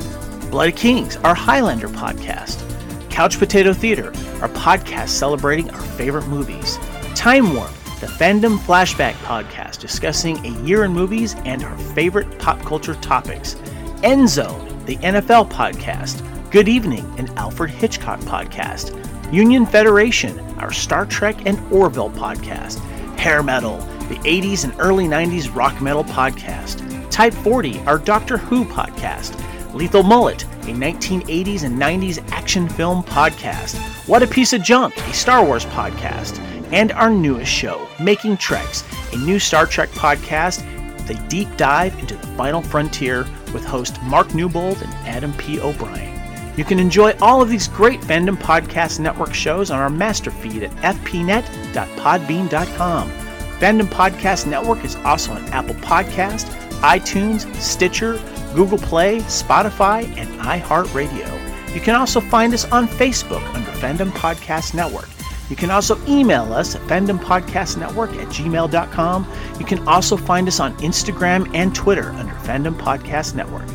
Blood 0.49 0.69
of 0.69 0.75
Kings, 0.77 1.17
our 1.17 1.35
Highlander 1.35 1.89
podcast. 1.89 2.63
Couch 3.09 3.37
Potato 3.39 3.73
Theater, 3.73 4.07
our 4.41 4.47
podcast 4.47 5.09
celebrating 5.09 5.69
our 5.71 5.81
favorite 5.81 6.27
movies. 6.27 6.77
Time 7.13 7.53
Warp, 7.55 7.73
the 7.99 8.07
Fandom 8.07 8.57
Flashback 8.59 9.15
podcast 9.15 9.81
discussing 9.81 10.37
a 10.45 10.61
year 10.63 10.85
in 10.85 10.93
movies 10.93 11.35
and 11.43 11.61
our 11.61 11.77
favorite 11.77 12.39
pop 12.39 12.61
culture 12.61 12.95
topics. 12.95 13.57
End 14.01 14.29
Zone, 14.29 14.65
the 14.85 14.95
NFL 14.97 15.51
podcast. 15.51 16.23
Good 16.51 16.69
Evening, 16.69 17.05
an 17.19 17.27
Alfred 17.37 17.69
Hitchcock 17.71 18.21
podcast. 18.21 18.93
Union 19.33 19.65
Federation, 19.65 20.39
our 20.57 20.71
Star 20.71 21.05
Trek 21.05 21.45
and 21.45 21.59
Orville 21.69 22.11
podcast. 22.11 22.79
Hair 23.19 23.43
Metal, 23.43 23.85
the 24.09 24.15
80s 24.15 24.63
and 24.63 24.73
early 24.79 25.05
90s 25.05 25.53
rock 25.53 25.81
metal 25.81 26.03
podcast. 26.03 27.09
Type 27.09 27.33
40, 27.33 27.79
our 27.81 27.97
Doctor 27.97 28.37
Who 28.37 28.65
podcast. 28.65 29.43
Lethal 29.73 30.03
Mullet, 30.03 30.43
a 30.43 30.73
1980s 30.73 31.63
and 31.63 31.79
90s 31.79 32.23
action 32.31 32.67
film 32.67 33.03
podcast. 33.03 33.75
What 34.07 34.23
a 34.23 34.27
Piece 34.27 34.53
of 34.53 34.63
Junk, 34.63 34.97
a 34.97 35.13
Star 35.13 35.45
Wars 35.45 35.65
podcast. 35.65 36.39
And 36.71 36.91
our 36.93 37.09
newest 37.09 37.51
show, 37.51 37.87
Making 37.99 38.37
Treks, 38.37 38.83
a 39.13 39.17
new 39.17 39.39
Star 39.39 39.65
Trek 39.65 39.89
podcast 39.89 40.63
with 40.95 41.09
a 41.11 41.27
deep 41.29 41.47
dive 41.57 41.97
into 41.99 42.15
the 42.15 42.27
final 42.27 42.61
frontier 42.61 43.25
with 43.53 43.65
host 43.65 44.01
Mark 44.03 44.33
Newbold 44.35 44.81
and 44.81 44.93
Adam 45.07 45.33
P. 45.33 45.59
O'Brien. 45.59 46.13
You 46.57 46.65
can 46.65 46.79
enjoy 46.79 47.15
all 47.21 47.41
of 47.41 47.49
these 47.49 47.67
great 47.67 48.01
Fandom 48.01 48.35
Podcast 48.35 48.99
Network 48.99 49.33
shows 49.33 49.69
on 49.69 49.79
our 49.79 49.91
master 49.91 50.31
feed 50.31 50.63
at 50.63 50.71
fpnet.podbean.com. 50.97 53.26
Fandom 53.59 53.87
Podcast 53.87 54.45
Network 54.45 54.83
is 54.85 54.95
also 54.97 55.33
on 55.33 55.43
Apple 55.45 55.75
Podcast, 55.75 56.45
iTunes, 56.81 57.51
Stitcher, 57.55 58.21
Google 58.53 58.77
Play, 58.77 59.17
Spotify, 59.21 60.05
and 60.15 60.29
iHeartRadio. 60.41 61.73
You 61.73 61.81
can 61.81 61.95
also 61.95 62.21
find 62.21 62.53
us 62.53 62.65
on 62.71 62.87
Facebook 62.87 63.43
under 63.55 63.71
Fandom 63.71 64.11
Podcast 64.11 64.75
Network. 64.75 65.09
You 65.49 65.55
can 65.55 65.71
also 65.71 65.99
email 66.07 66.53
us 66.53 66.75
at 66.75 66.81
fandompodcastnetwork 66.83 68.15
at 68.21 68.27
gmail.com. 68.27 69.33
You 69.59 69.65
can 69.65 69.87
also 69.87 70.17
find 70.17 70.47
us 70.47 70.59
on 70.59 70.77
Instagram 70.77 71.49
and 71.55 71.73
Twitter 71.73 72.09
under 72.11 72.33
Fandom 72.35 72.77
Podcast 72.77 73.33
Network. 73.33 73.67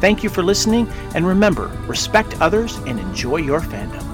Thank 0.00 0.22
you 0.22 0.30
for 0.30 0.42
listening, 0.42 0.86
and 1.14 1.26
remember, 1.26 1.66
respect 1.86 2.40
others 2.40 2.76
and 2.86 3.00
enjoy 3.00 3.38
your 3.38 3.60
fandom. 3.60 4.13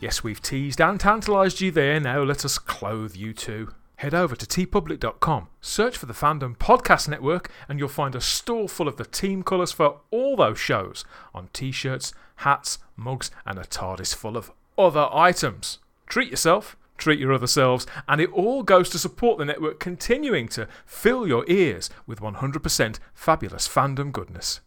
Yes, 0.00 0.24
we've 0.24 0.40
teased 0.40 0.80
and 0.80 0.98
tantalised 0.98 1.60
you 1.60 1.70
there. 1.70 2.00
Now 2.00 2.22
let 2.22 2.42
us 2.42 2.58
clothe 2.58 3.14
you 3.14 3.34
too. 3.34 3.74
Head 3.96 4.14
over 4.14 4.34
to 4.34 4.46
teepublic.com, 4.46 5.48
search 5.60 5.98
for 5.98 6.06
the 6.06 6.14
Fandom 6.14 6.56
Podcast 6.56 7.06
Network, 7.06 7.50
and 7.68 7.78
you'll 7.78 7.88
find 7.88 8.14
a 8.14 8.20
store 8.22 8.66
full 8.66 8.88
of 8.88 8.96
the 8.96 9.04
team 9.04 9.42
colours 9.42 9.72
for 9.72 10.00
all 10.10 10.36
those 10.36 10.58
shows 10.58 11.04
on 11.34 11.50
t 11.52 11.70
shirts, 11.70 12.14
hats, 12.36 12.78
mugs, 12.96 13.30
and 13.44 13.58
a 13.58 13.64
TARDIS 13.64 14.14
full 14.14 14.38
of 14.38 14.52
other 14.78 15.06
items. 15.12 15.80
Treat 16.06 16.30
yourself, 16.30 16.78
treat 16.96 17.18
your 17.18 17.34
other 17.34 17.46
selves, 17.46 17.86
and 18.08 18.22
it 18.22 18.32
all 18.32 18.62
goes 18.62 18.88
to 18.88 18.98
support 18.98 19.36
the 19.36 19.44
network 19.44 19.78
continuing 19.78 20.48
to 20.48 20.66
fill 20.86 21.28
your 21.28 21.44
ears 21.46 21.90
with 22.06 22.20
100% 22.20 22.98
fabulous 23.12 23.68
fandom 23.68 24.12
goodness. 24.12 24.60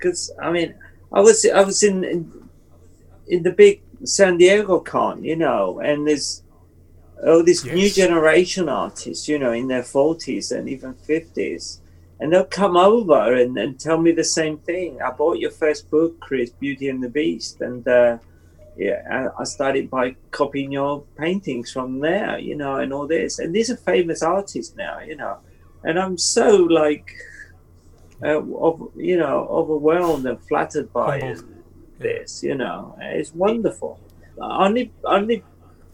because 0.00 0.32
I 0.42 0.50
mean, 0.50 0.74
I 1.12 1.20
was 1.20 1.44
I 1.44 1.62
was 1.62 1.82
in, 1.82 2.04
in 2.04 2.48
in 3.26 3.42
the 3.42 3.52
big 3.52 3.82
San 4.04 4.38
Diego 4.38 4.80
con, 4.80 5.24
you 5.24 5.36
know, 5.36 5.80
and 5.80 6.06
there's 6.06 6.42
oh 7.22 7.42
this 7.42 7.64
new 7.64 7.90
generation 7.90 8.68
artists, 8.68 9.28
you 9.28 9.38
know, 9.38 9.52
in 9.52 9.68
their 9.68 9.82
forties 9.82 10.52
and 10.52 10.68
even 10.68 10.94
fifties, 10.94 11.80
and 12.18 12.32
they'll 12.32 12.44
come 12.44 12.76
over 12.76 13.34
and, 13.34 13.56
and 13.58 13.78
tell 13.78 13.98
me 13.98 14.12
the 14.12 14.24
same 14.24 14.58
thing. 14.58 15.02
I 15.02 15.10
bought 15.10 15.38
your 15.38 15.50
first 15.50 15.90
book, 15.90 16.20
Chris, 16.20 16.50
Beauty 16.50 16.88
and 16.88 17.02
the 17.02 17.08
Beast, 17.08 17.60
and 17.60 17.86
uh, 17.86 18.18
yeah, 18.76 19.02
I, 19.10 19.42
I 19.42 19.44
started 19.44 19.90
by 19.90 20.16
copying 20.30 20.72
your 20.72 21.02
paintings 21.18 21.72
from 21.72 22.00
there, 22.00 22.38
you 22.38 22.56
know, 22.56 22.76
and 22.76 22.92
all 22.92 23.06
this. 23.06 23.38
And 23.40 23.54
these 23.54 23.70
are 23.70 23.76
famous 23.76 24.22
artists 24.22 24.76
now, 24.76 25.00
you 25.00 25.16
know, 25.16 25.38
and 25.82 25.98
I'm 25.98 26.16
so 26.16 26.56
like 26.56 27.14
uh, 28.22 28.40
of, 28.56 28.90
you 28.96 29.16
know, 29.16 29.46
overwhelmed 29.50 30.26
and 30.26 30.40
flattered 30.42 30.92
by 30.92 31.20
Humbled. 31.20 31.44
this. 31.98 32.42
You 32.42 32.54
know, 32.54 32.96
it's 33.00 33.34
wonderful. 33.34 33.98
I 34.40 34.66
only 34.66 34.92
only 35.04 35.44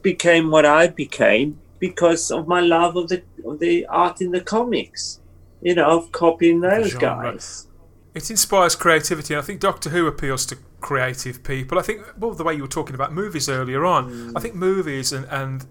became 0.02 0.50
what 0.50 0.64
I 0.64 0.88
became 0.88 1.58
because 1.78 2.30
of 2.30 2.46
my 2.46 2.60
love 2.60 2.96
of 2.96 3.08
the 3.08 3.22
of 3.44 3.58
the 3.58 3.86
art 3.86 4.20
in 4.20 4.30
the 4.30 4.40
comics. 4.40 5.20
You 5.62 5.74
know, 5.74 5.98
of 5.98 6.12
copying 6.12 6.60
those 6.60 6.94
guys. 6.94 7.66
It 8.14 8.30
inspires 8.30 8.74
creativity. 8.76 9.34
and 9.34 9.42
I 9.42 9.44
think 9.44 9.60
Doctor 9.60 9.90
Who 9.90 10.06
appeals 10.06 10.46
to 10.46 10.56
creative 10.80 11.42
people. 11.42 11.78
I 11.78 11.82
think, 11.82 12.02
well, 12.18 12.32
the 12.32 12.44
way 12.44 12.54
you 12.54 12.62
were 12.62 12.68
talking 12.68 12.94
about 12.94 13.12
movies 13.12 13.48
earlier 13.48 13.84
on, 13.84 14.34
I 14.36 14.40
think 14.40 14.54
movies 14.54 15.12
and 15.12 15.26
and 15.30 15.66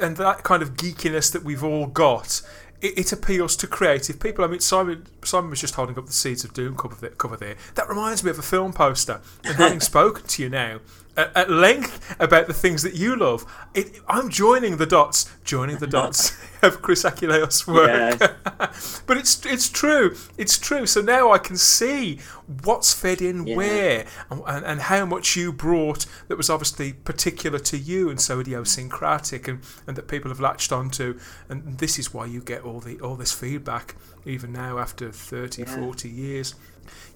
and 0.00 0.16
that 0.16 0.42
kind 0.42 0.62
of 0.62 0.74
geekiness 0.74 1.30
that 1.32 1.44
we've 1.44 1.62
all 1.62 1.86
got. 1.86 2.42
It, 2.84 2.98
it 2.98 3.12
appeals 3.12 3.56
to 3.56 3.66
creative 3.66 4.20
people. 4.20 4.44
I 4.44 4.48
mean, 4.48 4.60
Simon 4.60 5.06
Simon 5.24 5.50
was 5.50 5.60
just 5.60 5.74
holding 5.74 5.98
up 5.98 6.06
the 6.06 6.12
Seeds 6.12 6.44
of 6.44 6.52
Doom 6.52 6.76
cover 6.76 6.96
there. 7.00 7.10
Cover 7.10 7.36
there. 7.36 7.56
That 7.76 7.88
reminds 7.88 8.22
me 8.22 8.30
of 8.30 8.38
a 8.38 8.42
film 8.42 8.74
poster. 8.74 9.20
And 9.42 9.56
having 9.56 9.80
spoken 9.92 10.26
to 10.26 10.42
you 10.42 10.50
now, 10.50 10.80
at, 11.16 11.36
at 11.36 11.50
length 11.50 12.14
about 12.20 12.46
the 12.46 12.54
things 12.54 12.82
that 12.82 12.94
you 12.94 13.16
love. 13.16 13.44
It, 13.74 14.00
I'm 14.08 14.28
joining 14.30 14.76
the 14.78 14.86
dots, 14.86 15.30
joining 15.44 15.78
the 15.78 15.86
dots 15.86 16.36
of 16.62 16.82
Chris 16.82 17.02
Achilleos' 17.04 17.66
work. 17.66 18.18
Yes. 18.20 19.02
but 19.06 19.16
it's 19.16 19.44
it's 19.46 19.68
true. 19.68 20.16
It's 20.38 20.58
true. 20.58 20.86
So 20.86 21.00
now 21.00 21.32
I 21.32 21.38
can 21.38 21.56
see 21.56 22.18
what's 22.62 22.92
fed 22.92 23.22
in 23.22 23.46
Yeah. 23.46 23.56
where 23.56 24.06
and, 24.30 24.42
and, 24.46 24.64
and 24.66 24.80
how 24.82 25.04
much 25.06 25.36
you 25.36 25.52
brought 25.52 26.06
that 26.28 26.36
was 26.36 26.50
obviously 26.50 26.92
particular 26.92 27.58
to 27.60 27.78
you 27.78 28.10
and 28.10 28.20
so 28.20 28.40
idiosyncratic 28.40 29.48
and, 29.48 29.60
and 29.86 29.96
that 29.96 30.08
people 30.08 30.30
have 30.30 30.40
latched 30.40 30.72
onto. 30.72 31.18
And 31.48 31.78
this 31.78 31.98
is 31.98 32.12
why 32.12 32.26
you 32.26 32.40
get 32.40 32.62
all 32.62 32.80
the 32.80 33.00
all 33.00 33.16
this 33.16 33.32
feedback 33.32 33.94
even 34.26 34.52
now 34.52 34.78
after 34.78 35.10
30, 35.12 35.62
Yeah. 35.62 35.76
40 35.76 36.08
years. 36.08 36.54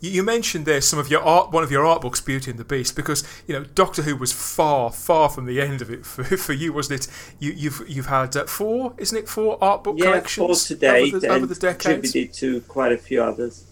You, 0.00 0.10
you 0.10 0.22
mentioned 0.22 0.66
there 0.66 0.80
some 0.80 0.98
of 0.98 1.10
your 1.10 1.22
art, 1.22 1.50
one 1.50 1.64
of 1.64 1.70
your 1.70 1.84
art 1.84 2.02
books, 2.02 2.20
Beauty 2.20 2.50
and 2.50 2.58
the 2.58 2.64
Beast, 2.64 2.94
because 2.96 3.24
you 3.46 3.54
know 3.54 3.64
Doctor 3.64 4.02
Who 4.02 4.16
was 4.16 4.32
far, 4.32 4.90
far 4.92 5.28
from 5.28 5.46
the 5.46 5.60
end 5.60 5.82
of 5.82 5.90
it 5.90 6.06
for, 6.06 6.24
for 6.36 6.52
you, 6.52 6.72
wasn't 6.72 7.00
it? 7.00 7.34
You, 7.38 7.52
you've 7.52 7.82
you've 7.88 8.06
had 8.06 8.36
uh, 8.36 8.46
four, 8.46 8.94
isn't 8.98 9.16
it? 9.16 9.28
Four 9.28 9.62
art 9.62 9.84
book 9.84 9.96
Yeah, 9.98 10.04
four 10.04 10.12
collections 10.12 10.64
to 10.66 10.74
date 10.76 11.14
over, 11.14 11.20
the, 11.20 11.28
over 11.28 11.46
the 11.46 11.54
decades. 11.54 11.84
contributed 11.84 12.34
to 12.34 12.60
quite 12.62 12.92
a 12.92 12.98
few 12.98 13.22
others. 13.22 13.64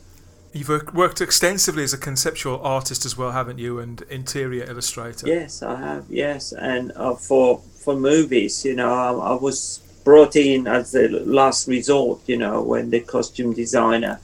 You've 0.52 0.94
worked 0.94 1.20
extensively 1.20 1.82
as 1.82 1.92
a 1.92 1.98
conceptual 1.98 2.60
artist 2.62 3.04
as 3.04 3.16
well, 3.16 3.32
haven't 3.32 3.58
you? 3.58 3.78
And 3.78 4.00
interior 4.08 4.64
illustrator. 4.64 5.26
Yes, 5.26 5.62
I 5.62 5.76
have. 5.76 6.06
Yes, 6.08 6.52
and 6.52 6.92
uh, 6.96 7.14
for 7.14 7.58
for 7.58 7.94
movies, 7.94 8.64
you 8.64 8.74
know, 8.74 8.92
I, 8.92 9.12
I 9.12 9.34
was 9.34 9.80
brought 10.02 10.34
in 10.34 10.66
as 10.66 10.92
the 10.92 11.08
last 11.08 11.68
resort. 11.68 12.20
You 12.26 12.38
know, 12.38 12.62
when 12.62 12.90
the 12.90 13.00
costume 13.00 13.52
designer 13.52 14.18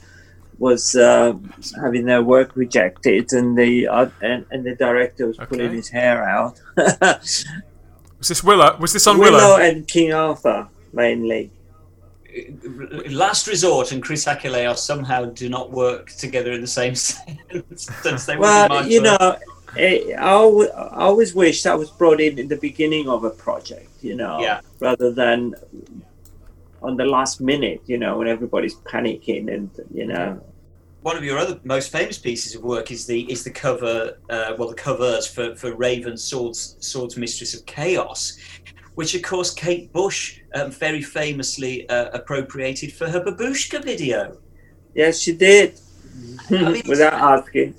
was 0.59 0.95
uh, 0.95 1.33
having 1.81 2.05
their 2.05 2.21
work 2.21 2.55
rejected, 2.55 3.31
and 3.33 3.57
the 3.57 3.87
uh, 3.87 4.09
and, 4.21 4.45
and 4.51 4.63
the 4.65 4.75
director 4.75 5.27
was 5.27 5.37
pulling 5.37 5.71
his 5.73 5.89
hair 5.89 6.23
out. 6.27 6.59
Was 8.19 8.29
this 8.29 8.41
Willow? 8.43 8.77
Was 8.79 8.93
this 8.93 9.05
on 9.05 9.17
Willow 9.19 9.37
Willow? 9.37 9.57
and 9.57 9.85
King 9.85 10.13
Arthur 10.13 10.69
mainly. 10.93 11.51
Last 13.09 13.47
Resort 13.47 13.91
and 13.91 14.01
Chris 14.01 14.23
Achilleos 14.25 14.77
somehow 14.77 15.25
do 15.25 15.49
not 15.49 15.71
work 15.71 16.09
together 16.11 16.51
in 16.53 16.61
the 16.61 16.67
same 16.67 16.95
sentence. 16.95 18.25
They 18.25 18.35
would 18.37 18.41
Well, 18.41 18.87
you 18.87 19.01
first- 19.03 19.19
know, 19.21 19.37
eh, 19.77 20.13
I, 20.17 20.29
always, 20.29 20.69
I 20.69 21.01
always 21.01 21.35
wish 21.35 21.65
I 21.65 21.75
was 21.75 21.89
brought 21.91 22.21
in 22.21 22.39
in 22.39 22.47
the 22.47 22.55
beginning 22.55 23.09
of 23.09 23.23
a 23.25 23.29
project, 23.29 23.89
you 24.01 24.15
know, 24.15 24.39
Yeah. 24.39 24.61
rather 24.79 25.11
than 25.11 25.53
on 26.83 26.97
the 26.97 27.05
last 27.05 27.41
minute, 27.41 27.81
you 27.85 27.97
know, 27.97 28.17
when 28.17 28.27
everybody's 28.27 28.75
panicking 28.75 29.53
and, 29.53 29.69
you 29.93 30.05
know. 30.05 30.41
one 31.01 31.17
of 31.17 31.23
your 31.23 31.37
other 31.37 31.59
most 31.63 31.91
famous 31.91 32.17
pieces 32.17 32.55
of 32.55 32.61
work 32.63 32.91
is 32.91 33.05
the 33.05 33.19
is 33.31 33.43
the 33.43 33.49
cover 33.51 34.17
uh, 34.29 34.53
well 34.57 34.69
the 34.69 34.75
covers 34.75 35.25
for 35.27 35.53
for 35.55 35.69
Raven 35.75 36.15
Swords 36.17 36.77
Swords 36.79 37.17
Mistress 37.17 37.53
of 37.57 37.65
Chaos, 37.65 38.37
which 38.95 39.13
of 39.15 39.21
course 39.21 39.49
Kate 39.53 39.91
Bush 39.91 40.39
um, 40.55 40.71
very 40.71 41.01
famously 41.01 41.87
uh, 41.89 42.09
appropriated 42.19 42.93
for 42.93 43.09
her 43.09 43.21
Babooshka 43.21 43.83
video. 43.83 44.37
Yes, 44.95 45.19
she 45.19 45.33
did. 45.35 45.79
mean, 46.49 46.83
Without 46.87 47.13
asking. 47.13 47.73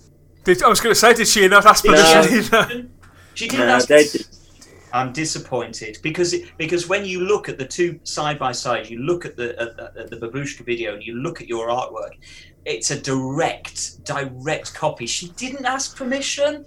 Did, 0.44 0.62
I 0.62 0.68
was 0.68 0.80
going 0.80 0.94
to 0.94 1.00
say, 1.00 1.14
did 1.14 1.28
she 1.28 1.46
not 1.48 1.64
ask 1.64 1.84
No. 1.84 1.92
permission 1.92 2.38
either? 2.38 2.88
She 3.34 3.48
didn't 3.48 3.66
No, 3.68 3.74
ask. 3.76 3.88
they 3.88 4.04
did. 4.04 4.26
I'm 4.94 5.12
disappointed 5.12 5.98
because 6.02 6.36
because 6.56 6.88
when 6.88 7.04
you 7.04 7.20
look 7.20 7.48
at 7.48 7.58
the 7.58 7.66
two 7.66 7.98
side 8.04 8.38
by 8.38 8.52
side, 8.52 8.88
you 8.88 9.00
look 9.00 9.26
at 9.26 9.36
the 9.36 9.48
at, 9.60 9.96
at 9.96 10.08
the 10.08 10.16
Babooshka 10.16 10.64
video 10.64 10.94
and 10.94 11.02
you 11.02 11.16
look 11.16 11.40
at 11.40 11.48
your 11.48 11.66
artwork, 11.66 12.12
it's 12.64 12.92
a 12.92 13.00
direct 13.00 14.04
direct 14.04 14.72
copy. 14.72 15.06
She 15.06 15.30
didn't 15.30 15.66
ask 15.66 15.96
permission. 15.96 16.64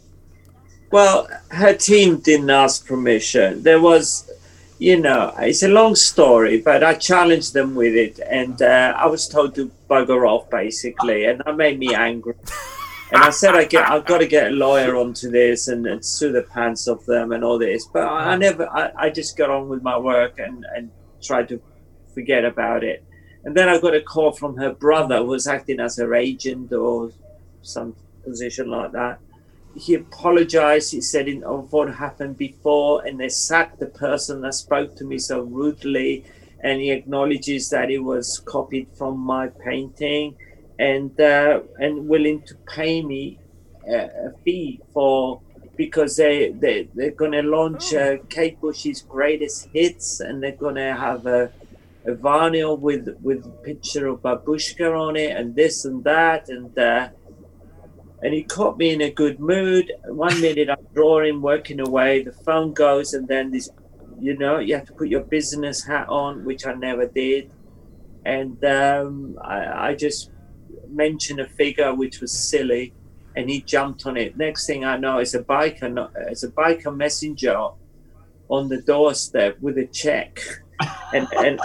Well, 0.91 1.29
her 1.51 1.73
team 1.73 2.19
didn't 2.19 2.49
ask 2.49 2.85
permission. 2.85 3.63
There 3.63 3.79
was, 3.79 4.29
you 4.77 4.99
know, 4.99 5.33
it's 5.39 5.63
a 5.63 5.69
long 5.69 5.95
story, 5.95 6.59
but 6.59 6.83
I 6.83 6.95
challenged 6.95 7.53
them 7.53 7.75
with 7.75 7.95
it, 7.95 8.19
and 8.29 8.61
uh, 8.61 8.93
I 8.97 9.07
was 9.07 9.29
told 9.29 9.55
to 9.55 9.71
bugger 9.89 10.29
off 10.29 10.49
basically, 10.49 11.25
and 11.25 11.41
that 11.45 11.55
made 11.55 11.79
me 11.79 11.95
angry. 11.95 12.35
And 13.11 13.23
I 13.23 13.29
said, 13.29 13.55
I 13.55 13.65
get, 13.65 13.89
I've 13.89 14.05
got 14.05 14.17
to 14.17 14.27
get 14.27 14.51
a 14.51 14.55
lawyer 14.55 14.95
onto 14.95 15.31
this 15.31 15.69
and, 15.69 15.85
and 15.87 16.03
sue 16.03 16.31
the 16.31 16.43
pants 16.43 16.87
off 16.87 17.05
them 17.05 17.31
and 17.31 17.43
all 17.43 17.57
this. 17.57 17.85
But 17.85 18.03
I, 18.03 18.33
I 18.33 18.35
never, 18.35 18.69
I, 18.69 18.91
I 18.97 19.09
just 19.09 19.37
got 19.37 19.49
on 19.49 19.69
with 19.69 19.81
my 19.81 19.97
work 19.97 20.39
and, 20.39 20.65
and 20.75 20.91
tried 21.21 21.47
to 21.49 21.61
forget 22.13 22.43
about 22.43 22.83
it. 22.83 23.03
And 23.45 23.55
then 23.55 23.69
I 23.69 23.79
got 23.79 23.95
a 23.95 24.01
call 24.01 24.33
from 24.33 24.57
her 24.57 24.73
brother, 24.73 25.19
who 25.19 25.27
was 25.27 25.47
acting 25.47 25.79
as 25.79 25.97
her 25.97 26.13
agent 26.13 26.73
or 26.73 27.11
some 27.61 27.95
position 28.23 28.69
like 28.69 28.91
that 28.91 29.19
he 29.77 29.93
apologized. 29.93 30.91
He 30.91 31.01
said 31.01 31.27
of 31.43 31.71
what 31.71 31.93
happened 31.93 32.37
before, 32.37 33.05
and 33.05 33.19
they 33.19 33.29
sacked 33.29 33.79
the 33.79 33.85
person 33.85 34.41
that 34.41 34.53
spoke 34.53 34.95
to 34.95 35.05
me 35.05 35.19
so 35.19 35.41
rudely. 35.41 36.25
And 36.61 36.81
he 36.81 36.89
acknowledges 36.89 37.69
that 37.69 37.91
it 37.91 37.99
was 37.99 38.39
copied 38.39 38.87
from 38.97 39.19
my 39.19 39.47
painting, 39.47 40.35
and 40.79 41.19
uh, 41.19 41.61
and 41.79 42.07
willing 42.07 42.41
to 42.43 42.55
pay 42.67 43.01
me 43.01 43.39
a, 43.87 43.95
a 44.27 44.33
fee 44.43 44.79
for 44.93 45.41
because 45.75 46.15
they 46.17 46.49
they 46.51 46.87
they're 46.93 47.11
gonna 47.11 47.43
launch 47.43 47.93
uh, 47.93 48.17
Kate 48.29 48.59
Bush's 48.59 49.01
greatest 49.01 49.69
hits, 49.73 50.19
and 50.19 50.41
they're 50.41 50.51
gonna 50.51 50.95
have 50.95 51.25
a 51.25 51.51
a 52.05 52.11
vinyl 52.11 52.79
with 52.79 53.17
with 53.21 53.45
a 53.45 53.49
picture 53.63 54.07
of 54.07 54.21
Babooshka 54.21 54.97
on 55.07 55.15
it, 55.15 55.35
and 55.35 55.55
this 55.55 55.85
and 55.85 56.03
that, 56.03 56.49
and. 56.49 56.77
Uh, 56.77 57.09
and 58.23 58.33
he 58.33 58.43
caught 58.43 58.77
me 58.77 58.91
in 58.91 59.01
a 59.01 59.11
good 59.11 59.39
mood. 59.39 59.91
One 60.05 60.41
minute 60.41 60.69
I'm 60.69 60.87
drawing, 60.93 61.39
working 61.39 61.79
away, 61.79 62.23
the 62.23 62.31
phone 62.31 62.73
goes, 62.73 63.13
and 63.13 63.27
then 63.27 63.51
this, 63.51 63.69
you 64.19 64.35
know, 64.35 64.57
you 64.57 64.73
have 64.73 64.87
to 64.87 64.93
put 64.93 65.07
your 65.07 65.21
business 65.21 65.83
hat 65.83 66.09
on, 66.09 66.43
which 66.43 66.65
I 66.65 66.73
never 66.73 67.05
did. 67.05 67.51
And 68.25 68.63
um, 68.65 69.37
I, 69.41 69.89
I 69.89 69.95
just 69.95 70.31
mentioned 70.91 71.39
a 71.39 71.47
figure 71.47 71.93
which 71.93 72.21
was 72.21 72.31
silly, 72.31 72.93
and 73.35 73.49
he 73.49 73.61
jumped 73.61 74.05
on 74.05 74.17
it. 74.17 74.37
Next 74.37 74.65
thing 74.65 74.85
I 74.85 74.97
know, 74.97 75.19
it's 75.19 75.33
a 75.33 75.43
biker, 75.43 76.09
it's 76.29 76.43
a 76.43 76.49
biker 76.49 76.95
messenger 76.95 77.69
on 78.49 78.69
the 78.69 78.81
doorstep 78.81 79.59
with 79.59 79.77
a 79.77 79.85
check. 79.87 80.39
and, 81.13 81.27
and 81.35 81.59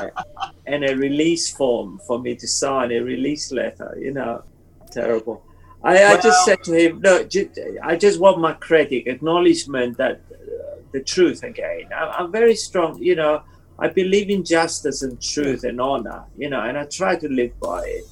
and 0.66 0.84
a 0.84 0.96
release 0.96 1.54
form 1.54 2.00
for 2.06 2.18
me 2.18 2.34
to 2.34 2.48
sign 2.48 2.90
a 2.92 2.98
release 3.00 3.52
letter 3.52 3.94
you 4.00 4.10
know 4.10 4.42
terrible 4.90 5.44
I, 5.84 6.04
I 6.04 6.20
just 6.20 6.44
said 6.44 6.62
to 6.64 6.74
him, 6.74 7.00
"No, 7.00 7.24
ju- 7.24 7.50
I 7.82 7.96
just 7.96 8.20
want 8.20 8.38
my 8.38 8.52
credit, 8.52 9.08
acknowledgement 9.08 9.96
that 9.98 10.20
uh, 10.30 10.76
the 10.92 11.00
truth 11.02 11.42
again. 11.42 11.88
I, 11.94 12.04
I'm 12.18 12.30
very 12.30 12.54
strong, 12.54 13.02
you 13.02 13.16
know. 13.16 13.42
I 13.78 13.88
believe 13.88 14.30
in 14.30 14.44
justice 14.44 15.02
and 15.02 15.20
truth 15.20 15.64
and 15.64 15.80
honor, 15.80 16.24
you 16.36 16.48
know, 16.50 16.60
and 16.60 16.78
I 16.78 16.84
try 16.84 17.16
to 17.16 17.28
live 17.28 17.58
by 17.58 17.82
it. 17.84 18.04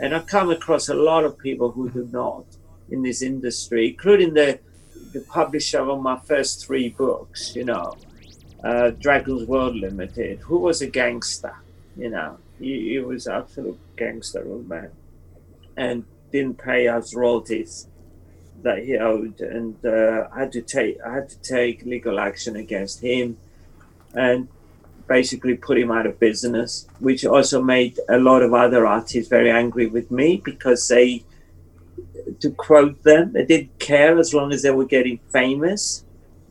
And 0.00 0.14
I've 0.14 0.26
come 0.26 0.50
across 0.50 0.88
a 0.88 0.94
lot 0.94 1.24
of 1.24 1.38
people 1.38 1.70
who 1.70 1.90
do 1.90 2.08
not 2.10 2.46
in 2.90 3.02
this 3.02 3.22
industry, 3.22 3.88
including 3.90 4.34
the 4.34 4.58
the 5.12 5.20
publisher 5.20 5.80
of 5.80 6.00
my 6.00 6.16
first 6.18 6.64
three 6.64 6.88
books, 6.88 7.56
you 7.56 7.64
know, 7.64 7.96
uh, 8.62 8.90
Dragon's 8.90 9.46
World 9.48 9.74
Limited, 9.76 10.38
who 10.38 10.58
was 10.58 10.82
a 10.82 10.86
gangster, 10.86 11.56
you 11.96 12.10
know, 12.10 12.38
he, 12.60 12.90
he 12.90 12.98
was 13.00 13.26
absolute 13.26 13.78
gangster 13.96 14.46
old 14.46 14.68
man, 14.68 14.90
and 15.76 16.04
didn't 16.30 16.58
pay 16.58 16.86
us 16.86 17.14
royalties 17.14 17.88
that 18.62 18.84
he 18.84 18.96
owed, 18.96 19.40
and 19.40 19.76
uh, 19.84 20.28
I 20.32 20.40
had 20.40 20.52
to 20.52 20.62
take 20.62 21.00
I 21.00 21.14
had 21.14 21.28
to 21.30 21.38
take 21.40 21.84
legal 21.84 22.20
action 22.20 22.56
against 22.56 23.00
him, 23.00 23.38
and 24.14 24.48
basically 25.10 25.56
put 25.56 25.76
him 25.76 25.90
out 25.90 26.06
of 26.06 26.20
business, 26.20 26.86
which 27.00 27.24
also 27.26 27.60
made 27.60 27.98
a 28.08 28.18
lot 28.18 28.42
of 28.42 28.54
other 28.54 28.86
artists 28.86 29.28
very 29.28 29.50
angry 29.50 29.88
with 29.88 30.08
me 30.12 30.40
because 30.44 30.86
they, 30.86 31.24
to 32.38 32.50
quote 32.52 33.02
them, 33.02 33.32
they 33.32 33.44
didn't 33.44 33.76
care 33.80 34.16
as 34.20 34.32
long 34.32 34.52
as 34.52 34.62
they 34.62 34.70
were 34.70 34.84
getting 34.84 35.18
famous, 35.32 36.04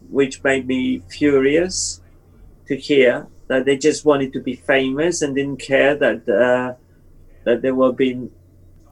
which 0.10 0.44
made 0.44 0.68
me 0.68 1.02
furious 1.08 2.02
to 2.68 2.76
hear 2.76 3.28
that 3.48 3.64
they 3.64 3.78
just 3.78 4.04
wanted 4.04 4.34
to 4.34 4.42
be 4.42 4.56
famous 4.56 5.22
and 5.22 5.36
didn't 5.36 5.62
care 5.74 5.96
that 5.96 6.28
uh, 6.28 6.74
that 7.46 7.62
they 7.62 7.72
were 7.72 7.94
being 7.94 8.30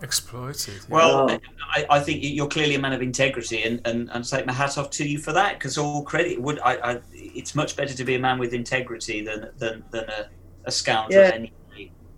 Exploited. 0.01 0.75
yeah. 0.75 0.95
Well, 0.95 1.31
Oh. 1.31 1.39
I, 1.75 1.85
I 1.89 1.99
think 1.99 2.19
you're 2.21 2.47
clearly 2.47 2.75
a 2.75 2.79
man 2.79 2.93
of 2.93 3.01
integrity, 3.01 3.63
and, 3.63 3.81
and, 3.85 4.09
and 4.11 4.23
take 4.23 4.45
my 4.45 4.53
hat 4.53 4.77
off 4.77 4.89
to 4.91 5.07
you 5.07 5.19
for 5.19 5.33
that. 5.33 5.59
Because 5.59 5.77
all 5.77 6.03
credit 6.03 6.41
would 6.41 6.59
I, 6.59 6.73
I, 6.93 6.99
it's 7.13 7.55
much 7.55 7.75
better 7.75 7.93
to 7.93 8.03
be 8.03 8.15
a 8.15 8.19
man 8.19 8.39
with 8.39 8.53
integrity 8.53 9.23
than 9.23 9.49
than, 9.57 9.83
than 9.91 10.05
a, 10.09 10.29
a 10.65 10.71
scoundrel. 10.71 11.21
Yeah. 11.21 11.31
Anyway. 11.33 11.51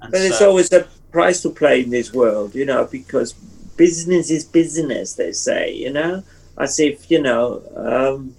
And 0.02 0.12
But 0.12 0.22
it's 0.22 0.42
always 0.42 0.72
a 0.72 0.88
price 1.12 1.42
to 1.42 1.50
play 1.50 1.82
in 1.84 1.90
this 1.90 2.14
world, 2.14 2.56
you 2.56 2.66
know, 2.66 2.86
because 2.86 3.34
business 3.76 4.30
is 4.30 4.46
business, 4.46 5.16
they 5.16 5.34
say, 5.34 5.74
you 5.74 5.92
know, 5.92 6.24
as 6.58 6.80
if, 6.80 7.12
you 7.12 7.22
know, 7.22 7.62
um, 7.76 8.34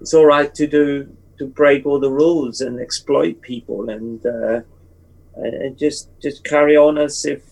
it's 0.00 0.12
all 0.12 0.26
right 0.26 0.54
to 0.54 0.66
do, 0.66 1.08
to 1.38 1.46
break 1.46 1.86
all 1.86 1.98
the 1.98 2.10
rules 2.10 2.60
and 2.60 2.78
exploit 2.78 3.40
people 3.40 3.88
and, 3.88 4.26
uh, 4.26 4.60
and 5.36 5.78
just, 5.78 6.10
just 6.20 6.44
carry 6.44 6.76
on 6.76 6.98
as 6.98 7.24
if, 7.24 7.42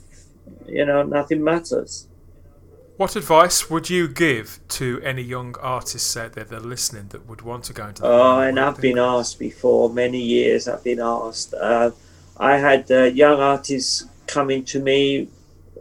you 0.67 0.85
know, 0.85 1.03
nothing 1.03 1.43
matters. 1.43 2.09
What 2.97 3.15
advice 3.15 3.69
would 3.69 3.91
you 3.91 4.09
give 4.09 4.59
to 4.69 5.01
any 5.03 5.21
young 5.21 5.55
artists 5.61 6.17
out 6.17 6.33
there 6.33 6.45
that 6.45 6.57
are 6.57 6.61
listening 6.61 7.09
that 7.09 7.29
would 7.29 7.43
want 7.43 7.65
to 7.65 7.75
go 7.75 7.89
into 7.89 8.03
the 8.03 8.09
Oh, 8.09 8.41
and? 8.41 8.59
I've 8.59 8.81
been 8.81 8.99
asked 8.99 9.39
before, 9.39 9.91
many 9.91 10.21
years 10.21 10.67
I've 10.67 10.83
been 10.83 11.01
asked. 11.01 11.53
Uh, 11.53 11.91
I 12.39 12.57
had 12.57 12.91
uh, 12.91 13.05
young 13.05 13.39
artists 13.39 14.07
coming 14.27 14.65
to 14.67 14.81
me 14.81 15.29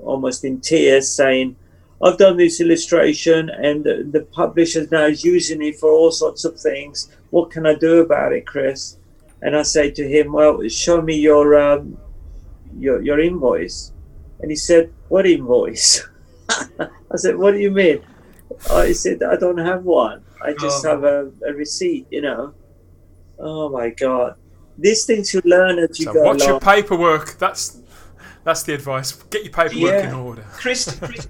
almost 0.03 0.43
in 0.43 0.59
tears 0.59 1.09
saying, 1.09 1.55
I've 2.03 2.17
done 2.17 2.35
this 2.35 2.59
illustration 2.59 3.49
and 3.49 3.83
the, 3.83 4.07
the 4.11 4.21
publisher 4.21 4.85
now 4.91 5.05
is 5.05 5.23
using 5.23 5.63
it 5.63 5.77
for 5.77 5.91
all 5.91 6.11
sorts 6.11 6.43
of 6.43 6.59
things. 6.59 7.09
What 7.29 7.49
can 7.49 7.65
I 7.65 7.75
do 7.75 8.01
about 8.01 8.33
it, 8.33 8.45
Chris? 8.45 8.97
And 9.41 9.55
I 9.55 9.63
say 9.63 9.91
to 9.91 10.07
him, 10.07 10.33
Well, 10.33 10.67
show 10.67 11.01
me 11.01 11.15
your 11.15 11.55
um, 11.59 11.97
your, 12.77 13.01
your 13.01 13.19
invoice. 13.19 13.93
And 14.41 14.51
he 14.51 14.55
said, 14.57 14.91
What 15.09 15.25
invoice? 15.25 16.07
I 16.79 17.15
said, 17.15 17.37
What 17.37 17.51
do 17.53 17.59
you 17.59 17.71
mean? 17.71 18.01
I 18.71 18.91
said, 18.91 19.23
I 19.23 19.35
don't 19.35 19.57
have 19.57 19.83
one. 19.83 20.23
I 20.43 20.53
just 20.53 20.85
Oh. 20.85 20.89
have 20.89 21.03
a, 21.03 21.31
a 21.47 21.53
receipt, 21.53 22.07
you 22.11 22.21
know. 22.21 22.53
Oh 23.39 23.69
my 23.69 23.89
God. 23.89 24.35
These 24.77 25.05
things 25.05 25.33
you 25.33 25.41
learn 25.45 25.79
as 25.79 25.97
you 25.99 26.05
So 26.05 26.13
go 26.13 26.23
watch 26.23 26.43
your 26.43 26.59
paperwork. 26.59 27.37
That's 27.37 27.81
that's 28.43 28.63
the 28.63 28.73
advice. 28.73 29.11
Get 29.11 29.43
your 29.43 29.53
paperwork 29.53 29.91
Yeah. 30.03 30.09
in 30.09 30.13
order. 30.15 30.43
Chris, 30.53 30.95
Chris, 31.01 31.27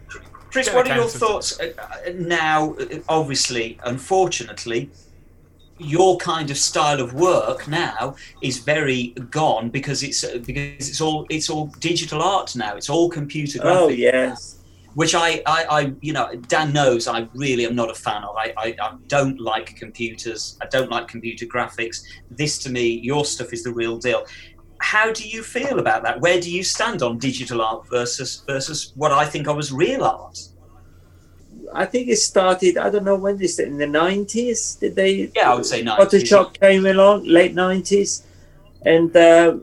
Chris 0.51 0.73
what 0.73 0.89
are 0.89 0.95
your 0.97 1.07
thoughts 1.07 1.59
uh, 1.59 1.71
uh, 1.77 2.11
now? 2.15 2.73
uh, 2.73 2.85
Obviously, 3.07 3.79
unfortunately, 3.85 4.89
your 5.77 6.17
kind 6.17 6.49
of 6.49 6.57
style 6.57 7.01
of 7.01 7.13
work 7.13 7.67
now 7.67 8.15
is 8.41 8.59
very 8.59 9.07
gone 9.29 9.69
because 9.69 10.03
it's 10.03 10.23
uh, 10.23 10.39
because 10.45 10.89
it's 10.89 11.01
all 11.01 11.25
it's 11.29 11.49
all 11.49 11.67
digital 11.79 12.21
art 12.21 12.55
now. 12.55 12.75
It's 12.75 12.89
all 12.89 13.09
computer 13.09 13.59
graphics. 13.59 13.81
Oh, 13.81 13.89
yes. 13.89 14.59
which 14.93 15.13
I, 15.13 15.41
I, 15.45 15.65
I, 15.69 15.93
you 15.99 16.13
know, 16.13 16.33
Dan 16.47 16.71
knows 16.71 17.07
I 17.07 17.27
really 17.33 17.65
am 17.65 17.75
not 17.75 17.91
a 17.91 17.93
fan 17.93 18.23
of. 18.23 18.35
I, 18.37 18.53
I, 18.57 18.75
I 18.81 18.93
don't 19.07 19.39
like 19.41 19.75
computers. 19.75 20.57
I 20.61 20.67
don't 20.67 20.89
like 20.89 21.09
computer 21.09 21.45
graphics. 21.45 22.03
This 22.31 22.57
to 22.59 22.69
me, 22.71 22.87
your 22.87 23.25
stuff 23.25 23.51
is 23.51 23.63
the 23.63 23.73
real 23.73 23.97
deal. 23.97 24.25
How 24.79 25.11
do 25.11 25.27
you 25.27 25.43
feel 25.43 25.79
about 25.79 26.03
that? 26.03 26.21
Where 26.21 26.39
do 26.39 26.49
you 26.49 26.63
stand 26.63 27.01
on 27.01 27.17
digital 27.17 27.61
art 27.61 27.89
versus 27.89 28.43
versus 28.47 28.93
what 28.95 29.11
I 29.11 29.25
think 29.25 29.47
of 29.47 29.59
as 29.59 29.71
real 29.73 30.03
art? 30.03 30.39
I 31.75 31.85
think 31.85 32.07
it 32.07 32.17
started, 32.17 32.77
I 32.77 32.89
don't 32.89 33.03
know 33.03 33.15
when 33.15 33.37
this, 33.37 33.59
in 33.59 33.77
the 33.77 33.85
90s? 33.85 34.79
Did 34.79 34.95
they? 34.95 35.31
Yeah, 35.35 35.51
I 35.51 35.55
would 35.55 35.65
say 35.65 35.83
90s. 35.83 35.97
Photoshop 35.97 36.59
came 36.59 36.85
along, 36.85 37.25
late 37.25 37.53
90s. 37.53 38.23
And, 38.85 39.15
uh, 39.15 39.57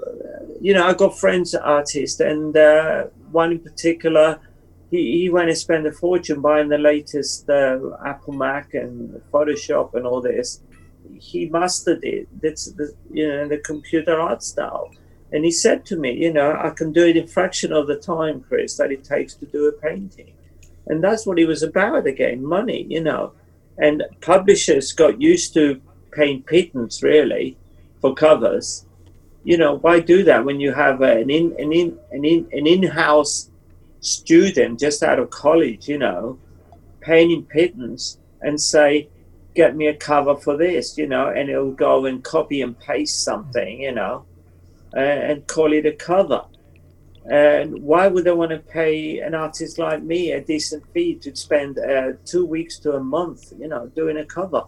you 0.61 0.75
know, 0.75 0.87
I 0.87 0.95
got 0.95 1.19
friends 1.19 1.55
artists, 1.55 2.21
and 2.21 2.57
uh, 2.57 3.05
one 3.31 3.53
in 3.53 3.61
particular, 3.61 4.39
he, 4.91 5.23
he 5.23 5.31
went 5.31 5.49
and 5.49 5.59
spent 5.59 5.87
a 5.87 5.93
fortune 5.93 6.41
buying 6.41 6.69
the 6.69 6.79
latest 6.79 7.49
uh, 7.49 7.79
Apple 8.05 8.35
Mac 8.35 8.75
and 8.75 9.21
Photoshop 9.33 9.95
and 9.95 10.07
all 10.07 10.21
this. 10.21 10.61
He 11.19 11.49
mastered 11.49 12.05
it. 12.05 12.29
That's 12.41 12.67
the 12.73 12.95
you 13.11 13.27
know 13.27 13.49
the 13.49 13.59
computer 13.59 14.21
art 14.21 14.43
style. 14.43 14.93
And 15.33 15.45
he 15.45 15.51
said 15.51 15.87
to 15.87 15.97
me, 15.97 16.13
you 16.13 16.33
know, 16.33 16.53
I 16.53 16.71
can 16.71 16.93
do 16.93 17.07
it 17.07 17.17
in 17.17 17.27
fraction 17.27 17.73
of 17.73 17.87
the 17.87 17.97
time, 17.97 18.41
Chris, 18.41 18.77
that 18.77 18.93
it 18.93 19.03
takes 19.03 19.35
to 19.35 19.47
do 19.47 19.67
a 19.67 19.73
painting. 19.73 20.35
And 20.87 21.03
that's 21.03 21.27
what 21.27 21.39
he 21.39 21.45
was 21.45 21.63
about 21.63 22.07
again, 22.07 22.45
money, 22.45 22.87
you 22.89 23.01
know. 23.01 23.33
And 23.79 24.05
publishers 24.21 24.93
got 24.93 25.21
used 25.21 25.55
to 25.55 25.81
paying 26.13 26.43
pittance 26.43 27.03
really 27.03 27.57
for 28.01 28.15
covers. 28.15 28.85
You 29.45 29.57
know, 29.57 29.79
why 29.79 30.01
do 30.01 30.23
that 30.25 30.45
when 30.45 30.61
you 30.61 30.73
have 30.73 31.01
an 31.03 31.31
in 31.31 31.55
an 31.59 31.73
in 31.73 31.99
an 32.11 32.25
in 32.25 32.49
an 32.53 32.67
in-house 32.67 33.51
student 34.01 34.79
just 34.79 35.03
out 35.03 35.19
of 35.19 35.31
college, 35.31 35.89
you 35.89 35.99
know, 35.99 36.39
paying 37.01 37.31
in 37.31 37.45
pittance 37.45 38.19
and 38.41 38.61
say, 38.61 39.09
get 39.55 39.77
me 39.77 39.87
a 39.87 39.95
cover 39.95 40.37
for 40.37 40.57
this, 40.57 40.99
you 40.99 41.07
know, 41.07 41.29
and 41.29 41.49
it'll 41.49 41.73
go 41.73 42.07
and 42.07 42.25
copy 42.25 42.63
and 42.63 42.79
paste 42.79 43.23
something, 43.23 43.81
you 43.81 43.93
know, 43.93 44.25
uh, 44.97 45.01
and 45.01 45.47
call 45.47 45.73
it 45.73 45.87
a 45.87 45.93
cover. 45.93 46.45
And 47.31 47.81
why 47.83 48.09
would 48.09 48.25
they 48.25 48.33
want 48.33 48.51
to 48.51 48.59
pay 48.59 49.21
an 49.21 49.35
artist 49.35 49.79
like 49.79 50.03
me 50.03 50.33
a 50.33 50.41
decent 50.41 50.83
fee 50.93 51.15
to 51.21 51.35
spend 51.37 51.79
uh, 51.79 52.13
two 52.25 52.45
weeks 52.45 52.79
to 52.81 52.93
a 52.95 53.01
month, 53.01 53.53
you 53.59 53.69
know, 53.69 53.87
doing 53.95 54.17
a 54.19 54.25
cover? 54.25 54.65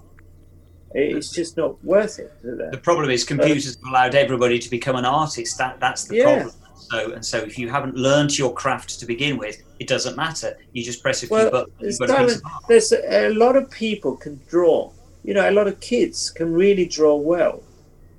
It's 0.97 1.32
just 1.32 1.56
not 1.56 1.82
worth 1.85 2.20
it. 2.20 2.32
The 2.43 2.78
problem 2.81 3.10
is 3.10 3.24
computers 3.24 3.66
have 3.74 3.90
allowed 3.90 4.14
everybody 4.14 4.60
to 4.60 4.70
become 4.70 4.94
an 4.94 5.05
artist. 5.05 5.59
That 5.59 5.81
that's 5.81 6.05
the 6.05 6.16
Yeah. 6.16 6.24
problem. 6.24 6.51
So 6.76 7.12
and 7.12 7.24
so, 7.24 7.39
if 7.39 7.59
you 7.59 7.68
haven't 7.68 7.97
learned 7.97 8.39
your 8.39 8.52
craft 8.52 9.01
to 9.01 9.06
begin 9.06 9.36
with, 9.36 9.56
it 9.81 9.89
doesn't 9.89 10.16
matter. 10.16 10.56
You 10.72 10.85
just 10.85 11.02
press 11.02 11.22
a 11.24 11.26
few 11.26 11.35
Well, 11.36 11.51
buttons. 11.51 11.74
it's 11.81 11.98
You've 11.98 12.09
got 12.09 12.20
a 12.20 12.26
piece 12.26 12.36
of 12.36 12.43
art. 12.44 12.62
there's 12.68 12.93
a, 12.93 13.26
a 13.28 13.35
lot 13.35 13.56
of 13.56 13.68
people 13.70 14.16
can 14.16 14.40
draw. 14.48 14.93
You 15.24 15.35
know, 15.35 15.48
a 15.48 15.52
lot 15.52 15.66
of 15.66 15.81
kids 15.81 16.31
can 16.31 16.52
really 16.52 16.86
draw 16.86 17.16
well, 17.16 17.62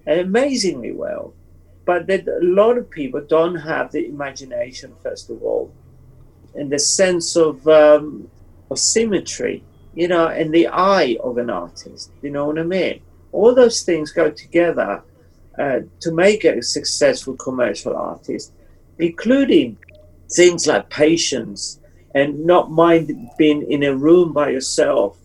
and 0.05 0.19
amazingly 0.19 0.91
well. 0.91 1.33
But 1.85 2.07
that 2.07 2.27
a 2.27 2.39
lot 2.41 2.77
of 2.77 2.89
people 2.89 3.21
don't 3.21 3.55
have 3.55 3.91
the 3.91 4.07
imagination, 4.07 4.93
first 5.03 5.29
of 5.29 5.41
all, 5.43 5.71
and 6.55 6.71
the 6.71 6.79
sense 6.79 7.35
of 7.35 7.67
um, 7.67 8.29
of 8.71 8.79
symmetry. 8.79 9.63
You 9.93 10.09
know, 10.09 10.27
and 10.27 10.53
the 10.53 10.67
eye 10.67 11.17
of 11.23 11.37
an 11.37 11.49
artist. 11.49 12.11
You 12.21 12.31
know 12.31 12.45
what 12.45 12.59
I 12.59 12.63
mean? 12.63 13.01
All 13.31 13.55
those 13.55 13.83
things 13.83 14.11
go 14.11 14.29
together 14.29 15.01
uh, 15.57 15.79
to 16.01 16.11
make 16.11 16.43
a 16.43 16.61
successful 16.61 17.35
commercial 17.37 17.95
artist, 17.95 18.51
including 18.99 19.77
things 20.29 20.67
like 20.67 20.89
patience 20.89 21.79
and 22.13 22.45
not 22.45 22.71
mind 22.71 23.29
being 23.37 23.69
in 23.69 23.83
a 23.83 23.95
room 23.95 24.33
by 24.33 24.49
yourself 24.49 25.17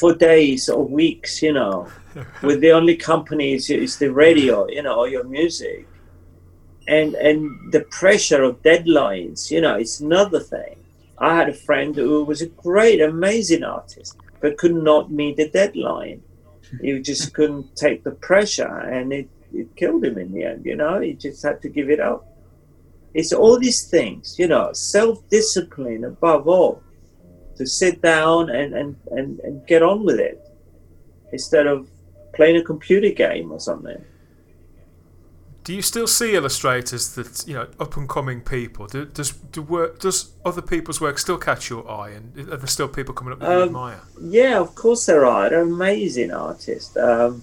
for 0.00 0.14
days 0.14 0.68
or 0.70 0.82
weeks, 0.84 1.42
you 1.42 1.52
know, 1.52 1.86
with 2.42 2.60
the 2.60 2.72
only 2.72 2.96
company 2.96 3.52
is, 3.52 3.68
is 3.68 3.98
the 3.98 4.10
radio, 4.10 4.66
you 4.68 4.82
know, 4.82 4.96
or 5.00 5.08
your 5.08 5.24
music. 5.24 5.86
And 6.88 7.14
and 7.14 7.70
the 7.70 7.82
pressure 8.00 8.42
of 8.42 8.62
deadlines, 8.62 9.50
you 9.50 9.60
know, 9.60 9.76
it's 9.76 10.00
another 10.00 10.40
thing. 10.40 10.76
I 11.18 11.36
had 11.36 11.50
a 11.50 11.62
friend 11.68 11.94
who 11.94 12.24
was 12.24 12.40
a 12.40 12.46
great, 12.46 13.00
amazing 13.02 13.62
artist, 13.62 14.16
but 14.40 14.56
could 14.56 14.74
not 14.74 15.12
meet 15.12 15.36
the 15.36 15.48
deadline. 15.48 16.22
He 16.80 16.98
just 17.00 17.34
couldn't 17.36 17.76
take 17.76 18.02
the 18.02 18.12
pressure 18.12 18.78
and 18.96 19.12
it, 19.12 19.28
it 19.52 19.76
killed 19.76 20.04
him 20.04 20.16
in 20.18 20.32
the 20.32 20.44
end, 20.44 20.64
you 20.64 20.76
know, 20.76 21.00
he 21.00 21.12
just 21.12 21.42
had 21.42 21.60
to 21.62 21.68
give 21.68 21.90
it 21.90 22.00
up. 22.00 22.26
It's 23.12 23.32
all 23.32 23.58
these 23.58 23.82
things, 23.88 24.38
you 24.38 24.48
know, 24.48 24.72
self 24.72 25.28
discipline 25.28 26.04
above 26.04 26.48
all, 26.48 26.82
to 27.60 27.66
sit 27.66 28.00
down 28.02 28.50
and, 28.58 28.70
and, 28.80 28.96
and, 29.16 29.28
and 29.46 29.54
get 29.66 29.82
on 29.82 29.98
with 30.08 30.18
it 30.18 30.36
instead 31.32 31.66
of 31.66 31.88
playing 32.36 32.56
a 32.56 32.64
computer 32.72 33.10
game 33.10 33.52
or 33.52 33.60
something. 33.60 34.02
Do 35.62 35.74
you 35.74 35.82
still 35.82 36.06
see 36.06 36.34
illustrators 36.34 37.14
that 37.16 37.44
you 37.46 37.54
know 37.54 37.66
up 37.78 37.96
and 37.98 38.08
coming 38.08 38.40
people? 38.40 38.86
Do, 38.86 39.04
does 39.04 39.30
do 39.56 39.60
work 39.62 39.98
does 40.00 40.18
other 40.44 40.62
people's 40.62 41.00
work 41.06 41.18
still 41.18 41.36
catch 41.36 41.68
your 41.72 41.84
eye, 42.00 42.10
and 42.16 42.24
are 42.52 42.56
there 42.56 42.66
still 42.66 42.88
people 42.88 43.12
coming 43.14 43.34
up 43.34 43.40
that 43.40 43.50
you 43.50 43.62
Um, 43.62 43.68
admire? 43.68 44.00
Yeah, 44.22 44.58
of 44.58 44.74
course 44.74 45.02
there 45.06 45.24
are. 45.26 45.50
They're 45.50 45.60
amazing 45.62 46.30
artists. 46.32 46.96
Um, 46.96 47.42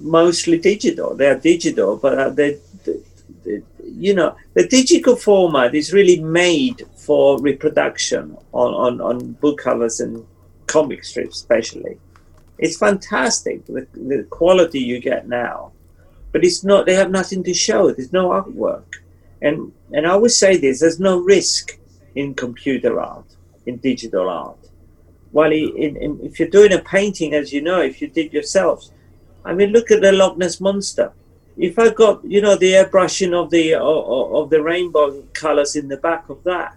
mostly 0.00 0.58
digital. 0.58 1.14
They 1.14 1.28
are 1.28 1.38
digital, 1.38 1.96
but 1.96 2.18
uh, 2.18 2.30
they, 2.30 2.58
they, 2.84 2.96
they- 3.44 3.62
you 4.06 4.14
know, 4.18 4.34
the 4.54 4.66
digital 4.66 5.14
format 5.14 5.74
is 5.74 5.92
really 5.92 6.18
made 6.18 6.78
for 7.04 7.40
reproduction 7.40 8.36
on, 8.52 8.74
on, 8.74 9.00
on 9.00 9.32
book 9.32 9.58
covers 9.58 10.00
and 10.00 10.26
comic 10.66 11.04
strips, 11.04 11.36
especially. 11.36 11.98
It's 12.58 12.76
fantastic 12.76 13.66
the, 13.66 13.86
the 13.94 14.26
quality 14.30 14.80
you 14.80 15.00
get 15.00 15.28
now, 15.28 15.72
but 16.32 16.44
it's 16.44 16.64
not. 16.64 16.86
They 16.86 16.94
have 16.94 17.10
nothing 17.10 17.42
to 17.44 17.54
show. 17.54 17.90
There's 17.90 18.12
no 18.12 18.30
artwork, 18.30 18.86
and 19.42 19.72
and 19.92 20.06
I 20.06 20.10
always 20.10 20.38
say 20.38 20.56
this: 20.56 20.80
there's 20.80 21.00
no 21.00 21.18
risk 21.18 21.78
in 22.14 22.34
computer 22.34 23.00
art, 23.00 23.26
in 23.66 23.78
digital 23.78 24.28
art 24.28 24.64
well, 25.34 25.50
in, 25.50 25.96
in, 25.96 26.20
if 26.22 26.38
you're 26.38 26.48
doing 26.48 26.72
a 26.72 26.78
painting, 26.78 27.34
as 27.34 27.52
you 27.52 27.60
know, 27.60 27.80
if 27.80 28.00
you 28.00 28.06
did 28.06 28.32
yourself, 28.32 28.88
I 29.44 29.52
mean, 29.52 29.70
look 29.70 29.90
at 29.90 30.00
the 30.00 30.12
Loch 30.12 30.38
Ness 30.38 30.60
monster. 30.60 31.12
If 31.56 31.76
I 31.76 31.88
got, 31.90 32.24
you 32.24 32.40
know, 32.40 32.54
the 32.54 32.70
airbrushing 32.74 33.34
of 33.34 33.50
the 33.50 33.74
of, 33.74 34.32
of 34.32 34.50
the 34.50 34.62
rainbow 34.62 35.22
colors 35.32 35.74
in 35.74 35.88
the 35.88 35.96
back 35.96 36.28
of 36.28 36.44
that, 36.44 36.76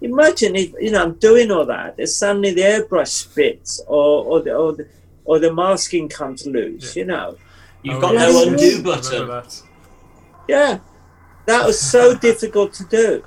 imagine 0.00 0.56
if 0.56 0.72
you 0.80 0.90
know 0.90 1.02
I'm 1.02 1.14
doing 1.14 1.50
all 1.50 1.66
that, 1.66 1.98
and 1.98 2.08
suddenly 2.08 2.52
the 2.54 2.62
airbrush 2.62 3.08
spits, 3.08 3.80
or 3.86 4.24
or 4.24 4.40
the 4.42 4.54
or 4.54 4.72
the, 4.72 4.88
or 5.24 5.38
the 5.38 5.52
masking 5.52 6.08
comes 6.08 6.46
loose. 6.46 6.96
You 6.96 7.04
know, 7.06 7.36
You've 7.82 7.96
Oh, 7.96 8.00
got 8.00 8.14
yeah. 8.14 8.20
no 8.26 8.42
undo 8.48 8.82
button. 8.82 9.28
that. 9.28 9.62
yeah, 10.48 10.78
that 11.46 11.66
was 11.66 11.78
so 11.80 12.14
difficult 12.28 12.72
to 12.74 12.84
do. 12.84 13.24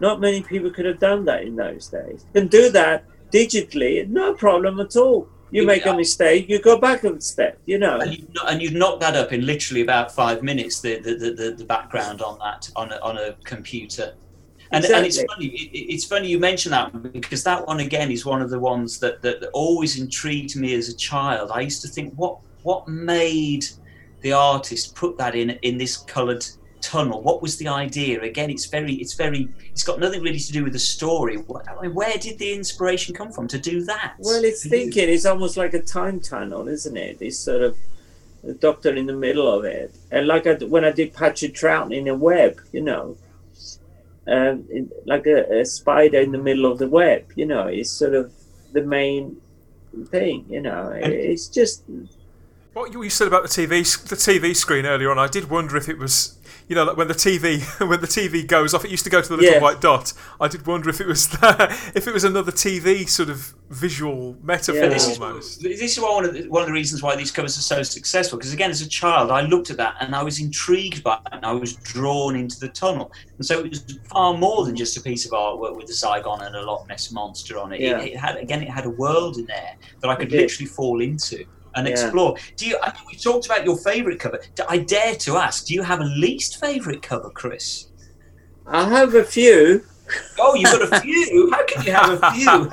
Not 0.00 0.20
many 0.20 0.42
people 0.42 0.70
could 0.70 0.84
have 0.86 0.98
done 0.98 1.24
that 1.26 1.42
in 1.44 1.56
those 1.56 1.88
days. 1.88 2.24
You 2.34 2.40
can 2.40 2.48
do 2.48 2.68
that 2.70 3.04
digitally, 3.30 4.06
no 4.08 4.34
problem 4.34 4.80
at 4.80 4.96
all. 4.96 5.28
You 5.50 5.64
make 5.64 5.86
a 5.86 5.94
mistake, 5.94 6.48
you 6.48 6.60
go 6.60 6.78
back 6.78 7.04
a 7.04 7.20
step. 7.20 7.58
You 7.64 7.78
know. 7.78 8.00
And 8.00 8.12
you 8.18 8.26
and 8.46 8.60
you 8.60 8.70
knock 8.72 8.98
that 9.00 9.14
up 9.14 9.32
in 9.32 9.46
literally 9.46 9.82
about 9.82 10.12
five 10.12 10.42
minutes. 10.42 10.80
The 10.80 10.98
the, 10.98 11.14
the, 11.14 11.30
the, 11.30 11.50
the 11.52 11.64
background 11.64 12.22
on 12.22 12.38
that 12.40 12.68
on 12.74 12.90
a, 12.90 12.96
on 13.00 13.18
a 13.18 13.34
computer. 13.44 14.14
And, 14.74 14.84
and 14.84 15.06
it's 15.06 15.22
funny. 15.22 15.46
It, 15.46 15.94
it's 15.94 16.04
funny 16.04 16.28
you 16.28 16.38
mention 16.38 16.70
that 16.72 17.12
because 17.12 17.42
that 17.44 17.66
one 17.66 17.80
again 17.80 18.10
is 18.10 18.24
one 18.26 18.42
of 18.42 18.50
the 18.50 18.58
ones 18.58 18.98
that, 19.00 19.22
that, 19.22 19.40
that 19.40 19.50
always 19.52 20.00
intrigued 20.00 20.56
me 20.56 20.74
as 20.74 20.88
a 20.88 20.96
child. 20.96 21.50
I 21.52 21.60
used 21.60 21.82
to 21.82 21.88
think, 21.88 22.14
what 22.14 22.38
what 22.62 22.88
made 22.88 23.66
the 24.22 24.32
artist 24.32 24.94
put 24.94 25.16
that 25.18 25.34
in 25.34 25.50
in 25.62 25.78
this 25.78 25.96
coloured 25.96 26.44
tunnel? 26.80 27.22
What 27.22 27.40
was 27.40 27.56
the 27.56 27.68
idea? 27.68 28.20
Again, 28.20 28.50
it's 28.50 28.66
very, 28.66 28.94
it's 28.94 29.14
very, 29.14 29.48
it's 29.70 29.82
got 29.82 29.98
nothing 29.98 30.22
really 30.22 30.38
to 30.38 30.52
do 30.52 30.64
with 30.64 30.74
the 30.74 30.78
story. 30.78 31.36
What, 31.36 31.68
I 31.68 31.80
mean, 31.80 31.94
where 31.94 32.18
did 32.18 32.38
the 32.38 32.52
inspiration 32.52 33.14
come 33.14 33.32
from 33.32 33.48
to 33.48 33.58
do 33.58 33.84
that? 33.84 34.14
Well, 34.18 34.44
it's 34.44 34.66
thinking. 34.66 35.08
It's 35.08 35.24
almost 35.24 35.56
like 35.56 35.72
a 35.74 35.80
time 35.80 36.20
tunnel, 36.20 36.68
isn't 36.68 36.96
it? 36.96 37.18
This 37.18 37.38
sort 37.38 37.62
of 37.62 37.76
the 38.42 38.54
doctor 38.54 38.94
in 38.94 39.06
the 39.06 39.14
middle 39.14 39.50
of 39.50 39.64
it, 39.64 39.94
and 40.10 40.26
like 40.26 40.46
I, 40.46 40.52
when 40.74 40.84
I 40.84 40.92
did 40.92 41.14
Patrick 41.14 41.54
Troughton 41.54 41.96
in 41.96 42.08
a 42.08 42.14
web, 42.14 42.60
you 42.72 42.82
know, 42.82 43.16
um, 44.26 44.64
like 45.06 45.26
a, 45.26 45.60
a 45.60 45.64
spider 45.64 46.20
in 46.20 46.32
the 46.32 46.38
middle 46.38 46.70
of 46.70 46.78
the 46.78 46.88
web. 46.88 47.26
You 47.34 47.46
know, 47.46 47.66
it's 47.66 47.90
sort 47.90 48.14
of 48.14 48.32
the 48.72 48.82
main 48.82 49.36
thing. 50.06 50.46
You 50.48 50.60
know, 50.60 50.90
it's 50.94 51.48
just 51.48 51.84
What 52.72 52.92
you 52.92 53.02
you 53.02 53.10
said 53.10 53.28
about 53.28 53.42
the 53.42 53.48
TV 53.48 53.68
the 54.08 54.16
TV 54.16 54.54
screen 54.54 54.86
earlier 54.86 55.10
on, 55.10 55.18
I 55.18 55.28
did 55.28 55.50
wonder 55.50 55.76
if 55.76 55.88
it 55.88 55.98
was 55.98 56.38
you 56.68 56.74
know 56.74 56.84
like 56.84 56.96
when 56.96 57.08
the 57.08 57.14
TV 57.14 57.60
when 57.88 58.00
the 58.00 58.06
TV 58.06 58.46
goes 58.46 58.74
off, 58.74 58.84
it 58.84 58.90
used 58.90 59.04
to 59.04 59.10
go 59.10 59.20
to 59.20 59.28
the 59.28 59.36
little 59.36 59.54
Yeah. 59.54 59.60
white 59.60 59.80
dot. 59.80 60.12
I 60.40 60.48
did 60.48 60.66
wonder 60.66 60.88
if 60.90 61.00
it 61.00 61.06
was 61.06 61.28
if 61.94 62.06
it 62.08 62.14
was 62.14 62.24
another 62.24 62.52
TV 62.52 63.08
sort 63.08 63.28
of 63.28 63.54
visual 63.70 64.36
metaphor 64.42 64.82
Yeah. 64.82 64.88
this 64.88 65.08
is, 65.08 65.58
this 65.58 65.96
is 65.96 66.00
one 66.00 66.24
of 66.24 66.34
the, 66.34 66.48
one 66.48 66.62
of 66.62 66.66
the 66.68 66.72
reasons 66.72 67.02
why 67.02 67.16
these 67.16 67.30
covers 67.32 67.58
are 67.58 67.62
so 67.62 67.82
successful. 67.82 68.38
Because 68.38 68.52
again, 68.52 68.70
as 68.70 68.82
a 68.82 68.88
child, 68.88 69.30
I 69.30 69.42
looked 69.42 69.70
at 69.70 69.76
that 69.78 69.96
and 70.00 70.14
I 70.14 70.22
was 70.22 70.38
intrigued 70.40 71.02
by 71.02 71.14
it, 71.14 71.20
and 71.32 71.44
I 71.44 71.52
was 71.52 71.74
drawn 71.76 72.36
into 72.36 72.60
the 72.60 72.68
tunnel. 72.68 73.10
And 73.36 73.44
so 73.44 73.60
it 73.60 73.70
was 73.70 73.98
far 74.10 74.36
more 74.36 74.64
than 74.64 74.76
just 74.76 74.96
a 74.96 75.00
piece 75.00 75.24
of 75.26 75.32
artwork 75.32 75.76
with 75.76 75.88
a 75.90 75.92
Zygon 75.92 76.46
and 76.46 76.54
a 76.54 76.62
Loch 76.62 76.86
Ness 76.88 77.10
monster 77.10 77.58
on 77.58 77.72
it. 77.72 77.80
Yeah. 77.80 78.00
It, 78.00 78.12
it 78.12 78.16
had 78.16 78.36
again, 78.36 78.62
it 78.62 78.70
had 78.70 78.86
a 78.86 78.90
world 78.90 79.38
in 79.38 79.46
there 79.46 79.74
that 80.00 80.08
I 80.08 80.14
could 80.14 80.30
literally 80.30 80.66
fall 80.66 81.00
into 81.00 81.44
and 81.76 81.86
Yeah. 81.86 81.92
explore. 81.92 82.36
Do 82.56 82.66
you? 82.66 82.78
I 82.82 82.92
mean, 82.92 83.02
we 83.10 83.16
talked 83.16 83.46
about 83.46 83.64
your 83.64 83.76
favourite 83.76 84.18
cover. 84.20 84.40
Do- 84.54 84.64
I 84.68 84.78
dare 84.78 85.14
to 85.16 85.36
ask: 85.36 85.66
Do 85.66 85.74
you 85.74 85.82
have 85.82 86.00
a 86.00 86.04
least 86.04 86.60
favourite 86.60 87.02
cover, 87.02 87.30
Chris? 87.30 87.86
I 88.66 88.88
have 88.88 89.14
a 89.14 89.24
few. 89.24 89.84
Oh, 90.38 90.54
you've 90.54 90.64
got 90.70 90.92
a 90.92 91.00
few. 91.00 91.50
How 91.50 91.64
can 91.66 91.82
you 91.84 91.92
have 91.92 92.18
a 92.22 92.30
few? 92.32 92.68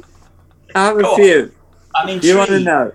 I 0.74 0.84
have 0.86 0.98
Go 0.98 1.00
a 1.00 1.10
on. 1.12 1.16
few. 1.16 1.52
I 1.94 2.06
mean, 2.06 2.20
You 2.22 2.36
want 2.36 2.50
to 2.50 2.60
know? 2.60 2.92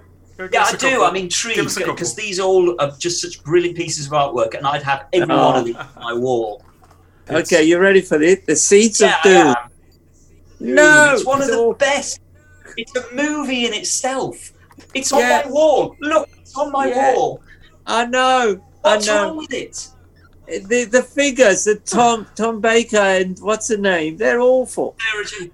Yeah, 0.52 0.64
I 0.64 0.72
do. 0.72 0.78
couple. 0.90 1.06
I'm 1.06 1.14
Give 1.14 1.23
intrigued 1.23 1.60
us 1.60 1.78
a 1.78 1.80
couple. 1.82 1.95
because 1.95 2.15
these 2.15 2.40
all 2.40 2.76
are 2.82 2.91
just 2.98 3.22
such 3.22 3.44
brilliant 3.44 3.78
pieces 3.78 4.07
of 4.07 4.11
artwork, 4.14 4.56
and 4.56 4.65
I'd 4.65 4.84
have 4.84 5.06
every 5.14 5.34
Oh. 5.36 5.45
one 5.48 5.56
of 5.56 5.61
oh. 5.61 5.65
these 5.65 5.76
on 5.76 5.88
my 5.98 6.14
wall. 6.14 6.64
Okay, 7.30 7.64
you're 7.64 7.80
ready 7.80 8.02
for 8.02 8.18
this? 8.18 8.40
The 8.48 8.56
Seeds 8.56 8.99
Yeah, 9.02 9.07
of 9.10 9.14
I 9.19 9.23
Doom. 9.23 9.48
am. 9.48 9.56
No, 10.76 11.14
it's 11.14 11.26
one 11.26 11.38
of 11.41 11.48
it's 11.48 11.56
the 11.56 11.61
all- 11.61 11.73
best. 11.73 12.19
It's 12.78 12.95
a 12.95 13.03
movie 13.14 13.65
in 13.65 13.73
itself. 13.73 14.52
It's 14.93 15.11
on 15.11 15.19
Yeah. 15.19 15.43
my 15.45 15.51
wall. 15.51 15.95
Look, 15.99 16.30
it's 16.39 16.55
on 16.57 16.72
my 16.72 16.88
Yeah. 16.88 17.13
wall. 17.13 17.41
I 17.85 18.05
know. 18.05 18.61
What's 18.81 19.07
I 19.07 19.15
know. 19.15 19.23
wrong 19.27 19.38
with 19.38 19.53
it? 19.53 19.88
The 20.68 20.84
the 20.85 21.01
figures, 21.03 21.63
the 21.63 21.76
Tom 21.76 22.27
Tom 22.35 22.59
Baker 22.59 22.97
and 22.97 23.39
what's 23.39 23.68
the 23.69 23.77
name? 23.77 24.18
They're 24.18 24.41
awful. 24.41 24.95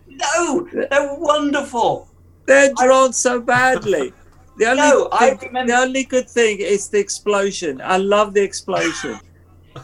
No, 0.07 0.67
they're 0.73 1.13
wonderful. 1.13 2.07
They're 2.47 2.73
drawn 2.73 3.13
so 3.13 3.39
badly. 3.39 4.13
The 4.57 4.65
only 4.71 4.81
No, 4.81 5.07
I 5.11 5.37
remember- 5.41 5.71
the 5.71 5.77
only 5.79 6.03
good 6.03 6.27
thing 6.29 6.57
is 6.59 6.87
the 6.89 6.97
explosion. 6.97 7.79
I 7.83 7.97
love 7.97 8.33
the 8.33 8.41
explosion. 8.41 9.19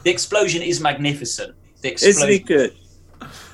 The 0.03 0.09
explosion 0.09 0.63
is 0.63 0.79
magnificent. 0.79 1.53
The 1.81 1.93
Isn't 1.93 2.09
explosion, 2.09 2.33
it 2.35 2.45
good? 2.47 2.73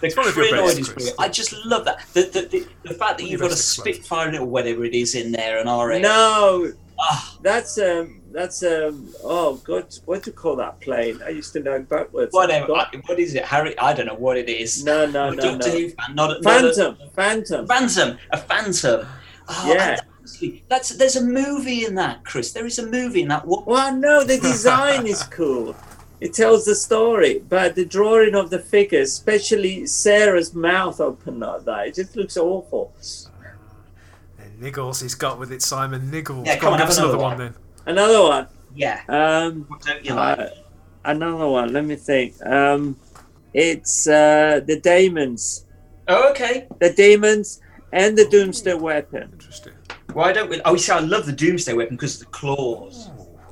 The 0.02 0.14
one 0.16 0.28
of 0.28 0.36
your 0.36 0.46
crinoid 0.46 0.66
best, 0.68 0.80
is 0.80 0.90
brilliant. 0.90 1.20
I 1.20 1.30
just 1.30 1.54
love 1.66 1.86
that. 1.86 2.06
The, 2.14 2.22
the, 2.24 2.42
the, 2.44 2.68
the 2.90 2.94
fact 2.94 3.18
that 3.20 3.28
you've 3.28 3.42
got 3.42 3.52
a. 3.52 3.56
Spitfire 3.56 4.40
or 4.42 4.46
whatever 4.46 4.84
it 4.86 4.94
is 4.94 5.16
in 5.16 5.32
there, 5.32 5.60
an 5.60 5.68
RA. 5.68 5.98
No, 6.00 6.72
Ah, 7.02 7.38
that's 7.42 7.80
um 7.80 8.20
that's 8.34 8.62
um 8.62 9.08
oh 9.24 9.56
god, 9.64 9.88
what 10.04 10.22
do 10.22 10.32
you 10.32 10.36
call 10.36 10.58
that 10.58 10.82
plane? 10.82 11.18
I 11.26 11.30
used 11.30 11.54
to 11.54 11.62
know 11.62 11.80
backwards. 11.82 12.34
whatever. 12.34 12.74
I- 12.74 12.88
What 13.06 13.20
is 13.20 13.36
it, 13.36 13.46
Harry? 13.46 13.78
I 13.80 13.94
don't 13.94 14.06
know 14.08 14.16
what 14.16 14.36
it 14.38 14.50
is. 14.50 14.84
No, 14.84 15.06
no, 15.06 15.30
no, 15.30 15.42
Doctor 15.58 15.70
no. 15.70 15.78
Who 15.78 15.90
fan, 15.92 16.16
not 16.16 16.32
a, 16.38 16.42
not 16.42 16.66
a- 16.66 16.74
Phantom, 16.74 16.98
Phantom. 17.16 17.68
Phantom, 17.68 18.18
a 18.32 18.38
Phantom. 18.38 19.08
Oh, 19.48 19.74
Yeah. 19.74 19.96
that's 20.68 20.90
there's 20.90 21.16
a 21.16 21.24
movie 21.24 21.86
in 21.86 21.96
that, 21.96 22.26
Chris. 22.26 22.52
There 22.52 22.66
is 22.66 22.80
a 22.80 22.86
movie 22.86 23.22
in 23.22 23.30
that. 23.30 23.46
What? 23.48 23.66
Well, 23.66 23.96
no, 23.96 24.26
the 24.26 24.38
design 24.38 25.08
is 25.08 25.24
cool. 25.24 25.74
It 26.22 26.34
tells 26.34 26.66
the 26.66 26.76
story, 26.76 27.42
but 27.48 27.76
the 27.76 27.86
drawing 27.86 28.36
of 28.36 28.50
the 28.50 28.60
figures, 28.60 29.10
especially 29.10 29.86
Sarah's 29.86 30.54
mouth 30.54 31.00
open 31.00 31.40
like 31.40 31.64
that, 31.64 31.88
it 31.88 31.96
just 31.96 32.16
looks 32.16 32.36
awful. 32.36 32.94
And 34.38 34.62
Niggles 34.62 35.02
he's 35.02 35.16
got 35.16 35.40
with 35.40 35.52
it, 35.52 35.62
Simon 35.62 36.12
Niggles. 36.12 36.46
Yeah, 36.46 36.58
come 36.58 36.74
on, 36.74 36.74
on, 36.74 36.80
give 36.80 36.90
us 36.90 36.98
have 36.98 37.06
another 37.12 37.18
another 37.18 37.24
one 37.24 37.38
then. 37.38 37.54
Another 37.86 38.22
one. 38.22 38.48
Yeah. 38.76 39.02
Um, 39.08 39.66
What 39.70 39.82
don't 39.82 40.04
you 40.04 40.14
like? 40.14 40.40
uh, 40.40 40.50
another 41.06 41.48
one. 41.48 41.72
Let 41.72 41.86
me 41.86 41.96
think. 41.96 42.36
Um, 42.46 42.98
it's 43.54 44.08
uh, 44.08 44.62
the 44.66 44.80
Daemons, 44.80 45.66
oh, 46.08 46.30
okay. 46.32 46.68
the 46.80 46.92
Demons, 46.92 47.62
and 47.94 48.18
the 48.18 48.26
Doomsday 48.26 48.74
Weapon. 48.76 49.30
Interesting. 49.34 49.74
Why 50.14 50.34
don't 50.34 50.50
we? 50.50 50.62
Oh, 50.66 50.74
you 50.74 50.80
see, 50.80 50.92
I 50.92 51.00
love 51.00 51.26
the 51.26 51.32
Doomsday 51.32 51.74
Weapon 51.74 51.96
because 51.96 52.16
of 52.16 52.20
the 52.22 52.26
claws. 52.28 53.10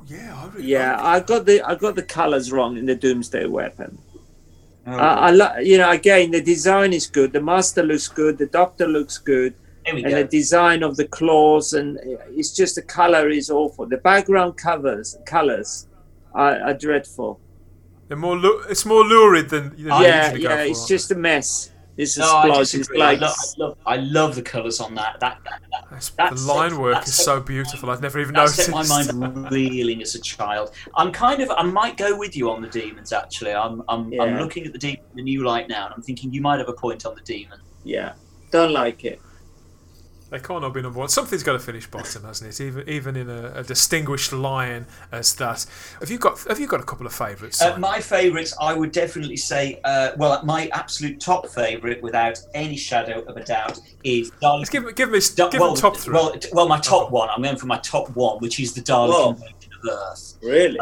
Yeah, 0.08 0.34
I 0.42 0.46
really 0.48 0.66
Yeah, 0.68 0.96
like 0.96 1.22
I 1.22 1.26
got 1.26 1.46
the 1.46 1.62
I 1.62 1.74
got 1.74 1.94
the 1.94 2.02
colors 2.02 2.50
wrong 2.52 2.76
in 2.76 2.86
the 2.86 2.94
Doomsday 2.94 3.46
Weapon. 3.46 3.98
Oh, 4.86 4.92
I, 4.92 5.28
I 5.28 5.30
lo- 5.30 5.58
you 5.58 5.76
know, 5.78 5.90
again, 5.90 6.30
the 6.30 6.40
design 6.40 6.92
is 6.94 7.06
good. 7.06 7.32
The 7.32 7.42
Master 7.42 7.82
looks 7.82 8.08
good. 8.08 8.38
The 8.38 8.46
Doctor 8.46 8.86
looks 8.88 9.18
good. 9.18 9.52
here 9.84 9.94
we 9.94 10.02
and 10.04 10.12
go. 10.12 10.22
the 10.22 10.28
design 10.28 10.82
of 10.82 10.96
the 10.96 11.06
claws 11.18 11.72
and 11.78 11.98
it's 12.38 12.52
just 12.60 12.74
the 12.74 12.82
color 12.82 13.24
is 13.40 13.48
awful 13.50 13.86
the 13.86 13.96
background 14.10 14.52
covers 14.56 15.16
colors 15.24 15.70
are, 16.34 16.56
are 16.66 16.74
dreadful 16.74 17.32
They're 18.08 18.16
more 18.26 18.36
lu- 18.44 18.62
it's 18.72 18.84
more 18.84 19.04
lurid 19.14 19.48
than, 19.48 19.64
than 19.70 19.78
you 19.78 19.86
yeah 19.88 20.34
yeah 20.34 20.62
it's 20.70 20.80
aren't 20.80 20.88
just 20.94 21.10
a 21.10 21.14
mess 21.14 21.50
it's 21.98 22.16
a 22.16 22.20
no, 22.20 22.36
I 22.36 22.48
splodge 22.48 22.74
it's. 22.78 22.90
I 22.90 23.14
love, 23.14 23.34
I 23.34 23.62
love, 23.62 23.78
I 23.86 23.96
love 23.96 24.34
the 24.36 24.42
colours 24.42 24.80
on 24.80 24.94
that. 24.94 25.18
That 25.20 25.38
that, 25.44 25.60
that, 25.70 25.90
they? 25.90 25.96
It's- 25.96 26.10
that 26.10 26.30
the 26.30 26.38
set- 26.38 26.54
line 26.56 26.78
work 26.78 26.94
that 26.94 27.08
is 27.08 27.14
set- 27.14 27.24
so 27.24 27.40
beautiful. 27.40 27.90
I've 27.90 28.00
never 28.00 28.18
even 28.20 28.34
that 28.34 28.40
noticed. 28.40 28.64
set 28.64 28.70
my 28.70 28.84
mind 28.86 29.50
reeling 29.50 30.00
as 30.00 30.14
a 30.14 30.20
child. 30.20 30.72
I'm 30.96 31.12
kind 31.12 31.42
of, 31.42 31.50
I 31.50 31.64
might 31.64 31.96
go 31.96 32.16
with 32.16 32.36
you 32.36 32.50
on 32.50 32.62
the 32.62 32.68
demons. 32.68 33.12
Actually, 33.12 33.52
I'm, 33.54 33.82
I'm, 33.88 34.12
I'm 34.20 34.38
looking 34.38 34.64
at 34.64 34.72
the 34.72 34.78
demon 34.78 35.02
in 35.10 35.16
the 35.16 35.22
new 35.22 35.44
light 35.44 35.68
now, 35.68 35.86
and 35.86 35.94
I'm 35.94 36.02
thinking 36.02 36.32
you 36.32 36.40
might 36.40 36.58
have 36.58 36.68
a 36.68 36.72
point 36.72 37.04
on 37.04 37.14
the 37.14 37.22
demon. 37.22 37.58
yeah 37.84 38.12
don't 38.50 38.72
like 38.72 39.04
it 39.04 39.20
They 40.30 40.38
can't 40.38 40.62
all 40.62 40.68
be 40.70 40.82
number 40.82 40.98
one. 40.98 41.08
Something's 41.08 41.42
got 41.42 41.54
to 41.54 41.58
finish 41.58 41.86
bottom, 41.86 42.24
hasn't 42.24 42.50
it? 42.50 42.60
Even 42.60 42.86
even 42.88 43.16
in 43.16 43.30
a, 43.30 43.52
a 43.56 43.62
distinguished 43.64 44.30
lion 44.32 44.84
as 45.10 45.34
that. 45.36 45.64
Have 46.00 46.10
you 46.10 46.18
got 46.18 46.38
Have 46.48 46.60
you 46.60 46.66
got 46.66 46.80
a 46.80 46.84
couple 46.84 47.06
of 47.06 47.14
favourites? 47.14 47.62
Uh, 47.62 47.78
my 47.78 47.98
favourites, 48.00 48.54
I 48.60 48.74
would 48.74 48.92
definitely 48.92 49.38
say, 49.38 49.80
uh, 49.84 50.10
well, 50.18 50.44
my 50.44 50.68
absolute 50.74 51.18
top 51.18 51.48
favourite, 51.48 52.02
without 52.02 52.38
any 52.52 52.76
shadow 52.76 53.20
of 53.22 53.38
a 53.38 53.44
doubt, 53.44 53.80
is 54.04 54.30
Darling. 54.42 54.60
Let's 54.60 54.70
give 54.70 54.94
give 54.94 55.10
me 55.10 55.20
Da- 55.34 55.48
give 55.48 55.60
well, 55.60 55.74
top 55.74 55.96
three. 55.96 56.12
Well, 56.12 56.34
well, 56.52 56.68
my 56.68 56.78
top 56.78 57.04
Okay. 57.04 57.12
one. 57.12 57.30
I'm 57.30 57.42
going 57.42 57.56
for 57.56 57.66
my 57.66 57.78
top 57.78 58.10
one, 58.14 58.38
which 58.40 58.60
is 58.60 58.74
the 58.74 58.82
Dalek 58.82 59.08
Whoa. 59.08 59.30
Invasion 59.30 59.70
of 59.82 59.90
Earth. 59.90 60.34
really 60.42 60.78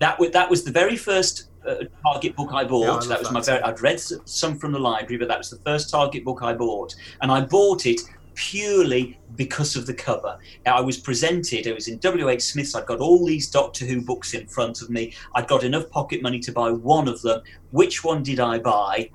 That 0.00 0.18
was 0.18 0.30
that 0.32 0.50
was 0.50 0.64
the 0.64 0.72
very 0.72 0.96
first 0.96 1.44
uh, 1.64 1.76
Target 2.04 2.34
book 2.34 2.50
I 2.52 2.64
bought. 2.64 2.82
Yeah, 2.82 2.90
I 2.90 2.94
love 2.94 3.08
that 3.08 3.18
was 3.20 3.28
that 3.28 3.32
my 3.34 3.40
too. 3.40 3.46
very. 3.52 3.62
I'd 3.62 3.80
read 3.80 4.00
some 4.00 4.58
from 4.58 4.72
the 4.72 4.80
library, 4.80 5.18
but 5.18 5.28
that 5.28 5.38
was 5.38 5.50
the 5.50 5.58
first 5.58 5.88
Target 5.90 6.24
book 6.24 6.42
I 6.42 6.52
bought, 6.52 6.96
and 7.20 7.30
I 7.30 7.42
bought 7.42 7.86
it 7.86 8.00
purely 8.34 9.18
because 9.36 9.76
of 9.76 9.86
the 9.86 9.94
cover. 9.94 10.38
Now, 10.64 10.76
I 10.76 10.80
was 10.80 10.98
presented. 10.98 11.66
It 11.66 11.74
was 11.74 11.88
in 11.88 11.98
W. 11.98 12.28
H. 12.28 12.42
Smith's. 12.42 12.74
I'd 12.74 12.86
got 12.86 13.00
all 13.00 13.24
these 13.24 13.48
Doctor 13.50 13.84
Who 13.84 14.02
books 14.02 14.34
in 14.34 14.46
front 14.46 14.82
of 14.82 14.90
me. 14.90 15.14
I'd 15.34 15.48
got 15.48 15.64
enough 15.64 15.88
pocket 15.90 16.22
money 16.22 16.38
to 16.40 16.52
buy 16.52 16.70
one 16.70 17.08
of 17.08 17.20
them. 17.22 17.42
Which 17.70 18.04
one 18.04 18.22
did 18.22 18.40
I 18.40 18.58
buy? 18.58 19.10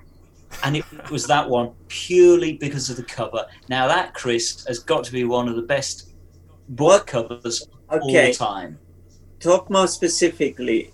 And 0.64 0.77
it 0.77 0.85
was 1.11 1.27
that 1.27 1.49
one 1.49 1.73
purely 1.88 2.53
because 2.53 2.89
of 2.89 2.98
the 2.98 3.03
cover. 3.03 3.45
Now, 3.69 3.88
that 3.88 4.14
Chris 4.14 4.65
has 4.68 4.80
got 4.80 5.03
to 5.06 5.11
be 5.11 5.23
one 5.23 5.48
of 5.48 5.56
the 5.56 5.61
best 5.61 6.14
book 6.69 7.07
covers 7.07 7.68
of 7.89 8.02
okay 8.02 8.27
all 8.27 8.34
time 8.34 8.77
talk 9.39 9.69
more 9.69 9.88
specifically 9.88 10.91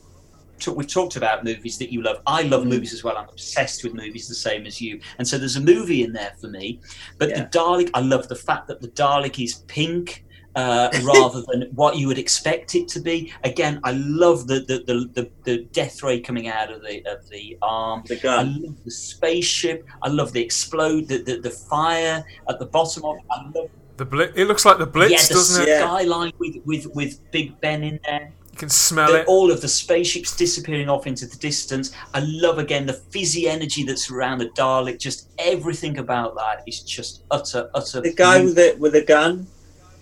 we've 0.76 0.88
talked 0.88 1.16
about 1.16 1.44
movies 1.44 1.78
that 1.80 1.92
you 1.92 2.02
love. 2.02 2.18
I 2.26 2.44
love 2.44 2.64
Mm. 2.64 2.70
movies 2.70 2.94
as 2.94 3.04
well. 3.04 3.18
I'm 3.18 3.28
obsessed 3.30 3.84
with 3.84 3.94
movies 3.94 4.28
the 4.28 4.36
same 4.36 4.66
as 4.66 4.80
you. 4.80 5.00
And 5.18 5.28
so 5.28 5.38
there's 5.38 5.56
a 5.58 5.62
movie 5.62 6.04
in 6.04 6.14
there 6.14 6.34
for 6.40 6.48
me. 6.48 6.80
But 7.18 7.30
Yeah. 7.30 7.44
the 7.44 7.46
Dalek, 7.58 7.90
I 7.94 8.00
love 8.02 8.28
the 8.30 8.36
fact 8.36 8.68
that 8.68 8.80
the 8.82 8.88
Dalek 8.90 9.44
is 9.44 9.56
pink. 9.68 10.26
Uh, 10.56 10.88
rather 11.04 11.42
than 11.52 11.64
what 11.74 11.98
you 11.98 12.06
would 12.08 12.20
expect 12.20 12.76
it 12.76 12.88
to 12.88 13.00
be. 13.00 13.34
Again, 13.44 13.80
I 13.84 13.94
love 13.94 14.46
the 14.46 14.60
the, 14.60 14.84
the, 14.86 15.10
the, 15.16 15.30
the 15.46 15.58
death 15.72 16.04
ray 16.04 16.20
coming 16.20 16.48
out 16.48 16.72
of 16.72 16.84
the 16.84 17.04
of 17.08 17.28
the 17.30 17.58
arm. 17.64 18.04
the 18.06 18.18
I 18.18 18.20
gun 18.20 18.62
love 18.62 18.84
the 18.86 18.92
spaceship. 18.92 19.84
I 20.04 20.10
love 20.10 20.32
the 20.32 20.44
explode, 20.44 21.08
the, 21.08 21.24
the, 21.24 21.40
the 21.40 21.50
fire 21.50 22.24
at 22.48 22.60
the 22.60 22.68
bottom 22.68 23.04
of 23.04 23.16
it. 23.18 23.24
I 23.32 23.44
love 23.56 23.70
the 23.98 24.06
Bli- 24.06 24.32
it 24.36 24.46
looks 24.48 24.64
like 24.64 24.78
the 24.78 24.86
Blitz, 24.86 25.12
yeah, 25.14 25.28
the 25.28 25.34
doesn't 25.34 25.64
it? 25.64 25.68
Yeah. 25.70 25.80
skyline 25.88 26.34
with, 26.38 26.58
with, 26.66 26.86
with 26.94 27.32
Big 27.32 27.60
Ben 27.60 27.84
in 27.84 28.00
there. 28.06 28.32
You 28.54 28.58
can 28.60 28.70
smell 28.70 29.12
the- 29.12 29.22
it. 29.22 29.28
all 29.28 29.52
of 29.52 29.62
the 29.62 29.68
spaceships 29.68 30.36
disappearing 30.36 30.88
off 30.88 31.08
into 31.08 31.26
the 31.26 31.38
distance. 31.38 31.92
I 32.14 32.20
love 32.20 32.60
again 32.60 32.86
the 32.86 32.94
fizzy 32.94 33.50
energy 33.50 33.84
that's 33.84 34.12
around 34.12 34.38
the 34.38 34.50
Dalek. 34.50 35.00
Just 35.00 35.30
everything 35.40 35.98
about 35.98 36.36
that 36.36 36.64
is 36.68 36.82
just 36.82 37.24
utter, 37.32 37.70
utter. 37.74 38.00
The 38.02 38.14
guy 38.14 38.44
with 38.44 38.56
the 38.56 38.76
with 38.80 38.94
the 38.94 39.02
gun. 39.04 39.48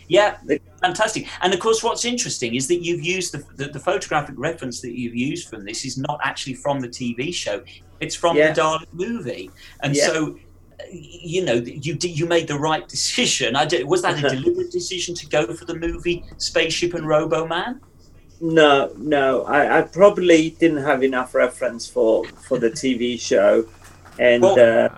Yeah, 0.09 0.35
The- 0.45 0.59
fantastic. 0.81 1.27
And 1.41 1.53
of 1.53 1.61
course, 1.61 1.81
what's 1.81 2.03
interesting 2.03 2.55
is 2.55 2.67
that 2.67 2.83
you've 2.83 3.01
used 3.01 3.31
the, 3.33 3.41
the, 3.55 3.71
the 3.71 3.79
photographic 3.79 4.35
reference 4.37 4.81
that 4.81 4.97
you've 4.99 5.15
used 5.15 5.47
from 5.47 5.63
this 5.63 5.85
is 5.85 5.97
not 5.97 6.19
actually 6.21 6.55
from 6.55 6.81
the 6.81 6.89
TV 6.89 7.33
show; 7.33 7.63
it's 8.01 8.15
from 8.15 8.35
Yeah. 8.35 8.51
the 8.51 8.59
Dalek 8.61 8.87
movie. 8.91 9.49
And 9.79 9.95
Yeah. 9.95 10.07
so, 10.07 10.37
uh, 10.81 10.83
you 10.91 11.45
know, 11.45 11.53
you 11.53 11.97
you 12.01 12.25
made 12.25 12.49
the 12.49 12.59
right 12.59 12.85
decision. 12.97 13.55
I 13.55 13.63
did, 13.63 13.87
was 13.87 14.01
that 14.01 14.21
a 14.21 14.29
deliberate 14.35 14.71
decision 14.71 15.15
to 15.15 15.25
go 15.27 15.53
for 15.53 15.63
the 15.63 15.75
movie 15.75 16.25
Spaceship 16.37 16.93
and 16.95 17.07
Robo 17.07 17.47
Man? 17.47 17.79
No, 18.41 18.91
no. 18.97 19.43
I, 19.43 19.79
I 19.79 19.81
probably 19.83 20.51
didn't 20.59 20.83
have 20.83 21.03
enough 21.03 21.35
reference 21.35 21.87
for 21.87 22.25
for 22.47 22.57
the 22.57 22.69
TV 22.71 23.19
show, 23.19 23.65
and 24.19 24.41
Well- 24.43 24.59
uh, 24.59 24.89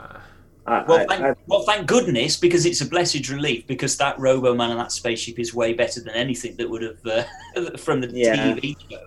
I, 0.66 0.84
Well, 0.88 1.00
I, 1.02 1.06
thank, 1.08 1.22
I, 1.26 1.36
well, 1.48 1.64
thank 1.64 1.88
goodness, 1.88 2.38
because 2.38 2.66
it's 2.66 2.80
a 2.80 2.86
blessed 2.86 3.28
relief. 3.30 3.68
Because 3.68 3.98
that 3.98 4.18
Robo 4.18 4.56
Man 4.56 4.72
and 4.72 4.80
that 4.80 4.94
spaceship 4.94 5.38
is 5.38 5.54
way 5.54 5.74
better 5.74 6.00
than 6.00 6.14
anything 6.16 6.56
that 6.56 6.70
would 6.70 6.84
have 6.84 7.06
uh, 7.06 7.24
from 7.78 8.00
the 8.00 8.10
Yeah. 8.14 8.38
TV 8.56 8.78
show. 8.90 8.98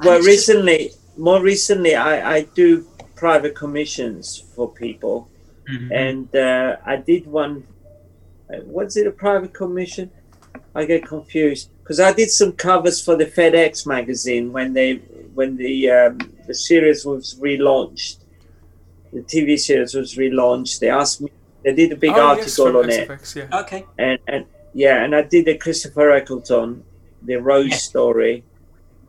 And 0.00 0.04
well, 0.04 0.16
it's 0.16 0.26
just- 0.26 0.48
recently, 0.48 0.90
more 1.16 1.40
recently, 1.40 1.94
I, 1.94 2.38
I 2.38 2.40
do 2.54 2.84
private 3.14 3.54
commissions 3.54 4.42
for 4.56 4.72
people, 4.72 5.28
Mhm. 5.70 5.88
and 6.04 6.34
uh, 6.34 6.76
I 6.84 6.96
did 6.96 7.28
one. 7.28 7.62
uh, 8.52 8.58
Was 8.64 8.96
it 8.96 9.06
a 9.06 9.12
private 9.12 9.54
commission? 9.54 10.10
I 10.74 10.84
get 10.84 11.06
confused 11.06 11.70
because 11.82 12.00
I 12.00 12.12
did 12.12 12.30
some 12.30 12.52
covers 12.52 13.02
for 13.02 13.16
the 13.16 13.26
FedEx 13.26 13.86
magazine 13.86 14.52
when 14.52 14.72
they 14.72 14.96
when 15.34 15.56
the 15.56 15.90
um, 15.90 16.18
the 16.46 16.54
series 16.54 17.04
was 17.04 17.38
relaunched. 17.40 18.18
The 19.12 19.22
TV 19.22 19.58
series 19.58 19.94
was 19.94 20.16
relaunched. 20.16 20.80
They 20.80 20.90
asked 20.90 21.20
me. 21.20 21.30
They 21.64 21.74
did 21.74 21.92
a 21.92 21.96
big 21.96 22.12
oh, 22.12 22.28
article 22.28 22.66
from 22.66 22.76
on 22.76 22.90
it, 22.90 23.08
yeah. 23.34 23.60
okay. 23.60 23.84
and 23.98 24.18
and 24.28 24.46
yeah, 24.74 25.02
and 25.02 25.14
I 25.14 25.22
did 25.22 25.46
the 25.46 25.56
Christopher 25.56 26.12
Eccleston, 26.12 26.84
the 27.22 27.36
Rose 27.36 27.70
Yeah. 27.70 27.76
story. 27.76 28.44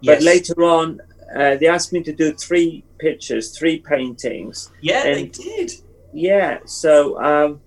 Yes. 0.01 0.17
But 0.17 0.23
later 0.23 0.63
on, 0.63 1.01
uh, 1.35 1.55
they 1.57 1.67
asked 1.67 1.91
me 1.93 2.01
to 2.03 2.13
do 2.13 2.33
three 2.33 2.83
pictures, 2.97 3.57
three 3.57 3.79
paintings. 3.79 4.71
yeah, 4.81 5.03
they 5.03 5.23
and- 5.23 5.31
did. 5.31 5.71
Yeah, 6.11 6.59
so 6.65 7.21
um, 7.21 7.61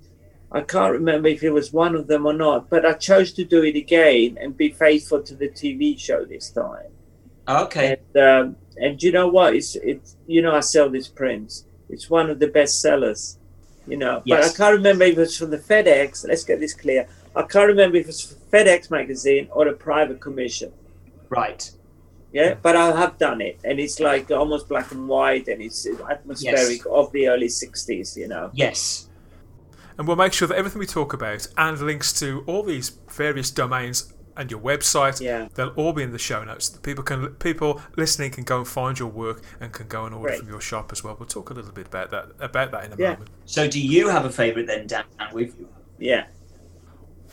I 0.54 0.60
can't 0.60 0.92
remember 0.92 1.28
if 1.28 1.42
it 1.42 1.50
was 1.50 1.72
one 1.72 1.94
of 1.94 2.06
them 2.06 2.26
or 2.26 2.34
not, 2.34 2.68
but 2.68 2.84
I 2.84 2.92
chose 2.92 3.32
to 3.34 3.44
do 3.44 3.64
it 3.64 3.74
again 3.74 4.36
and 4.38 4.56
be 4.56 4.70
faithful 4.70 5.22
to 5.22 5.34
the 5.34 5.48
TV 5.48 5.98
show 5.98 6.24
this 6.24 6.50
time. 6.50 6.92
Okay. 7.48 7.96
And 8.14 8.22
um, 8.22 8.56
and 8.76 9.02
you 9.02 9.12
know 9.12 9.28
what? 9.28 9.56
It's 9.56 9.76
it's 9.76 10.16
you 10.26 10.42
know 10.42 10.54
I 10.54 10.60
sell 10.60 10.90
these 10.90 11.08
prints. 11.08 11.64
It's 11.88 12.10
one 12.10 12.30
of 12.30 12.38
the 12.38 12.48
best 12.48 12.80
sellers. 12.80 13.38
You 13.86 13.96
know, 13.96 14.22
yes. 14.24 14.38
but 14.38 14.54
I 14.54 14.56
can't 14.56 14.76
remember 14.76 15.04
if 15.04 15.16
it 15.16 15.20
was 15.20 15.36
from 15.36 15.50
the 15.50 15.58
FedEx. 15.58 16.26
Let's 16.28 16.44
get 16.44 16.60
this 16.60 16.74
clear. 16.74 17.08
I 17.34 17.42
can't 17.42 17.66
remember 17.66 17.96
if 17.96 18.04
it 18.04 18.08
was 18.08 18.36
FedEx 18.52 18.90
magazine 18.90 19.48
or 19.50 19.66
a 19.66 19.72
private 19.72 20.20
commission. 20.20 20.72
Right. 21.30 21.68
Yeah, 22.32 22.54
but 22.62 22.76
I 22.76 22.96
have 22.96 23.18
done 23.18 23.40
it, 23.40 23.58
and 23.64 23.80
it's 23.80 24.00
like 24.00 24.30
almost 24.30 24.68
black 24.68 24.92
and 24.92 25.08
white, 25.08 25.48
and 25.48 25.60
it's 25.60 25.86
atmospheric 26.08 26.86
of 26.86 27.12
the 27.12 27.28
early 27.28 27.48
'60s. 27.48 28.16
You 28.16 28.28
know. 28.28 28.50
Yes. 28.54 29.08
And 29.98 30.06
we'll 30.06 30.16
make 30.16 30.32
sure 30.32 30.48
that 30.48 30.56
everything 30.56 30.78
we 30.78 30.86
talk 30.86 31.12
about 31.12 31.47
and 31.56 31.78
links 31.81 32.12
to 32.20 32.43
all 32.47 32.62
these 32.62 32.90
various 33.10 33.51
domains 33.51 34.12
and 34.36 34.51
your 34.51 34.60
website, 34.60 35.20
Yeah. 35.20 35.48
they'll 35.55 35.69
all 35.77 35.93
be 35.93 36.02
in 36.02 36.12
the 36.12 36.19
show 36.19 36.43
notes. 36.43 36.70
People 36.70 37.05
can 37.05 37.35
people 37.35 37.82
listening 37.97 38.31
can 38.31 38.44
go 38.44 38.59
and 38.59 38.66
find 38.69 38.98
your 38.98 39.09
work 39.10 39.43
and 39.60 39.73
can 39.73 39.89
go 39.89 40.06
and 40.06 40.14
order 40.14 40.28
Great. 40.28 40.40
from 40.40 40.48
your 40.48 40.60
shop 40.60 40.90
as 40.90 41.05
well. 41.05 41.16
We'll 41.19 41.28
talk 41.28 41.51
a 41.51 41.55
little 41.55 41.73
bit 41.73 41.86
about 41.89 42.10
that 42.12 42.28
about 42.40 42.70
that 42.73 42.85
in 42.86 42.93
a 42.93 42.97
Yeah. 42.97 43.10
moment. 43.12 43.31
So, 43.44 43.69
do 43.69 43.78
you 43.78 44.09
have 44.09 44.24
a 44.24 44.31
favourite 44.31 44.66
then, 44.66 44.86
Dan? 44.86 45.05
With 45.35 45.55
you? 45.59 45.69
Yeah. 45.98 46.24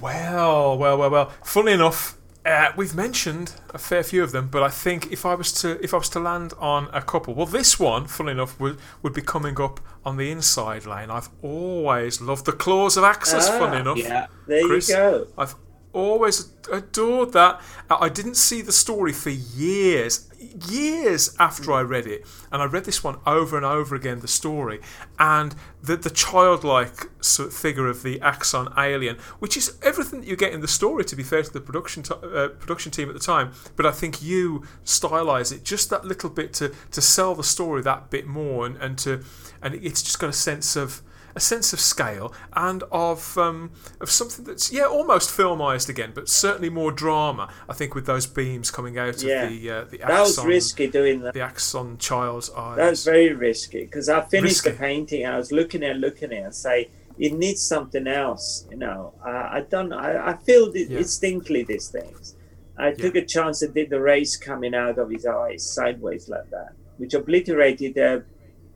Well, 0.01 0.77
well, 0.77 0.97
well, 0.97 1.09
well. 1.09 1.31
Funnily 1.43 1.73
enough, 1.73 2.17
uh, 2.49 2.71
we've 2.75 2.95
mentioned 2.95 3.53
a 3.73 3.77
fair 3.77 4.03
few 4.03 4.23
of 4.23 4.31
them, 4.31 4.47
but 4.47 4.63
I 4.63 4.69
think 4.69 5.11
if 5.11 5.25
I 5.25 5.35
was 5.35 5.51
to 5.61 5.81
if 5.83 5.93
I 5.93 5.97
was 5.97 6.09
to 6.09 6.19
land 6.19 6.53
on 6.57 6.89
a 6.91 7.01
couple, 7.01 7.35
well, 7.35 7.45
this 7.45 7.79
one, 7.79 8.07
funnily 8.07 8.33
enough, 8.33 8.59
would 8.59 8.79
would 9.03 9.13
be 9.13 9.21
coming 9.21 9.61
up 9.61 9.79
on 10.03 10.17
the 10.17 10.31
inside 10.31 10.85
lane. 10.85 11.11
I've 11.11 11.29
always 11.43 12.21
loved 12.21 12.45
the 12.45 12.51
claws 12.51 12.97
of 12.97 13.03
Axos. 13.03 13.47
Ah, 13.49 13.59
funnily 13.59 13.81
enough, 13.81 13.97
yeah. 13.97 14.27
There 14.47 14.65
Chris? 14.65 14.89
you 14.89 14.95
go. 14.95 15.27
I've 15.37 15.55
always 15.93 16.51
adored 16.71 17.33
that. 17.33 17.61
I 17.89 18.05
I 18.05 18.09
didn't 18.09 18.35
see 18.35 18.61
the 18.61 18.71
story 18.71 19.13
for 19.13 19.29
years, 19.29 20.27
years 20.69 21.35
after 21.39 21.71
I 21.71 21.81
read 21.81 22.07
it, 22.07 22.25
and 22.51 22.61
I 22.61 22.65
read 22.65 22.85
this 22.85 23.03
one 23.03 23.17
over 23.25 23.57
and 23.57 23.65
over 23.65 23.95
again. 23.95 24.19
The 24.19 24.27
story 24.27 24.79
and 25.17 25.55
the 25.81 25.95
the 25.95 26.09
childlike 26.09 27.09
sort 27.21 27.49
of 27.49 27.53
figure 27.53 27.87
of 27.87 28.03
the 28.03 28.19
Axon 28.21 28.69
alien, 28.77 29.17
which 29.39 29.57
is 29.57 29.77
everything 29.81 30.21
that 30.21 30.27
you 30.27 30.35
get 30.35 30.53
in 30.53 30.61
the 30.61 30.67
story. 30.67 31.03
To 31.05 31.15
be 31.15 31.23
fair 31.23 31.43
to 31.43 31.51
the 31.51 31.61
production 31.61 32.03
uh, 32.11 32.49
production 32.59 32.91
team 32.91 33.09
at 33.09 33.13
the 33.13 33.19
time, 33.19 33.51
but 33.75 33.85
I 33.85 33.91
think 33.91 34.21
you 34.21 34.63
stylize 34.85 35.51
it 35.51 35.63
just 35.63 35.89
that 35.89 36.05
little 36.05 36.29
bit 36.29 36.53
to 36.55 36.73
to 36.91 37.01
sell 37.01 37.35
the 37.35 37.43
story 37.43 37.81
that 37.83 38.09
bit 38.09 38.27
more, 38.27 38.65
and, 38.65 38.77
and 38.77 38.97
to 38.99 39.23
and 39.61 39.75
it's 39.75 40.01
just 40.01 40.19
got 40.19 40.29
a 40.29 40.33
sense 40.33 40.75
of 40.75 41.01
a 41.35 41.39
sense 41.39 41.73
of 41.73 41.79
scale 41.79 42.33
and 42.53 42.83
of 42.91 43.37
um, 43.37 43.71
of 44.01 44.09
something 44.09 44.45
that's 44.45 44.71
yeah 44.71 44.85
almost 44.85 45.29
filmized 45.29 45.89
again, 45.89 46.11
but 46.13 46.27
certainly 46.29 46.69
more 46.69 46.91
drama. 46.91 47.51
I 47.67 47.73
think 47.73 47.95
with 47.95 48.05
those 48.05 48.25
beams 48.25 48.71
coming 48.71 48.97
out 48.97 49.21
Yeah. 49.21 49.43
of 49.43 49.49
the 49.49 49.69
uh, 49.71 49.83
the 49.85 49.97
That 49.99 50.21
was 50.21 50.43
risky 50.45 50.87
doing 50.87 51.21
that. 51.21 51.33
the 51.33 51.41
axon 51.41 51.97
child's 51.97 52.49
eyes. 52.51 52.77
That 52.77 52.89
was 52.89 53.03
very 53.05 53.33
risky 53.33 53.81
because 53.85 54.09
I 54.09 54.21
finished 54.21 54.65
Risky. 54.65 54.71
the 54.71 54.77
painting 54.77 55.23
and 55.25 55.35
I 55.35 55.37
was 55.37 55.51
looking 55.51 55.83
at 55.83 55.97
looking 55.97 56.31
at 56.31 56.39
it 56.39 56.43
and 56.43 56.55
say 56.55 56.89
it 57.17 57.33
needs 57.33 57.61
something 57.61 58.07
else. 58.07 58.65
You 58.71 58.77
know, 58.77 59.13
I, 59.23 59.29
I 59.29 59.65
don't. 59.69 59.91
I, 59.93 60.31
I 60.31 60.33
feel 60.37 60.75
Yeah. 60.75 60.97
distinctly 60.97 61.63
these 61.63 61.89
things. 61.89 62.35
I 62.77 62.91
took 62.93 63.15
a 63.15 63.25
chance 63.25 63.61
and 63.61 63.73
did 63.73 63.89
the 63.89 63.99
rays 63.99 64.37
coming 64.37 64.73
out 64.73 64.97
of 64.97 65.09
his 65.09 65.25
eyes 65.25 65.65
sideways 65.69 66.29
like 66.29 66.49
that, 66.51 66.69
which 66.97 67.13
obliterated 67.13 67.97
a, 67.97 68.23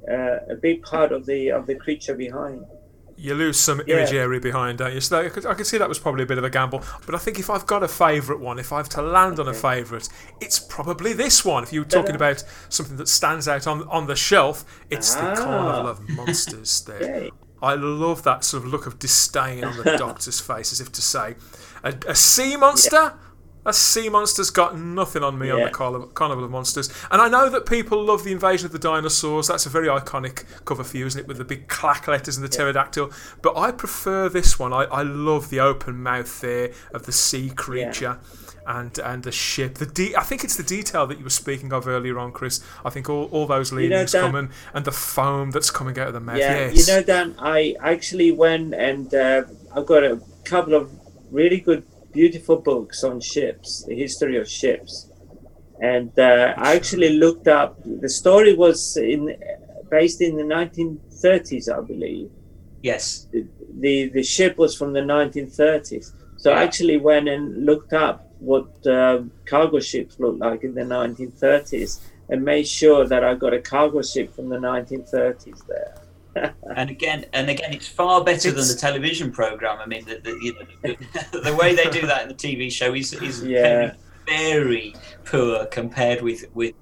uh, 0.10 0.40
a 0.50 0.56
big 0.62 0.82
part 0.84 1.12
of 1.12 1.26
the 1.26 1.50
of 1.52 1.66
the 1.66 1.76
creature 1.76 2.16
behind. 2.16 2.66
you 3.16 3.36
lose 3.36 3.60
some 3.60 3.80
Yeah. 3.86 3.98
image 3.98 4.12
area 4.14 4.40
behind, 4.40 4.80
don't 4.80 4.92
you? 4.94 5.00
So 5.00 5.20
I 5.24 5.30
could, 5.30 5.46
I 5.46 5.54
could 5.54 5.68
see 5.68 5.78
that 5.78 5.88
was 5.88 6.00
probably 6.00 6.24
a 6.24 6.26
bit 6.26 6.40
of 6.40 6.44
a 6.44 6.50
gamble. 6.50 6.82
But 7.06 7.14
I 7.14 7.20
think 7.20 7.38
if 7.40 7.48
I've 7.50 7.68
got 7.68 7.84
a 7.84 7.88
favourite 7.88 8.42
one, 8.42 8.58
if 8.58 8.74
I 8.74 8.78
have 8.78 8.90
to 8.90 9.04
land 9.04 9.40
on 9.40 9.48
a 9.48 9.54
favourite, 9.54 10.10
it's 10.42 10.58
probably 10.58 11.14
this 11.14 11.46
one. 11.46 11.62
If 11.64 11.72
you 11.72 11.82
were 11.82 11.86
talking 12.00 12.16
about 12.16 12.44
something 12.70 12.98
that 12.98 13.08
stands 13.08 13.48
out 13.48 13.68
on 13.68 13.88
on 13.88 14.08
the 14.08 14.16
shelf, 14.16 14.66
it's 14.90 15.14
the 15.14 15.30
Ah. 15.32 15.36
Carnival 15.36 15.88
of 15.88 16.10
Monsters 16.10 16.82
there. 16.86 17.30
I 17.62 17.76
love 17.76 18.24
that 18.24 18.44
sort 18.44 18.64
of 18.66 18.70
look 18.70 18.88
of 18.88 18.98
disdain 19.00 19.64
on 19.64 19.78
the 19.78 19.96
doctor's 19.98 20.40
face, 20.42 20.74
as 20.74 20.82
if 20.82 20.92
to 20.94 21.02
say, 21.02 21.36
a, 21.84 21.94
a 22.08 22.16
sea 22.16 22.58
monster? 22.58 23.14
A 23.66 23.74
sea 23.74 24.10
monster's 24.10 24.50
got 24.50 24.78
nothing 24.78 25.24
on 25.24 25.40
me 25.40 25.50
on 25.50 25.62
the 25.62 25.70
Carnival, 25.70 26.44
of 26.44 26.52
Monsters. 26.52 26.90
And 27.12 27.22
I 27.22 27.30
know 27.30 27.50
that 27.50 27.66
people 27.66 28.04
love 28.04 28.24
the 28.24 28.32
invasion 28.32 28.66
of 28.66 28.72
the 28.72 28.80
dinosaurs. 28.80 29.48
That's 29.48 29.66
a 29.66 29.70
very 29.70 29.88
iconic 29.88 30.44
cover 30.66 30.84
for 30.84 30.98
you, 30.98 31.06
isn't 31.06 31.22
it? 31.22 31.28
With 31.28 31.38
the 31.38 31.46
big 31.46 31.68
clack 31.68 32.08
letters 32.08 32.36
and 32.36 32.44
the 32.44 32.50
pterodactyl. 32.50 33.12
But 33.42 33.58
I 33.58 33.72
prefer 33.72 34.28
this 34.28 34.60
one. 34.60 34.74
I, 34.74 34.84
I 34.86 35.04
love 35.04 35.50
the 35.50 35.60
open 35.60 36.04
mouth 36.04 36.42
there 36.42 36.72
of 36.94 37.06
the 37.06 37.12
sea 37.12 37.50
creature. 37.50 38.20
And, 38.66 38.98
and 39.00 39.24
the 39.24 39.32
ship, 39.34 39.76
the 39.76 39.86
de- 39.86 40.16
I 40.16 40.22
think 40.22 40.46
it's 40.46 40.56
the 40.56 40.64
detail 40.64 41.06
that 41.08 41.18
you 41.18 41.26
were 41.26 41.30
speaking 41.30 41.74
of 41.74 41.86
earlier 41.86 42.18
on, 42.18 42.32
Chris. 42.32 42.62
I 42.86 42.92
think 42.92 43.10
all, 43.10 43.26
all 43.26 43.46
those 43.46 43.74
know, 43.74 43.80
leanings 43.80 44.14
Dan- 44.14 44.32
coming 44.32 44.52
and 44.74 44.86
the 44.86 44.92
foam 44.94 45.52
that's 45.52 45.70
coming 45.70 46.00
out 46.00 46.08
of 46.08 46.14
the 46.14 46.22
mouth. 46.22 46.38
Yeah, 46.38 46.70
yes. 46.70 46.88
you 46.88 46.94
know, 46.94 47.04
Dan, 47.04 47.36
I 47.40 47.76
actually 47.82 48.32
went 48.32 48.74
and 48.74 49.14
uh, 49.14 49.44
I've 49.76 49.86
got 49.86 50.06
a 50.06 50.22
couple 50.46 50.76
of 50.76 50.98
really 51.30 51.60
good, 51.60 51.84
beautiful 52.14 52.58
books 52.58 53.04
on 53.04 53.20
ships, 53.20 53.84
the 53.84 53.96
history 53.96 54.38
of 54.38 54.48
ships, 54.48 55.10
and 55.82 56.18
uh, 56.18 56.54
I 56.58 56.76
actually 56.76 57.18
looked 57.18 57.48
up. 57.48 57.78
The 57.84 58.10
story 58.10 58.54
was 58.54 58.96
in 58.98 59.36
based 59.90 60.22
in 60.22 60.38
the 60.38 60.44
1930s, 60.44 61.68
I 61.72 61.82
believe. 61.82 62.30
Yes. 62.82 63.28
The 63.80 64.10
the 64.10 64.24
ship 64.24 64.58
was 64.58 64.76
from 64.76 64.94
the 64.94 65.02
1930s, 65.02 66.14
so 66.38 66.52
I 66.52 66.64
actually 66.64 66.98
went 66.98 67.28
and 67.28 67.66
looked 67.66 67.94
up 67.94 68.30
what 68.40 68.70
um 68.88 69.32
cargo 69.46 69.80
ships 69.80 70.20
looked 70.20 70.40
like 70.40 70.64
in 70.64 70.74
the 70.74 70.82
1930s. 70.82 72.00
And 72.30 72.44
made 72.46 72.66
sure 72.66 73.06
that 73.06 73.22
I 73.24 73.36
got 73.36 73.54
a 73.54 73.60
cargo 73.60 74.02
ship 74.02 74.34
from 74.34 74.48
the 74.48 74.56
1930s 74.58 75.68
there. 75.68 75.94
And 76.76 76.90
again, 76.90 77.26
and 77.34 77.50
again, 77.50 77.74
it's 77.74 77.88
far 77.88 78.24
better 78.24 78.50
than 78.52 78.68
the 78.68 78.76
television 78.76 79.32
program. 79.32 79.80
I 79.80 79.86
mean, 79.86 80.06
the, 80.06 80.20
the, 80.24 80.32
you 80.42 80.54
know, 80.54 80.96
the, 81.32 81.40
the 81.40 81.56
way 81.56 81.76
they 81.76 81.90
do 81.90 82.06
that 82.08 82.24
in 82.24 82.28
the 82.30 82.34
TV 82.36 82.72
show 82.72 82.94
is 82.94 83.14
is 83.14 83.44
Yeah. 83.56 83.94
very, 84.26 84.56
very 84.58 84.96
poor 85.26 85.66
compared 85.68 86.22
with 86.22 86.46
with 86.54 86.74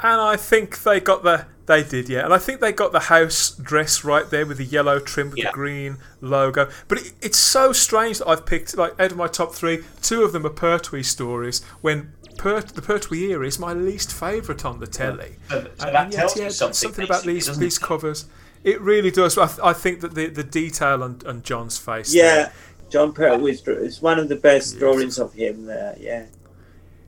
And 0.00 0.20
I 0.20 0.36
think 0.36 0.82
they 0.82 1.00
got 1.00 1.22
the 1.22 1.46
they 1.66 1.82
did, 1.82 2.08
yeah. 2.08 2.24
And 2.24 2.32
I 2.32 2.38
think 2.38 2.60
they 2.60 2.72
got 2.72 2.92
the 2.92 3.00
house 3.00 3.50
dress 3.50 4.04
right 4.04 4.28
there 4.30 4.46
with 4.46 4.58
the 4.58 4.64
yellow 4.64 5.00
trim 5.00 5.30
with 5.30 5.38
Yeah. 5.38 5.46
the 5.50 5.52
green 5.52 5.98
logo. 6.20 6.70
But 6.88 6.98
it, 6.98 7.12
it's 7.22 7.38
so 7.38 7.72
strange 7.72 8.18
that 8.18 8.28
I've 8.28 8.46
picked 8.46 8.76
like 8.76 8.98
out 9.00 9.10
of 9.10 9.16
my 9.16 9.26
top 9.26 9.52
three, 9.52 9.82
two 10.00 10.22
of 10.22 10.32
them 10.32 10.46
are 10.46 10.50
Pertwee 10.50 11.02
stories. 11.02 11.62
When 11.80 12.12
Pert, 12.38 12.68
the 12.68 12.82
Pertwee 12.82 13.30
era 13.32 13.46
is 13.46 13.58
my 13.58 13.72
least 13.72 14.12
favourite 14.12 14.64
on 14.64 14.78
the 14.78 14.86
telly. 14.86 15.36
So- 15.48 15.62
so 15.78 15.86
And 15.86 15.94
that 15.96 16.12
yet, 16.12 16.18
tells 16.18 16.36
yeah, 16.36 16.44
you 16.44 16.50
something, 16.50 17.04
about 17.04 17.24
these 17.24 17.58
these 17.58 17.78
covers. 17.78 18.26
It 18.66 18.80
really 18.80 19.12
does. 19.12 19.38
I, 19.38 19.46
th- 19.46 19.60
I 19.62 19.72
think 19.72 20.00
that 20.00 20.16
the, 20.16 20.26
the 20.26 20.42
detail 20.42 21.04
on, 21.04 21.20
on 21.24 21.42
Jon's 21.42 21.78
face. 21.78 22.12
Yeah, 22.12 22.34
there, 22.34 22.52
Jon 22.90 23.12
Pertwee 23.12 23.52
is 23.52 24.02
one 24.02 24.18
of 24.18 24.28
the 24.28 24.34
best 24.34 24.80
drawings 24.80 25.20
of 25.20 25.32
him 25.32 25.66
there. 25.66 25.94
Yeah. 26.00 26.26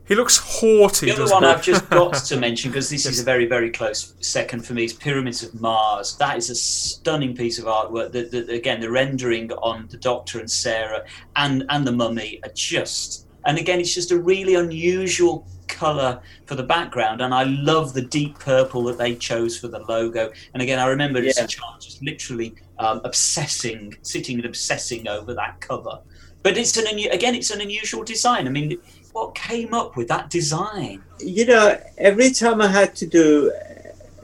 he 0.06 0.14
looks 0.14 0.39
haughty. 0.39 1.06
The 1.06 1.20
other 1.20 1.32
one 1.32 1.43
he? 1.43 1.48
I've 1.48 1.62
just 1.62 1.90
got 1.90 2.14
to 2.14 2.36
mention 2.36 2.70
because 2.70 2.89
this 2.89 3.06
is 3.06 3.18
a 3.18 3.24
very, 3.24 3.47
very 3.47 3.72
close 3.72 4.14
second 4.20 4.64
for 4.64 4.74
me 4.74 4.85
is 4.85 4.93
Pyramids 4.93 5.43
of 5.43 5.60
Mars. 5.60 6.16
That 6.18 6.36
is 6.36 6.48
a 6.48 6.55
stunning 6.55 7.35
piece 7.35 7.59
of 7.59 7.64
artwork. 7.64 8.12
The, 8.12 8.22
the, 8.22 8.52
again, 8.52 8.80
the 8.80 8.89
rendering 8.89 9.51
on 9.51 9.89
the 9.90 9.97
Doctor 9.97 10.39
and 10.39 10.48
Sarah 10.48 11.05
and 11.35 11.64
and 11.70 11.85
the 11.85 11.93
Mummy 11.93 12.39
are 12.44 12.52
just, 12.55 13.26
and 13.47 13.59
again, 13.59 13.80
it's 13.80 13.93
just 13.93 14.12
a 14.12 14.16
really 14.16 14.55
unusual 14.55 15.44
color 15.68 16.20
for 16.46 16.54
the 16.54 16.62
background, 16.62 17.20
and 17.20 17.34
I 17.34 17.44
love 17.44 17.94
the 17.94 18.02
deep 18.02 18.38
purple 18.38 18.82
that 18.84 18.98
they 18.98 19.14
chose 19.14 19.58
for 19.58 19.68
the 19.68 19.80
logo. 19.80 20.32
And 20.54 20.62
again, 20.62 20.78
I 20.78 20.86
remember 20.86 21.20
as 21.20 21.38
a 21.38 21.46
child 21.46 21.80
just 21.80 22.02
literally 22.02 22.54
um, 22.78 23.00
obsessing, 23.04 23.96
sitting 24.02 24.36
and 24.36 24.46
obsessing 24.46 25.08
over 25.08 25.34
that 25.34 25.60
cover. 25.60 26.00
But 26.42 26.56
it's 26.56 26.76
an 26.76 26.86
again, 26.86 27.34
it's 27.34 27.50
an 27.50 27.60
unusual 27.60 28.04
design. 28.04 28.46
I 28.46 28.50
mean, 28.50 28.78
what 29.12 29.34
came 29.34 29.74
up 29.74 29.96
with 29.96 30.08
that 30.08 30.30
design? 30.30 31.02
You 31.18 31.46
know, 31.46 31.80
every 31.96 32.30
time 32.30 32.60
I 32.60 32.68
had 32.68 32.94
to 32.96 33.06
do 33.06 33.52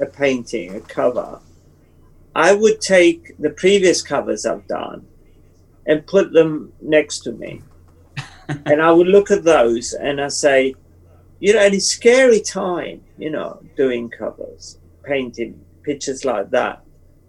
a 0.00 0.06
painting, 0.06 0.76
a 0.76 0.80
cover, 0.80 1.40
I 2.34 2.54
would 2.54 2.80
take 2.80 3.36
the 3.38 3.50
previous 3.50 4.02
covers 4.02 4.44
I've 4.44 4.66
done 4.66 5.06
and 5.86 6.06
put 6.06 6.32
them 6.32 6.72
next 6.80 7.20
to 7.20 7.32
me. 7.32 7.62
and 8.66 8.80
I 8.82 8.90
would 8.90 9.06
look 9.06 9.30
at 9.30 9.44
those 9.44 9.92
and 9.92 10.20
I 10.20 10.28
say, 10.28 10.74
you 11.40 11.52
know, 11.52 11.60
and 11.60 11.74
it's 11.74 11.86
scary 11.86 12.40
time, 12.40 13.02
you 13.18 13.30
know, 13.30 13.62
doing 13.76 14.08
covers, 14.08 14.78
painting 15.02 15.60
pictures 15.82 16.24
like 16.24 16.50
that, 16.50 16.82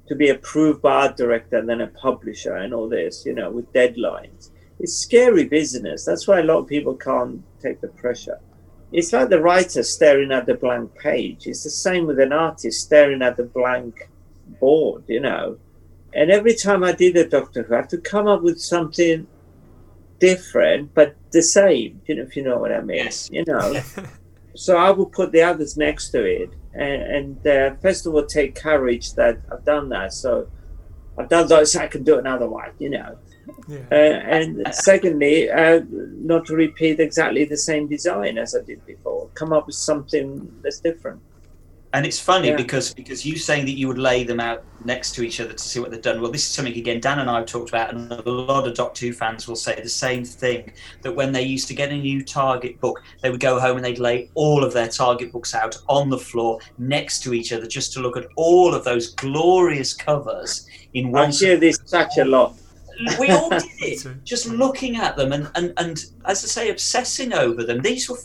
to 0.08 0.16
be 0.16 0.30
approved 0.30 0.82
by 0.82 1.08
art 1.08 1.18
director 1.18 1.58
and 1.58 1.68
then 1.68 1.82
a 1.82 1.88
publisher 1.88 2.56
and 2.56 2.74
all 2.74 2.88
this, 2.88 3.26
you 3.26 3.34
know, 3.34 3.50
with 3.50 3.72
deadlines. 3.74 4.50
It's 4.80 4.96
scary 4.98 5.46
business. 5.46 6.06
That's 6.06 6.28
why 6.28 6.40
a 6.40 6.44
lot 6.44 6.60
of 6.60 6.68
people 6.68 6.96
can't 6.96 7.44
take 7.62 7.82
the 7.82 7.88
pressure. 7.88 8.40
It's 8.92 9.12
like 9.12 9.30
the 9.30 9.42
writer 9.42 9.84
staring 9.84 10.32
at 10.32 10.46
the 10.46 10.54
blank 10.54 10.96
page. 10.96 11.48
It's 11.48 11.64
the 11.64 11.70
same 11.70 12.06
with 12.06 12.20
an 12.20 12.32
artist 12.32 12.82
staring 12.82 13.22
at 13.22 13.36
the 13.36 13.44
blank 13.44 14.10
board, 14.60 15.04
you 15.08 15.20
know. 15.20 15.58
And 16.14 16.32
every 16.32 16.56
time 16.56 16.84
I 16.84 16.92
did 16.92 17.18
a 17.18 17.28
Doctor 17.28 17.64
Who, 17.64 17.74
I 17.74 17.78
had 17.78 17.90
to 17.90 17.98
come 17.98 18.28
up 18.28 18.42
with 18.42 18.62
something 18.62 19.28
different 20.20 20.94
but 20.94 21.16
the 21.36 21.42
same, 21.42 22.02
you 22.08 22.16
know, 22.16 22.24
if 22.24 22.36
you 22.38 22.44
know 22.44 22.58
what 22.58 22.72
I 22.72 22.82
mean. 22.82 23.06
Yes. 23.06 23.30
You 23.32 23.44
know. 23.46 23.82
so 24.56 24.78
I 24.78 24.90
will 24.92 25.12
put 25.20 25.32
the 25.34 25.44
others 25.44 25.76
next 25.76 26.10
to 26.12 26.24
it, 26.24 26.50
and, 26.74 27.02
and 27.18 27.48
uh, 27.48 27.76
first 27.82 28.06
of 28.06 28.16
all, 28.16 28.26
take 28.26 28.56
courage 28.56 29.14
that 29.16 29.42
I've 29.52 29.66
done 29.66 29.90
that. 29.90 30.14
So 30.14 30.48
I've 31.18 31.30
done 31.30 31.48
those, 31.48 31.74
so 31.74 31.82
I 31.82 31.88
can 31.88 32.04
do 32.04 32.16
it 32.16 32.20
another 32.20 32.50
one, 32.50 32.72
you 32.80 32.90
know. 32.90 33.18
Yeah. 33.68 33.80
Uh, 33.92 34.18
and 34.38 34.74
secondly, 34.74 35.52
uh, 35.52 35.82
not 35.90 36.46
to 36.48 36.56
repeat 36.56 37.00
exactly 37.00 37.44
the 37.46 37.58
same 37.58 37.88
design 37.88 38.38
as 38.38 38.56
I 38.56 38.62
did 38.62 38.84
before. 38.86 39.30
Come 39.34 39.52
up 39.54 39.68
with 39.68 39.76
something 39.76 40.52
that's 40.64 40.80
different. 40.80 41.22
And 41.94 42.06
it's 42.06 42.20
funny 42.20 42.50
Yeah. 42.50 42.58
because 42.58 42.94
because 42.94 43.26
you 43.26 43.38
saying 43.38 43.66
that 43.66 43.78
you 43.78 43.88
would 43.88 43.98
lay 43.98 44.26
them 44.26 44.42
out 44.42 44.64
next 44.84 45.16
to 45.16 45.24
each 45.24 45.40
other 45.40 45.54
to 45.54 45.64
see 45.64 45.80
what 45.80 45.92
they've 45.92 46.02
done. 46.02 46.22
Well, 46.22 46.32
this 46.32 46.42
is 46.46 46.50
something 46.50 46.76
again 46.76 47.00
Dan 47.00 47.20
and 47.20 47.30
I 47.30 47.38
have 47.38 47.46
talked 47.46 47.70
about, 47.70 47.94
and 47.94 48.12
a 48.12 48.30
lot 48.30 48.68
of 48.68 48.74
Doctor 48.76 49.06
Who 49.06 49.14
fans 49.14 49.48
will 49.48 49.56
say 49.56 49.80
the 49.82 49.88
same 49.88 50.26
thing. 50.26 50.74
That 51.04 51.16
when 51.16 51.32
they 51.32 51.44
used 51.44 51.70
to 51.70 51.74
get 51.74 51.92
a 51.92 51.98
new 51.98 52.22
Target 52.24 52.82
book, 52.82 53.02
they 53.22 53.30
would 53.30 53.40
go 53.40 53.60
home 53.60 53.78
and 53.78 53.86
they'd 53.86 54.00
lay 54.00 54.30
all 54.34 54.64
of 54.64 54.74
their 54.74 54.90
Target 54.90 55.32
books 55.32 55.56
out 55.56 55.78
on 55.88 56.10
the 56.10 56.18
floor 56.18 56.60
next 56.78 57.24
to 57.24 57.34
each 57.34 57.54
other, 57.54 57.66
just 57.66 57.94
to 57.94 58.02
look 58.02 58.18
at 58.18 58.28
all 58.36 58.74
of 58.76 58.84
those 58.84 59.14
glorious 59.14 59.94
covers 59.94 60.68
in 60.94 61.12
one. 61.12 61.30
I 61.30 61.32
hear 61.32 61.58
this 61.58 61.80
such 61.86 62.18
a 62.18 62.26
lot. 62.26 62.56
We 63.20 63.30
all 63.30 63.50
did 63.60 63.64
it 63.80 64.08
just 64.24 64.48
looking 64.48 64.96
at 64.96 65.16
them 65.16 65.34
and, 65.34 65.50
and, 65.56 65.74
and 65.78 66.06
as 66.26 66.44
I 66.44 66.48
say 66.48 66.70
obsessing 66.70 67.34
over 67.34 67.64
them 67.64 67.82
these 67.82 68.10
were 68.10 68.18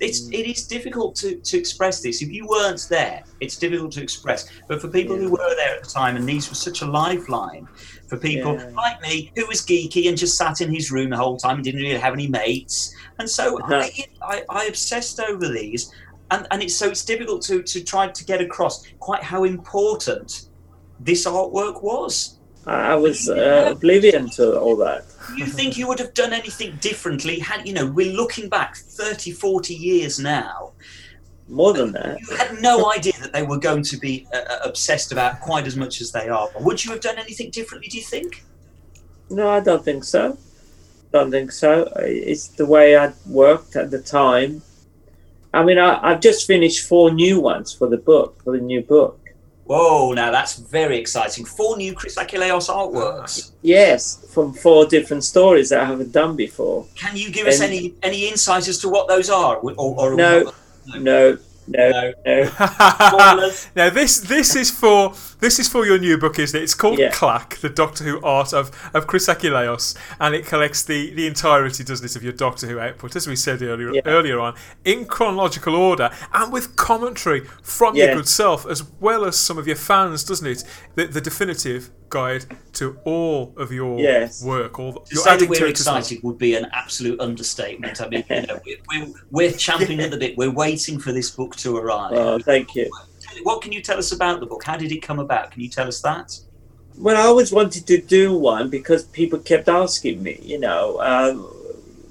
it's 0.00 0.18
Mm. 0.28 0.34
it 0.34 0.50
is 0.50 0.66
difficult 0.66 1.14
to, 1.16 1.36
to 1.36 1.58
express 1.58 2.02
this 2.02 2.22
if 2.22 2.30
you 2.30 2.46
weren't 2.46 2.86
there 2.90 3.22
it's 3.40 3.56
difficult 3.56 3.92
to 3.92 4.02
express 4.02 4.48
but 4.68 4.80
for 4.80 4.88
people 4.88 5.16
who 5.16 5.30
were 5.30 5.54
there 5.56 5.76
at 5.76 5.84
the 5.84 5.90
time 5.90 6.16
and 6.16 6.28
these 6.28 6.48
were 6.48 6.54
such 6.54 6.82
a 6.82 6.86
lifeline 6.86 7.66
for 8.08 8.16
people 8.16 8.54
Yeah. 8.54 8.70
like 8.74 9.00
me 9.02 9.32
who 9.36 9.46
was 9.46 9.60
geeky 9.62 10.08
and 10.08 10.16
just 10.18 10.36
sat 10.36 10.60
in 10.60 10.72
his 10.72 10.90
room 10.90 11.10
the 11.10 11.16
whole 11.16 11.36
time 11.36 11.56
and 11.56 11.64
didn't 11.64 11.80
really 11.80 11.98
have 11.98 12.14
any 12.14 12.28
mates 12.28 12.94
and 13.18 13.28
so. 13.28 13.58
I, 13.64 13.90
I, 14.22 14.44
I 14.48 14.64
obsessed 14.66 15.20
over 15.20 15.48
these 15.48 15.92
and, 16.30 16.46
and 16.50 16.62
it's 16.62 16.76
so 16.76 16.88
it's 16.88 17.04
difficult 17.04 17.42
to, 17.42 17.62
to 17.62 17.82
try 17.82 18.08
to 18.08 18.24
get 18.24 18.40
across 18.40 18.84
quite 18.98 19.22
how 19.22 19.44
important 19.44 20.46
this 21.00 21.26
artwork 21.26 21.82
was 21.82 22.37
I 22.68 22.94
was 22.94 23.28
uh, 23.28 23.68
oblivion 23.70 24.28
to 24.30 24.58
all 24.60 24.76
that. 24.76 25.04
you 25.36 25.46
think 25.46 25.76
you 25.78 25.86
would 25.88 25.98
have 25.98 26.14
done 26.14 26.32
anything 26.32 26.76
differently 26.80 27.38
had 27.38 27.66
you 27.66 27.72
know 27.74 27.86
we're 27.86 28.12
looking 28.12 28.48
back 28.48 28.76
30 28.76 29.32
40 29.32 29.74
years 29.74 30.18
now 30.18 30.72
More 31.48 31.72
than 31.72 31.92
that. 31.92 32.20
you 32.20 32.36
had 32.36 32.60
no 32.60 32.90
idea 32.92 33.12
that 33.22 33.32
they 33.32 33.42
were 33.42 33.58
going 33.58 33.82
to 33.84 33.96
be 33.96 34.26
uh, 34.34 34.38
uh, 34.38 34.58
obsessed 34.64 35.12
about 35.12 35.40
quite 35.40 35.66
as 35.66 35.76
much 35.76 36.00
as 36.00 36.12
they 36.12 36.28
are 36.28 36.48
would 36.60 36.84
you 36.84 36.90
have 36.92 37.00
done 37.00 37.18
anything 37.18 37.50
differently 37.50 37.88
do 37.88 37.96
you 37.98 38.04
think 38.04 38.44
No, 39.30 39.48
I 39.50 39.60
don't 39.60 39.84
think 39.84 40.04
so. 40.04 40.38
Don't 41.12 41.30
think 41.30 41.52
so. 41.52 41.90
It's 41.96 42.48
the 42.48 42.66
way 42.66 42.96
I 42.96 43.12
worked 43.26 43.76
at 43.76 43.90
the 43.90 44.00
time. 44.00 44.62
I 45.52 45.60
mean, 45.64 45.78
I, 45.78 45.90
I've 46.06 46.20
just 46.20 46.46
finished 46.46 46.86
four 46.86 47.10
new 47.24 47.40
ones 47.40 47.72
for 47.78 47.88
the 47.88 47.96
book, 47.96 48.30
for 48.44 48.52
the 48.56 48.62
new 48.72 48.82
book. 48.82 49.17
Whoa 49.68 50.12
now 50.12 50.30
that's 50.30 50.54
very 50.56 50.96
exciting 50.98 51.44
four 51.44 51.76
new 51.76 51.92
chris 51.92 52.16
Achilleos 52.16 52.68
ah, 52.68 52.86
artworks 52.86 53.52
Yes, 53.60 54.32
from 54.32 54.52
four 54.54 54.86
different 54.86 55.24
stories 55.24 55.68
that 55.70 55.80
I 55.80 55.84
haven't 55.84 56.12
done 56.12 56.36
before. 56.36 56.86
can 56.94 57.16
you 57.16 57.30
give 57.30 57.46
us 57.46 57.60
any 57.60 57.94
any 58.02 58.28
insight 58.28 58.66
as 58.68 58.78
to 58.78 58.88
what 58.88 59.08
those 59.08 59.28
are 59.30 59.56
or, 59.56 59.74
or 59.76 60.14
No. 60.14 60.52
No, 60.86 60.98
no, 61.10 61.38
no 61.68 62.12
no. 62.24 62.50
Now 63.76 63.90
this 63.90 64.18
this 64.20 64.56
is 64.56 64.70
for 64.70 65.14
this 65.40 65.58
is 65.58 65.68
for 65.68 65.86
your 65.86 65.98
new 65.98 66.18
book, 66.18 66.38
isn't 66.38 66.58
it? 66.58 66.62
It's 66.64 66.74
called 66.74 66.98
Yeah. 66.98 67.10
Clack, 67.12 67.56
the 67.58 67.68
Doctor 67.68 68.02
Who 68.04 68.20
art 68.22 68.52
of, 68.52 68.70
of 68.92 69.06
Chris 69.06 69.28
Achilleos, 69.28 69.96
and 70.18 70.34
it 70.34 70.46
collects 70.46 70.82
the, 70.82 71.14
the 71.14 71.26
entirety, 71.28 71.84
doesn't 71.84 72.04
it, 72.04 72.16
of 72.16 72.24
your 72.24 72.32
Doctor 72.32 72.66
Who 72.66 72.80
output, 72.80 73.14
as 73.14 73.26
we 73.28 73.36
said 73.36 73.62
earlier 73.62 73.92
Yeah. 73.94 74.00
earlier 74.06 74.40
on, 74.40 74.54
in 74.84 75.04
chronological 75.04 75.76
order 75.76 76.10
and 76.32 76.52
with 76.52 76.74
commentary 76.76 77.44
from 77.62 77.94
your 77.94 78.14
good 78.16 78.28
self, 78.28 78.66
as 78.66 78.82
well 79.00 79.24
as 79.24 79.36
some 79.38 79.58
of 79.58 79.66
your 79.66 79.76
fans, 79.76 80.24
doesn't 80.24 80.46
it? 80.46 80.64
The, 80.96 81.06
the 81.06 81.20
definitive 81.20 81.90
guide 82.10 82.44
to 82.74 82.98
all 83.04 83.52
of 83.56 83.72
your 83.72 83.98
Yes. 83.98 84.42
work. 84.44 84.78
All 84.78 84.92
the, 84.92 85.00
To 85.00 85.16
say 85.16 85.24
that 85.24 85.34
adding 85.34 85.52
to 85.52 85.60
we're 85.60 85.66
it 85.66 85.70
excited 85.70 86.22
would 86.22 86.38
be 86.38 86.54
an 86.54 86.66
absolute 86.72 87.20
understatement. 87.20 88.00
I 88.00 88.08
mean, 88.08 88.24
you 88.30 88.42
know, 88.42 88.60
we're, 88.66 88.76
we're, 88.88 89.12
we're 89.30 89.52
champing 89.52 90.00
at 90.00 90.10
the 90.10 90.16
bit. 90.16 90.36
We're 90.36 90.50
waiting 90.50 90.98
for 90.98 91.12
this 91.12 91.30
book 91.30 91.56
to 91.56 91.76
arrive. 91.76 92.12
Oh, 92.12 92.38
thank 92.38 92.74
you. 92.74 92.90
What 93.42 93.62
can 93.62 93.72
you 93.72 93.82
tell 93.82 93.98
us 93.98 94.12
about 94.12 94.40
the 94.40 94.46
book? 94.46 94.64
How 94.64 94.76
did 94.76 94.90
it 94.92 95.02
come 95.02 95.18
about? 95.18 95.50
Can 95.52 95.62
you 95.62 95.68
tell 95.68 95.86
us 95.86 96.00
that? 96.02 96.38
Well, 96.96 97.16
I 97.16 97.26
always 97.26 97.52
wanted 97.52 97.86
to 97.86 98.00
do 98.00 98.36
one 98.36 98.70
because 98.70 99.04
people 99.04 99.38
kept 99.38 99.68
asking 99.68 100.20
me, 100.22 100.40
you 100.42 100.58
know, 100.58 100.96
uh, 100.96 101.34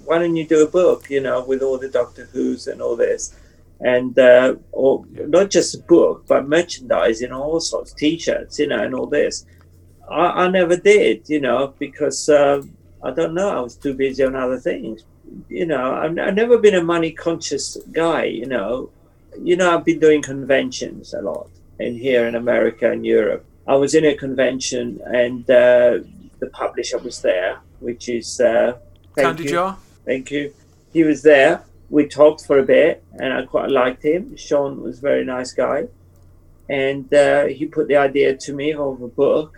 why 0.06 0.20
don't 0.20 0.36
you 0.38 0.48
do 0.48 0.64
a 0.64 0.70
book, 0.70 1.10
you 1.10 1.20
know, 1.20 1.44
with 1.44 1.62
all 1.62 1.78
the 1.78 1.90
Doctor 1.90 2.30
Who's 2.32 2.68
and 2.68 2.82
all 2.82 2.96
this, 2.96 3.36
and 3.82 4.18
uh, 4.18 4.56
or 4.72 5.04
not 5.12 5.50
just 5.50 5.76
a 5.76 5.80
book, 5.80 6.24
but 6.28 6.48
merchandise, 6.48 7.20
you 7.22 7.28
know, 7.28 7.44
all 7.44 7.60
sorts, 7.60 7.92
T-shirts, 7.92 8.58
you 8.60 8.68
know, 8.68 8.82
and 8.82 8.96
all 8.96 9.08
this. 9.08 9.46
I, 10.10 10.46
I 10.46 10.48
never 10.50 10.76
did, 10.76 11.30
you 11.30 11.40
know, 11.42 11.74
because 11.80 12.30
um, 12.30 12.72
I 13.04 13.12
don't 13.12 13.34
know, 13.34 13.50
I 13.50 13.60
was 13.60 13.76
too 13.76 13.94
busy 13.94 14.24
on 14.24 14.36
other 14.36 14.60
things. 14.60 15.04
You 15.50 15.66
know, 15.66 15.94
I've, 15.94 16.18
I've 16.18 16.36
never 16.36 16.58
been 16.58 16.76
a 16.76 16.84
money 16.84 17.12
conscious 17.12 17.78
guy, 17.92 18.26
you 18.26 18.46
know. 18.46 18.90
You 19.42 19.56
know, 19.56 19.76
I've 19.76 19.86
been 19.86 20.00
doing 20.00 20.22
conventions 20.22 21.14
a 21.14 21.22
lot 21.22 21.50
in 21.80 21.96
here 21.96 22.28
in 22.28 22.36
America 22.36 22.92
and 22.92 23.06
Europe. 23.06 23.46
I 23.68 23.76
was 23.76 23.94
in 23.94 24.06
a 24.06 24.16
convention 24.16 25.00
and 25.06 25.48
uh, 25.50 26.00
the 26.40 26.48
publisher 26.54 26.98
was 26.98 27.22
there, 27.22 27.60
which 27.80 28.10
is 28.10 28.40
uh, 28.40 28.78
thank 29.16 29.28
Candy 29.28 29.44
you, 29.44 29.50
jar? 29.50 29.78
thank 30.06 30.32
you. 30.32 30.54
He 30.94 31.04
was 31.04 31.22
there. 31.22 31.64
We 31.90 32.08
talked 32.08 32.46
for 32.46 32.60
a 32.60 32.64
bit, 32.64 33.04
and 33.20 33.34
I 33.34 33.46
quite 33.46 33.70
liked 33.70 34.04
him. 34.04 34.36
Sean 34.36 34.82
was 34.82 34.98
a 34.98 35.02
very 35.02 35.24
nice 35.24 35.54
guy, 35.54 35.88
and 36.70 37.12
uh, 37.14 37.46
he 37.46 37.66
put 37.66 37.88
the 37.88 37.96
idea 37.96 38.36
to 38.36 38.54
me 38.54 38.74
of 38.74 39.02
a 39.02 39.08
book, 39.08 39.58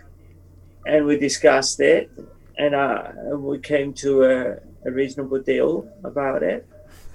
and 0.86 1.06
we 1.06 1.18
discussed 1.18 1.80
it, 1.80 2.10
and 2.56 2.74
uh, 2.74 3.12
we 3.36 3.58
came 3.58 3.92
to 3.94 4.24
a, 4.24 4.56
a 4.86 4.90
reasonable 4.90 5.40
deal 5.40 5.88
about 6.04 6.42
it. 6.42 6.66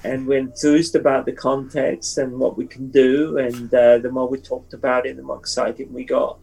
and 0.06 0.28
we're 0.28 0.40
enthused 0.40 0.96
about 0.96 1.26
the 1.26 1.32
context 1.32 2.18
and 2.18 2.38
what 2.38 2.58
we 2.58 2.66
can 2.68 2.90
do. 2.90 3.38
And 3.38 3.74
uh, 3.74 3.98
the 3.98 4.12
more 4.12 4.28
we 4.28 4.38
talked 4.38 4.74
about 4.74 5.06
it, 5.06 5.18
the 5.18 5.24
more 5.24 5.38
excited 5.40 5.92
we 5.92 6.04
got. 6.04 6.38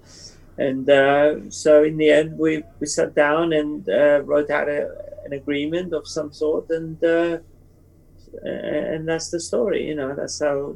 And 0.58 0.88
uh, 0.90 1.50
so 1.50 1.84
in 1.84 1.96
the 1.96 2.10
end, 2.10 2.38
we, 2.38 2.62
we 2.80 2.86
sat 2.86 3.14
down 3.14 3.52
and 3.52 3.88
uh, 3.88 4.22
wrote 4.22 4.50
out 4.50 4.68
a, 4.68 4.90
an 5.24 5.32
agreement 5.32 5.92
of 5.92 6.06
some 6.06 6.32
sort, 6.32 6.68
and 6.70 7.02
uh, 7.02 7.38
and 8.44 9.06
that's 9.06 9.30
the 9.30 9.40
story. 9.40 9.86
You 9.86 9.94
know, 9.94 10.14
that's 10.14 10.40
how. 10.40 10.74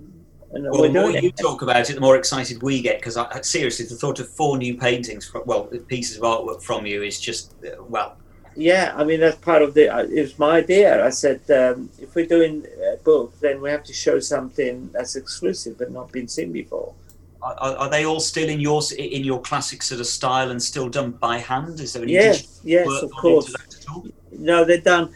And 0.52 0.64
Well, 0.70 0.82
the 0.82 0.88
more 0.90 1.10
you 1.10 1.28
it. 1.28 1.36
talk 1.36 1.62
about 1.62 1.88
it, 1.90 1.94
the 1.94 2.00
more 2.00 2.16
excited 2.16 2.62
we 2.62 2.80
get. 2.80 2.98
Because 2.98 3.16
I, 3.16 3.40
seriously, 3.40 3.86
the 3.86 3.96
thought 3.96 4.20
of 4.20 4.28
four 4.28 4.56
new 4.58 4.76
paintings, 4.76 5.26
from, 5.28 5.42
well, 5.44 5.64
pieces 5.88 6.16
of 6.18 6.22
artwork 6.22 6.62
from 6.62 6.86
you 6.86 7.02
is 7.02 7.20
just 7.20 7.54
uh, 7.64 7.82
well. 7.82 8.16
Yeah, 8.58 8.94
I 8.96 9.04
mean 9.04 9.20
that's 9.20 9.36
part 9.36 9.60
of 9.60 9.74
the. 9.74 9.94
Uh, 9.94 10.04
it 10.04 10.22
was 10.22 10.38
my 10.38 10.58
idea. 10.58 11.04
I 11.04 11.10
said 11.10 11.40
um, 11.50 11.90
if 12.00 12.14
we're 12.14 12.26
doing 12.26 12.64
a 12.92 12.96
book, 13.04 13.38
then 13.40 13.60
we 13.60 13.68
have 13.70 13.84
to 13.84 13.92
show 13.92 14.18
something 14.18 14.88
that's 14.94 15.14
exclusive 15.14 15.76
but 15.76 15.90
not 15.92 16.10
been 16.10 16.26
seen 16.26 16.52
before. 16.52 16.94
Are, 17.42 17.76
are 17.76 17.90
they 17.90 18.06
all 18.06 18.18
still 18.18 18.48
in 18.48 18.58
your 18.58 18.80
in 18.98 19.24
your 19.24 19.42
classic 19.42 19.82
sort 19.82 20.00
of 20.00 20.06
style 20.06 20.50
and 20.50 20.62
still 20.62 20.88
done 20.88 21.10
by 21.12 21.36
hand? 21.38 21.80
Is 21.80 21.92
there 21.92 22.02
any 22.02 22.12
Yes, 22.14 22.60
yes, 22.64 22.86
work 22.86 23.02
of 23.02 23.10
course. 23.12 23.46
into 23.48 23.58
that 23.58 23.76
at 23.76 23.90
all? 23.90 24.06
No, 24.32 24.64
they're 24.64 24.80
done 24.80 25.12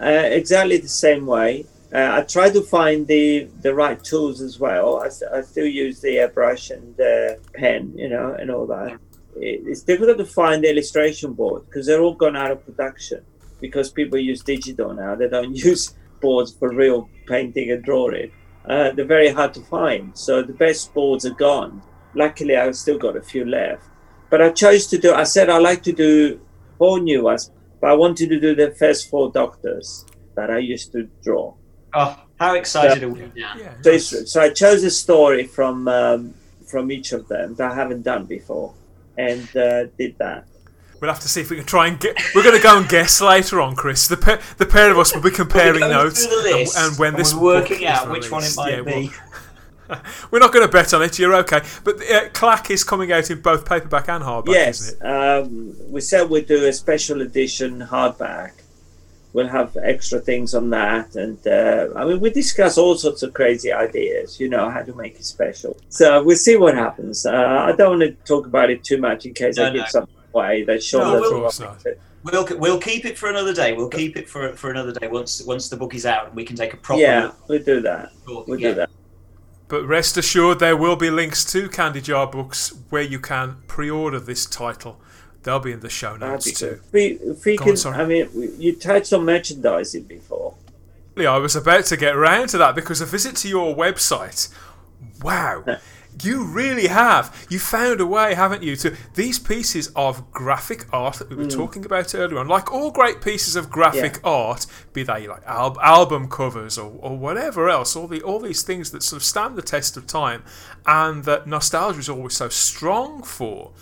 uh, 0.00 0.04
exactly 0.40 0.76
the 0.76 0.88
same 0.88 1.26
way. 1.26 1.66
Uh, 1.94 2.18
I 2.18 2.22
try 2.22 2.50
to 2.50 2.60
find 2.60 3.06
the 3.06 3.48
the 3.62 3.72
right 3.72 4.02
tools 4.02 4.40
as 4.40 4.58
well. 4.58 4.98
I, 4.98 5.08
st- 5.10 5.30
I 5.32 5.42
still 5.42 5.66
use 5.66 6.00
the 6.00 6.16
airbrush 6.16 6.72
and 6.72 7.00
uh, 7.00 7.40
pen, 7.54 7.92
you 7.96 8.08
know, 8.08 8.34
and 8.34 8.50
all 8.50 8.66
that. 8.66 8.98
It, 9.36 9.62
it's 9.66 9.82
difficult 9.82 10.18
to 10.18 10.26
find 10.26 10.64
the 10.64 10.70
illustration 10.70 11.34
board 11.34 11.66
because 11.66 11.86
they're 11.86 12.00
all 12.00 12.14
gone 12.14 12.34
out 12.34 12.50
of 12.50 12.64
production 12.64 13.24
because 13.60 13.92
people 13.92 14.18
use 14.18 14.42
digital 14.42 14.92
now. 14.92 15.14
They 15.14 15.28
don't 15.28 15.54
use 15.70 15.94
boards 16.20 16.52
for 16.52 16.74
real 16.74 17.08
painting 17.28 17.70
and 17.70 17.84
drawing. 17.84 18.32
Uh, 18.64 18.90
they're 18.90 19.04
very 19.04 19.28
hard 19.28 19.54
to 19.54 19.60
find. 19.60 20.18
So 20.18 20.42
the 20.42 20.52
best 20.52 20.92
boards 20.94 21.24
are 21.24 21.34
gone. 21.34 21.80
Luckily, 22.14 22.56
I've 22.56 22.76
still 22.76 22.98
got 22.98 23.16
a 23.16 23.22
few 23.22 23.44
left. 23.44 23.84
But 24.30 24.42
I 24.42 24.50
chose 24.50 24.88
to 24.88 24.98
do. 24.98 25.14
I 25.14 25.22
said 25.24 25.48
I 25.48 25.58
like 25.58 25.84
to 25.84 25.92
do 25.92 26.40
four 26.76 26.98
new 26.98 27.22
ones, 27.22 27.52
but 27.80 27.90
I 27.90 27.94
wanted 27.94 28.30
to 28.30 28.40
do 28.40 28.52
the 28.56 28.72
first 28.72 29.10
four 29.10 29.30
doctors 29.30 30.04
that 30.34 30.50
I 30.50 30.58
used 30.58 30.90
to 30.92 31.08
draw. 31.22 31.54
Oh, 31.94 32.20
how 32.40 32.54
excited 32.54 33.02
are 33.02 33.08
we 33.08 33.20
now? 33.20 33.30
Yeah. 33.34 33.74
So, 33.82 33.90
nice. 33.92 34.12
it's, 34.12 34.32
so 34.32 34.40
I 34.40 34.50
chose 34.50 34.82
a 34.84 34.90
story 34.90 35.44
from 35.44 35.86
um, 35.88 36.34
from 36.66 36.90
each 36.90 37.12
of 37.12 37.28
them 37.28 37.54
that 37.56 37.70
I 37.72 37.74
haven't 37.74 38.02
done 38.02 38.24
before, 38.26 38.74
and 39.16 39.48
uh, 39.56 39.84
did 39.98 40.16
that. 40.18 40.44
We'll 41.00 41.10
have 41.12 41.20
to 41.20 41.28
see 41.28 41.40
if 41.42 41.50
we 41.50 41.56
can 41.56 41.66
try 41.66 41.86
and 41.88 42.00
get. 42.00 42.16
We're 42.34 42.42
going 42.42 42.56
to 42.56 42.62
go 42.62 42.78
and 42.78 42.88
guess 42.88 43.20
later 43.20 43.60
on, 43.60 43.76
Chris. 43.76 44.08
The 44.08 44.16
pair, 44.16 44.40
the 44.56 44.66
pair 44.66 44.90
of 44.90 44.98
us 44.98 45.14
will 45.14 45.22
be 45.22 45.30
comparing 45.30 45.80
going 45.80 45.92
notes 45.92 46.24
through 46.26 46.36
the 46.42 46.48
list 46.58 46.76
and, 46.78 46.90
and 46.90 46.98
when 46.98 47.08
and 47.14 47.18
this 47.18 47.34
we're 47.34 47.42
working 47.60 47.82
is 47.82 47.88
out 47.90 48.10
which 48.10 48.30
one 48.30 48.42
it 48.42 48.46
released. 48.46 48.56
might 48.56 48.70
Yeah, 48.72 48.80
be. 48.82 49.10
we'll- 49.88 49.98
we're 50.30 50.38
not 50.38 50.50
going 50.50 50.64
to 50.66 50.72
bet 50.72 50.94
on 50.94 51.02
it. 51.02 51.18
You're 51.18 51.34
okay. 51.34 51.60
But 51.84 51.96
uh, 52.10 52.28
Clack 52.30 52.70
is 52.70 52.82
coming 52.84 53.12
out 53.12 53.30
in 53.30 53.42
both 53.42 53.68
paperback 53.68 54.08
and 54.08 54.24
hardback, 54.24 54.54
yes, 54.54 54.80
isn't 54.80 55.02
it? 55.02 55.06
um, 55.06 55.92
we 55.92 56.00
said 56.00 56.30
we'd 56.30 56.46
do 56.46 56.64
a 56.66 56.72
special 56.72 57.20
edition 57.20 57.80
hardback. 57.80 58.52
We'll 59.34 59.48
have 59.48 59.76
extra 59.82 60.20
things 60.20 60.54
on 60.54 60.70
that, 60.70 61.16
and 61.16 61.44
uh, 61.46 61.88
I 61.96 62.04
mean, 62.04 62.20
we 62.20 62.30
discuss 62.30 62.78
all 62.78 62.94
sorts 62.96 63.22
of 63.24 63.34
crazy 63.34 63.72
ideas. 63.72 64.38
You 64.38 64.48
know 64.48 64.70
how 64.70 64.82
to 64.82 64.94
make 64.94 65.16
it 65.16 65.24
special. 65.24 65.76
So 65.88 66.22
we'll 66.22 66.36
see 66.36 66.56
what 66.56 66.74
happens. 66.76 67.26
Uh, 67.26 67.66
I 67.68 67.72
don't 67.72 67.98
want 67.98 68.02
to 68.02 68.12
talk 68.24 68.46
about 68.46 68.70
it 68.70 68.84
too 68.84 68.98
much 68.98 69.26
in 69.26 69.34
case 69.34 69.56
No, 69.56 69.64
I 69.66 69.70
give 69.70 69.80
no. 69.80 69.86
something 69.88 70.14
away 70.32 70.62
that 70.64 70.82
Sean 70.84 71.00
No, 71.02 71.16
of 71.16 71.22
doesn't 71.24 71.42
want 71.42 71.60
not. 71.60 71.80
to. 71.80 71.96
We'll 72.22 72.58
we'll 72.60 72.80
keep 72.80 73.04
it 73.04 73.18
for 73.18 73.28
another 73.28 73.52
day. 73.52 73.72
We'll 73.74 73.88
keep 73.90 74.16
it 74.16 74.28
for 74.30 74.52
for 74.54 74.70
another 74.70 74.92
day 74.92 75.08
once 75.08 75.42
once 75.44 75.68
the 75.68 75.76
book 75.76 75.94
is 75.96 76.06
out 76.06 76.28
and 76.28 76.36
we 76.36 76.44
can 76.44 76.54
take 76.56 76.72
a 76.72 76.76
proper 76.78 77.00
Yeah, 77.02 77.24
look. 77.24 77.48
we'll 77.48 77.62
do 77.64 77.80
that. 77.82 78.12
We'll 78.26 78.60
Yeah. 78.60 78.68
do 78.68 78.74
that. 78.76 78.90
But 79.66 79.84
rest 79.84 80.16
assured, 80.16 80.60
there 80.60 80.76
will 80.76 80.94
be 80.96 81.10
links 81.10 81.44
to 81.52 81.68
Candy 81.68 82.00
Jar 82.00 82.26
Books 82.28 82.72
where 82.90 83.02
you 83.02 83.18
can 83.18 83.56
pre-order 83.66 84.20
this 84.20 84.46
title. 84.46 85.00
They'll 85.44 85.60
be 85.60 85.72
in 85.72 85.80
the 85.80 85.90
show 85.90 86.16
notes 86.16 86.58
too. 86.58 86.80
We, 86.90 87.18
we 87.44 87.56
Go 87.56 87.64
on, 87.64 87.68
can, 87.68 87.76
sorry. 87.76 87.96
I 87.96 88.06
mean, 88.06 88.28
you 88.58 88.74
touched 88.74 89.12
on 89.12 89.24
merchandising 89.24 90.04
before. 90.04 90.54
Yeah, 91.16 91.32
I 91.32 91.38
was 91.38 91.54
about 91.54 91.84
to 91.86 91.96
get 91.96 92.16
round 92.16 92.48
to 92.50 92.58
that 92.58 92.74
because 92.74 93.00
a 93.00 93.06
visit 93.06 93.36
to 93.36 93.48
your 93.48 93.76
website, 93.76 94.52
wow, 95.22 95.64
you 96.22 96.44
really 96.44 96.86
have. 96.86 97.46
You 97.50 97.58
found 97.58 98.00
a 98.00 98.06
way, 98.06 98.34
haven't 98.34 98.62
you, 98.62 98.74
to 98.76 98.96
these 99.14 99.38
pieces 99.38 99.88
of 99.88 100.30
graphic 100.32 100.86
art 100.92 101.16
that 101.16 101.28
we 101.28 101.36
were 101.36 101.44
hmm. 101.44 101.48
talking 101.50 101.84
about 101.84 102.14
earlier 102.14 102.38
on. 102.38 102.48
Like 102.48 102.72
all 102.72 102.90
great 102.90 103.20
pieces 103.20 103.54
of 103.54 103.70
graphic 103.70 104.20
art, 104.24 104.66
be 104.92 105.02
they 105.02 105.26
like 105.26 105.44
al- 105.46 105.80
album 105.80 106.28
covers 106.28 106.78
or, 106.78 106.92
or 107.00 107.18
whatever 107.18 107.68
else, 107.68 107.96
all 107.96 108.06
the 108.06 108.22
all 108.22 108.38
these 108.38 108.62
things 108.62 108.92
that 108.92 109.02
sort 109.02 109.20
of 109.20 109.24
stand 109.24 109.56
the 109.56 109.62
test 109.62 109.96
of 109.96 110.06
time, 110.06 110.42
and 110.86 111.24
that 111.24 111.46
nostalgia 111.46 111.98
is 111.98 112.08
always 112.08 112.34
so 112.34 112.48
strong 112.48 113.22
for. 113.22 113.72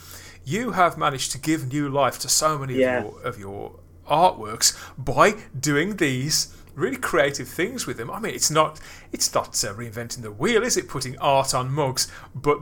You 0.45 0.73
have 0.73 0.99
managed 0.99 1.33
to 1.33 1.39
give 1.39 1.73
new 1.73 1.89
life 1.89 2.19
to 2.21 2.29
so 2.29 2.59
many 2.59 2.75
Yeah. 2.75 2.99
of 2.99 3.05
your 3.05 3.23
of 3.23 3.39
your 3.39 3.81
artworks 4.09 4.77
by 4.99 5.37
doing 5.59 5.97
these 5.97 6.49
really 6.75 6.97
creative 6.97 7.47
things 7.49 7.87
with 7.87 7.97
them. 7.99 8.11
I 8.11 8.19
mean, 8.19 8.35
it's 8.35 8.51
not 8.51 8.81
it's 9.13 9.33
not 9.35 9.49
uh, 9.65 9.75
reinventing 9.75 10.23
the 10.23 10.33
wheel, 10.33 10.63
is 10.63 10.77
it? 10.77 10.89
Putting 10.89 11.19
art 11.19 11.55
on 11.55 11.71
mugs, 11.71 12.09
but 12.35 12.61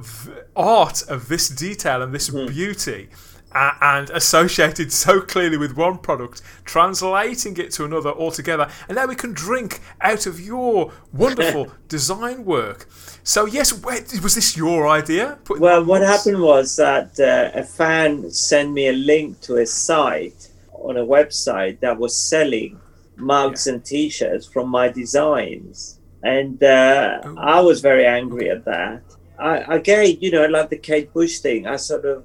art 0.57 1.03
of 1.09 1.29
this 1.29 1.49
detail 1.49 2.03
and 2.03 2.13
this 2.13 2.29
beauty. 2.29 3.09
Uh, 3.53 3.73
and 3.81 4.11
associated 4.11 4.93
so 4.93 5.21
clearly 5.21 5.57
with 5.57 5.77
one 5.77 5.99
product, 5.99 6.41
translating 6.65 7.57
it 7.57 7.73
to 7.73 7.85
another 7.85 8.11
altogether, 8.11 8.71
and 8.89 8.95
now 8.95 9.07
we 9.07 9.17
can 9.17 9.33
drink 9.33 9.81
out 10.01 10.25
of 10.25 10.39
your 10.39 10.93
wonderful 11.13 11.67
design 11.89 12.45
work. 12.45 12.87
So 13.25 13.47
yes, 13.47 13.73
was 13.83 14.35
this 14.37 14.57
your 14.57 14.87
idea? 14.87 15.37
Putting 15.45 15.63
Well, 15.63 15.85
what 15.85 16.01
happened 16.03 16.41
was 16.41 16.77
that 16.77 17.19
uh, 17.19 17.51
a 17.59 17.65
fan 17.65 18.31
sent 18.31 18.73
me 18.73 18.87
a 18.89 18.93
link 18.93 19.41
to 19.43 19.57
a 19.57 19.67
site 19.67 20.49
on 20.73 20.97
a 20.97 21.05
website 21.05 21.81
that 21.81 21.99
was 21.99 22.17
selling 22.17 22.79
mugs 23.17 23.67
and 23.67 23.85
T-shirts 23.85 24.47
from 24.47 24.69
my 24.69 24.89
designs, 24.89 25.99
and 26.23 26.63
uh, 26.63 27.21
Oh. 27.25 27.35
I 27.37 27.61
was 27.61 27.81
very 27.81 28.07
angry 28.07 28.49
at 28.51 28.65
that. 28.65 29.03
I, 29.39 29.59
again, 29.75 30.19
you 30.21 30.31
know, 30.31 30.47
like 30.47 30.71
the 30.71 30.77
Kate 30.77 31.13
Bush 31.13 31.39
thing, 31.41 31.67
I 31.67 31.77
sort 31.77 32.05
of 32.05 32.25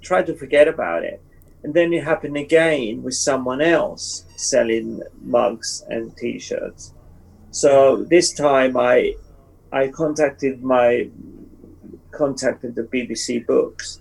tried 0.00 0.26
to 0.26 0.34
forget 0.34 0.68
about 0.68 1.04
it, 1.04 1.22
and 1.62 1.74
then 1.74 1.92
it 1.92 2.04
happened 2.04 2.36
again 2.36 3.02
with 3.02 3.14
someone 3.14 3.60
else 3.60 4.24
selling 4.36 5.02
mugs 5.22 5.84
and 5.88 6.16
T-shirts. 6.16 6.92
So 7.50 8.04
this 8.04 8.32
time, 8.32 8.76
I 8.76 9.14
I 9.72 9.88
contacted 9.88 10.62
my 10.62 11.08
contacted 12.10 12.74
the 12.74 12.82
BBC 12.82 13.46
Books 13.46 14.00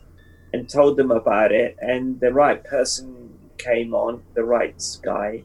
and 0.54 0.70
told 0.70 0.98
them 0.98 1.12
about 1.12 1.52
it, 1.52 1.78
and 1.80 2.20
the 2.20 2.34
right 2.34 2.64
person 2.64 3.38
came 3.58 3.94
on, 3.94 4.24
the 4.34 4.44
right 4.44 4.76
guy, 5.02 5.44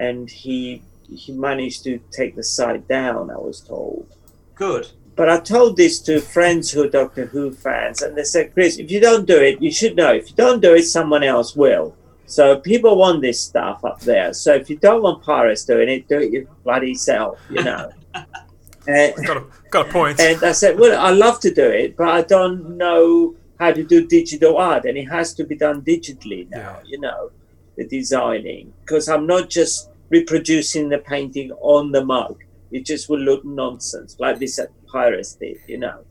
and 0.00 0.30
he 0.30 0.82
he 1.08 1.32
managed 1.32 1.84
to 1.84 1.98
take 2.10 2.36
the 2.36 2.42
site 2.42 2.86
down. 2.88 3.30
I 3.30 3.38
was 3.38 3.60
told, 3.60 4.14
Good. 4.54 4.88
But 5.18 5.28
I 5.28 5.40
told 5.40 5.76
this 5.76 5.98
to 6.02 6.20
friends 6.20 6.70
who 6.70 6.84
are 6.84 6.88
Doctor 6.88 7.26
Who 7.26 7.50
fans, 7.50 8.02
and 8.02 8.16
they 8.16 8.22
said, 8.24 8.54
"Chris, 8.54 8.78
if 8.78 8.90
you 8.90 9.00
don't 9.00 9.26
do 9.26 9.38
it, 9.48 9.60
you 9.60 9.72
should 9.72 9.96
know. 9.96 10.12
If 10.14 10.30
you 10.30 10.36
don't 10.36 10.62
do 10.62 10.74
it, 10.74 10.84
someone 10.84 11.24
else 11.24 11.56
will." 11.56 11.96
So 12.26 12.58
people 12.60 12.96
want 12.96 13.22
this 13.22 13.40
stuff 13.40 13.84
up 13.84 14.00
there. 14.00 14.32
So 14.32 14.54
if 14.54 14.70
you 14.70 14.76
don't 14.76 15.02
want 15.02 15.24
pirates 15.24 15.64
doing 15.64 15.88
it, 15.88 16.08
do 16.08 16.18
it 16.20 16.30
your 16.30 16.44
bloody 16.62 16.94
self, 16.94 17.40
you 17.50 17.64
know. 17.64 17.90
and, 18.86 19.26
Got 19.26 19.36
a, 19.38 19.44
got 19.70 19.88
a 19.88 19.92
point. 19.92 20.20
and 20.20 20.42
I 20.44 20.52
said, 20.52 20.78
well, 20.78 21.00
I 21.00 21.10
love 21.10 21.40
to 21.40 21.52
do 21.52 21.66
it, 21.66 21.96
but 21.96 22.08
I 22.08 22.22
don't 22.22 22.76
know 22.76 23.34
how 23.58 23.72
to 23.72 23.82
do 23.82 24.06
digital 24.06 24.58
art, 24.58 24.84
and 24.84 24.96
it 24.98 25.06
has 25.06 25.34
to 25.34 25.44
be 25.44 25.56
done 25.56 25.80
digitally 25.82 26.48
now. 26.50 26.58
Yeah. 26.58 26.80
You 26.84 27.00
know, 27.00 27.30
the 27.76 27.86
designing 27.86 28.72
because 28.84 29.08
I'm 29.08 29.26
not 29.26 29.48
just 29.48 29.90
reproducing 30.10 30.88
the 30.90 30.98
painting 30.98 31.50
on 31.60 31.92
the 31.92 32.04
mug. 32.04 32.44
It 32.70 32.84
just 32.84 33.08
will 33.08 33.20
look 33.20 33.44
nonsense, 33.44 34.16
like 34.18 34.38
this 34.38 34.58
at 34.58 34.70
Pirates 34.86 35.34
did. 35.34 35.58
You 35.66 35.78
know, 35.78 36.04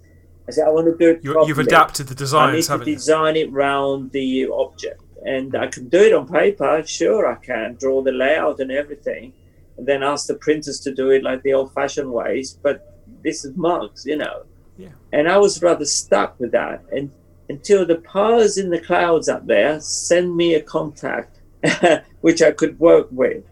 I 0.48 0.52
said 0.52 0.68
I 0.68 0.72
want 0.72 0.88
to 0.88 0.98
do 0.98 1.12
it. 1.12 1.24
you, 1.24 1.46
you've 1.46 1.60
adapted 1.60 2.08
the 2.08 2.38
I 2.38 2.54
need 2.54 2.64
to 2.64 2.78
you? 2.78 2.86
design 2.86 3.36
it 3.36 3.52
round 3.52 4.12
the 4.12 4.48
object, 4.48 5.02
and 5.26 5.56
I 5.56 5.68
can 5.68 5.90
do 5.90 6.00
it 6.00 6.14
on 6.14 6.28
paper. 6.28 6.84
Sure, 6.86 7.28
I 7.28 7.36
can 7.36 7.76
draw 7.76 8.02
the 8.02 8.12
layout 8.12 8.60
and 8.60 8.72
everything, 8.72 9.34
and 9.78 9.88
then 9.88 10.04
ask 10.04 10.28
the 10.28 10.36
printers 10.36 10.80
to 10.82 10.94
do 10.94 11.12
it 11.12 11.24
like 11.24 11.44
the 11.44 11.54
old-fashioned 11.54 12.12
ways. 12.12 12.58
But 12.62 13.02
this 13.24 13.46
is 13.46 13.56
mugs, 13.56 14.06
you 14.06 14.18
know. 14.18 14.44
Yeah. 14.78 14.90
And 15.12 15.28
I 15.28 15.38
was 15.38 15.62
rather 15.62 15.86
stuck 15.86 16.40
with 16.40 16.52
that, 16.52 16.84
and 16.92 17.12
until 17.50 17.86
the 17.86 17.98
powers 17.98 18.58
in 18.58 18.70
the 18.70 18.80
clouds 18.80 19.30
up 19.30 19.46
there 19.48 19.80
send 19.80 20.36
me 20.36 20.56
a 20.56 20.62
contact 20.62 21.40
which 22.22 22.42
I 22.42 22.52
could 22.52 22.80
work 22.80 23.08
with. 23.12 23.44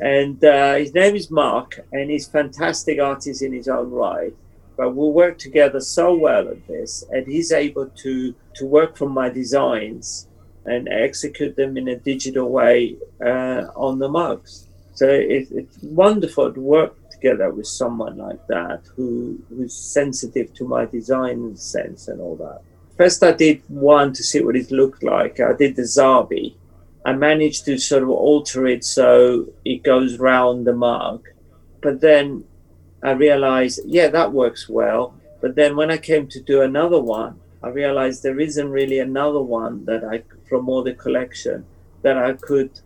And 0.00 0.42
uh, 0.44 0.74
his 0.74 0.94
name 0.94 1.16
is 1.16 1.30
Mark, 1.30 1.80
and 1.92 2.10
he's 2.10 2.28
fantastic 2.28 3.00
artist 3.00 3.42
in 3.42 3.52
his 3.52 3.68
own 3.68 3.90
right. 3.90 4.34
But 4.76 4.94
we 4.94 5.08
work 5.08 5.38
together 5.38 5.80
so 5.80 6.14
well 6.14 6.48
at 6.48 6.66
this, 6.68 7.04
and 7.10 7.26
he's 7.26 7.50
able 7.50 7.86
to 7.86 8.34
to 8.54 8.66
work 8.66 8.96
from 8.96 9.12
my 9.12 9.28
designs 9.28 10.28
and 10.66 10.88
execute 10.88 11.56
them 11.56 11.76
in 11.76 11.88
a 11.88 11.96
digital 11.96 12.50
way 12.50 12.96
uh, 13.20 13.66
on 13.74 13.98
the 13.98 14.08
mugs. 14.08 14.68
So 14.94 15.08
it, 15.08 15.48
it's 15.50 15.78
wonderful 15.82 16.52
to 16.52 16.60
work 16.60 16.94
together 17.10 17.50
with 17.50 17.66
someone 17.66 18.18
like 18.18 18.46
that 18.46 18.82
who 18.94 19.38
who's 19.48 19.74
sensitive 19.74 20.54
to 20.54 20.64
my 20.66 20.84
design 20.84 21.56
sense 21.56 22.06
and 22.08 22.20
all 22.20 22.36
that. 22.36 22.60
First, 22.96 23.22
I 23.22 23.32
did 23.32 23.62
one 23.68 24.12
to 24.12 24.22
see 24.22 24.40
what 24.42 24.56
it 24.56 24.70
looked 24.70 25.02
like. 25.02 25.40
I 25.40 25.52
did 25.52 25.76
the 25.76 25.82
Zarbi. 25.82 26.54
I 27.04 27.12
managed 27.12 27.64
to 27.66 27.78
sort 27.78 28.02
of 28.02 28.10
alter 28.10 28.66
it 28.66 28.84
so 28.84 29.46
it 29.64 29.82
goes 29.82 30.18
round 30.18 30.66
the 30.66 30.74
mug, 30.74 31.26
but 31.80 32.00
then 32.00 32.44
I 33.02 33.12
realized, 33.12 33.80
yeah, 33.86 34.08
that 34.08 34.32
works 34.32 34.68
well. 34.68 35.14
But 35.40 35.54
then 35.54 35.76
when 35.76 35.90
I 35.90 35.98
came 35.98 36.26
to 36.28 36.40
do 36.40 36.62
another 36.62 37.00
one, 37.00 37.40
I 37.62 37.68
realized 37.68 38.22
there 38.22 38.40
isn't 38.40 38.70
really 38.70 38.98
another 38.98 39.40
one 39.40 39.84
that 39.86 40.04
I 40.04 40.22
from 40.48 40.68
all 40.68 40.82
the 40.82 40.94
collection 40.94 41.66
that 42.02 42.16
I 42.16 42.32
could 42.34 42.80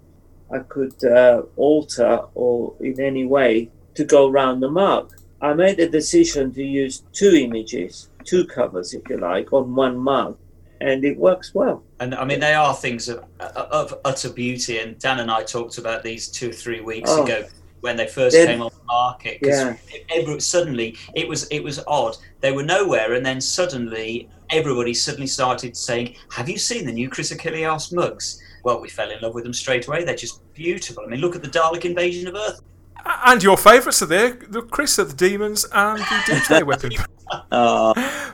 I 0.51 0.61
could 0.61 1.03
uh, 1.05 1.43
alter 1.57 2.21
or 2.35 2.75
in 2.81 3.01
any 3.01 3.25
way 3.25 3.71
to 3.95 4.05
go 4.05 4.29
round 4.29 4.63
the 4.63 4.71
mug. 4.71 5.13
I 5.41 5.55
made 5.55 5.81
a 5.81 5.89
decision 5.89 6.53
to 6.55 6.63
use 6.63 7.05
two 7.13 7.35
images, 7.35 8.11
two 8.25 8.45
covers, 8.47 8.95
if 8.95 9.09
you 9.09 9.19
like, 9.19 9.53
on 9.53 9.75
one 9.75 9.99
mug, 9.99 10.37
and 10.83 11.05
it 11.05 11.17
works 11.17 11.55
well. 11.55 11.83
And 12.01 12.15
I 12.15 12.25
mean, 12.25 12.41
they 12.41 12.55
are 12.55 12.75
things 12.75 13.09
of, 13.09 13.25
of 13.41 13.95
utter 14.05 14.31
beauty. 14.31 14.79
And 14.79 14.99
Dan 14.99 15.21
and 15.21 15.31
I 15.31 15.43
talked 15.43 15.79
about 15.79 16.03
these 16.03 16.29
two 16.29 16.51
or 16.51 16.53
three 16.53 16.81
weeks 16.81 17.11
oh. 17.11 17.25
ago 17.25 17.47
when 17.81 17.97
they 17.97 18.07
first 18.07 18.37
came 18.37 18.63
on 18.63 18.71
the 18.71 18.85
market. 18.85 19.39
Yeah. 19.43 19.77
Every, 20.11 20.41
suddenly 20.41 20.97
it 21.15 21.29
was 21.29 21.49
it 21.49 21.63
was 21.63 21.81
odd. 21.87 22.17
They 22.41 22.53
were 22.53 22.63
nowhere, 22.63 23.15
and 23.15 23.25
then 23.25 23.41
suddenly 23.41 24.29
everybody 24.51 24.95
suddenly 24.95 25.27
started 25.27 25.77
saying, 25.77 26.17
"Have 26.31 26.49
you 26.49 26.59
seen 26.59 26.87
the 26.87 26.93
new 26.93 27.09
Chris 27.09 27.33
Achilleos 27.33 27.93
mugs?" 27.93 28.43
Well, 28.65 28.81
we 28.81 28.89
fell 28.89 29.11
in 29.11 29.21
love 29.21 29.35
with 29.35 29.45
them 29.45 29.53
straight 29.53 29.89
away. 29.89 30.05
They're 30.05 30.15
just 30.15 30.41
beautiful. 30.55 31.05
I 31.05 31.09
mean, 31.09 31.21
look 31.21 31.35
at 31.35 31.43
the 31.43 31.49
Dalek 31.49 31.85
invasion 31.85 32.29
of 32.29 32.37
Earth. 32.37 32.61
And 33.05 33.43
your 33.43 33.57
favourites 33.57 34.01
are 34.03 34.07
there, 34.07 34.31
the 34.31 34.63
Chris 34.63 34.99
of 34.99 35.11
the 35.11 35.17
Demons 35.17 35.67
and 35.73 35.99
the 35.99 36.23
Doomsday 36.27 36.63
Weapon. 36.63 36.93
Uh, 37.53 37.93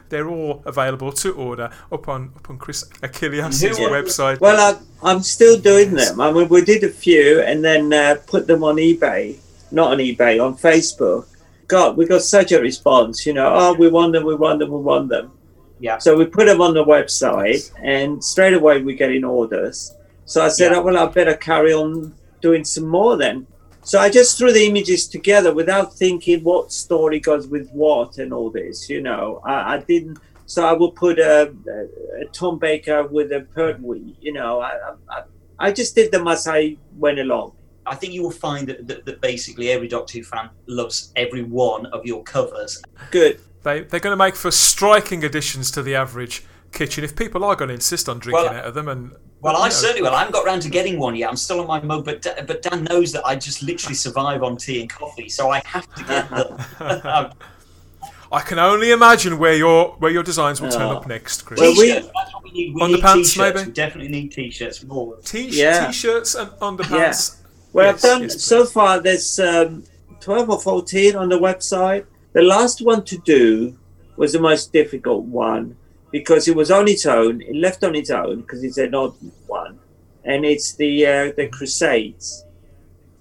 They're 0.08 0.28
all 0.28 0.62
available 0.64 1.12
to 1.12 1.32
order 1.34 1.70
up 1.92 2.08
on 2.08 2.32
up 2.36 2.48
on 2.50 2.58
Chris 2.58 2.84
Achilleos' 3.02 3.76
website. 3.90 4.40
Well, 4.40 4.58
I, 4.58 4.78
I'm 5.08 5.22
still 5.22 5.58
doing 5.58 5.92
them. 5.92 6.20
I 6.20 6.32
mean, 6.32 6.48
we 6.48 6.64
did 6.64 6.82
a 6.84 6.88
few 6.88 7.40
and 7.42 7.64
then 7.64 7.92
uh, 7.92 8.16
put 8.26 8.46
them 8.46 8.62
on 8.64 8.76
eBay. 8.76 9.36
Not 9.70 9.92
on 9.92 9.98
eBay, 9.98 10.42
on 10.44 10.56
Facebook. 10.56 11.26
God, 11.66 11.96
we 11.96 12.06
got 12.06 12.22
such 12.22 12.52
a 12.52 12.60
response. 12.60 13.26
You 13.26 13.34
know, 13.34 13.48
oh, 13.52 13.74
we 13.74 13.88
want 13.88 14.12
them, 14.14 14.24
we 14.24 14.34
want 14.34 14.58
them, 14.60 14.70
we 14.70 14.80
want 14.80 15.08
them. 15.10 15.32
Yeah. 15.80 15.98
So 15.98 16.16
we 16.16 16.24
put 16.24 16.46
them 16.46 16.60
on 16.60 16.74
the 16.74 16.84
website, 16.84 17.70
and 17.82 18.22
straight 18.24 18.54
away 18.54 18.82
we're 18.82 18.96
getting 18.96 19.24
orders. 19.24 19.94
So 20.24 20.44
I 20.44 20.48
said, 20.48 20.72
Yeah. 20.72 20.78
oh, 20.78 20.82
well, 20.82 20.96
I 20.96 21.06
better 21.06 21.34
carry 21.34 21.72
on 21.74 22.14
doing 22.40 22.64
some 22.64 22.86
more 22.86 23.16
then. 23.16 23.46
So 23.88 23.98
I 23.98 24.10
just 24.10 24.36
threw 24.36 24.52
the 24.52 24.66
images 24.66 25.08
together 25.08 25.54
without 25.54 25.94
thinking 25.94 26.44
what 26.44 26.70
story 26.70 27.20
goes 27.20 27.48
with 27.48 27.70
what 27.70 28.18
and 28.18 28.34
all 28.34 28.50
this. 28.50 28.90
You 28.90 29.00
know, 29.00 29.40
I, 29.46 29.76
I 29.76 29.78
didn't. 29.78 30.18
So 30.44 30.66
I 30.66 30.74
will 30.74 30.92
put 30.92 31.18
a, 31.18 31.54
a, 31.66 32.22
a 32.22 32.26
Tom 32.30 32.58
Baker 32.58 33.06
with 33.06 33.32
a 33.32 33.46
Pertwee. 33.54 34.14
You 34.20 34.34
know, 34.34 34.60
I, 34.60 34.72
I, 35.08 35.22
I 35.58 35.72
just 35.72 35.94
did 35.94 36.12
them 36.12 36.28
as 36.28 36.46
I 36.46 36.76
went 36.98 37.18
along. 37.18 37.56
I 37.86 37.94
think 37.94 38.12
you 38.12 38.22
will 38.22 38.30
find 38.30 38.68
that, 38.68 38.86
that, 38.88 39.06
that 39.06 39.22
basically 39.22 39.70
every 39.70 39.88
Doctor 39.88 40.18
Who 40.18 40.24
fan 40.24 40.50
loves 40.66 41.10
every 41.16 41.44
one 41.44 41.86
of 41.86 42.04
your 42.04 42.22
covers. 42.24 42.82
Good. 43.10 43.40
They 43.62 43.84
they're 43.84 44.00
going 44.00 44.12
to 44.12 44.22
make 44.22 44.36
for 44.36 44.50
striking 44.50 45.24
additions 45.24 45.70
to 45.70 45.82
the 45.82 45.94
average 45.94 46.44
kitchen 46.72 47.04
if 47.04 47.16
people 47.16 47.42
are 47.42 47.56
going 47.56 47.68
to 47.68 47.74
insist 47.74 48.06
on 48.06 48.18
drinking 48.18 48.44
Well, 48.44 48.54
out 48.54 48.66
of 48.66 48.74
them. 48.74 48.86
And 48.86 49.12
Well, 49.40 49.56
I 49.56 49.68
certainly 49.68 50.02
will. 50.02 50.14
I 50.14 50.18
haven't 50.18 50.32
got 50.32 50.44
round 50.44 50.62
to 50.62 50.68
getting 50.68 50.98
one 50.98 51.14
yet. 51.14 51.30
I'm 51.30 51.36
still 51.36 51.60
on 51.60 51.66
my 51.68 51.80
mug, 51.80 52.04
but 52.04 52.22
Da- 52.22 52.42
but 52.46 52.60
Dan 52.62 52.84
knows 52.84 53.12
that 53.12 53.24
I 53.24 53.36
just 53.36 53.62
literally 53.62 53.94
survive 53.94 54.42
on 54.42 54.56
tea 54.56 54.80
and 54.80 54.90
coffee, 54.90 55.28
so 55.28 55.50
I 55.50 55.60
have 55.64 55.86
to 55.94 56.04
get 56.04 56.28
them. 56.30 57.32
I 58.32 58.40
can 58.42 58.58
only 58.58 58.90
imagine 58.90 59.38
where 59.38 59.54
your 59.54 59.90
where 60.00 60.10
your 60.10 60.22
designs 60.22 60.60
will 60.60 60.70
turn 60.70 60.82
Oh. 60.82 60.96
up 60.96 61.06
next, 61.06 61.42
Chris. 61.46 61.60
Well, 61.60 61.70
we- 61.78 61.86
T-shirts. 61.86 62.06
That's 62.14 62.30
we 62.44 62.50
need. 62.50 62.74
We 62.74 62.80
Underpants, 62.82 63.16
need 63.16 63.24
t-shirts. 63.24 63.54
maybe? 63.56 63.66
We 63.68 63.72
definitely 63.72 64.08
need 64.12 64.32
t-shirts 64.32 64.84
more. 64.84 65.16
T- 65.24 65.48
Yeah. 65.50 65.86
T-shirts 65.86 66.34
and 66.34 66.50
underpants. 66.60 67.36
Well, 67.72 67.86
Yes, 67.86 67.94
I've 67.94 68.00
done 68.10 68.22
yes, 68.22 68.42
so 68.42 68.64
far. 68.66 69.00
There's 69.00 69.38
um, 69.38 69.84
twelve 70.20 70.50
or 70.50 70.60
fourteen 70.60 71.14
on 71.16 71.28
the 71.28 71.38
website. 71.38 72.04
The 72.32 72.42
last 72.42 72.84
one 72.84 73.04
to 73.04 73.18
do 73.18 73.78
was 74.16 74.32
the 74.32 74.40
most 74.40 74.72
difficult 74.72 75.24
one 75.24 75.76
because 76.10 76.48
it 76.48 76.56
was 76.56 76.70
on 76.70 76.88
its 76.88 77.06
own. 77.06 77.42
It 77.42 77.56
left 77.56 77.84
on 77.84 77.94
its 77.94 78.10
own 78.10 78.40
because 78.42 78.64
it's 78.64 78.78
an 78.78 78.94
odd 78.94 79.14
one, 79.46 79.78
and 80.24 80.44
it's 80.44 80.74
the 80.74 81.06
uh, 81.06 81.32
the 81.36 81.48
Crusades. 81.48 82.44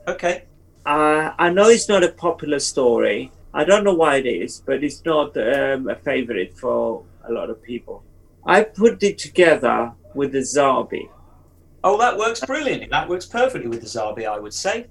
Okay. 0.07 0.43
Uh, 0.85 1.31
I 1.37 1.49
know 1.49 1.67
it's 1.67 1.89
not 1.89 2.03
a 2.03 2.09
popular 2.09 2.59
story. 2.59 3.31
I 3.53 3.65
don't 3.65 3.83
know 3.83 3.93
why 3.93 4.17
it 4.17 4.25
is, 4.25 4.61
but 4.65 4.83
it's 4.83 5.03
not 5.03 5.35
um, 5.35 5.89
a 5.89 5.95
favorite 5.95 6.57
for 6.57 7.03
a 7.27 7.31
lot 7.31 7.49
of 7.49 7.61
people. 7.61 8.03
I 8.45 8.63
put 8.63 9.03
it 9.03 9.17
together 9.17 9.91
with 10.13 10.31
the 10.31 10.39
Zarbi. 10.39 11.09
Oh, 11.83 11.97
that 11.97 12.17
works 12.17 12.39
brilliantly. 12.39 12.87
That 12.87 13.09
works 13.09 13.25
perfectly 13.25 13.67
with 13.67 13.81
the 13.81 13.87
Zarbi, 13.87 14.25
I 14.25 14.39
would 14.39 14.53
say. 14.53 14.87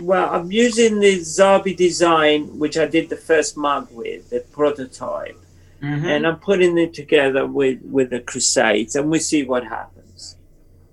Well, 0.00 0.28
I'm 0.30 0.50
using 0.50 0.98
the 0.98 1.18
Zarbi 1.20 1.76
design, 1.76 2.58
which 2.58 2.76
I 2.76 2.86
did 2.86 3.08
the 3.08 3.16
first 3.16 3.56
mug 3.56 3.88
with, 3.92 4.30
the 4.30 4.40
prototype, 4.40 5.40
Mm-hmm. 5.82 6.06
and 6.06 6.26
I'm 6.26 6.38
putting 6.38 6.78
it 6.78 6.94
together 6.94 7.46
with 7.46 7.80
with 7.82 8.10
the 8.10 8.20
Crusades, 8.20 8.96
and 8.96 9.10
we 9.10 9.18
see 9.18 9.42
what 9.42 9.64
happens. 9.64 10.38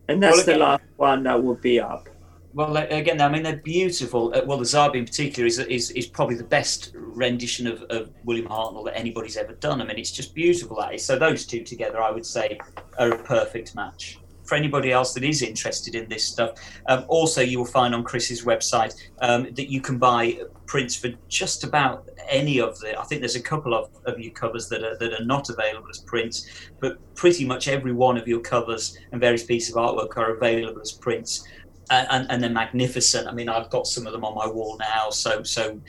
And 0.10 0.22
that's 0.22 0.38
Well, 0.38 0.45
the 0.45 0.57
last 0.57 0.84
one 0.97 1.23
that 1.23 1.41
will 1.41 1.55
be 1.55 1.80
up. 1.80 2.10
Well, 2.53 2.76
again, 2.77 3.19
I 3.19 3.30
mean, 3.30 3.41
they're 3.41 3.55
beautiful. 3.55 4.31
Uh, 4.35 4.41
well, 4.45 4.60
the 4.60 4.65
Zarbi 4.65 4.97
in 4.97 5.05
particular 5.05 5.47
is, 5.47 5.57
is 5.57 5.89
is 5.91 6.05
probably 6.05 6.35
the 6.35 6.43
best 6.43 6.91
rendition 6.93 7.65
of, 7.65 7.81
of 7.84 8.11
William 8.26 8.47
Hartnell 8.47 8.85
that 8.85 8.97
anybody's 8.97 9.38
ever 9.38 9.53
done. 9.53 9.81
I 9.81 9.85
mean, 9.85 9.97
it's 9.97 10.11
just 10.11 10.35
beautiful. 10.35 10.77
That 10.77 10.93
is. 10.93 11.03
So 11.03 11.18
those 11.18 11.45
two 11.45 11.64
together, 11.64 12.01
I 12.01 12.11
would 12.11 12.26
say, 12.26 12.60
are 12.99 13.11
a 13.11 13.23
perfect 13.23 13.76
match. 13.76 14.19
For 14.43 14.55
anybody 14.55 14.91
else 14.91 15.13
that 15.13 15.23
is 15.23 15.41
interested 15.41 15.95
in 15.95 16.09
this 16.09 16.25
stuff, 16.25 16.59
um, 16.87 17.05
also 17.07 17.41
you 17.41 17.59
will 17.59 17.65
find 17.65 17.95
on 17.95 18.03
Chris's 18.03 18.43
website 18.43 18.93
um, 19.21 19.43
that 19.53 19.69
you 19.71 19.81
can 19.81 19.97
buy 19.97 20.39
prints 20.65 20.95
for 20.95 21.09
just 21.27 21.63
about 21.63 22.09
any 22.27 22.59
of 22.59 22.79
the. 22.79 22.99
I 22.99 23.03
think 23.03 23.21
there's 23.21 23.35
a 23.35 23.41
couple 23.41 23.73
of, 23.73 23.89
of 24.05 24.19
your 24.19 24.33
covers 24.33 24.69
that 24.69 24.83
are 24.83 24.97
that 24.97 25.13
are 25.19 25.25
not 25.25 25.49
available 25.49 25.89
as 25.89 25.99
prints, 25.99 26.47
but 26.79 26.97
pretty 27.15 27.45
much 27.45 27.67
every 27.67 27.93
one 27.93 28.17
of 28.17 28.27
your 28.27 28.41
covers 28.41 28.97
and 29.11 29.21
various 29.21 29.43
pieces 29.43 29.75
of 29.75 29.81
artwork 29.81 30.17
are 30.17 30.35
available 30.35 30.81
as 30.81 30.91
prints 30.91 31.47
and, 31.89 32.07
and, 32.09 32.31
and 32.31 32.43
they're 32.43 32.49
magnificent. 32.49 33.27
I 33.27 33.31
mean, 33.31 33.49
I've 33.49 33.69
got 33.69 33.87
some 33.87 34.05
of 34.07 34.13
them 34.13 34.23
on 34.23 34.35
my 34.35 34.47
wall 34.47 34.77
now. 34.77 35.09
So 35.09 35.43
so 35.43 35.79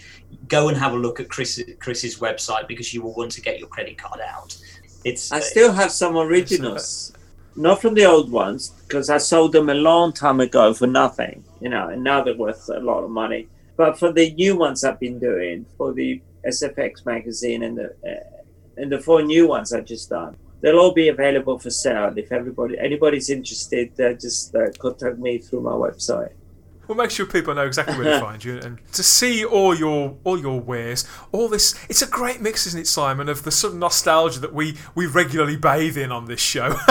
go 0.48 0.68
and 0.68 0.76
have 0.76 0.92
a 0.92 0.96
look 0.96 1.20
at 1.20 1.28
Chris, 1.28 1.62
Chris's 1.80 2.18
website 2.18 2.68
because 2.68 2.92
you 2.92 3.02
will 3.02 3.14
want 3.14 3.32
to 3.32 3.40
get 3.40 3.58
your 3.58 3.68
credit 3.68 3.98
card 3.98 4.20
out. 4.20 4.56
It's 5.04 5.32
I 5.32 5.40
still 5.40 5.72
have 5.72 5.92
some 5.92 6.16
originals, 6.16 7.12
not 7.56 7.80
from 7.80 7.94
the 7.94 8.04
old 8.04 8.30
ones, 8.30 8.70
because 8.86 9.10
I 9.10 9.18
sold 9.18 9.52
them 9.52 9.68
a 9.68 9.74
long 9.74 10.12
time 10.12 10.40
ago 10.40 10.74
for 10.74 10.86
nothing, 10.86 11.44
you 11.60 11.68
know, 11.68 11.88
and 11.88 12.02
now 12.02 12.22
they're 12.22 12.36
worth 12.36 12.68
a 12.68 12.80
lot 12.80 13.04
of 13.04 13.10
money. 13.10 13.48
But 13.76 13.98
for 13.98 14.12
the 14.12 14.32
new 14.34 14.56
ones 14.56 14.84
I've 14.84 15.00
been 15.00 15.18
doing, 15.18 15.66
for 15.76 15.92
the 15.92 16.20
SFX 16.46 17.04
magazine 17.06 17.62
and 17.62 17.78
the 17.78 17.94
uh, 18.04 18.40
and 18.76 18.90
the 18.90 19.00
four 19.00 19.22
new 19.22 19.46
ones 19.48 19.72
I've 19.72 19.84
just 19.84 20.10
done, 20.10 20.36
they'll 20.60 20.78
all 20.78 20.92
be 20.92 21.08
available 21.08 21.58
for 21.58 21.70
sale. 21.70 22.12
If 22.16 22.32
everybody 22.32 22.78
anybody's 22.78 23.30
interested, 23.30 23.98
uh, 24.00 24.14
just 24.14 24.54
uh, 24.54 24.70
contact 24.78 25.18
me 25.18 25.38
through 25.38 25.62
my 25.62 25.72
website. 25.72 26.32
We'll 26.86 26.96
make 26.96 27.10
sure 27.10 27.26
people 27.26 27.54
know 27.54 27.66
exactly 27.66 27.96
where 27.96 28.14
to 28.14 28.20
find 28.20 28.44
you 28.44 28.58
and 28.58 28.78
to 28.92 29.02
see 29.02 29.44
all 29.44 29.74
your 29.74 30.16
all 30.24 30.38
your 30.38 30.60
wares. 30.60 31.06
All 31.32 31.48
this 31.48 31.74
it's 31.88 32.02
a 32.02 32.06
great 32.06 32.40
mix, 32.40 32.66
isn't 32.66 32.80
it, 32.80 32.86
Simon, 32.86 33.28
of 33.28 33.42
the 33.42 33.50
sort 33.50 33.74
of 33.74 33.78
nostalgia 33.78 34.40
that 34.40 34.54
we, 34.54 34.76
we 34.94 35.06
regularly 35.06 35.56
bathe 35.56 35.96
in 35.96 36.12
on 36.12 36.26
this 36.26 36.40
show. 36.40 36.76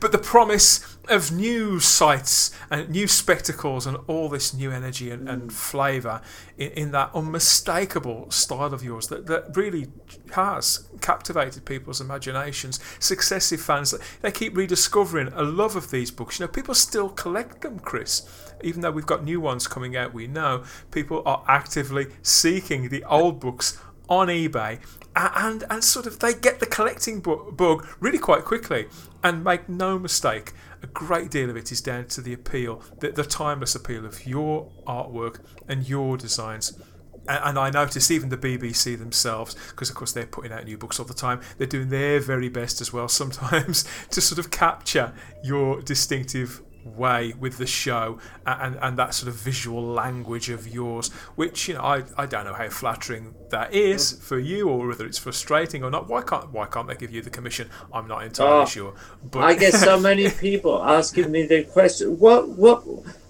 but 0.00 0.12
the 0.12 0.18
promise 0.18 0.98
of 1.08 1.32
new 1.32 1.80
sights 1.80 2.50
and 2.70 2.88
new 2.90 3.06
spectacles 3.06 3.86
and 3.86 3.96
all 4.06 4.28
this 4.28 4.52
new 4.52 4.70
energy 4.70 5.10
and, 5.10 5.28
and 5.28 5.42
mm. 5.42 5.52
flavour 5.52 6.20
in, 6.56 6.70
in 6.72 6.90
that 6.92 7.10
unmistakable 7.14 8.30
style 8.30 8.74
of 8.74 8.82
yours 8.82 9.08
that, 9.08 9.26
that 9.26 9.56
really 9.56 9.88
has 10.32 10.86
captivated 11.00 11.64
people's 11.64 12.00
imaginations. 12.00 12.80
Successive 12.98 13.60
fans, 13.60 13.94
they 14.20 14.30
keep 14.30 14.56
rediscovering 14.56 15.28
a 15.28 15.42
love 15.42 15.76
of 15.76 15.90
these 15.90 16.10
books. 16.10 16.38
You 16.38 16.46
know, 16.46 16.52
people 16.52 16.74
still 16.74 17.08
collect 17.08 17.62
them, 17.62 17.78
Chris. 17.78 18.28
Even 18.62 18.80
though 18.80 18.90
we've 18.90 19.06
got 19.06 19.24
new 19.24 19.40
ones 19.40 19.66
coming 19.66 19.96
out, 19.96 20.12
we 20.12 20.26
know 20.26 20.64
people 20.90 21.22
are 21.26 21.44
actively 21.48 22.06
seeking 22.22 22.88
the 22.88 23.04
old 23.04 23.40
books 23.40 23.80
on 24.08 24.28
eBay 24.28 24.80
and 25.18 25.64
and 25.68 25.82
sort 25.82 26.06
of 26.06 26.18
they 26.20 26.32
get 26.32 26.60
the 26.60 26.66
collecting 26.66 27.20
bu- 27.20 27.52
bug 27.52 27.86
really 28.00 28.18
quite 28.18 28.44
quickly. 28.44 28.86
And 29.22 29.42
make 29.42 29.68
no 29.68 29.98
mistake 29.98 30.52
a 30.82 30.86
great 30.86 31.30
deal 31.30 31.50
of 31.50 31.56
it 31.56 31.72
is 31.72 31.80
down 31.80 32.06
to 32.06 32.20
the 32.20 32.32
appeal 32.32 32.82
the, 33.00 33.10
the 33.10 33.24
timeless 33.24 33.74
appeal 33.74 34.06
of 34.06 34.26
your 34.26 34.70
artwork 34.86 35.40
and 35.66 35.88
your 35.88 36.16
designs. 36.16 36.78
And 37.26 37.58
I 37.58 37.68
notice 37.68 38.10
even 38.10 38.30
the 38.30 38.38
BBC 38.38 38.98
themselves, 38.98 39.54
because 39.68 39.90
of 39.90 39.96
course 39.96 40.12
they're 40.12 40.24
putting 40.24 40.50
out 40.50 40.64
new 40.64 40.78
books 40.78 40.98
all 40.98 41.04
the 41.04 41.12
time, 41.12 41.42
they're 41.58 41.66
doing 41.66 41.90
their 41.90 42.20
very 42.20 42.48
best 42.48 42.80
as 42.80 42.90
well 42.90 43.06
sometimes 43.06 43.84
to 44.10 44.22
sort 44.22 44.38
of 44.38 44.50
capture 44.50 45.12
your 45.44 45.82
distinctive 45.82 46.62
way 46.84 47.34
with 47.38 47.58
the 47.58 47.66
show 47.66 48.18
and, 48.46 48.78
and 48.80 48.98
that 48.98 49.14
sort 49.14 49.28
of 49.28 49.34
visual 49.34 49.82
language 49.82 50.50
of 50.50 50.66
yours, 50.66 51.10
which 51.36 51.68
you 51.68 51.74
know 51.74 51.80
I, 51.80 52.04
I 52.16 52.26
don't 52.26 52.44
know 52.44 52.54
how 52.54 52.68
flattering 52.68 53.34
that 53.50 53.74
is 53.74 54.12
for 54.12 54.38
you 54.38 54.68
or 54.68 54.86
whether 54.86 55.06
it's 55.06 55.18
frustrating 55.18 55.82
or 55.82 55.90
not. 55.90 56.08
Why 56.08 56.22
can't 56.22 56.50
why 56.50 56.66
can't 56.66 56.88
they 56.88 56.96
give 56.96 57.12
you 57.12 57.22
the 57.22 57.30
commission? 57.30 57.70
I'm 57.92 58.08
not 58.08 58.24
entirely 58.24 58.58
Oh, 58.58 58.64
sure. 58.64 58.94
But 59.30 59.40
I 59.40 59.54
get 59.54 59.74
so 59.74 59.98
many 59.98 60.30
people 60.46 60.82
asking 60.82 61.30
me 61.30 61.46
the 61.46 61.64
question, 61.64 62.18
what, 62.18 62.48
what, 62.50 62.82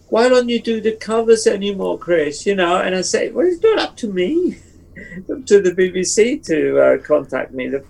why 0.08 0.28
don't 0.28 0.48
you 0.48 0.60
do 0.60 0.80
the 0.80 0.92
covers 0.92 1.46
anymore, 1.46 1.98
Chris? 1.98 2.46
You 2.46 2.54
know, 2.54 2.76
and 2.80 2.94
I 2.94 3.02
say, 3.02 3.30
well, 3.30 3.46
it's 3.46 3.62
not 3.62 3.78
up 3.78 3.96
to 3.98 4.12
me. 4.12 4.58
It's 4.94 5.30
up 5.30 5.44
to 5.46 5.60
the 5.60 5.72
BBC 5.72 6.44
to 6.46 6.80
uh, 6.80 6.98
contact 6.98 7.52
me 7.52 7.68
the, 7.68 7.84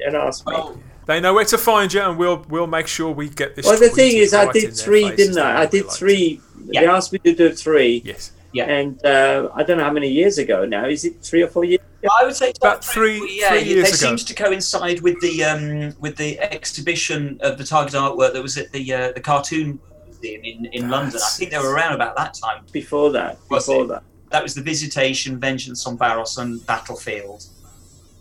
and 0.00 0.16
ask 0.16 0.46
me. 0.46 0.54
Well, 0.54 0.80
they 1.12 1.20
know 1.20 1.34
where 1.34 1.44
to 1.44 1.58
find 1.58 1.92
you, 1.92 2.00
and 2.00 2.18
we'll 2.18 2.44
we'll 2.48 2.66
make 2.66 2.86
sure 2.86 3.10
we 3.12 3.28
get 3.28 3.54
this. 3.56 3.66
well, 3.66 3.78
the 3.78 3.88
thing 3.88 4.16
is, 4.16 4.32
I 4.34 4.46
right 4.46 4.54
in 4.56 4.62
did 4.62 4.76
three, 4.76 5.10
didn't 5.14 5.38
I? 5.38 5.62
I 5.62 5.66
did 5.66 5.84
like 5.84 5.92
to- 5.92 5.98
three. 5.98 6.40
They 6.72 6.86
asked 6.86 7.12
me 7.12 7.18
to 7.20 7.34
do 7.34 7.50
three, 7.52 8.02
Yes, 8.04 8.32
yeah. 8.52 8.64
and 8.64 9.04
uh, 9.04 9.48
I 9.54 9.62
don't 9.64 9.78
know 9.78 9.84
how 9.84 9.92
many 9.92 10.08
years 10.08 10.38
ago 10.38 10.64
now. 10.64 10.86
Is 10.86 11.04
it 11.04 11.20
three 11.20 11.42
or 11.42 11.48
four 11.48 11.64
years? 11.64 11.80
I 12.20 12.24
would 12.24 12.34
say 12.34 12.50
it's 12.50 12.58
About 12.58 12.84
three- 12.84 13.20
Yeah, 13.40 13.50
three 13.50 13.58
it- 13.60 13.66
years 13.66 13.88
It 13.88 14.00
ago. 14.00 14.08
seems 14.08 14.24
to 14.24 14.34
coincide 14.34 15.00
with 15.02 15.20
the 15.20 15.44
um, 15.44 15.94
with 16.00 16.16
the 16.16 16.38
exhibition 16.40 17.38
of 17.42 17.58
the 17.58 17.64
target 17.64 17.94
artwork 17.94 18.32
that 18.32 18.42
was 18.42 18.56
at 18.56 18.70
the 18.72 18.84
uh, 18.92 19.12
the 19.12 19.20
cartoon 19.20 19.78
museum 20.06 20.42
in, 20.44 20.66
in 20.66 20.88
London. 20.88 21.20
I 21.22 21.28
think 21.36 21.50
they 21.50 21.58
were 21.58 21.74
around 21.74 21.94
about 21.94 22.16
that 22.16 22.32
time. 22.34 22.64
Before 22.72 23.10
that, 23.12 23.38
before 23.48 23.86
that. 23.88 24.02
That 24.30 24.42
was 24.42 24.54
the 24.54 24.62
Visitation, 24.62 25.38
Vengeance 25.38 25.86
on 25.86 25.98
Varos, 25.98 26.38
and 26.38 26.64
Battlefield. 26.66 27.44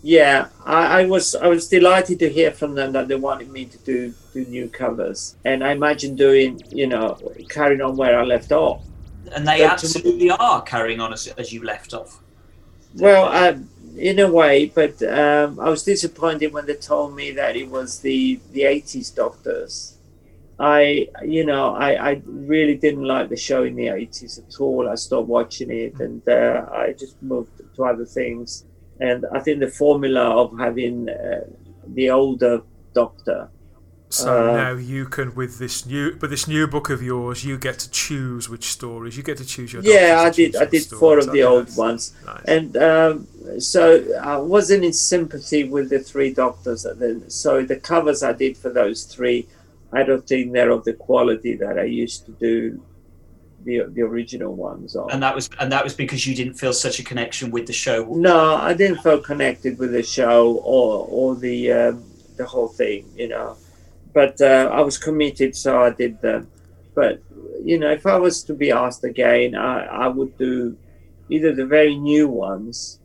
Yeah, 0.04 0.48
I, 0.66 1.02
I 1.02 1.06
was 1.06 1.36
I 1.36 1.48
was 1.48 1.68
delighted 1.68 2.18
to 2.20 2.30
hear 2.30 2.52
from 2.52 2.74
them 2.74 2.92
that 2.94 3.08
they 3.08 3.16
wanted 3.16 3.50
me 3.52 3.66
to 3.66 3.78
do 3.80 4.14
do 4.34 4.46
new 4.46 4.68
covers, 4.68 5.36
and 5.46 5.64
I 5.64 5.72
imagine 5.74 6.16
doing 6.16 6.60
you 6.72 6.88
know 6.88 7.20
carrying 7.50 7.82
on 7.82 7.98
where 7.98 8.20
I 8.20 8.24
left 8.24 8.52
off. 8.52 8.84
And 9.34 9.48
they 9.48 9.60
But 9.60 9.74
absolutely 9.74 10.32
are 10.32 10.62
carrying 10.64 11.00
on 11.00 11.14
as, 11.14 11.28
as 11.28 11.54
you 11.54 11.64
left 11.64 11.94
off. 11.94 12.20
Well, 12.96 13.26
uh, 13.26 13.60
in 13.96 14.20
a 14.20 14.32
way, 14.32 14.66
but 14.74 15.02
um, 15.04 15.60
I 15.60 15.70
was 15.70 15.84
disappointed 15.84 16.52
when 16.52 16.66
they 16.66 16.76
told 16.76 17.16
me 17.16 17.32
that 17.34 17.56
it 17.56 17.70
was 17.70 18.00
the 18.00 18.40
the 18.54 18.64
eighties 18.64 19.12
Doctors. 19.12 19.98
I 20.60 21.08
you 21.24 21.46
know 21.46 21.76
I, 21.76 22.12
I 22.12 22.22
really 22.26 22.76
didn't 22.76 23.06
like 23.06 23.30
the 23.30 23.38
show 23.38 23.64
in 23.64 23.76
the 23.76 23.90
eighties 23.90 24.40
at 24.40 24.60
all. 24.60 24.90
I 24.90 24.96
stopped 24.96 25.28
watching 25.28 25.70
it, 25.72 26.00
and 26.00 26.28
uh, 26.28 26.66
I 26.74 26.94
just 26.94 27.22
moved 27.22 27.52
to 27.76 27.84
other 27.86 28.06
things. 28.06 28.66
And 29.08 29.26
I 29.38 29.40
think 29.44 29.60
the 29.60 29.68
formula 29.84 30.24
of 30.42 30.48
having 30.66 31.10
uh, 31.10 31.42
the 31.98 32.10
older 32.12 32.62
Doctor 32.94 33.50
So 34.10 34.50
Uh, 34.50 34.58
now 34.58 34.74
you 34.74 35.06
can, 35.06 35.34
with 35.36 35.58
this 35.58 35.86
new, 35.86 36.18
with 36.22 36.30
this 36.30 36.48
new 36.48 36.68
book 36.68 36.90
of 36.90 37.02
yours, 37.02 37.46
you 37.46 37.58
get 37.58 37.80
to 37.80 37.90
choose 37.90 38.50
which 38.50 38.66
stories. 38.66 39.16
You 39.18 39.24
get 39.24 39.38
to 39.38 39.46
choose 39.46 39.72
your. 39.74 39.82
Yeah, 39.84 40.22
I 40.28 40.30
did. 40.30 40.56
I 40.56 40.66
did 40.66 40.84
stories. 40.84 41.00
four 41.00 41.18
of 41.18 41.32
the 41.32 41.44
old 41.44 41.68
that's 41.68 41.78
ones, 41.78 42.14
Nice. 42.26 42.44
and 42.56 42.78
um, 42.78 43.28
so 43.60 43.82
I 44.22 44.38
wasn't 44.38 44.84
in 44.84 44.94
sympathy 44.94 45.64
with 45.64 45.90
the 45.90 46.00
three 46.00 46.32
doctors. 46.34 46.86
So 47.30 47.64
the 47.64 47.78
covers 47.78 48.22
I 48.22 48.34
did 48.34 48.58
for 48.58 48.70
those 48.70 49.00
three, 49.06 49.48
I 49.94 50.04
don't 50.04 50.28
think 50.28 50.52
they're 50.54 50.72
of 50.72 50.84
the 50.84 50.94
quality 50.94 51.56
that 51.64 51.80
I 51.80 51.84
used 52.04 52.26
to 52.26 52.32
do 52.34 52.84
the 53.64 53.84
the 53.90 54.02
original 54.02 54.54
ones 54.56 54.96
on. 54.96 55.12
And 55.12 55.22
that 55.24 55.36
was 55.36 55.50
and 55.60 55.72
that 55.72 55.84
was 55.84 55.94
because 55.94 56.26
you 56.26 56.36
didn't 56.36 56.56
feel 56.56 56.74
such 56.74 57.00
a 57.00 57.04
connection 57.04 57.52
with 57.52 57.68
the 57.68 57.74
show. 57.74 58.06
no, 58.06 58.56
I 58.56 58.74
didn't 58.74 59.00
feel 59.00 59.20
connected 59.20 59.78
with 59.78 59.92
the 59.92 60.04
show 60.04 60.58
or 60.58 61.08
or 61.10 61.36
the 61.36 61.72
um, 61.72 62.04
the 62.38 62.46
whole 62.46 62.68
thing, 62.68 63.06
you 63.16 63.28
know. 63.28 63.58
But 64.14 64.42
uh, 64.42 64.70
I 64.72 64.82
was 64.82 64.98
committed, 64.98 65.56
so 65.56 65.82
I 65.82 65.92
did 65.92 66.22
them. 66.22 66.50
But 66.94 67.22
you 67.64 67.78
know, 67.80 67.92
if 67.92 68.06
I 68.06 68.18
was 68.18 68.44
to 68.44 68.54
be 68.54 68.72
asked 68.72 69.04
again, 69.04 69.56
I, 69.56 69.86
I 69.86 70.08
would 70.08 70.38
do 70.38 70.78
either 71.30 71.54
the 71.54 71.66
very 71.66 71.96
new 71.96 72.28
ones 72.28 73.00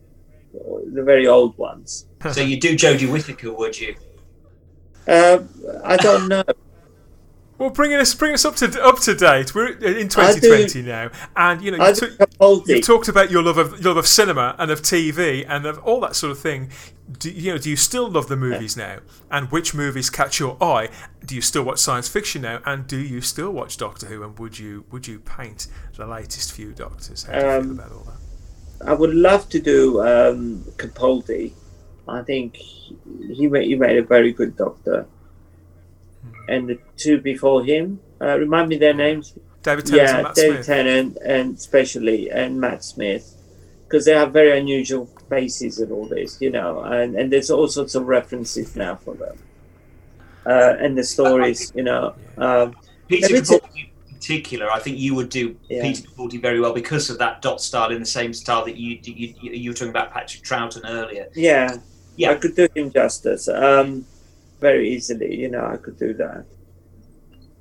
or 0.52 0.82
the 0.92 1.02
very 1.02 1.26
old 1.26 1.56
ones. 1.58 2.06
So 2.32 2.40
you 2.40 2.58
do 2.58 2.74
Jodie 2.74 3.10
Whittaker, 3.10 3.52
would 3.52 3.78
you? 3.78 3.94
Uh, 5.06 5.40
I 5.84 5.96
don't 5.96 6.28
know. 6.28 6.42
Well, 7.58 7.70
bringing 7.70 7.96
us 7.98 8.14
bring 8.14 8.34
us 8.34 8.44
up 8.44 8.56
to 8.56 8.66
up 8.84 9.00
to 9.00 9.14
date. 9.14 9.54
We're 9.54 9.68
in 9.68 10.08
2020 10.08 10.82
now, 10.82 11.10
and 11.34 11.62
you 11.62 11.70
know 11.70 11.78
you 11.86 11.94
you've 12.66 12.86
talked 12.86 13.08
about 13.08 13.30
your 13.30 13.42
love 13.42 13.56
of 13.56 13.72
your 13.80 13.94
love 13.94 13.96
of 13.96 14.06
cinema 14.06 14.54
and 14.58 14.70
of 14.70 14.82
TV 14.82 15.44
and 15.48 15.64
of 15.64 15.78
all 15.78 16.00
that 16.00 16.16
sort 16.16 16.32
of 16.32 16.38
thing. 16.38 16.70
Do, 17.18 17.30
you 17.30 17.52
know? 17.52 17.58
Do 17.58 17.70
you 17.70 17.76
still 17.76 18.10
love 18.10 18.28
the 18.28 18.36
movies 18.36 18.76
now? 18.76 18.98
And 19.30 19.50
which 19.50 19.74
movies 19.74 20.10
catch 20.10 20.38
your 20.38 20.62
eye? 20.62 20.90
Do 21.24 21.34
you 21.34 21.40
still 21.40 21.62
watch 21.62 21.78
science 21.78 22.08
fiction 22.08 22.42
now? 22.42 22.60
And 22.66 22.86
do 22.86 22.98
you 22.98 23.20
still 23.22 23.52
watch 23.52 23.78
Doctor 23.78 24.06
Who? 24.06 24.22
And 24.22 24.38
would 24.38 24.58
you 24.58 24.84
would 24.90 25.06
you 25.06 25.18
paint 25.20 25.68
the 25.96 26.06
latest 26.06 26.52
few 26.52 26.72
Doctors? 26.72 27.24
How 27.24 27.32
do 27.32 27.38
you 27.38 27.42
feel 27.42 27.60
Um, 27.60 27.70
about 27.78 27.92
all 27.92 28.04
that? 28.04 28.88
I 28.88 28.92
would 28.92 29.14
love 29.14 29.48
to 29.50 29.60
do 29.60 30.02
um, 30.02 30.62
Capaldi. 30.76 31.52
I 32.08 32.22
think 32.22 32.56
he 32.56 33.46
made, 33.48 33.66
he 33.66 33.74
made 33.74 33.96
a 33.96 34.02
very 34.02 34.32
good 34.32 34.56
doctor. 34.56 35.06
And 36.48 36.68
the 36.68 36.78
two 36.96 37.20
before 37.20 37.64
him, 37.64 38.00
uh, 38.20 38.38
remind 38.38 38.68
me 38.68 38.78
their 38.78 38.94
names. 38.94 39.34
David 39.62 39.86
Tennant 39.86 40.08
and 40.08 40.16
yeah, 40.16 40.22
Matt 40.22 40.34
David 40.34 40.54
Smith. 40.64 40.66
Tennant 40.66 41.18
and 41.24 41.56
especially 41.56 42.30
and 42.30 42.60
Matt 42.60 42.84
Smith, 42.84 43.34
because 43.84 44.04
they 44.04 44.12
have 44.12 44.32
very 44.32 44.56
unusual 44.58 45.06
faces 45.28 45.80
and 45.80 45.90
all 45.90 46.06
this, 46.06 46.40
you 46.40 46.50
know. 46.50 46.80
And 46.82 47.16
and 47.16 47.32
there's 47.32 47.50
all 47.50 47.66
sorts 47.68 47.94
of 47.96 48.06
references 48.06 48.76
now 48.76 48.94
for 48.96 49.14
them. 49.14 49.36
Uh, 50.46 50.76
and 50.78 50.96
the 50.96 51.02
stories, 51.02 51.72
you 51.74 51.82
know. 51.82 52.14
Um, 52.38 52.76
Peter 53.08 53.26
Capaldi 53.26 53.90
in 54.08 54.14
particular, 54.14 54.70
I 54.70 54.78
think 54.78 54.98
you 54.98 55.14
would 55.16 55.28
do 55.28 55.56
Yeah. 55.68 55.82
Peter 55.82 56.02
Capaldi 56.08 56.40
very 56.40 56.60
well 56.60 56.72
because 56.72 57.10
of 57.10 57.18
that 57.18 57.42
dot 57.42 57.60
style 57.60 57.90
in 57.90 57.98
the 57.98 58.06
same 58.06 58.32
style 58.32 58.64
that 58.64 58.76
you 58.76 58.98
you, 59.02 59.34
you, 59.40 59.52
you 59.52 59.70
were 59.70 59.74
talking 59.74 59.90
about 59.90 60.12
Patrick 60.12 60.44
Troughton 60.44 60.82
earlier. 60.84 61.28
yeah, 61.34 61.76
Yeah. 62.16 62.30
I 62.30 62.34
could 62.36 62.54
do 62.54 62.68
him 62.76 62.92
justice 62.92 63.48
um, 63.48 64.04
very 64.68 64.84
easily. 64.94 65.30
You 65.42 65.48
know, 65.54 65.64
I 65.74 65.76
could 65.84 65.98
do 66.06 66.10
that. 66.24 66.44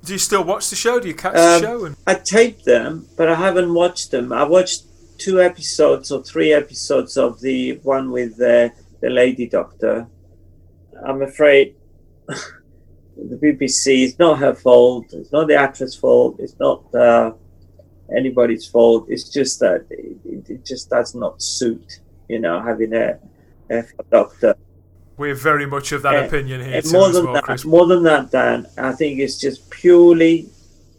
Do 0.06 0.10
you 0.16 0.22
still 0.30 0.44
watch 0.52 0.64
the 0.72 0.76
show? 0.84 0.94
Do 1.02 1.06
you 1.12 1.18
catch 1.24 1.36
Um, 1.36 1.60
the 1.60 1.66
show? 1.68 1.78
And 1.86 1.96
I 2.12 2.14
taped 2.36 2.64
them, 2.74 2.90
but 3.18 3.26
I 3.34 3.36
haven't 3.46 3.72
watched 3.82 4.08
them. 4.14 4.26
I 4.32 4.44
watched 4.56 4.80
two 5.24 5.36
episodes 5.50 6.06
or 6.14 6.20
three 6.32 6.50
episodes 6.62 7.12
of 7.24 7.30
the 7.46 7.58
one 7.94 8.06
with 8.16 8.32
the 8.44 8.58
the 9.04 9.10
lady 9.22 9.46
doctor. 9.58 9.94
I'm 11.08 11.20
afraid 11.30 11.66
the 13.30 13.36
BBC 13.44 13.84
is 14.08 14.14
not 14.24 14.34
her 14.44 14.54
fault. 14.66 15.06
It's 15.18 15.32
not 15.36 15.44
the 15.52 15.58
actress' 15.66 15.94
fault. 16.04 16.32
It's 16.44 16.56
not 16.66 16.78
uh, 17.06 17.28
anybody's 18.20 18.66
fault. 18.74 19.02
It's 19.12 19.26
just 19.38 19.54
that 19.64 19.80
it, 19.90 20.16
it- 20.32 20.50
it 20.54 20.62
just 20.72 20.86
does 20.96 21.10
not 21.22 21.34
suit, 21.56 21.88
you 22.32 22.38
know, 22.44 22.56
having 22.70 22.92
a, 23.06 23.08
a 23.70 23.82
doctor. 24.18 24.52
We're 25.16 25.34
very 25.34 25.66
much 25.66 25.92
of 25.92 26.02
that 26.02 26.14
and- 26.14 26.26
opinion 26.26 26.64
here 26.64 26.82
too, 26.82 26.92
more 26.92 27.08
than 27.10 27.24
well, 27.24 27.34
that, 27.34 27.44
Chris. 27.44 27.64
more 27.64 27.86
than 27.86 28.02
that, 28.04 28.30
Dan, 28.30 28.66
I 28.76 28.92
think 28.92 29.18
it's 29.18 29.38
just 29.38 29.70
purely 29.70 30.48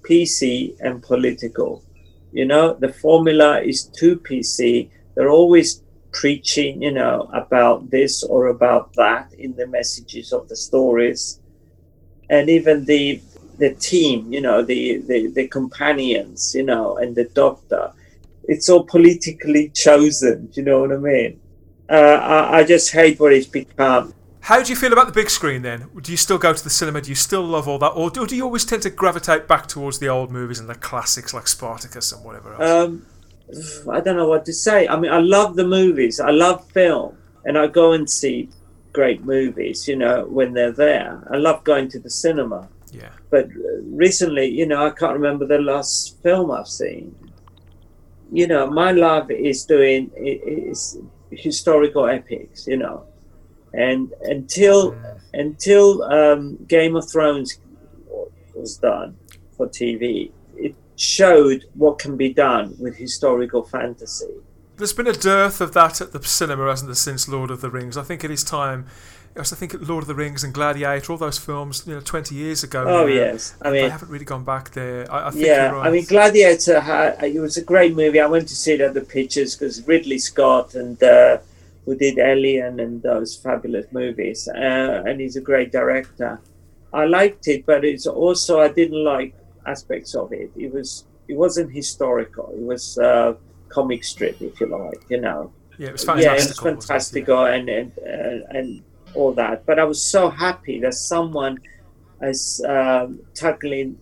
PC 0.01 0.75
and 0.79 1.01
political. 1.01 1.83
You 2.31 2.45
know, 2.45 2.73
the 2.73 2.91
formula 2.91 3.61
is 3.61 3.85
too 3.85 4.17
PC. 4.17 4.89
They're 5.15 5.29
always 5.29 5.81
preaching, 6.11 6.81
you 6.81 6.91
know, 6.91 7.29
about 7.33 7.89
this 7.89 8.23
or 8.23 8.47
about 8.47 8.93
that 8.93 9.33
in 9.33 9.55
the 9.55 9.67
messages 9.67 10.33
of 10.33 10.47
the 10.49 10.55
stories, 10.55 11.39
and 12.29 12.49
even 12.49 12.85
the 12.85 13.21
the 13.57 13.73
team, 13.75 14.31
you 14.31 14.41
know, 14.41 14.61
the 14.61 14.97
the, 14.99 15.27
the 15.27 15.47
companions, 15.47 16.53
you 16.55 16.63
know, 16.63 16.97
and 16.97 17.15
the 17.15 17.25
doctor. 17.25 17.91
It's 18.49 18.69
all 18.69 18.83
politically 18.83 19.69
chosen. 19.69 20.45
Do 20.47 20.61
you 20.61 20.65
know 20.65 20.79
what 20.81 20.93
I 20.93 20.97
mean? 20.97 21.39
Uh, 21.89 21.93
I, 21.93 22.59
I 22.59 22.63
just 22.63 22.91
hate 22.91 23.19
what 23.19 23.33
it's 23.33 23.47
become. 23.47 24.13
How 24.41 24.63
do 24.63 24.69
you 24.69 24.77
feel 24.77 24.93
about 24.93 25.07
the 25.07 25.13
big 25.13 25.29
screen 25.29 25.61
then? 25.61 25.89
Do 26.01 26.09
you 26.11 26.17
still 26.17 26.37
go 26.37 26.53
to 26.53 26.63
the 26.63 26.69
cinema? 26.69 27.01
Do 27.01 27.09
you 27.09 27.15
still 27.15 27.43
love 27.43 27.67
all 27.67 27.79
that, 27.79 27.89
or 27.89 28.09
do, 28.09 28.25
do 28.25 28.35
you 28.35 28.43
always 28.45 28.63
tend 28.63 28.81
to 28.83 28.89
gravitate 28.89 29.47
back 29.47 29.67
towards 29.67 29.99
the 29.99 30.07
old 30.07 30.31
movies 30.31 30.59
and 30.59 30.69
the 30.69 30.75
classics 30.75 31.33
like 31.33 31.47
Spartacus 31.47 32.13
and 32.13 32.23
whatever 32.23 32.53
else? 32.53 32.63
Um, 32.63 33.05
I 33.89 33.99
don't 33.99 34.15
know 34.15 34.27
what 34.27 34.45
to 34.45 34.53
say. 34.53 34.87
I 34.87 34.97
mean, 34.97 35.11
I 35.11 35.19
love 35.19 35.55
the 35.55 35.67
movies. 35.67 36.19
I 36.21 36.31
love 36.31 36.65
film, 36.71 37.17
and 37.43 37.57
I 37.57 37.67
go 37.67 37.91
and 37.91 38.09
see 38.09 38.49
great 38.93 39.23
movies. 39.25 39.85
You 39.87 39.97
know, 39.97 40.25
when 40.25 40.53
they're 40.53 40.71
there. 40.71 41.27
I 41.29 41.37
love 41.37 41.63
going 41.65 41.89
to 41.89 41.99
the 41.99 42.09
cinema. 42.09 42.69
yeah. 42.91 43.09
But 43.29 43.49
recently, 43.83 44.45
you 44.47 44.65
know, 44.65 44.85
I 44.85 44.91
can't 44.91 45.13
remember 45.13 45.45
the 45.45 45.59
last 45.59 46.21
film 46.23 46.51
I've 46.51 46.67
seen. 46.67 47.13
You 48.31 48.47
know, 48.47 48.69
my 48.69 48.91
love 48.91 49.29
is 49.31 49.65
doing 49.65 50.09
is 50.15 50.97
historical 51.31 52.07
epics. 52.07 52.67
You 52.67 52.77
know, 52.77 53.05
and 53.73 54.13
until 54.21 54.95
until 55.33 56.03
um, 56.03 56.57
Game 56.67 56.95
of 56.95 57.09
Thrones 57.09 57.59
was 58.55 58.77
done 58.77 59.15
for 59.55 59.67
TV, 59.67 60.31
it 60.55 60.75
showed 60.95 61.65
what 61.75 61.99
can 61.99 62.17
be 62.17 62.33
done 62.33 62.75
with 62.79 62.97
historical 62.97 63.63
fantasy. 63.63 64.33
There's 64.77 64.93
been 64.93 65.07
a 65.07 65.13
dearth 65.13 65.59
of 65.59 65.73
that 65.73 66.01
at 66.01 66.11
the 66.11 66.23
cinema, 66.23 66.67
hasn't 66.67 66.89
there, 66.89 66.95
since 66.95 67.27
Lord 67.27 67.49
of 67.49 67.61
the 67.61 67.69
Rings? 67.71 67.97
I 67.97 68.03
think 68.03 68.23
it 68.23 68.29
is 68.29 68.43
time. 68.43 68.85
I 69.37 69.41
also 69.41 69.55
think 69.55 69.75
Lord 69.87 70.03
of 70.03 70.07
the 70.07 70.15
Rings 70.15 70.43
and 70.43 70.51
Gladiator, 70.51 71.11
all 71.11 71.17
those 71.19 71.37
films, 71.37 71.83
you 71.85 71.93
know, 71.93 72.01
20 72.01 72.33
years 72.33 72.63
ago. 72.63 72.83
Oh 72.87 73.05
yes, 73.05 73.55
I 73.61 73.69
mean, 73.69 73.87
haven't 73.89 74.09
really 74.09 74.25
gone 74.25 74.43
back 74.43 74.71
there. 74.71 75.09
I, 75.11 75.27
I 75.27 75.29
think 75.29 75.45
yeah, 75.45 75.67
you're 75.67 75.75
right. 75.77 75.87
I 75.87 75.91
mean, 75.91 76.05
Gladiator. 76.05 76.79
Had, 76.79 77.23
it 77.23 77.39
was 77.39 77.55
a 77.55 77.63
great 77.63 77.95
movie. 77.95 78.19
I 78.19 78.25
went 78.25 78.47
to 78.47 78.55
see 78.55 78.73
it 78.73 78.81
at 78.81 78.95
the 78.95 79.01
pictures 79.01 79.55
because 79.55 79.87
Ridley 79.87 80.17
Scott 80.17 80.73
and 80.73 81.01
uh, 81.03 81.37
who 81.85 81.95
did 81.95 82.17
Alien 82.17 82.79
and 82.79 83.03
those 83.03 83.35
fabulous 83.35 83.85
movies, 83.91 84.47
uh, 84.47 85.03
and 85.05 85.21
he's 85.21 85.35
a 85.35 85.41
great 85.41 85.71
director. 85.71 86.41
I 86.91 87.05
liked 87.05 87.47
it, 87.47 87.63
but 87.65 87.85
it's 87.85 88.07
also 88.07 88.59
I 88.59 88.69
didn't 88.69 89.03
like 89.03 89.35
aspects 89.67 90.15
of 90.15 90.33
it. 90.33 90.49
It 90.57 90.73
was 90.73 91.05
it 91.27 91.37
wasn't 91.37 91.71
historical. 91.71 92.49
It 92.55 92.63
was 92.63 92.97
uh, 92.97 93.35
comic 93.69 94.03
strip, 94.03 94.41
if 94.41 94.59
you 94.59 94.65
like, 94.67 95.03
you 95.09 95.21
know. 95.21 95.51
yeah, 95.77 95.89
it 95.89 95.91
was 95.93 96.03
Yeah, 96.05 96.13
fantastic. 96.15 96.57
it 96.57 96.75
was 96.75 96.85
fantastical 96.87 97.45
and 97.45 97.69
and 97.69 97.91
uh, 97.99 98.57
and 98.57 98.81
all 99.13 99.33
that. 99.33 99.65
But 99.65 99.79
I 99.79 99.83
was 99.83 100.01
so 100.01 100.29
happy 100.29 100.79
that 100.81 100.93
someone 100.93 101.59
is 102.21 102.63
um, 102.67 103.19
tackling 103.33 103.97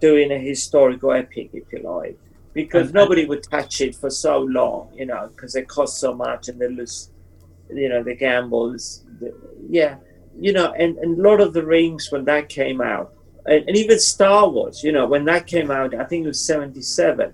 doing 0.00 0.32
a 0.32 0.38
historical 0.38 1.12
epic, 1.12 1.50
if 1.52 1.64
you 1.72 1.80
like, 1.82 2.18
because 2.52 2.86
And- 2.86 2.94
nobody 2.94 3.26
would 3.26 3.42
touch 3.42 3.80
it 3.80 3.94
for 3.94 4.10
so 4.10 4.38
long, 4.40 4.90
you 4.94 5.06
know, 5.06 5.28
because 5.28 5.56
it 5.56 5.68
costs 5.68 6.00
so 6.00 6.14
much 6.14 6.48
and 6.48 6.58
they 6.60 6.68
lose, 6.68 7.10
you 7.70 7.88
know, 7.88 8.02
the 8.02 8.14
gambles. 8.14 9.04
The, 9.20 9.34
yeah, 9.68 9.96
you 10.38 10.52
know, 10.52 10.72
and 10.72 10.96
and 10.98 11.18
Lord 11.18 11.40
of 11.40 11.52
the 11.52 11.64
Rings 11.64 12.10
when 12.10 12.24
that 12.24 12.48
came 12.48 12.80
out, 12.80 13.12
and, 13.46 13.68
and 13.68 13.76
even 13.76 13.98
Star 13.98 14.48
Wars, 14.48 14.82
you 14.82 14.92
know, 14.92 15.06
when 15.06 15.24
that 15.26 15.46
came 15.46 15.70
out, 15.70 15.94
I 15.94 16.04
think 16.04 16.24
it 16.24 16.28
was 16.28 16.40
seventy 16.40 16.82
seven. 16.82 17.32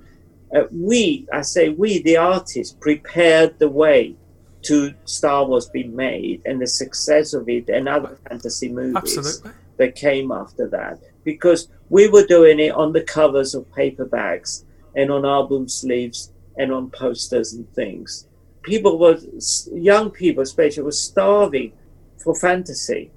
Uh, 0.55 0.65
we, 0.73 1.29
I 1.33 1.43
say 1.43 1.69
we, 1.69 2.03
the 2.03 2.17
artists, 2.17 2.75
prepared 2.81 3.59
the 3.61 3.69
way 3.69 4.17
to 4.62 4.95
Star 5.05 5.47
Wars 5.47 5.69
being 5.69 5.95
made 5.95 6.43
and 6.45 6.61
the 6.61 6.66
success 6.66 7.32
of 7.32 7.49
it 7.49 7.69
and 7.69 7.89
other 7.89 8.19
fantasy 8.28 8.69
movies 8.69 9.16
Absolutely. 9.19 9.51
that 9.78 9.95
came 9.95 10.31
after 10.32 10.69
that 10.69 10.99
because 11.24 11.69
we 11.89 12.09
were 12.09 12.27
doing 12.27 12.61
it 12.61 12.73
on 12.73 12.93
the 12.93 13.03
covers 13.03 13.55
of 13.55 13.70
paper 13.73 14.05
bags 14.05 14.65
and 14.95 15.11
on 15.11 15.24
album 15.24 15.69
sleeves 15.69 16.32
and 16.57 16.73
on 16.73 16.91
posters 16.91 17.53
and 17.53 17.70
things. 17.74 18.27
People 18.62 18.99
were, 18.99 19.19
young 19.73 20.11
people 20.11 20.43
especially, 20.43 20.82
were 20.82 20.93
starving 20.93 21.73
for 22.23 22.35
fantasy. 22.35 23.11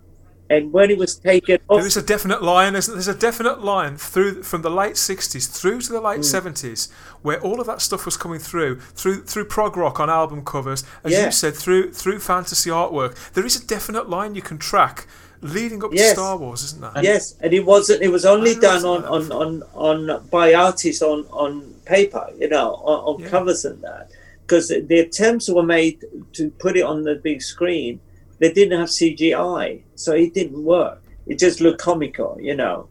And 0.49 0.73
when 0.73 0.91
it 0.91 0.97
was 0.97 1.15
taken 1.15 1.59
off, 1.69 1.77
There 1.79 1.87
is 1.87 1.97
a 1.97 2.01
definite 2.01 2.43
line. 2.43 2.73
There's, 2.73 2.87
there's 2.87 3.07
a 3.07 3.15
definite 3.15 3.63
line 3.63 3.97
through 3.97 4.43
from 4.43 4.61
the 4.61 4.69
late 4.69 4.95
'60s 4.95 5.49
through 5.49 5.81
to 5.81 5.93
the 5.93 6.01
late 6.01 6.19
Mm. 6.19 6.25
'70s, 6.25 6.89
where 7.21 7.39
all 7.39 7.59
of 7.61 7.65
that 7.67 7.81
stuff 7.81 8.05
was 8.05 8.17
coming 8.17 8.39
through, 8.39 8.79
through 8.93 9.23
through 9.23 9.45
prog 9.45 9.77
rock 9.77 9.99
on 9.99 10.09
album 10.09 10.43
covers, 10.43 10.83
as 11.03 11.13
Yeah. 11.13 11.25
you 11.27 11.31
said, 11.31 11.55
through 11.55 11.93
through 11.93 12.19
fantasy 12.19 12.69
artwork. 12.69 13.15
There 13.33 13.45
is 13.45 13.55
a 13.55 13.65
definite 13.65 14.09
line 14.09 14.35
you 14.35 14.41
can 14.41 14.57
track 14.57 15.07
leading 15.41 15.83
up 15.83 15.91
Yes. 15.93 16.09
to 16.09 16.15
Star 16.15 16.37
Wars, 16.37 16.63
isn't 16.63 16.81
there? 16.81 17.03
Yes, 17.03 17.35
and 17.39 17.53
it 17.53 17.65
wasn't. 17.65 18.01
It 18.01 18.09
was 18.09 18.25
only 18.25 18.53
done 18.55 18.85
on, 18.85 19.03
on, 19.05 19.31
on, 19.31 19.63
on 19.73 20.27
by 20.29 20.53
artists 20.53 21.01
on, 21.01 21.25
on 21.31 21.73
paper, 21.85 22.29
you 22.37 22.49
know, 22.49 22.75
on, 22.75 23.15
on 23.15 23.21
Yeah. 23.21 23.29
covers 23.29 23.65
and 23.65 23.81
that. 23.81 24.09
Because 24.41 24.67
the 24.67 24.99
attempts 24.99 25.49
were 25.49 25.63
made 25.63 26.03
to 26.33 26.49
put 26.59 26.75
it 26.77 26.83
on 26.83 27.03
the 27.03 27.15
big 27.15 27.41
screen, 27.41 27.99
they 28.39 28.51
didn't 28.51 28.79
have 28.79 28.89
CGI, 28.89 29.83
so 29.95 30.13
it 30.13 30.33
didn't 30.33 30.63
work. 30.63 31.01
It 31.25 31.39
just 31.39 31.61
looked 31.61 31.81
comical, 31.81 32.37
you 32.39 32.55
know. 32.55 32.89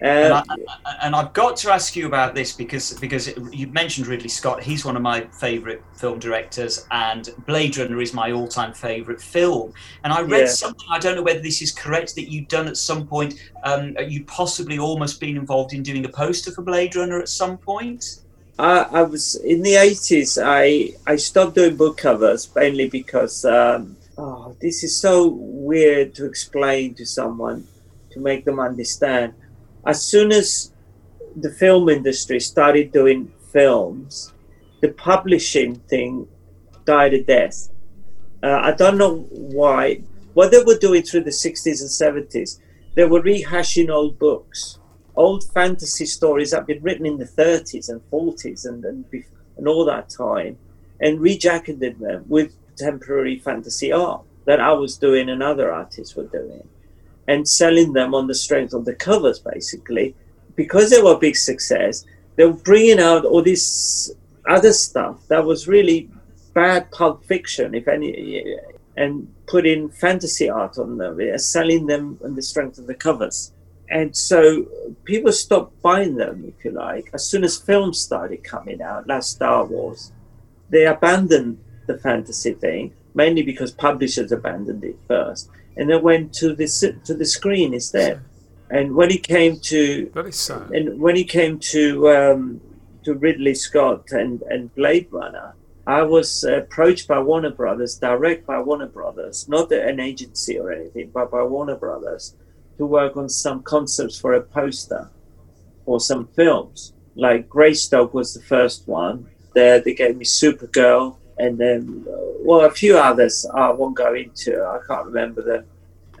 And, 0.00 0.32
Uh, 0.32 0.42
I, 0.48 0.56
and 1.02 1.14
I've 1.16 1.32
got 1.32 1.56
to 1.58 1.72
ask 1.72 1.94
you 1.96 2.06
about 2.06 2.34
this 2.34 2.52
because 2.52 2.92
because 3.00 3.28
it, 3.28 3.38
you 3.52 3.68
mentioned 3.68 4.06
Ridley 4.06 4.28
Scott. 4.28 4.62
He's 4.62 4.84
one 4.84 4.96
of 4.96 5.02
my 5.02 5.26
favourite 5.40 5.80
film 5.96 6.18
directors, 6.18 6.86
and 6.90 7.28
Blade 7.46 7.76
Runner 7.78 8.00
is 8.00 8.12
my 8.12 8.32
all-time 8.32 8.74
favourite 8.74 9.20
film. 9.20 9.72
And 10.02 10.12
I 10.12 10.20
read 10.22 10.40
Yeah. 10.40 10.46
something. 10.46 10.86
I 10.90 10.98
don't 10.98 11.14
know 11.16 11.22
whether 11.22 11.40
this 11.40 11.62
is 11.62 11.72
correct 11.72 12.16
that 12.16 12.30
you've 12.30 12.48
done 12.48 12.66
at 12.68 12.76
some 12.76 13.06
point. 13.06 13.34
Um, 13.64 13.96
you 14.08 14.24
possibly 14.24 14.78
almost 14.78 15.20
been 15.20 15.36
involved 15.36 15.72
in 15.72 15.82
doing 15.82 16.04
a 16.04 16.08
poster 16.10 16.50
for 16.50 16.62
Blade 16.62 16.96
Runner 16.96 17.18
at 17.20 17.28
some 17.28 17.56
point. 17.58 18.04
I, 18.58 18.86
I 18.92 19.02
was 19.02 19.36
in 19.36 19.62
the 19.62 19.74
eighties. 19.76 20.38
I 20.42 20.90
I 21.06 21.16
stopped 21.16 21.54
doing 21.54 21.76
book 21.76 21.96
covers 21.98 22.50
mainly 22.54 22.88
because 22.88 23.44
um, 23.44 23.96
oh, 24.18 24.56
this 24.60 24.84
is 24.84 24.98
so 25.00 25.28
weird 25.28 26.14
to 26.14 26.26
explain 26.26 26.94
to 26.94 27.06
someone 27.06 27.66
to 28.10 28.20
make 28.20 28.44
them 28.44 28.60
understand. 28.60 29.34
As 29.86 30.04
soon 30.04 30.32
as 30.32 30.72
the 31.36 31.50
film 31.50 31.88
industry 31.88 32.40
started 32.40 32.92
doing 32.92 33.32
films, 33.52 34.32
the 34.80 34.88
publishing 34.88 35.76
thing 35.90 36.28
died 36.84 37.14
a 37.14 37.22
death. 37.22 37.68
Uh, 38.42 38.60
I 38.62 38.72
don't 38.72 38.98
know 38.98 39.20
why. 39.30 40.02
What 40.34 40.50
they 40.50 40.62
were 40.62 40.78
doing 40.78 41.02
through 41.02 41.24
the 41.24 41.30
60s 41.30 41.80
and 41.80 42.28
70s, 42.28 42.58
they 42.94 43.04
were 43.04 43.22
rehashing 43.22 43.90
old 43.90 44.18
books 44.18 44.78
old 45.16 45.44
fantasy 45.52 46.06
stories 46.06 46.50
that 46.50 46.58
had 46.58 46.66
been 46.66 46.82
written 46.82 47.06
in 47.06 47.18
the 47.18 47.24
30s 47.24 47.88
and 47.88 48.00
40s 48.10 48.66
and, 48.66 48.84
and, 48.84 49.04
and 49.56 49.68
all 49.68 49.84
that 49.84 50.08
time 50.08 50.58
and 51.00 51.20
rejacketed 51.20 51.98
them 51.98 52.24
with 52.28 52.54
temporary 52.76 53.38
fantasy 53.38 53.92
art 53.92 54.22
that 54.44 54.60
I 54.60 54.72
was 54.72 54.96
doing 54.96 55.30
and 55.30 55.42
other 55.42 55.72
artists 55.72 56.14
were 56.14 56.26
doing 56.26 56.66
and 57.26 57.48
selling 57.48 57.92
them 57.92 58.14
on 58.14 58.26
the 58.26 58.34
strength 58.34 58.74
of 58.74 58.84
the 58.84 58.94
covers 58.94 59.38
basically 59.38 60.14
because 60.56 60.90
they 60.90 61.02
were 61.02 61.14
a 61.14 61.18
big 61.18 61.36
success 61.36 62.04
they 62.36 62.44
were 62.44 62.52
bringing 62.52 63.00
out 63.00 63.24
all 63.24 63.42
this 63.42 64.12
other 64.48 64.72
stuff 64.72 65.26
that 65.28 65.44
was 65.44 65.68
really 65.68 66.10
bad 66.52 66.90
pulp 66.90 67.24
fiction 67.24 67.74
if 67.74 67.88
any 67.88 68.56
and 68.96 69.32
putting 69.46 69.88
fantasy 69.88 70.48
art 70.48 70.78
on 70.78 70.98
them 70.98 71.38
selling 71.38 71.86
them 71.86 72.18
on 72.22 72.34
the 72.34 72.42
strength 72.42 72.78
of 72.78 72.86
the 72.86 72.94
covers 72.94 73.52
and 73.90 74.16
so 74.16 74.66
people 75.04 75.32
stopped 75.32 75.80
buying 75.82 76.16
them, 76.16 76.44
if 76.46 76.64
you 76.64 76.70
like, 76.70 77.10
as 77.12 77.28
soon 77.28 77.44
as 77.44 77.56
films 77.56 78.00
started 78.00 78.42
coming 78.42 78.80
out, 78.80 79.06
like 79.06 79.22
Star 79.22 79.64
Wars. 79.64 80.12
They 80.70 80.86
abandoned 80.86 81.58
the 81.86 81.98
fantasy 81.98 82.54
thing, 82.54 82.92
mainly 83.14 83.42
because 83.42 83.70
publishers 83.72 84.32
abandoned 84.32 84.84
it 84.84 84.96
first, 85.06 85.50
and 85.76 85.90
they 85.90 85.96
went 85.96 86.32
to 86.34 86.54
the 86.54 86.66
to 87.04 87.14
the 87.14 87.24
screen 87.24 87.74
instead. 87.74 88.20
And 88.70 88.94
when 88.94 89.10
it 89.10 89.22
came 89.22 89.60
to 89.60 90.10
sad. 90.30 90.70
and 90.70 91.00
when 91.00 91.16
it 91.16 91.28
came 91.28 91.58
to 91.58 92.08
um, 92.10 92.60
to 93.04 93.14
Ridley 93.14 93.54
Scott 93.54 94.10
and, 94.10 94.42
and 94.42 94.74
Blade 94.74 95.08
Runner, 95.10 95.54
I 95.86 96.02
was 96.02 96.44
approached 96.44 97.06
by 97.06 97.18
Warner 97.18 97.50
Brothers, 97.50 97.96
direct 97.98 98.46
by 98.46 98.58
Warner 98.58 98.86
Brothers, 98.86 99.48
not 99.48 99.70
an 99.70 100.00
agency 100.00 100.58
or 100.58 100.72
anything, 100.72 101.10
but 101.12 101.30
by 101.30 101.42
Warner 101.42 101.76
Brothers, 101.76 102.34
to 102.78 102.86
work 102.86 103.16
on 103.16 103.28
some 103.28 103.62
concepts 103.62 104.18
for 104.18 104.32
a 104.32 104.40
poster 104.40 105.10
for 105.84 106.00
some 106.00 106.26
films. 106.28 106.94
Like 107.14 107.48
Greystoke 107.48 108.14
was 108.14 108.32
the 108.32 108.42
first 108.42 108.88
one. 108.88 109.28
There 109.54 109.80
they 109.80 109.94
gave 109.94 110.16
me 110.16 110.24
Supergirl, 110.24 111.16
and 111.38 111.58
then 111.58 112.04
uh, 112.08 112.16
well 112.40 112.62
a 112.62 112.70
few 112.70 112.98
others 112.98 113.46
I 113.54 113.70
won't 113.70 113.96
go 113.96 114.14
into. 114.14 114.62
I 114.62 114.78
can't 114.86 115.06
remember 115.06 115.42
them. 115.42 115.64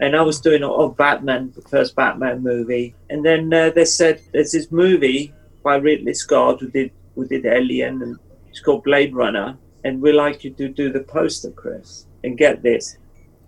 And 0.00 0.16
I 0.16 0.22
was 0.22 0.40
doing 0.40 0.64
oh 0.64 0.88
Batman, 0.88 1.52
the 1.54 1.62
first 1.62 1.94
Batman 1.94 2.42
movie, 2.42 2.94
and 3.10 3.24
then 3.24 3.52
uh, 3.52 3.70
they 3.70 3.84
said 3.84 4.20
there's 4.32 4.52
this 4.52 4.72
movie 4.72 5.32
by 5.62 5.76
Ridley 5.76 6.14
Scott 6.14 6.60
who 6.60 6.68
did 6.68 6.90
who 7.14 7.26
did 7.26 7.46
Alien, 7.46 8.02
and 8.02 8.18
it's 8.48 8.60
called 8.60 8.82
Blade 8.84 9.14
Runner, 9.14 9.56
and 9.84 10.02
we'd 10.02 10.12
like 10.12 10.42
you 10.42 10.50
to 10.50 10.68
do 10.68 10.92
the 10.92 11.00
poster, 11.00 11.50
Chris. 11.50 12.06
And 12.24 12.38
get 12.38 12.62
this, 12.62 12.96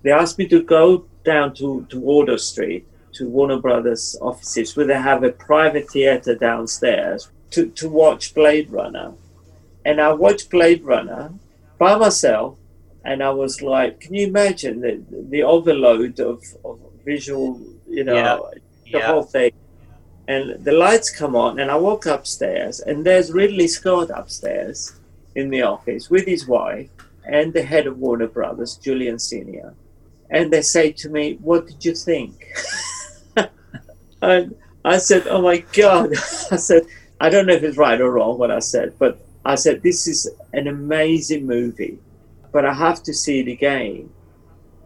they 0.02 0.12
asked 0.12 0.38
me 0.38 0.46
to 0.48 0.62
go 0.62 1.06
down 1.24 1.54
to 1.54 1.86
to 1.90 1.98
Wardour 1.98 2.38
Street 2.38 2.86
to 3.16 3.28
Warner 3.28 3.58
Brothers 3.58 4.16
offices 4.20 4.76
where 4.76 4.86
they 4.86 5.00
have 5.00 5.24
a 5.24 5.32
private 5.32 5.90
theater 5.90 6.34
downstairs 6.34 7.30
to, 7.50 7.68
to 7.70 7.88
watch 7.88 8.34
Blade 8.34 8.70
Runner. 8.70 9.14
And 9.84 10.00
I 10.00 10.12
watched 10.12 10.50
Blade 10.50 10.84
Runner 10.84 11.32
by 11.78 11.96
myself 11.96 12.58
and 13.04 13.22
I 13.22 13.30
was 13.30 13.62
like, 13.62 14.00
can 14.00 14.14
you 14.14 14.26
imagine 14.26 14.80
the, 14.80 15.02
the 15.30 15.42
overload 15.42 16.18
of, 16.20 16.42
of 16.64 16.80
visual, 17.06 17.60
you 17.88 18.04
know, 18.04 18.50
the 18.92 19.00
whole 19.00 19.22
thing. 19.22 19.52
And 20.28 20.62
the 20.64 20.72
lights 20.72 21.08
come 21.08 21.36
on 21.36 21.60
and 21.60 21.70
I 21.70 21.76
walk 21.76 22.06
upstairs 22.06 22.80
and 22.80 23.06
there's 23.06 23.32
Ridley 23.32 23.68
Scott 23.68 24.10
upstairs 24.10 24.98
in 25.36 25.50
the 25.50 25.62
office 25.62 26.10
with 26.10 26.26
his 26.26 26.48
wife 26.48 26.90
and 27.24 27.52
the 27.52 27.62
head 27.62 27.86
of 27.86 27.98
Warner 27.98 28.26
Brothers, 28.26 28.76
Julian 28.76 29.18
Senior. 29.18 29.74
And 30.30 30.52
they 30.52 30.62
say 30.62 30.90
to 30.92 31.08
me, 31.08 31.38
What 31.40 31.68
did 31.68 31.84
you 31.84 31.94
think? 31.94 32.48
and 34.22 34.56
I 34.84 34.98
said, 34.98 35.28
Oh 35.28 35.42
my 35.42 35.58
God. 35.72 36.12
I 36.50 36.56
said, 36.56 36.82
I 37.20 37.28
don't 37.28 37.46
know 37.46 37.54
if 37.54 37.62
it's 37.62 37.76
right 37.76 38.00
or 38.00 38.10
wrong 38.10 38.36
what 38.36 38.50
I 38.50 38.58
said, 38.58 38.94
but 38.98 39.24
I 39.46 39.54
said, 39.54 39.82
This 39.82 40.06
is 40.06 40.28
an 40.52 40.66
amazing 40.66 41.46
movie, 41.46 41.98
but 42.52 42.64
I 42.64 42.74
have 42.74 43.02
to 43.04 43.14
see 43.14 43.40
it 43.40 43.48
again. 43.48 44.10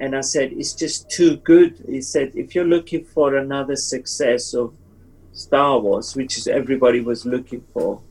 And 0.00 0.16
I 0.16 0.20
said, 0.20 0.52
It's 0.52 0.74
just 0.74 1.10
too 1.10 1.36
good. 1.38 1.82
He 1.88 2.02
said, 2.02 2.32
If 2.34 2.54
you're 2.54 2.64
looking 2.64 3.04
for 3.04 3.36
another 3.36 3.76
success 3.76 4.54
of 4.54 4.74
Star 5.32 5.78
Wars, 5.78 6.14
which 6.14 6.36
is 6.38 6.46
everybody 6.46 7.00
was 7.00 7.24
looking 7.24 7.64
for, 7.72 8.02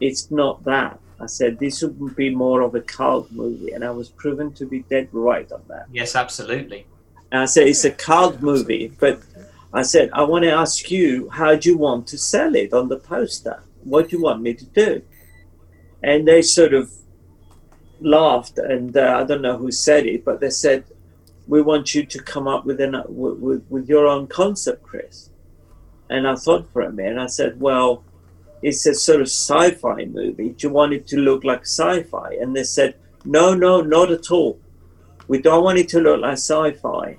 it's 0.00 0.30
not 0.30 0.64
that. 0.64 1.00
I 1.18 1.26
said, 1.26 1.58
This 1.58 1.82
would 1.82 2.14
be 2.14 2.34
more 2.34 2.60
of 2.60 2.74
a 2.74 2.82
cult 2.82 3.32
movie. 3.32 3.72
And 3.72 3.82
I 3.84 3.90
was 3.90 4.10
proven 4.10 4.52
to 4.54 4.66
be 4.66 4.80
dead 4.82 5.08
right 5.12 5.50
on 5.50 5.62
that. 5.68 5.86
Yes, 5.90 6.14
absolutely. 6.14 6.86
And 7.32 7.42
I 7.42 7.46
said, 7.46 7.66
it's 7.66 7.84
a 7.84 7.90
cult 7.90 8.40
movie, 8.40 8.92
but 9.00 9.20
I 9.72 9.82
said, 9.82 10.10
I 10.12 10.22
want 10.22 10.44
to 10.44 10.50
ask 10.50 10.90
you, 10.90 11.28
how 11.30 11.56
do 11.56 11.68
you 11.68 11.76
want 11.76 12.06
to 12.08 12.18
sell 12.18 12.54
it 12.54 12.72
on 12.72 12.88
the 12.88 12.98
poster? 12.98 13.62
What 13.82 14.08
do 14.08 14.16
you 14.16 14.22
want 14.22 14.42
me 14.42 14.54
to 14.54 14.64
do? 14.64 15.02
And 16.02 16.26
they 16.26 16.42
sort 16.42 16.74
of 16.74 16.90
laughed, 18.00 18.58
and 18.58 18.96
uh, 18.96 19.20
I 19.20 19.24
don't 19.24 19.42
know 19.42 19.56
who 19.56 19.70
said 19.70 20.06
it, 20.06 20.24
but 20.24 20.40
they 20.40 20.50
said, 20.50 20.84
we 21.46 21.62
want 21.62 21.94
you 21.94 22.04
to 22.04 22.22
come 22.22 22.48
up 22.48 22.64
with, 22.64 22.80
an, 22.80 23.02
with, 23.08 23.64
with, 23.68 23.88
your 23.88 24.06
own 24.06 24.26
concept, 24.26 24.82
Chris. 24.82 25.30
And 26.10 26.26
I 26.26 26.34
thought 26.34 26.70
for 26.72 26.82
a 26.82 26.92
minute, 26.92 27.18
I 27.18 27.26
said, 27.26 27.60
well, 27.60 28.04
it's 28.62 28.84
a 28.86 28.94
sort 28.94 29.20
of 29.20 29.28
sci-fi 29.28 30.04
movie. 30.06 30.50
Do 30.50 30.66
you 30.66 30.72
want 30.72 30.92
it 30.92 31.06
to 31.08 31.16
look 31.16 31.44
like 31.44 31.62
sci-fi? 31.62 32.36
And 32.40 32.54
they 32.54 32.64
said, 32.64 32.96
no, 33.24 33.54
no, 33.54 33.80
not 33.80 34.10
at 34.10 34.30
all. 34.30 34.58
We 35.28 35.40
don't 35.40 35.64
want 35.64 35.78
it 35.78 35.88
to 35.90 36.00
look 36.00 36.20
like 36.20 36.34
sci-fi. 36.34 37.18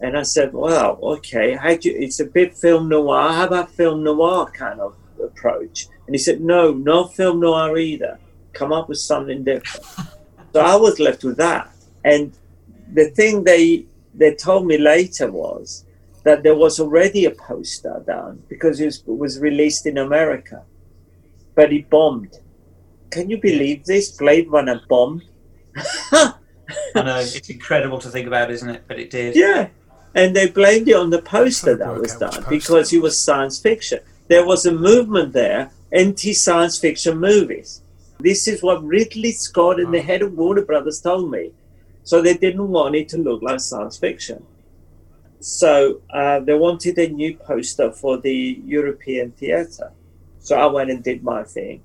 And 0.00 0.18
I 0.18 0.22
said, 0.22 0.52
well, 0.52 0.98
okay, 1.02 1.54
how 1.54 1.76
do 1.76 1.88
you, 1.88 1.96
it's 1.98 2.20
a 2.20 2.26
bit 2.26 2.56
film 2.56 2.88
noir. 2.88 3.32
How 3.32 3.46
about 3.46 3.70
film 3.70 4.04
noir 4.04 4.46
kind 4.46 4.80
of 4.80 4.96
approach? 5.22 5.86
And 6.06 6.14
he 6.14 6.18
said, 6.18 6.40
no, 6.40 6.72
no 6.72 7.06
film 7.06 7.40
noir 7.40 7.76
either. 7.78 8.18
Come 8.52 8.72
up 8.72 8.88
with 8.88 8.98
something 8.98 9.42
different. 9.44 9.84
so 10.52 10.60
I 10.60 10.76
was 10.76 11.00
left 11.00 11.24
with 11.24 11.36
that. 11.38 11.70
And 12.04 12.36
the 12.92 13.10
thing 13.10 13.44
they 13.44 13.86
they 14.14 14.34
told 14.34 14.66
me 14.66 14.78
later 14.78 15.30
was 15.30 15.84
that 16.22 16.42
there 16.42 16.54
was 16.54 16.80
already 16.80 17.24
a 17.24 17.30
poster 17.30 18.02
done 18.06 18.42
because 18.48 18.80
it 18.80 18.86
was, 18.86 19.02
was 19.06 19.40
released 19.40 19.86
in 19.86 19.98
America, 19.98 20.62
but 21.54 21.72
it 21.72 21.90
bombed. 21.90 22.38
Can 23.10 23.28
you 23.28 23.38
believe 23.40 23.84
this? 23.84 24.12
Blade 24.12 24.48
Runner 24.48 24.80
bombed. 24.88 25.24
I 26.12 26.32
know 26.94 27.18
it's 27.20 27.50
incredible 27.50 27.98
to 27.98 28.08
think 28.08 28.26
about, 28.26 28.50
isn't 28.50 28.68
it? 28.68 28.84
But 28.86 28.98
it 28.98 29.10
did. 29.10 29.36
Yeah, 29.36 29.68
and 30.14 30.34
they 30.34 30.48
blamed 30.48 30.88
it 30.88 30.96
on 30.96 31.10
the 31.10 31.22
poster 31.22 31.76
that 31.76 32.00
was 32.00 32.16
done 32.16 32.44
because 32.48 32.92
it 32.92 33.02
was 33.02 33.20
science 33.20 33.58
fiction. 33.58 34.00
There 34.28 34.46
was 34.46 34.64
a 34.64 34.72
movement 34.72 35.32
there, 35.32 35.70
anti-science 35.94 36.78
fiction 36.78 37.18
movies. 37.18 37.82
This 38.18 38.48
is 38.48 38.62
what 38.62 38.84
Ridley 38.84 39.32
Scott 39.32 39.80
and 39.80 39.92
the 39.92 40.00
head 40.00 40.22
of 40.22 40.32
Warner 40.32 40.64
Brothers 40.64 41.00
told 41.00 41.30
me. 41.30 41.52
So 42.02 42.20
they 42.20 42.34
didn't 42.34 42.68
want 42.68 42.94
it 42.94 43.08
to 43.10 43.18
look 43.18 43.42
like 43.42 43.60
science 43.60 43.96
fiction. 43.96 44.44
So 45.40 46.00
uh, 46.10 46.40
they 46.40 46.54
wanted 46.54 46.98
a 46.98 47.08
new 47.08 47.36
poster 47.36 47.92
for 47.92 48.18
the 48.18 48.60
European 48.64 49.32
theatre. 49.32 49.92
So 50.38 50.58
I 50.58 50.66
went 50.66 50.90
and 50.90 51.02
did 51.02 51.22
my 51.22 51.44
thing 51.44 51.82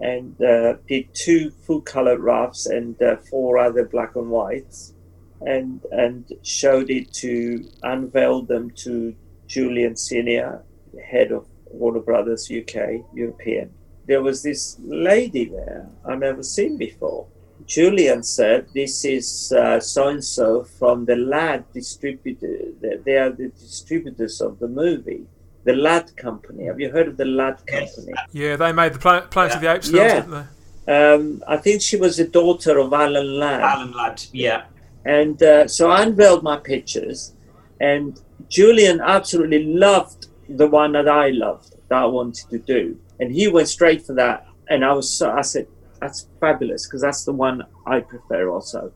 and 0.00 0.40
uh, 0.42 0.74
did 0.88 1.14
two 1.14 1.50
full 1.50 1.82
color 1.82 2.18
roughs 2.18 2.66
and 2.66 3.00
uh, 3.02 3.16
four 3.16 3.58
other 3.58 3.84
black 3.84 4.16
and 4.16 4.30
whites 4.30 4.94
and 5.42 5.84
and 5.90 6.32
showed 6.42 6.90
it 6.90 7.12
to 7.12 7.68
unveiled 7.82 8.48
them 8.48 8.70
to 8.70 9.14
Julian 9.46 9.96
Senior, 9.96 10.62
head 11.04 11.32
of 11.32 11.46
Warner 11.70 12.00
Brothers 12.00 12.50
UK 12.50 13.04
European. 13.14 13.70
There 14.06 14.22
was 14.22 14.42
this 14.42 14.76
lady 14.84 15.44
there 15.44 15.88
I've 16.04 16.18
never 16.18 16.42
seen 16.42 16.76
before. 16.76 17.26
Julian 17.66 18.22
said, 18.22 18.66
"This 18.74 19.04
is 19.04 19.30
so 19.30 20.08
and 20.08 20.24
so 20.24 20.64
from 20.64 21.04
the 21.04 21.16
Ladd 21.16 21.64
distributor. 21.72 22.56
They 22.80 23.16
are 23.16 23.30
the 23.30 23.48
distributors 23.48 24.40
of 24.40 24.58
the 24.58 24.68
movie." 24.68 25.26
the 25.64 25.74
Ladd 25.74 26.16
Company. 26.16 26.64
Have 26.64 26.80
you 26.80 26.90
heard 26.90 27.08
of 27.08 27.16
the 27.16 27.24
Ladd 27.24 27.66
Company? 27.66 28.12
Yeah, 28.32 28.56
they 28.56 28.72
made 28.72 28.94
the 28.94 28.98
Planet, 28.98 29.30
Planet 29.30 29.50
yeah. 29.50 29.56
of 29.56 29.62
the 29.62 29.72
Apes 29.74 29.90
films, 29.90 30.12
yeah. 30.12 30.20
didn't 30.20 30.48
they? 30.86 31.14
Um, 31.14 31.42
I 31.46 31.56
think 31.56 31.82
she 31.82 31.96
was 31.96 32.16
the 32.16 32.26
daughter 32.26 32.78
of 32.78 32.92
Alan 32.92 33.38
Ladd. 33.38 33.60
Alan 33.60 33.92
Ladd, 33.92 34.24
yeah. 34.32 34.64
And 35.04 35.42
uh, 35.42 35.68
so 35.68 35.90
I 35.90 36.02
unveiled 36.02 36.42
my 36.42 36.56
pictures, 36.56 37.34
and 37.80 38.20
Julian 38.48 39.00
absolutely 39.00 39.64
loved 39.64 40.26
the 40.56 40.66
one 40.66 40.92
that 40.92 41.08
I 41.08 41.30
loved, 41.30 41.76
that 41.88 42.02
I 42.02 42.06
wanted 42.06 42.48
to 42.50 42.58
do. 42.58 42.98
And 43.18 43.32
he 43.32 43.48
went 43.48 43.68
straight 43.68 44.04
for 44.04 44.14
that. 44.14 44.46
And 44.68 44.84
I 44.84 44.92
was 44.92 45.10
so, 45.10 45.30
I 45.30 45.42
said, 45.42 45.66
that's 46.00 46.26
fabulous, 46.40 46.86
because 46.86 47.02
that's 47.02 47.24
the 47.24 47.32
one 47.32 47.64
I 47.86 48.00
prefer 48.00 48.48
also. 48.48 48.92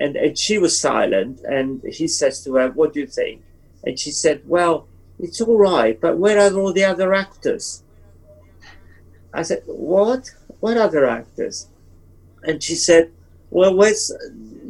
And, 0.00 0.16
and 0.16 0.36
she 0.36 0.58
was 0.58 0.78
silent, 0.78 1.40
and 1.40 1.82
he 1.82 2.08
says 2.08 2.42
to 2.44 2.54
her, 2.54 2.70
What 2.70 2.92
do 2.92 3.00
you 3.00 3.06
think? 3.06 3.42
And 3.84 3.98
she 3.98 4.10
said, 4.10 4.42
Well, 4.46 4.86
it's 5.18 5.40
all 5.40 5.56
right, 5.56 5.98
but 6.00 6.18
where 6.18 6.38
are 6.38 6.54
all 6.58 6.72
the 6.72 6.84
other 6.84 7.14
actors? 7.14 7.82
I 9.32 9.42
said, 9.42 9.62
What? 9.66 10.30
What 10.60 10.76
other 10.76 11.06
actors? 11.06 11.68
And 12.42 12.62
she 12.62 12.74
said, 12.74 13.10
Well, 13.50 13.74
where's, 13.74 14.12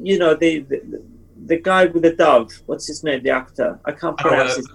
you 0.03 0.19
know, 0.19 0.35
the, 0.35 0.61
the, 0.61 1.03
the 1.47 1.61
guy 1.61 1.87
with 1.87 2.03
the 2.03 2.13
dove? 2.13 2.53
What's 2.67 2.87
his 2.87 3.03
name, 3.05 3.23
the 3.23 3.31
actor? 3.31 3.79
I 3.85 3.93
can't 3.93 4.17
pronounce 4.17 4.59
it. 4.59 4.67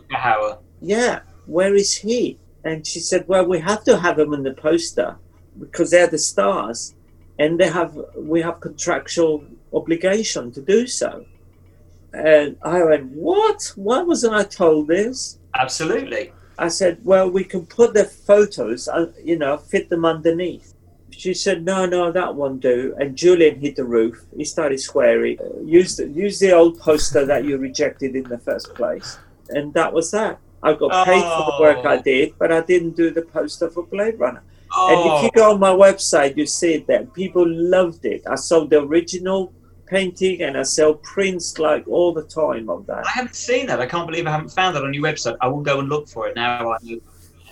Yeah, 0.82 1.20
where 1.52 1.76
is 1.76 1.98
he? 1.98 2.40
And 2.64 2.86
she 2.86 3.00
said, 3.00 3.28
Well, 3.28 3.46
we 3.46 3.60
have 3.60 3.84
to 3.86 3.98
have 3.98 4.18
him 4.18 4.34
in 4.34 4.44
the 4.44 4.54
poster 4.54 5.18
because 5.60 5.92
they're 5.92 6.08
the 6.08 6.18
stars 6.18 6.96
and 7.40 7.60
they 7.60 7.70
have 7.70 7.98
we 8.16 8.42
have 8.42 8.60
contractual 8.60 9.44
obligation 9.74 10.52
to 10.52 10.62
do 10.62 10.88
so. 10.88 11.26
And 12.14 12.58
I 12.62 12.84
went, 12.84 13.12
What? 13.12 13.74
Why 13.76 14.02
wasn't 14.02 14.34
I 14.34 14.44
told 14.44 14.88
this? 14.88 15.40
Absolutely. 15.56 16.32
I 16.58 16.68
said, 16.68 17.00
well, 17.04 17.28
we 17.28 17.44
can 17.44 17.66
put 17.66 17.96
the 17.96 18.06
photos, 18.06 18.88
uh, 18.88 19.12
you 19.24 19.36
know, 19.36 19.58
fit 19.58 19.90
them 19.90 20.06
underneath. 20.06 20.76
She 21.10 21.34
said, 21.34 21.66
no, 21.66 21.88
no, 21.88 22.12
that 22.12 22.36
won't 22.36 22.62
do. 22.62 22.96
And 23.00 23.16
Julian 23.16 23.60
hit 23.60 23.76
the 23.76 23.84
roof. 23.84 24.24
He 24.38 24.46
started 24.46 24.80
swearing. 24.80 25.40
Use, 25.66 25.98
the, 25.98 26.08
use 26.08 26.38
the 26.38 26.52
old 26.52 26.80
poster 26.80 27.26
that 27.26 27.46
you 27.46 27.58
rejected 27.58 28.16
in 28.16 28.26
the 28.26 28.38
first 28.38 28.76
place. 28.76 29.18
And 29.50 29.74
that 29.74 29.92
was 29.92 30.12
that. 30.12 30.40
I 30.64 30.74
got 30.74 31.06
paid 31.06 31.24
oh. 31.26 31.38
for 31.38 31.52
the 31.52 31.62
work 31.62 31.86
I 31.86 31.98
oh. 31.98 32.02
did, 32.02 32.34
but 32.38 32.52
I 32.52 32.62
didn't 32.62 32.96
do 32.96 33.12
the 33.12 33.24
poster 33.24 33.70
for 33.70 33.84
Blade 33.84 34.20
Runner. 34.20 34.44
Oh. 34.74 34.90
And 34.90 35.00
if 35.00 35.24
you 35.24 35.42
oh. 35.42 35.46
go 35.46 35.54
on 35.54 35.60
my 35.60 35.72
website, 35.72 36.38
you 36.38 36.46
see 36.46 36.76
it 36.76 36.88
there. 36.88 37.06
People 37.06 37.46
loved 37.48 38.06
it. 38.06 38.24
I 38.28 38.36
sold 38.36 38.70
the 38.70 38.82
original 38.82 39.54
painting 39.92 40.42
and 40.42 40.58
I 40.58 40.64
sell 40.64 40.94
prints 40.96 41.60
like 41.60 41.86
all 41.88 42.14
the 42.14 42.24
time 42.24 42.70
of 42.70 42.86
that. 42.88 43.06
I 43.06 43.12
haven't 43.12 43.36
seen 43.36 43.68
that. 43.68 43.82
I 43.82 43.86
can't 43.86 44.08
believe 44.08 44.26
I 44.26 44.32
haven't 44.32 44.50
found 44.50 44.76
that 44.76 44.84
on 44.84 44.94
your 44.94 45.04
website. 45.04 45.36
I 45.42 45.48
will 45.48 45.62
go 45.62 45.80
and 45.80 45.90
look 45.90 46.08
for 46.08 46.28
it 46.28 46.36
now. 46.36 46.78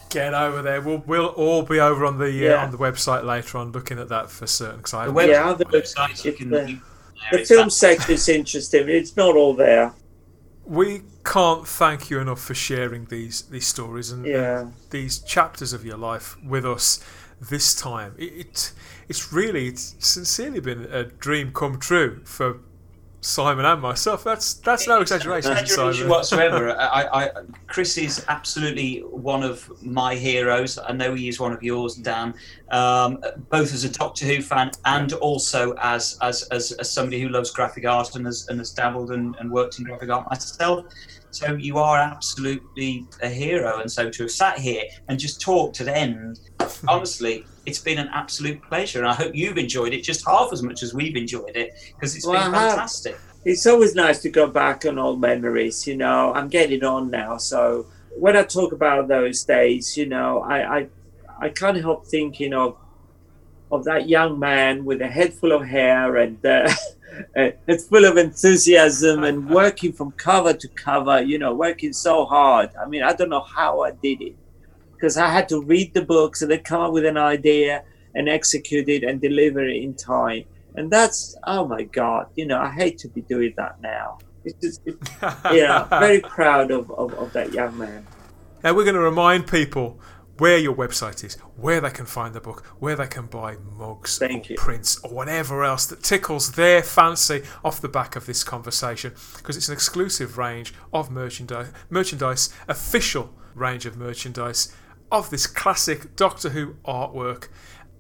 Get 0.10 0.34
over 0.34 0.64
there. 0.64 0.81
We'll 0.81 1.03
we'll 1.06 1.27
all 1.27 1.61
be 1.61 1.80
over 1.80 2.03
on 2.06 2.18
the 2.18 2.26
uh, 2.26 2.27
yeah. 2.30 2.53
uh, 2.53 2.65
on 2.65 2.72
the 2.72 2.77
website 2.77 3.26
later 3.26 3.60
on 3.60 3.72
looking 3.72 3.99
at 3.99 4.10
that 4.10 4.31
for 4.31 4.48
certain. 4.48 4.81
Cause 4.81 4.95
I 4.95 5.06
the 5.06 5.11
web- 5.11 5.30
yeah, 5.30 5.53
the 5.53 5.65
website. 5.65 6.26
You 6.26 6.34
can, 6.34 6.49
the, 6.49 6.80
the 7.31 7.45
film 7.45 7.69
section 7.69 8.14
is 8.14 8.27
interesting. 8.27 8.90
It's 8.90 9.15
not 9.15 9.36
all 9.36 9.53
there. 9.53 9.94
We 10.70 11.02
can't 11.26 11.68
thank 11.68 12.12
you 12.12 12.20
enough 12.20 12.40
for 12.40 12.54
sharing 12.54 13.06
these 13.06 13.41
these 13.41 13.66
stories 13.66 14.12
and, 14.12 14.26
yeah. 14.26 14.60
and 14.60 14.74
these 14.91 15.18
chapters 15.20 15.74
of 15.74 15.84
your 15.84 15.98
life 15.98 16.38
with 16.44 16.66
us 16.66 17.04
this 17.41 17.74
time. 17.74 18.14
It, 18.18 18.34
it, 18.34 18.74
it's 19.08 19.34
really 19.34 19.68
it's 19.68 19.96
sincerely 20.00 20.60
been 20.60 20.88
a 20.91 21.06
dream 21.06 21.52
come 21.52 21.80
true 21.80 22.22
for 22.24 22.60
Simon 23.22 23.66
and 23.66 23.82
myself. 23.82 24.24
That's 24.24 24.54
that's 24.56 24.88
no 24.88 25.02
exaggeration. 25.02 25.52
exaggeration 25.52 26.08
whatsoever. 26.08 26.72
I, 26.72 27.26
I, 27.26 27.30
Chris 27.68 27.98
is 27.98 28.26
absolutely 28.30 29.00
one 29.00 29.44
of 29.44 29.70
my 29.84 30.16
heroes. 30.16 30.78
I 30.78 30.94
know 30.94 31.14
he 31.14 31.28
is 31.28 31.40
one 31.40 31.52
of 31.52 31.62
yours, 31.62 31.96
Dan. 31.96 32.34
Um, 32.72 33.22
both 33.50 33.74
as 33.74 33.84
a 33.84 33.90
Doctor 33.90 34.26
Who 34.26 34.41
fan 34.41 34.72
and 34.86 35.12
also 35.14 35.74
as 35.82 36.18
as, 36.22 36.44
as, 36.44 36.72
as 36.74 36.91
somebody 36.91 37.22
who 37.22 37.30
loves 37.30 37.52
graphic 37.52 37.86
art 37.86 38.16
and 38.16 38.26
has 38.26 38.48
and 38.48 38.60
has 38.60 38.72
dabbled 38.72 39.12
and, 39.12 39.36
and 39.40 39.52
worked 39.52 39.80
in 39.80 39.86
graphic 39.86 40.10
art 40.10 40.30
myself. 40.30 40.86
So 41.32 41.54
you 41.54 41.78
are 41.78 41.98
absolutely 41.98 43.06
a 43.22 43.28
hero. 43.30 43.82
And 43.82 43.91
so 43.91 44.10
to 44.10 44.24
have 44.24 44.32
sat 44.32 44.58
here 44.58 44.84
and 45.08 45.20
just 45.20 45.40
talked 45.40 45.76
to 45.76 45.84
the 45.84 45.96
end, 45.96 46.40
honestly, 46.88 47.46
it's 47.70 47.80
been 47.80 48.00
an 48.00 48.10
absolute 48.12 48.62
pleasure. 48.64 49.00
And 49.00 49.08
I 49.08 49.14
hope 49.14 49.36
you've 49.36 49.58
enjoyed 49.58 49.94
it 49.94 50.04
just 50.04 50.26
half 50.26 50.52
as 50.52 50.64
much 50.64 50.82
as 50.82 50.94
we've 50.94 51.16
enjoyed 51.16 51.56
it 51.56 51.74
because 51.94 52.16
it's 52.16 52.26
well, 52.26 52.44
been 52.44 52.52
fantastic. 52.52 53.18
It's 53.46 53.66
always 53.68 53.96
nice 53.96 54.20
to 54.24 54.30
go 54.30 54.48
back 54.48 54.86
on 54.86 54.98
old 54.98 55.22
memories. 55.22 55.88
You 55.88 55.96
know, 55.96 56.34
I'm 56.34 56.50
getting 56.50 56.84
on 56.84 57.12
now. 57.12 57.38
So 57.38 57.86
when 58.18 58.36
I 58.36 58.44
talk 58.44 58.74
about 58.74 59.08
those 59.08 59.44
days, 59.44 59.96
you 59.96 60.08
know, 60.08 60.41
I, 60.41 60.78
I, 60.78 60.88
I 61.40 61.50
can't 61.50 61.78
help 61.78 62.06
thinking 62.08 62.54
of 62.54 62.78
of 63.72 63.84
that 63.84 64.10
young 64.10 64.40
man 64.40 64.84
with 64.84 65.00
a 65.00 65.08
head 65.08 65.32
full 65.32 65.52
of 65.52 65.64
hair 65.64 66.18
and 66.18 66.44
uh, 66.44 66.68
it's 67.68 67.86
full 67.86 68.04
of 68.04 68.18
enthusiasm 68.18 69.24
and 69.24 69.48
working 69.62 69.94
from 69.94 70.10
cover 70.14 70.54
to 70.54 70.68
cover, 70.70 71.22
you 71.22 71.38
know, 71.38 71.54
working 71.54 71.94
so 71.94 72.26
hard. 72.26 72.72
I 72.82 72.88
mean, 72.88 73.04
I 73.04 73.14
don't 73.14 73.30
know 73.30 73.46
how 73.58 73.82
I 73.82 73.91
did 73.91 74.24
it 74.24 74.36
because 74.99 75.15
I 75.15 75.30
had 75.30 75.47
to 75.49 75.61
read 75.61 75.93
the 75.93 76.01
books 76.01 76.41
and 76.41 76.51
then 76.51 76.59
come 76.59 76.81
up 76.81 76.91
with 76.91 77.05
an 77.05 77.15
idea 77.15 77.84
and 78.15 78.27
execute 78.27 78.89
it 78.89 79.03
and 79.03 79.21
deliver 79.21 79.61
it 79.65 79.77
in 79.81 79.95
time. 79.95 80.43
And 80.76 80.91
that's, 80.91 81.38
oh 81.45 81.65
my 81.65 81.84
God, 81.84 82.27
you 82.35 82.45
know, 82.45 82.59
I 82.59 82.69
hate 82.69 82.97
to 82.99 83.07
be 83.07 83.21
doing 83.21 83.53
that 83.55 83.81
now. 83.81 84.19
It's 84.43 84.59
just, 84.61 84.81
it, 84.85 84.97
yeah, 85.53 85.85
very 85.85 86.19
proud 86.19 86.71
of, 86.71 86.91
of, 86.91 87.13
of 87.13 87.31
that 87.31 87.53
young 87.53 87.77
man. 87.77 88.05
Now, 88.61 88.73
we're 88.73 88.84
going 88.84 88.95
to 88.95 89.01
remind 89.01 89.47
people 89.47 90.01
where 90.38 90.57
your 90.57 90.76
website 90.76 91.23
is, 91.23 91.35
where 91.55 91.80
they 91.80 91.89
can 91.89 92.05
find 92.05 92.34
the 92.34 92.41
book, 92.41 92.65
where 92.80 92.95
they 92.95 93.07
can 93.07 93.26
buy 93.26 93.55
mugs 93.77 94.17
Thank 94.17 94.49
or 94.49 94.53
you. 94.53 94.57
prints 94.57 94.97
or 95.03 95.11
whatever 95.11 95.63
else 95.63 95.85
that 95.85 96.03
tickles 96.03 96.53
their 96.53 96.84
fancy 96.84 97.43
off 97.63 97.80
the 97.81 97.89
back 97.89 98.15
of 98.17 98.26
this 98.26 98.43
conversation 98.43 99.13
because 99.38 99.55
it's 99.55 99.69
an 99.69 99.73
exclusive 99.73 100.38
range 100.38 100.73
of 100.93 101.09
merchandise, 101.09 101.71
merchandise, 101.89 102.49
official 102.67 103.34
range 103.53 103.85
of 103.85 103.97
merchandise 103.97 104.73
of 105.11 105.30
this 105.30 105.45
classic 105.48 106.15
Doctor 106.15 106.49
Who 106.49 106.76
artwork 106.86 107.48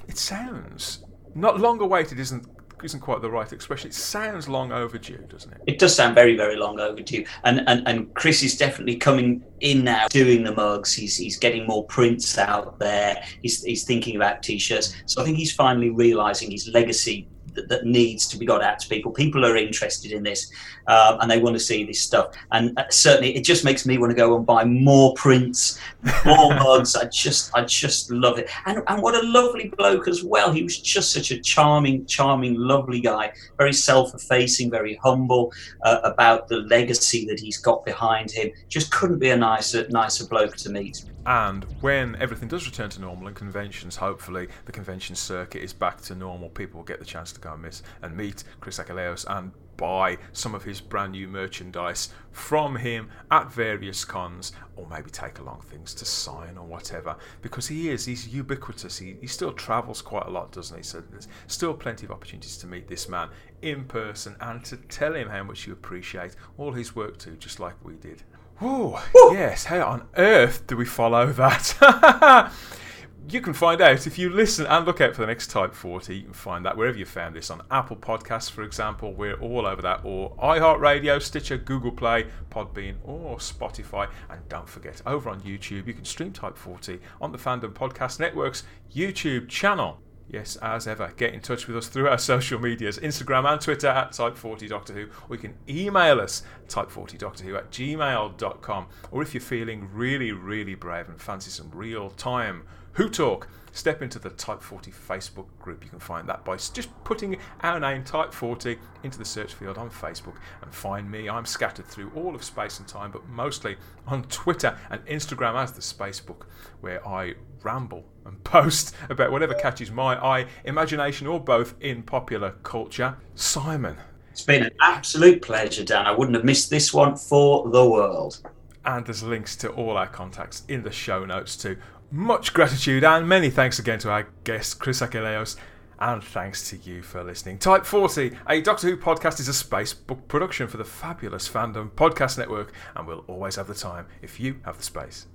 it 0.08 0.18
sounds 0.18 1.04
not 1.36 1.60
long 1.60 1.82
awaited, 1.82 2.20
isn't 2.20 2.46
isn't 2.84 3.00
quite 3.00 3.22
the 3.22 3.30
right 3.30 3.52
expression. 3.52 3.90
It 3.90 3.94
sounds 3.94 4.48
long 4.48 4.72
overdue, 4.72 5.18
doesn't 5.30 5.52
it? 5.52 5.62
It 5.68 5.80
does 5.80 5.96
sound 5.96 6.16
very, 6.16 6.36
very 6.36 6.56
long 6.56 6.80
overdue. 6.80 7.26
And 7.44 7.64
and, 7.68 7.88
and 7.88 8.14
Chris 8.14 8.44
is 8.44 8.58
definitely 8.58 8.98
coming 8.98 9.44
in 9.60 9.84
now, 9.84 10.08
doing 10.10 10.44
the 10.44 10.54
mugs. 10.54 10.94
He's 10.94 11.18
he's 11.18 11.38
getting 11.38 11.66
more 11.68 11.86
prints 11.86 12.38
out 12.38 12.80
there. 12.80 13.24
He's 13.42 13.64
he's 13.64 13.84
thinking 13.84 14.16
about 14.16 14.44
t-shirts. 14.44 14.96
So 15.06 15.22
I 15.22 15.26
think 15.26 15.38
he's 15.38 15.54
finally 15.54 15.90
realizing 15.90 16.52
his 16.52 16.68
legacy 16.70 17.28
that, 17.54 17.70
that 17.70 17.86
needs 17.86 18.28
to 18.30 18.38
be 18.38 18.46
got 18.46 18.64
out 18.64 18.80
to 18.80 18.90
people. 18.90 19.12
People 19.12 19.46
are 19.46 19.58
interested 19.58 20.12
in 20.12 20.24
this, 20.24 20.52
um, 20.92 21.18
and 21.22 21.32
they 21.32 21.40
want 21.40 21.56
to 21.56 21.60
see 21.60 21.86
this 21.86 22.02
stuff. 22.02 22.36
And 22.52 22.78
uh, 22.78 22.84
certainly, 22.90 23.36
it 23.36 23.44
just 23.44 23.64
makes 23.64 23.86
me 23.86 23.98
want 23.98 24.12
to 24.12 24.16
go 24.16 24.36
and 24.36 24.46
buy 24.46 24.66
more 24.66 25.14
prints, 25.16 25.80
more 26.26 26.54
mugs. 26.56 26.96
I 26.96 27.06
just 27.06 27.52
I 27.56 27.64
just 27.64 28.12
love 28.12 28.38
it. 28.38 28.50
And 28.66 28.84
and 28.88 29.02
what 29.02 29.16
a 29.16 29.26
lovely 29.26 29.70
bloke 29.70 30.08
as 30.08 30.24
well. 30.24 30.52
He 30.52 30.64
was 30.64 30.80
just 30.80 31.14
such 31.14 31.32
a 31.32 31.40
charming, 31.40 32.06
charming, 32.06 32.56
lovely 32.56 33.00
guy. 33.00 33.32
Very 33.58 33.74
self-effacing, 33.74 34.70
very 34.70 34.96
humble 34.96 35.54
uh, 35.84 36.02
about 36.04 36.50
the 36.50 36.58
legacy 36.58 37.26
that 37.28 37.40
he's 37.40 37.58
got 37.58 37.86
behind 37.86 38.30
him. 38.30 38.52
Just 38.68 38.92
couldn't 38.92 39.20
be 39.20 39.30
a 39.30 39.38
nicer, 39.38 39.88
nicer 39.90 40.28
bloke 40.28 40.58
to 40.58 40.70
meet. 40.70 41.06
And 41.26 41.66
when 41.82 42.16
everything 42.16 42.48
does 42.48 42.66
return 42.66 42.90
to 42.90 43.02
normal 43.02 43.28
and 43.28 43.36
conventions, 43.36 43.96
hopefully 43.96 44.48
the 44.66 44.72
convention 44.72 45.16
circuit 45.16 45.64
is 45.64 45.72
back 45.72 46.02
to 46.02 46.16
normal, 46.16 46.50
people 46.50 46.80
will 46.80 46.86
get 46.86 47.00
the 47.00 47.06
chance 47.06 47.32
to 47.34 47.40
go 47.40 47.54
and 47.54 47.62
miss 47.62 47.84
and 48.02 48.18
meet 48.18 48.44
Chris 48.60 48.80
Achilleos 48.80 49.26
and 49.30 49.52
buy 49.82 50.16
some 50.32 50.54
of 50.54 50.64
his 50.64 50.80
brand 50.80 51.14
new 51.14 51.28
merchandise 51.28 52.10
from 52.32 52.76
him 52.76 53.10
at 53.32 53.52
various 53.52 54.06
cons, 54.06 54.52
or 54.76 54.88
maybe 54.88 55.10
take 55.10 55.40
along 55.40 55.60
things 55.62 55.96
to 55.96 56.06
sign 56.06 56.56
or 56.56 56.66
whatever. 56.66 57.18
Because 57.42 57.68
he 57.68 57.90
is, 57.90 58.06
he's 58.06 58.28
ubiquitous. 58.28 59.00
He, 59.00 59.16
he 59.20 59.26
still 59.26 59.52
travels 59.52 60.00
quite 60.04 60.28
a 60.28 60.30
lot, 60.30 60.52
doesn't 60.52 60.78
he? 60.78 60.84
So 60.84 61.02
there's 61.02 61.28
still 61.48 61.74
plenty 61.74 62.06
of 62.06 62.12
opportunities 62.12 62.58
to 62.58 62.68
meet 62.68 62.88
this 62.88 63.10
man 63.10 63.30
in 63.64 63.86
person 63.86 64.36
and 64.40 64.64
to 64.66 64.78
tell 64.78 65.16
him 65.16 65.28
how 65.28 65.44
much 65.44 65.66
you 65.66 65.74
appreciate 65.74 66.36
all 66.60 66.74
his 66.74 66.96
work 66.96 67.18
too, 67.18 67.36
just 67.38 67.60
like 67.60 67.74
we 67.84 67.96
did. 67.96 68.22
Oh, 68.62 69.04
yes. 69.34 69.66
How 69.66 69.82
on 69.88 70.08
earth 70.16 70.68
do 70.68 70.78
we 70.78 70.86
follow 70.86 71.32
that? 71.34 72.54
you 73.30 73.42
can 73.42 73.54
find 73.54 73.82
out 73.82 74.08
if 74.08 74.18
you 74.18 74.30
listen 74.30 74.66
and 74.66 74.86
look 74.86 75.00
out 75.00 75.16
for 75.16 75.22
the 75.22 75.28
next 75.28 75.52
Type 75.52 75.74
40. 75.74 76.16
You 76.16 76.24
can 76.24 76.34
find 76.34 76.66
that 76.66 76.76
wherever 76.76 76.98
you 76.98 77.06
found 77.06 77.36
this 77.36 77.52
on 77.52 77.62
Apple 77.70 77.96
Podcasts, 77.96 78.50
for 78.50 78.64
example. 78.64 79.14
We're 79.14 79.36
all 79.36 79.66
over 79.66 79.82
that, 79.82 80.02
or 80.04 80.36
iHeartRadio, 80.38 81.22
Stitcher, 81.22 81.58
Google 81.58 81.92
Play, 81.92 82.28
Podbean, 82.50 82.96
or 83.04 83.38
Spotify. 83.38 84.10
And 84.30 84.42
don't 84.50 84.68
forget, 84.68 85.02
over 85.06 85.30
on 85.30 85.42
YouTube, 85.42 85.88
you 85.88 85.94
can 85.94 86.06
stream 86.06 86.32
Type 86.32 86.58
40 86.58 87.00
on 87.20 87.32
the 87.32 87.38
Fandom 87.38 87.74
Podcast 87.74 88.20
Network's 88.20 88.64
YouTube 88.94 89.48
channel. 89.48 90.00
Yes, 90.28 90.56
as 90.62 90.88
ever, 90.88 91.12
get 91.18 91.34
in 91.34 91.42
touch 91.42 91.68
with 91.68 91.76
us 91.76 91.90
through 91.90 92.08
our 92.08 92.18
social 92.18 92.58
medias 92.58 92.98
Instagram 93.00 93.52
and 93.52 93.60
Twitter 93.60 93.90
at 93.90 94.12
Type40Doctor 94.12 94.94
Who, 94.94 95.08
or 95.28 95.36
you 95.36 95.42
can 95.42 95.56
email 95.68 96.22
us 96.22 96.44
type40doctorwho 96.70 97.58
at 97.58 97.70
gmail.com. 97.70 98.88
Or 99.12 99.22
if 99.22 99.34
you're 99.34 99.42
feeling 99.42 99.90
really, 99.92 100.32
really 100.32 100.74
brave 100.76 101.10
and 101.10 101.22
fancy 101.22 101.52
some 101.52 101.70
real 101.72 102.12
time 102.12 102.64
Who 102.94 103.10
Talk, 103.10 103.48
step 103.72 104.02
into 104.02 104.20
the 104.20 104.30
Type 104.32 104.62
40 104.62 104.92
Facebook 104.92 105.48
group. 105.60 105.84
You 105.84 105.90
can 105.90 106.00
find 106.00 106.28
that 106.28 106.44
by 106.44 106.58
just 106.58 106.90
putting 107.04 107.38
our 107.62 107.80
name, 107.80 108.04
Type 108.04 108.34
40, 108.34 108.78
into 109.04 109.18
the 109.18 109.26
search 109.26 109.54
field 109.54 109.78
on 109.78 109.90
Facebook 109.90 110.36
and 110.62 110.74
find 110.74 111.10
me. 111.10 111.30
I'm 111.30 111.46
scattered 111.46 111.86
through 111.86 112.12
all 112.16 112.36
of 112.36 112.44
space 112.44 112.80
and 112.80 112.88
time, 112.88 113.12
but 113.12 113.28
mostly 113.30 113.78
on 114.08 114.24
Twitter 114.24 114.78
and 114.90 115.06
Instagram 115.06 115.56
as 115.56 115.72
the 115.72 115.82
Spacebook, 115.82 116.44
where 116.82 117.08
I 117.08 117.36
ramble 117.64 118.04
and 118.26 118.44
post 118.44 118.96
about 119.10 119.32
whatever 119.32 119.54
catches 119.54 119.90
my 119.90 120.22
eye, 120.24 120.48
imagination, 120.66 121.28
or 121.28 121.40
both 121.40 121.76
in 121.80 122.04
popular 122.04 122.52
culture. 122.64 123.18
Simon. 123.36 123.96
It's 124.32 124.44
been 124.44 124.64
an 124.64 124.72
absolute 124.82 125.42
pleasure, 125.42 125.84
Dan. 125.84 126.06
I 126.06 126.12
wouldn't 126.12 126.36
have 126.36 126.46
missed 126.46 126.70
this 126.70 126.94
one 126.94 127.16
for 127.16 127.70
the 127.70 127.88
world. 127.88 128.42
And 128.84 129.06
there's 129.06 129.22
links 129.22 129.56
to 129.58 129.70
all 129.70 129.98
our 129.98 130.08
contacts 130.08 130.64
in 130.68 130.82
the 130.82 130.92
show 130.92 131.24
notes 131.26 131.56
too. 131.56 131.78
Much 132.14 132.54
gratitude 132.54 133.06
and 133.06 133.26
many 133.26 133.50
thanks 133.50 133.80
again 133.80 133.98
to 133.98 134.12
our 134.12 134.28
guest, 134.44 134.80
Chris 134.80 135.00
Achilleos. 135.00 135.56
And 135.98 136.22
thanks 136.22 136.70
to 136.70 136.76
you 136.76 137.04
for 137.04 137.24
listening. 137.24 137.58
Type 137.58 137.86
40, 137.86 138.38
a 138.50 138.60
Doctor 138.60 138.90
Who 138.90 138.98
podcast, 138.98 139.40
is 139.40 139.48
a 139.48 139.54
Spacebook 139.54 140.28
production 140.28 140.68
for 140.68 140.76
the 140.76 140.84
fabulous 140.84 141.48
Fandom 141.48 141.90
Podcast 141.92 142.38
Network, 142.38 142.74
and 142.96 143.08
we'll 143.08 143.24
always 143.28 143.56
have 143.56 143.68
the 143.68 143.76
time 143.76 144.08
if 144.22 144.42
you 144.42 144.60
have 144.66 144.78
the 144.78 144.84
space. 144.84 145.28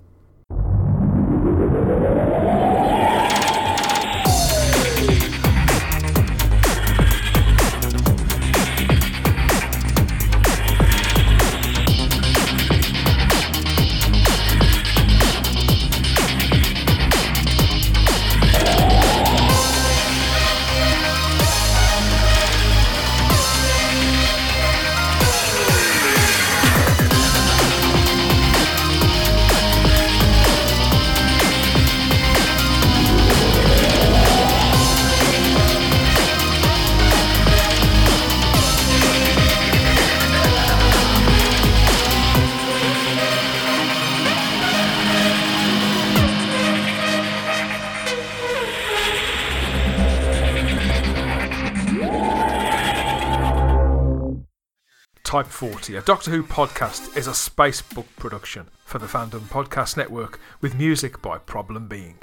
Type 55.37 55.49
40, 55.49 55.97
a 55.97 56.01
Doctor 56.01 56.31
Who 56.31 56.43
podcast, 56.43 57.15
is 57.15 57.27
a 57.27 57.33
Spacebook 57.33 58.07
production 58.17 58.69
for 58.87 58.99
the 58.99 59.05
Fandom 59.05 59.41
Podcast 59.41 59.95
Network 59.95 60.41
with 60.63 60.75
music 60.75 61.21
by 61.21 61.37
Problem 61.37 61.89
Being. 61.89 62.21